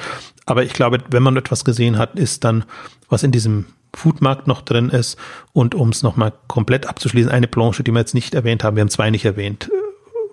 Aber 0.47 0.63
ich 0.63 0.73
glaube, 0.73 0.99
wenn 1.11 1.23
man 1.23 1.37
etwas 1.37 1.65
gesehen 1.65 1.99
hat, 1.99 2.19
ist 2.19 2.45
dann, 2.45 2.65
was 3.09 3.23
in 3.23 3.33
diesem 3.33 3.65
Foodmarkt 3.95 4.47
noch 4.47 4.63
drin 4.63 4.91
ist. 4.91 5.17
Und 5.53 5.75
um 5.75 5.89
es 5.89 6.03
nochmal 6.03 6.33
komplett 6.47 6.87
abzuschließen, 6.87 7.33
eine 7.33 7.49
Branche, 7.49 7.83
die 7.83 7.91
wir 7.91 8.01
jetzt 8.01 8.15
nicht 8.15 8.35
erwähnt 8.35 8.63
haben, 8.63 8.77
wir 8.77 8.83
haben 8.83 8.91
zwei 8.91 9.11
nicht 9.11 9.25
erwähnt, 9.25 9.71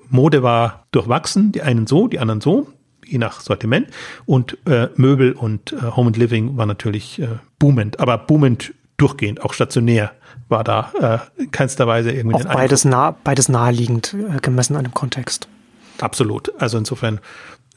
Mode 0.10 0.44
war 0.44 0.86
durchwachsen, 0.92 1.52
die 1.52 1.62
einen 1.62 1.88
so, 1.88 2.08
die 2.08 2.20
anderen 2.20 2.42
so, 2.42 2.68
je 3.06 3.18
nach 3.18 3.42
Sortiment. 3.42 3.88
Und 4.26 4.58
äh, 4.66 4.90
Möbel 4.96 5.34
und 5.34 5.74
äh, 5.74 5.92
Home 5.96 6.08
and 6.08 6.18
Living 6.18 6.58
war 6.58 6.66
natürlich 6.66 7.22
äh, 7.22 7.28
boomend, 7.60 8.00
aber 8.00 8.18
boomend 8.18 8.74
durchgehend, 8.98 9.42
auch 9.42 9.54
stationär 9.54 10.12
war 10.48 10.64
da 10.64 11.22
äh, 11.38 11.42
in 11.44 11.52
keinster 11.52 11.88
Weise 11.88 12.12
irgendwie. 12.12 12.36
Auch 12.36 12.46
beides, 12.46 12.86
nah, 12.86 13.12
beides 13.12 13.50
naheliegend 13.50 14.14
äh, 14.14 14.40
gemessen 14.40 14.76
an 14.76 14.84
dem 14.84 14.94
Kontext. 14.94 15.48
Absolut. 16.00 16.54
Also 16.60 16.78
insofern, 16.78 17.20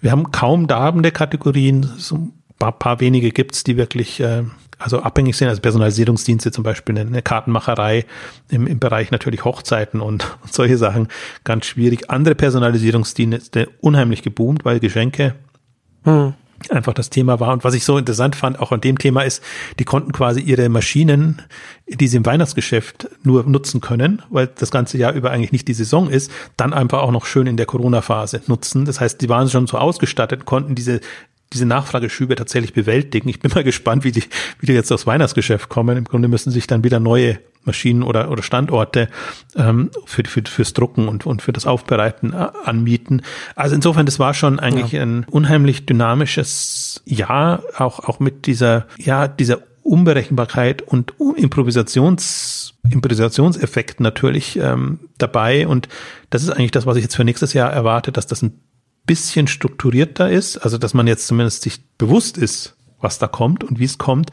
wir 0.01 0.11
haben 0.11 0.31
kaum 0.31 0.67
darbende 0.67 1.11
Kategorien. 1.11 1.91
So 1.97 2.17
ein 2.17 2.33
paar, 2.59 2.73
paar 2.73 3.01
wenige 3.01 3.31
gibt's, 3.31 3.65
die 3.65 3.77
wirklich 3.77 4.21
äh, 4.21 4.45
also 4.79 5.01
abhängig 5.01 5.37
sind. 5.37 5.49
Also 5.49 5.61
Personalisierungsdienste 5.61 6.53
zum 6.53 6.65
Beispiel, 6.65 6.99
eine, 6.99 7.23
Kartenmacherei 7.23 8.07
im, 8.51 8.67
im 8.67 8.79
Bereich 8.79 9.11
natürlich 9.11 9.45
Hochzeiten 9.45 10.01
und, 10.01 10.37
und 10.43 10.53
solche 10.53 10.77
Sachen 10.77 11.09
ganz 11.45 11.67
schwierig. 11.67 12.11
Andere 12.11 12.35
Personalisierungsdienste 12.35 13.69
unheimlich 13.81 14.23
geboomt, 14.23 14.65
weil 14.65 14.81
Geschenke 14.81 15.35
hm 16.05 16.35
einfach 16.71 16.93
das 16.93 17.11
Thema 17.11 17.41
war. 17.41 17.53
Und 17.53 17.65
was 17.65 17.75
ich 17.75 17.85
so 17.85 17.99
interessant 17.99 18.37
fand, 18.37 18.59
auch 18.59 18.73
an 18.73 18.81
dem 18.81 18.99
Thema 18.99 19.23
ist, 19.23 19.43
die 19.79 19.85
konnten 19.85 20.13
quasi 20.13 20.41
ihre 20.41 20.69
Maschinen, 20.69 21.43
die 21.87 22.09
sie 22.09 22.17
im 22.17 22.27
Weihnachtsgeschäft 22.27 23.09
nur 23.23 23.45
nutzen 23.45 23.81
können, 23.81 24.23
weil 24.31 24.49
das 24.49 24.71
ganze 24.71 24.99
Jahr 24.99 25.13
über 25.13 25.31
eigentlich 25.31 25.53
nicht 25.53 25.69
die 25.69 25.75
Saison 25.75 26.11
ist, 26.11 26.31
dann 26.57 26.73
einfach 26.73 27.03
auch 27.03 27.13
noch 27.13 27.27
schön 27.27 27.47
in 27.47 27.57
der 27.57 27.67
Corona-Phase 27.67 28.43
nutzen. 28.47 28.85
Das 28.85 29.01
heißt, 29.01 29.21
die 29.21 29.29
waren 29.29 29.49
schon 29.49 29.67
so 29.67 29.79
ausgestattet, 29.79 30.45
konnten 30.45 30.75
diese 30.75 31.01
diese 31.53 31.67
Nachfrageschübe 31.67 32.35
tatsächlich 32.35 32.73
bewältigen. 32.73 33.29
Ich 33.29 33.41
bin 33.41 33.51
mal 33.55 33.65
gespannt, 33.65 34.05
wie 34.05 34.13
die, 34.13 34.25
wie 34.61 34.67
die 34.67 34.73
jetzt 34.73 34.93
aufs 34.93 35.07
Weihnachtsgeschäft 35.07 35.69
kommen. 35.69 35.97
Im 35.97 36.05
Grunde 36.05 36.29
müssen 36.29 36.51
sich 36.51 36.67
dann 36.67 36.85
wieder 36.85 37.01
neue 37.01 37.39
Maschinen 37.65 38.03
oder, 38.03 38.31
oder 38.31 38.43
Standorte 38.43 39.09
ähm, 39.57 39.91
für, 40.07 40.25
für, 40.25 40.43
fürs 40.47 40.73
Drucken 40.73 41.09
und, 41.09 41.27
und 41.27 41.43
für 41.43 41.53
das 41.53 41.67
Aufbereiten 41.67 42.33
äh, 42.33 42.49
anmieten. 42.65 43.23
Also 43.55 43.75
insofern, 43.75 44.07
das 44.07 44.19
war 44.19 44.35
schon 44.35 44.59
eigentlich 44.59 44.93
ja. 44.93 45.03
ein 45.03 45.25
unheimlich 45.25 45.87
dynamisches 45.87 47.03
Jahr, 47.05 47.63
auch, 47.77 48.01
auch 48.01 48.21
mit 48.21 48.47
dieser, 48.47 48.87
ja, 48.99 49.29
dieser 49.29 49.59
Unberechenbarkeit 49.83 50.83
und 50.83 51.15
Improvisations, 51.37 52.75
Improvisationseffekt 52.91 54.01
natürlich 54.01 54.59
ähm, 54.59 55.01
dabei. 55.17 55.67
Und 55.67 55.89
das 56.31 56.43
ist 56.43 56.51
eigentlich 56.51 56.73
das, 56.73 56.85
was 56.85 56.97
ich 56.97 57.03
jetzt 57.03 57.17
für 57.17 57.25
nächstes 57.25 57.55
Jahr 57.55 57.73
erwarte, 57.73 58.13
dass 58.13 58.27
das 58.27 58.43
ein 58.43 58.61
bisschen 59.09 59.49
strukturierter 59.49 60.31
ist, 60.31 60.59
also 60.59 60.79
dass 60.79 60.95
man 60.95 61.09
jetzt 61.09 61.27
zumindest 61.27 61.63
sich 61.63 61.81
bewusst 61.99 62.39
ist, 62.39 62.77
was 63.01 63.19
da 63.19 63.27
kommt 63.27 63.65
und 63.65 63.81
wie 63.81 63.85
es 63.85 63.99
kommt. 63.99 64.31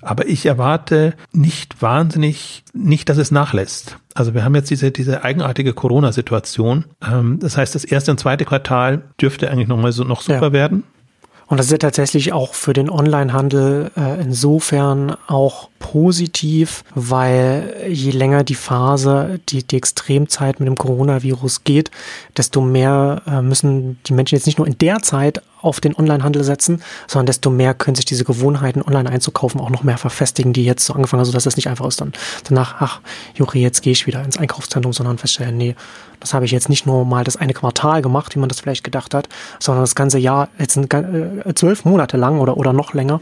Aber 0.00 0.28
ich 0.28 0.46
erwarte 0.46 1.14
nicht 1.32 1.82
wahnsinnig, 1.82 2.62
nicht, 2.72 3.08
dass 3.08 3.18
es 3.18 3.32
nachlässt. 3.32 3.96
Also 4.14 4.34
wir 4.34 4.44
haben 4.44 4.54
jetzt 4.54 4.70
diese, 4.70 4.92
diese 4.92 5.24
eigenartige 5.24 5.72
Corona-Situation. 5.72 6.84
Ähm, 7.02 7.38
das 7.40 7.56
heißt, 7.56 7.74
das 7.74 7.84
erste 7.84 8.12
und 8.12 8.18
zweite 8.18 8.44
Quartal 8.44 9.02
dürfte 9.20 9.50
eigentlich 9.50 9.68
noch 9.68 9.76
mal 9.76 9.90
so 9.90 10.04
noch 10.04 10.20
super 10.20 10.48
ja. 10.48 10.52
werden. 10.52 10.84
Und 11.46 11.56
das 11.56 11.66
ist 11.66 11.72
ja 11.72 11.78
tatsächlich 11.78 12.32
auch 12.32 12.54
für 12.54 12.74
den 12.74 12.90
Onlinehandel 12.90 13.90
äh, 13.96 14.20
insofern 14.20 15.16
auch 15.26 15.70
positiv, 15.78 16.84
weil 16.94 17.74
je 17.88 18.10
länger 18.10 18.44
die 18.44 18.54
Phase, 18.54 19.40
die, 19.48 19.62
die 19.62 19.76
Extremzeit 19.76 20.60
mit 20.60 20.66
dem 20.66 20.76
Coronavirus 20.76 21.64
geht, 21.64 21.90
desto 22.36 22.60
mehr 22.60 23.22
äh, 23.26 23.42
müssen 23.42 23.98
die 24.06 24.12
Menschen 24.12 24.36
jetzt 24.36 24.46
nicht 24.46 24.58
nur 24.58 24.66
in 24.66 24.78
der 24.78 25.02
Zeit 25.02 25.42
auf 25.60 25.80
den 25.80 25.96
Onlinehandel 25.96 26.44
setzen, 26.44 26.82
sondern 27.06 27.26
desto 27.26 27.50
mehr 27.50 27.74
können 27.74 27.96
sich 27.96 28.04
diese 28.04 28.24
Gewohnheiten, 28.24 28.82
online 28.82 29.10
einzukaufen, 29.10 29.60
auch 29.60 29.70
noch 29.70 29.82
mehr 29.82 29.98
verfestigen, 29.98 30.52
die 30.52 30.64
jetzt 30.64 30.84
so 30.84 30.94
angefangen 30.94 31.20
haben, 31.20 31.26
sodass 31.26 31.46
es 31.46 31.56
nicht 31.56 31.68
einfach 31.68 31.86
ist 31.86 32.00
dann 32.00 32.12
danach, 32.44 32.76
ach, 32.78 33.00
Juri, 33.34 33.60
jetzt 33.60 33.82
gehe 33.82 33.92
ich 33.92 34.06
wieder 34.06 34.22
ins 34.22 34.38
Einkaufszentrum, 34.38 34.92
sondern 34.92 35.18
feststellen, 35.18 35.56
nee, 35.56 35.74
das 36.20 36.34
habe 36.34 36.44
ich 36.44 36.50
jetzt 36.50 36.68
nicht 36.68 36.86
nur 36.86 37.04
mal 37.04 37.24
das 37.24 37.36
eine 37.36 37.54
Quartal 37.54 38.02
gemacht, 38.02 38.34
wie 38.34 38.40
man 38.40 38.48
das 38.48 38.60
vielleicht 38.60 38.84
gedacht 38.84 39.14
hat, 39.14 39.28
sondern 39.58 39.82
das 39.82 39.94
ganze 39.94 40.18
Jahr, 40.18 40.48
jetzt 40.58 40.76
äh, 40.76 41.54
zwölf 41.54 41.84
Monate 41.84 42.16
lang 42.16 42.40
oder, 42.40 42.56
oder 42.56 42.72
noch 42.72 42.94
länger. 42.94 43.20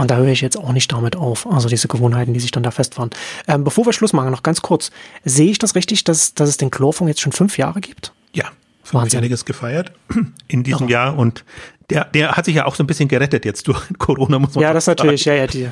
Und 0.00 0.10
da 0.10 0.16
höre 0.16 0.28
ich 0.28 0.40
jetzt 0.40 0.56
auch 0.56 0.72
nicht 0.72 0.90
damit 0.92 1.14
auf. 1.14 1.46
Also 1.46 1.68
diese 1.68 1.86
Gewohnheiten, 1.86 2.32
die 2.32 2.40
sich 2.40 2.50
dann 2.50 2.62
da 2.62 2.70
festfahren. 2.70 3.10
Ähm, 3.46 3.64
bevor 3.64 3.84
wir 3.84 3.92
Schluss 3.92 4.14
machen, 4.14 4.30
noch 4.30 4.42
ganz 4.42 4.62
kurz. 4.62 4.90
Sehe 5.24 5.50
ich 5.50 5.58
das 5.58 5.74
richtig, 5.74 6.04
dass, 6.04 6.32
dass 6.34 6.48
es 6.48 6.56
den 6.56 6.70
Chlorfunk 6.70 7.08
jetzt 7.08 7.20
schon 7.20 7.32
fünf 7.32 7.58
Jahre 7.58 7.80
gibt? 7.80 8.12
Ja, 8.32 8.46
fünfjähriges 8.82 9.44
gefeiert 9.44 9.92
in 10.48 10.62
diesem 10.64 10.86
oh. 10.86 10.90
Jahr 10.90 11.18
und 11.18 11.44
der, 11.90 12.06
der 12.06 12.32
hat 12.32 12.44
sich 12.44 12.54
ja 12.54 12.66
auch 12.66 12.76
so 12.76 12.82
ein 12.82 12.86
bisschen 12.86 13.08
gerettet 13.08 13.44
jetzt 13.44 13.68
durch 13.68 13.82
Corona, 13.98 14.38
muss 14.38 14.54
man 14.54 14.62
Ja, 14.62 14.72
das 14.72 14.86
natürlich, 14.86 15.24
ja, 15.26 15.34
ja, 15.34 15.46
die 15.46 15.68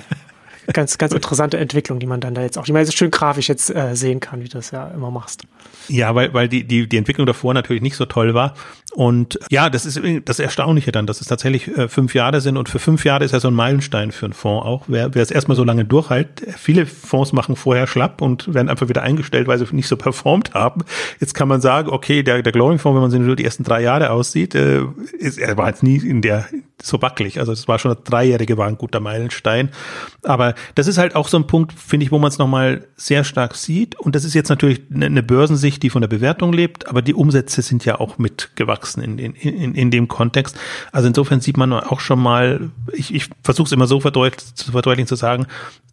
ganz, 0.73 0.99
ganz 0.99 1.13
interessante 1.13 1.57
Entwicklung, 1.57 1.99
die 1.99 2.07
man 2.07 2.21
dann 2.21 2.35
da 2.35 2.43
jetzt 2.43 2.59
auch, 2.59 2.65
die 2.65 2.73
man 2.73 2.85
so 2.85 2.93
schön 2.93 3.11
grafisch 3.11 3.49
jetzt 3.49 3.75
äh, 3.75 3.95
sehen 3.95 4.21
kann, 4.21 4.41
wie 4.41 4.49
du 4.49 4.59
das 4.59 4.71
ja 4.71 4.89
immer 4.89 5.11
machst. 5.11 5.45
Ja, 5.89 6.15
weil, 6.15 6.35
weil 6.35 6.49
die, 6.49 6.65
die, 6.65 6.89
die 6.89 6.97
Entwicklung 6.97 7.27
davor 7.27 7.55
natürlich 7.55 7.83
nicht 7.83 7.97
so 7.97 8.05
toll 8.05 8.35
war. 8.35 8.55
Und 8.93 9.39
ja, 9.51 9.69
das 9.69 9.85
ist 9.85 10.01
das 10.25 10.39
Erstaunliche 10.39 10.93
dann, 10.93 11.07
dass 11.07 11.21
es 11.21 11.27
tatsächlich 11.27 11.69
äh, 11.77 11.89
fünf 11.89 12.15
Jahre 12.15 12.41
sind 12.41 12.57
und 12.57 12.69
für 12.69 12.79
fünf 12.79 13.05
Jahre 13.05 13.25
ist 13.25 13.33
ja 13.33 13.41
so 13.41 13.49
ein 13.49 13.55
Meilenstein 13.55 14.13
für 14.13 14.27
einen 14.27 14.33
Fonds 14.33 14.67
auch. 14.67 14.85
Wer, 14.89 15.15
wer 15.15 15.23
es 15.23 15.31
erstmal 15.31 15.57
so 15.57 15.65
lange 15.65 15.85
durchhält, 15.85 16.43
viele 16.57 16.87
Fonds 16.87 17.33
machen 17.33 17.55
vorher 17.55 17.87
schlapp 17.87 18.23
und 18.23 18.53
werden 18.55 18.69
einfach 18.69 18.89
wieder 18.89 19.03
eingestellt, 19.03 19.47
weil 19.47 19.59
sie 19.59 19.67
nicht 19.73 19.89
so 19.89 19.97
performt 19.97 20.55
haben. 20.55 20.83
Jetzt 21.21 21.35
kann 21.35 21.49
man 21.49 21.61
sagen, 21.61 21.91
okay, 21.91 22.23
der, 22.23 22.43
der 22.43 22.53
Glowing 22.53 22.79
Fonds, 22.79 22.97
wenn 22.97 23.03
man 23.03 23.11
sich 23.11 23.21
nur 23.21 23.37
die 23.37 23.45
ersten 23.45 23.65
drei 23.65 23.83
Jahre 23.83 24.11
aussieht, 24.11 24.55
äh, 24.55 24.83
ist, 25.19 25.39
er 25.39 25.57
war 25.57 25.69
jetzt 25.69 25.83
nie 25.83 25.99
in 25.99 26.23
der 26.23 26.47
so 26.81 27.03
wackelig. 27.03 27.41
Also 27.41 27.53
das 27.53 27.67
war 27.67 27.79
schon, 27.79 27.93
das 27.93 28.05
Dreijährige 28.05 28.57
war 28.57 28.69
ein 28.69 28.79
guter 28.79 29.01
Meilenstein. 29.01 29.71
Aber 30.23 30.55
das 30.77 30.87
ist 30.87 30.97
halt 30.97 31.17
auch 31.17 31.27
so 31.27 31.37
ein 31.37 31.47
Punkt, 31.47 31.73
finde 31.73 32.07
ich, 32.07 32.13
wo 32.13 32.19
man 32.19 32.29
es 32.29 32.39
nochmal 32.39 32.87
sehr 32.97 33.25
stark 33.25 33.57
sieht. 33.57 33.99
Und 33.99 34.15
das 34.15 34.25
ist 34.25 34.35
jetzt 34.35 34.49
natürlich 34.49 34.83
eine 34.95 35.23
Börsensicht, 35.25 35.83
die 35.83 35.91
von 35.91 36.03
der 36.03 36.09
Bewertung 36.09 36.53
lebt, 36.53 36.89
aber 36.89 37.03
die 37.03 37.15
Umsätze 37.15 37.63
sind 37.63 37.85
ja 37.85 37.99
auch 37.99 38.19
mitgewachsen 38.19 38.78
in, 38.87 39.19
in, 39.19 39.35
in, 39.35 39.75
in 39.75 39.91
dem 39.91 40.09
Kontext. 40.09 40.57
Also 40.93 41.09
insofern 41.09 41.41
sieht 41.41 41.57
man 41.57 41.73
auch 41.73 42.01
schon 42.01 42.21
mal, 42.21 42.71
ich, 42.93 43.15
ich 43.15 43.29
versuche 43.43 43.67
es 43.67 43.73
immer 43.73 43.87
so 43.87 44.01
verdeutlichen 44.01 44.57
zu, 44.57 44.73
verdeutlichen 44.73 45.07
zu 45.07 45.17
sagen, 45.17 45.47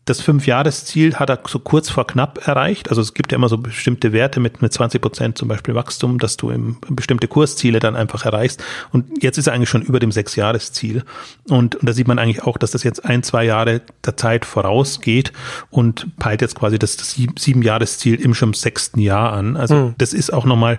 das 0.06 0.22
Fünfjahresziel 0.22 1.16
hat 1.16 1.32
er 1.32 1.40
so 1.48 1.58
kurz 1.58 1.90
vor 1.90 2.06
knapp 2.06 2.48
erreicht. 2.48 2.90
Also 2.90 3.02
es 3.02 3.16
gibt 3.16 3.32
ja 3.32 3.38
immer 3.38 3.50
so 3.50 3.58
bestimmte 3.58 4.14
Werte 4.14 4.40
mit, 4.40 4.62
mit 4.62 4.72
20 4.72 5.02
Prozent 5.02 5.38
zum 5.38 5.48
Beispiel 5.48 5.74
Wachstum, 5.74 6.20
dass 6.20 6.38
du 6.38 6.52
im, 6.52 6.78
bestimmte 6.90 7.28
Kursziele 7.28 7.80
dann 7.80 7.96
einfach 7.96 8.24
erreichst. 8.24 8.64
Und 8.92 9.24
jetzt 9.24 9.40
ist 9.40 9.48
er 9.48 9.54
eigentlich 9.54 9.70
schon 9.70 9.82
über 9.82 10.00
dem 10.00 10.12
Sechsjahresziel. 10.12 11.04
Und, 11.50 11.76
und 11.76 11.90
da 11.90 11.94
sieht 11.94 12.08
man 12.08 12.20
eigentlich 12.20 12.44
auch, 12.44 12.58
dass 12.58 12.70
das 12.70 12.84
jetzt 12.84 13.04
ein, 13.04 13.24
zwei 13.24 13.46
Jahre 13.46 13.82
der 14.06 14.16
Zeit 14.16 14.46
vorausgeht 14.46 15.34
und 15.72 16.16
peilt 16.18 16.42
jetzt 16.42 16.54
quasi 16.54 16.78
das, 16.78 16.98
das 16.98 17.18
Siebenjahresziel 17.40 18.16
im 18.16 18.36
schon 18.36 18.54
sechsten 18.54 19.00
Jahr 19.00 19.34
an. 19.34 19.58
Also 19.58 19.76
mhm. 19.76 19.96
das 19.98 20.14
ist 20.14 20.32
auch 20.32 20.46
nochmal 20.46 20.78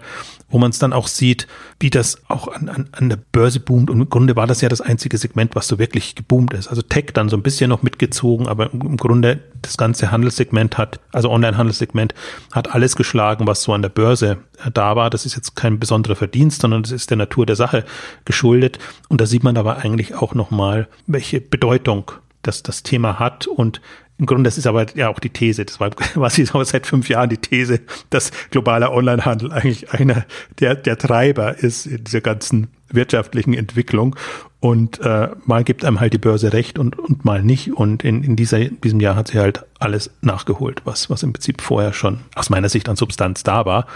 wo 0.48 0.58
man 0.58 0.70
es 0.70 0.78
dann 0.78 0.92
auch 0.92 1.08
sieht, 1.08 1.46
wie 1.80 1.90
das 1.90 2.22
auch 2.28 2.48
an, 2.48 2.68
an, 2.68 2.88
an 2.92 3.08
der 3.08 3.18
Börse 3.32 3.58
boomt. 3.58 3.90
Und 3.90 4.00
im 4.00 4.08
Grunde 4.08 4.36
war 4.36 4.46
das 4.46 4.60
ja 4.60 4.68
das 4.68 4.80
einzige 4.80 5.18
Segment, 5.18 5.56
was 5.56 5.66
so 5.66 5.78
wirklich 5.78 6.14
geboomt 6.14 6.54
ist. 6.54 6.68
Also 6.68 6.82
Tech 6.82 7.06
dann 7.12 7.28
so 7.28 7.36
ein 7.36 7.42
bisschen 7.42 7.68
noch 7.68 7.82
mitgezogen, 7.82 8.46
aber 8.46 8.72
im 8.72 8.96
Grunde 8.96 9.40
das 9.62 9.76
ganze 9.76 10.12
Handelssegment 10.12 10.78
hat, 10.78 11.00
also 11.12 11.30
Online-Handelssegment, 11.30 12.14
hat 12.52 12.74
alles 12.74 12.96
geschlagen, 12.96 13.46
was 13.46 13.62
so 13.62 13.72
an 13.72 13.82
der 13.82 13.88
Börse 13.88 14.38
äh, 14.64 14.70
da 14.70 14.94
war. 14.94 15.10
Das 15.10 15.26
ist 15.26 15.34
jetzt 15.34 15.56
kein 15.56 15.80
besonderer 15.80 16.16
Verdienst, 16.16 16.62
sondern 16.62 16.82
das 16.82 16.92
ist 16.92 17.10
der 17.10 17.16
Natur 17.16 17.44
der 17.46 17.56
Sache 17.56 17.84
geschuldet. 18.24 18.78
Und 19.08 19.20
da 19.20 19.26
sieht 19.26 19.42
man 19.42 19.56
aber 19.56 19.78
eigentlich 19.78 20.14
auch 20.14 20.34
nochmal, 20.34 20.88
welche 21.06 21.40
Bedeutung 21.40 22.12
das, 22.42 22.62
das 22.62 22.82
Thema 22.84 23.18
hat 23.18 23.46
und 23.46 23.80
im 24.18 24.26
Grunde, 24.26 24.44
das 24.44 24.56
ist 24.56 24.66
aber 24.66 24.86
ja 24.96 25.08
auch 25.08 25.18
die 25.18 25.30
These, 25.30 25.64
das 25.64 25.78
war 25.78 25.90
quasi 25.90 26.46
seit 26.46 26.86
fünf 26.86 27.08
Jahren 27.08 27.28
die 27.28 27.36
These, 27.36 27.80
dass 28.10 28.30
globaler 28.50 28.92
Onlinehandel 28.92 29.52
eigentlich 29.52 29.92
einer 29.92 30.24
der, 30.58 30.74
der 30.74 30.96
Treiber 30.96 31.58
ist 31.58 31.86
in 31.86 32.04
dieser 32.04 32.22
ganzen 32.22 32.68
wirtschaftlichen 32.88 33.52
Entwicklung. 33.52 34.16
Und 34.60 35.00
äh, 35.00 35.28
mal 35.44 35.64
gibt 35.64 35.84
einem 35.84 36.00
halt 36.00 36.12
die 36.12 36.18
Börse 36.18 36.52
recht 36.52 36.78
und, 36.78 36.98
und 36.98 37.24
mal 37.24 37.42
nicht. 37.42 37.74
Und 37.74 38.04
in, 38.04 38.24
in 38.24 38.36
dieser, 38.36 38.64
diesem 38.64 39.00
Jahr 39.00 39.16
hat 39.16 39.28
sie 39.28 39.38
halt 39.38 39.64
alles 39.78 40.10
nachgeholt, 40.22 40.82
was, 40.84 41.10
was 41.10 41.22
im 41.22 41.32
Prinzip 41.32 41.60
vorher 41.60 41.92
schon 41.92 42.20
aus 42.34 42.48
meiner 42.48 42.68
Sicht 42.68 42.88
an 42.88 42.96
Substanz 42.96 43.42
da 43.42 43.66
war. 43.66 43.86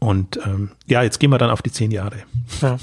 Und 0.00 0.40
ähm, 0.46 0.70
ja, 0.86 1.02
jetzt 1.02 1.20
gehen 1.20 1.30
wir 1.30 1.36
dann 1.36 1.50
auf 1.50 1.60
die 1.60 1.70
zehn 1.70 1.90
Jahre. 1.90 2.16
Ja, 2.62 2.78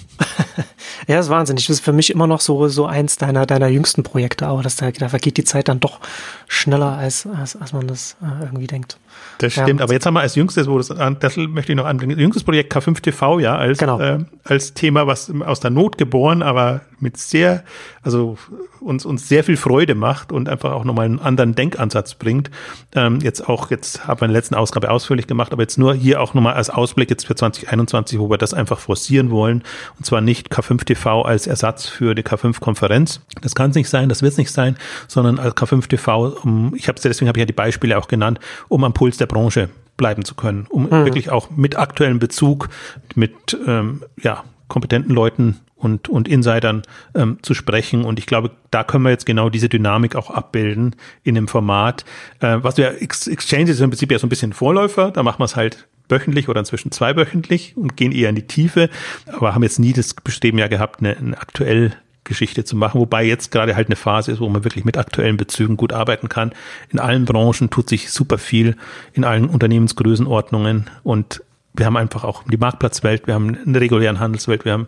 ja 1.07 1.15
das 1.15 1.25
ist 1.25 1.31
wahnsinnig. 1.31 1.65
Das 1.65 1.77
ist 1.77 1.83
für 1.83 1.91
mich 1.91 2.11
immer 2.11 2.27
noch 2.27 2.41
so, 2.41 2.67
so 2.67 2.85
eins 2.85 3.17
deiner, 3.17 3.47
deiner 3.47 3.67
jüngsten 3.67 4.03
Projekte, 4.03 4.45
aber 4.45 4.61
das, 4.61 4.75
da, 4.75 4.91
da 4.91 5.09
vergeht 5.09 5.37
die 5.37 5.43
Zeit 5.43 5.67
dann 5.67 5.79
doch 5.79 5.99
schneller, 6.47 6.95
als, 6.95 7.25
als, 7.25 7.55
als 7.55 7.73
man 7.73 7.87
das 7.87 8.17
äh, 8.21 8.45
irgendwie 8.45 8.67
denkt. 8.67 8.99
Das 9.39 9.53
stimmt, 9.53 9.79
ja. 9.79 9.83
aber 9.83 9.93
jetzt 9.93 10.05
haben 10.05 10.13
wir 10.13 10.21
als 10.21 10.35
jüngstes, 10.35 10.67
wo 10.67 10.77
das, 10.77 10.87
das 10.87 11.37
möchte 11.37 11.71
ich 11.71 11.75
noch 11.75 11.85
anbringen, 11.85 12.19
jüngstes 12.19 12.43
Projekt 12.43 12.75
K5 12.75 13.01
TV, 13.01 13.39
ja, 13.39 13.55
als, 13.55 13.79
genau. 13.79 13.99
äh, 13.99 14.19
als 14.43 14.73
Thema, 14.73 15.07
was 15.07 15.31
aus 15.41 15.59
der 15.59 15.71
Not 15.71 15.97
geboren, 15.97 16.43
aber 16.43 16.81
mit 16.99 17.17
sehr, 17.17 17.63
also 18.01 18.37
uns, 18.79 19.05
uns 19.05 19.27
sehr 19.27 19.43
viel 19.43 19.57
Freude 19.57 19.93
macht 19.93 20.31
und 20.31 20.49
einfach 20.49 20.71
auch 20.71 20.83
nochmal 20.83 21.05
einen 21.05 21.19
anderen 21.19 21.53
Denkansatz 21.53 22.15
bringt. 22.15 22.49
Ähm, 22.95 23.19
jetzt 23.21 23.47
auch, 23.47 23.69
jetzt 23.69 24.07
haben 24.07 24.21
wir 24.21 24.25
in 24.25 24.31
der 24.31 24.39
letzten 24.39 24.55
Ausgabe 24.55 24.89
ausführlich 24.89 25.27
gemacht, 25.27 25.51
aber 25.51 25.61
jetzt 25.61 25.77
nur 25.77 25.93
hier 25.93 26.21
auch 26.21 26.33
nochmal 26.33 26.55
als 26.55 26.69
Ausblick 26.69 27.06
jetzt 27.09 27.27
für 27.27 27.35
2021, 27.35 28.19
wo 28.19 28.29
wir 28.29 28.37
das 28.37 28.53
einfach 28.53 28.79
forcieren 28.79 29.31
wollen. 29.31 29.63
Und 29.97 30.05
zwar 30.05 30.21
nicht 30.21 30.51
K5 30.51 30.83
TV 30.85 31.21
als 31.23 31.47
Ersatz 31.47 31.87
für 31.87 32.15
die 32.15 32.23
K5-Konferenz. 32.23 33.21
Das 33.41 33.55
kann 33.55 33.71
es 33.71 33.75
nicht 33.75 33.89
sein, 33.89 34.09
das 34.09 34.21
wird 34.21 34.33
es 34.33 34.37
nicht 34.37 34.51
sein, 34.51 34.77
sondern 35.07 35.39
als 35.39 35.55
K5 35.55 35.87
TV, 35.87 36.27
um, 36.43 36.73
ich 36.75 36.87
habe 36.87 36.99
deswegen 37.01 37.27
habe 37.27 37.39
ich 37.39 37.41
ja 37.41 37.45
die 37.45 37.53
Beispiele 37.53 37.97
auch 37.97 38.07
genannt, 38.07 38.39
um 38.67 38.83
am 38.83 38.93
Puls 38.93 39.17
der 39.17 39.27
Branche 39.27 39.69
bleiben 39.97 40.23
zu 40.23 40.35
können, 40.35 40.67
um 40.69 40.83
mhm. 40.83 41.05
wirklich 41.05 41.31
auch 41.31 41.49
mit 41.49 41.77
aktuellem 41.77 42.19
Bezug, 42.19 42.69
mit 43.15 43.57
ähm, 43.65 44.03
ja, 44.21 44.43
kompetenten 44.67 45.13
Leuten 45.13 45.59
und, 45.77 46.09
und 46.09 46.27
Insidern 46.27 46.81
ähm, 47.15 47.37
zu 47.41 47.53
sprechen. 47.53 48.03
Und 48.03 48.19
ich 48.19 48.25
glaube, 48.25 48.51
da 48.71 48.83
können 48.83 49.03
wir 49.03 49.11
jetzt 49.11 49.25
genau 49.25 49.49
diese 49.49 49.69
Dynamik 49.69 50.15
auch 50.15 50.31
abbilden 50.31 50.95
in 51.23 51.35
dem 51.35 51.47
Format. 51.47 52.03
Äh, 52.39 52.57
was 52.61 52.77
wir 52.77 53.01
Exchange 53.01 53.71
ist 53.71 53.79
im 53.79 53.89
Prinzip 53.89 54.11
ja 54.11 54.19
so 54.19 54.27
ein 54.27 54.29
bisschen 54.29 54.53
Vorläufer, 54.53 55.11
da 55.11 55.23
machen 55.23 55.39
wir 55.39 55.45
es 55.45 55.55
halt 55.55 55.87
wöchentlich 56.09 56.49
oder 56.49 56.59
inzwischen 56.59 56.91
zweiwöchentlich 56.91 57.75
und 57.75 57.97
gehen 57.97 58.11
eher 58.11 58.29
in 58.29 58.35
die 58.35 58.47
Tiefe, 58.47 58.89
aber 59.27 59.53
haben 59.53 59.63
jetzt 59.63 59.79
nie 59.79 59.93
das 59.93 60.13
Bestreben 60.13 60.57
ja 60.57 60.67
gehabt, 60.67 60.99
eine, 60.99 61.17
eine 61.17 61.37
aktuell 61.37 61.93
Geschichte 62.23 62.63
zu 62.65 62.75
machen, 62.75 62.99
wobei 62.99 63.23
jetzt 63.23 63.51
gerade 63.51 63.75
halt 63.75 63.87
eine 63.87 63.95
Phase 63.95 64.31
ist, 64.31 64.39
wo 64.39 64.49
man 64.49 64.63
wirklich 64.63 64.85
mit 64.85 64.97
aktuellen 64.97 65.37
Bezügen 65.37 65.77
gut 65.77 65.93
arbeiten 65.93 66.29
kann. 66.29 66.51
In 66.89 66.99
allen 66.99 67.25
Branchen 67.25 67.69
tut 67.69 67.89
sich 67.89 68.11
super 68.11 68.37
viel, 68.37 68.75
in 69.13 69.23
allen 69.23 69.45
Unternehmensgrößenordnungen 69.45 70.89
und 71.03 71.41
wir 71.73 71.85
haben 71.85 71.97
einfach 71.97 72.23
auch 72.23 72.43
die 72.43 72.57
Marktplatzwelt, 72.57 73.27
wir 73.27 73.33
haben 73.33 73.57
eine 73.65 73.79
regulären 73.79 74.19
Handelswelt, 74.19 74.65
wir 74.65 74.73
haben 74.73 74.87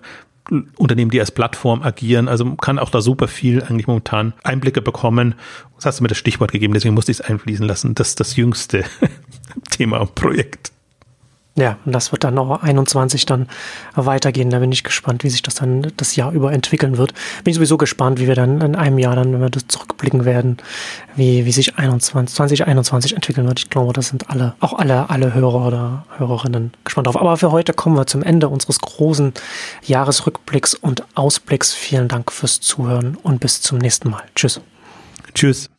Unternehmen, 0.78 1.12
die 1.12 1.20
als 1.20 1.32
Plattform 1.32 1.84
agieren. 1.84 2.28
Also 2.28 2.44
man 2.44 2.58
kann 2.58 2.80
auch 2.80 2.90
da 2.90 3.02
super 3.02 3.28
viel 3.28 3.62
eigentlich 3.62 3.88
momentan 3.88 4.34
Einblicke 4.44 4.82
bekommen. 4.82 5.36
Das 5.76 5.86
hast 5.86 6.00
du 6.00 6.04
mir 6.04 6.08
das 6.08 6.18
Stichwort 6.18 6.52
gegeben, 6.52 6.74
deswegen 6.74 6.96
musste 6.96 7.12
ich 7.12 7.20
es 7.20 7.26
einfließen 7.26 7.68
lassen. 7.68 7.94
Das 7.94 8.10
ist 8.10 8.20
das 8.20 8.36
jüngste 8.36 8.84
Thema 9.70 10.00
und 10.00 10.16
Projekt. 10.16 10.72
Ja, 11.56 11.78
und 11.84 11.92
das 11.92 12.12
wird 12.14 12.24
dann 12.24 12.38
auch 12.38 12.64
21 12.64 13.26
dann 13.26 13.48
weitergehen. 13.96 14.50
Da 14.50 14.60
bin 14.60 14.72
ich 14.72 14.84
gespannt, 14.84 15.24
wie 15.24 15.30
sich 15.30 15.42
das 15.42 15.56
dann 15.56 15.92
das 15.98 16.16
Jahr 16.16 16.32
über 16.32 16.54
entwickeln 16.54 16.98
wird. 16.98 17.14
Bin 17.44 17.52
ich 17.52 17.56
sowieso 17.56 17.76
gespannt, 17.76 18.20
wie 18.20 18.28
wir 18.28 18.36
dann 18.36 18.62
in 18.62 18.76
einem 18.76 18.98
Jahr 18.98 19.16
dann, 19.16 19.34
wenn 19.34 19.42
wir 19.42 19.50
das 19.50 19.68
zurückblicken 19.68 20.24
werden, 20.24 20.58
wie, 21.16 21.46
wie 21.46 21.52
sich 21.52 21.78
21, 21.78 22.34
2021 22.34 23.14
entwickeln 23.14 23.46
wird. 23.46 23.60
Ich 23.60 23.70
glaube, 23.70 23.92
das 23.92 24.08
sind 24.08 24.30
alle, 24.30 24.54
auch 24.62 24.74
alle, 24.74 25.10
alle 25.10 25.34
Hörer 25.34 25.68
oder 25.68 26.06
Hörerinnen 26.18 26.72
gespannt 26.86 27.08
drauf. 27.08 27.20
Aber 27.20 27.36
für 27.36 27.52
heute 27.52 27.74
kommen 27.74 27.98
wir 27.98 28.08
zum 28.08 28.24
Ende 28.24 28.48
unseres 28.48 28.80
großen 28.80 29.34
Jahresrückblicks 29.84 30.76
und 30.76 31.04
Ausblicks. 31.16 31.74
Vielen 31.74 32.08
Dank 32.08 32.32
fürs 32.32 32.62
Zuhören 32.62 33.18
und 33.22 33.42
bis 33.42 33.62
zum 33.62 33.80
nächsten 33.80 34.10
Mal. 34.10 34.24
Tschüss. 34.34 34.62
Tschüss. 35.34 35.70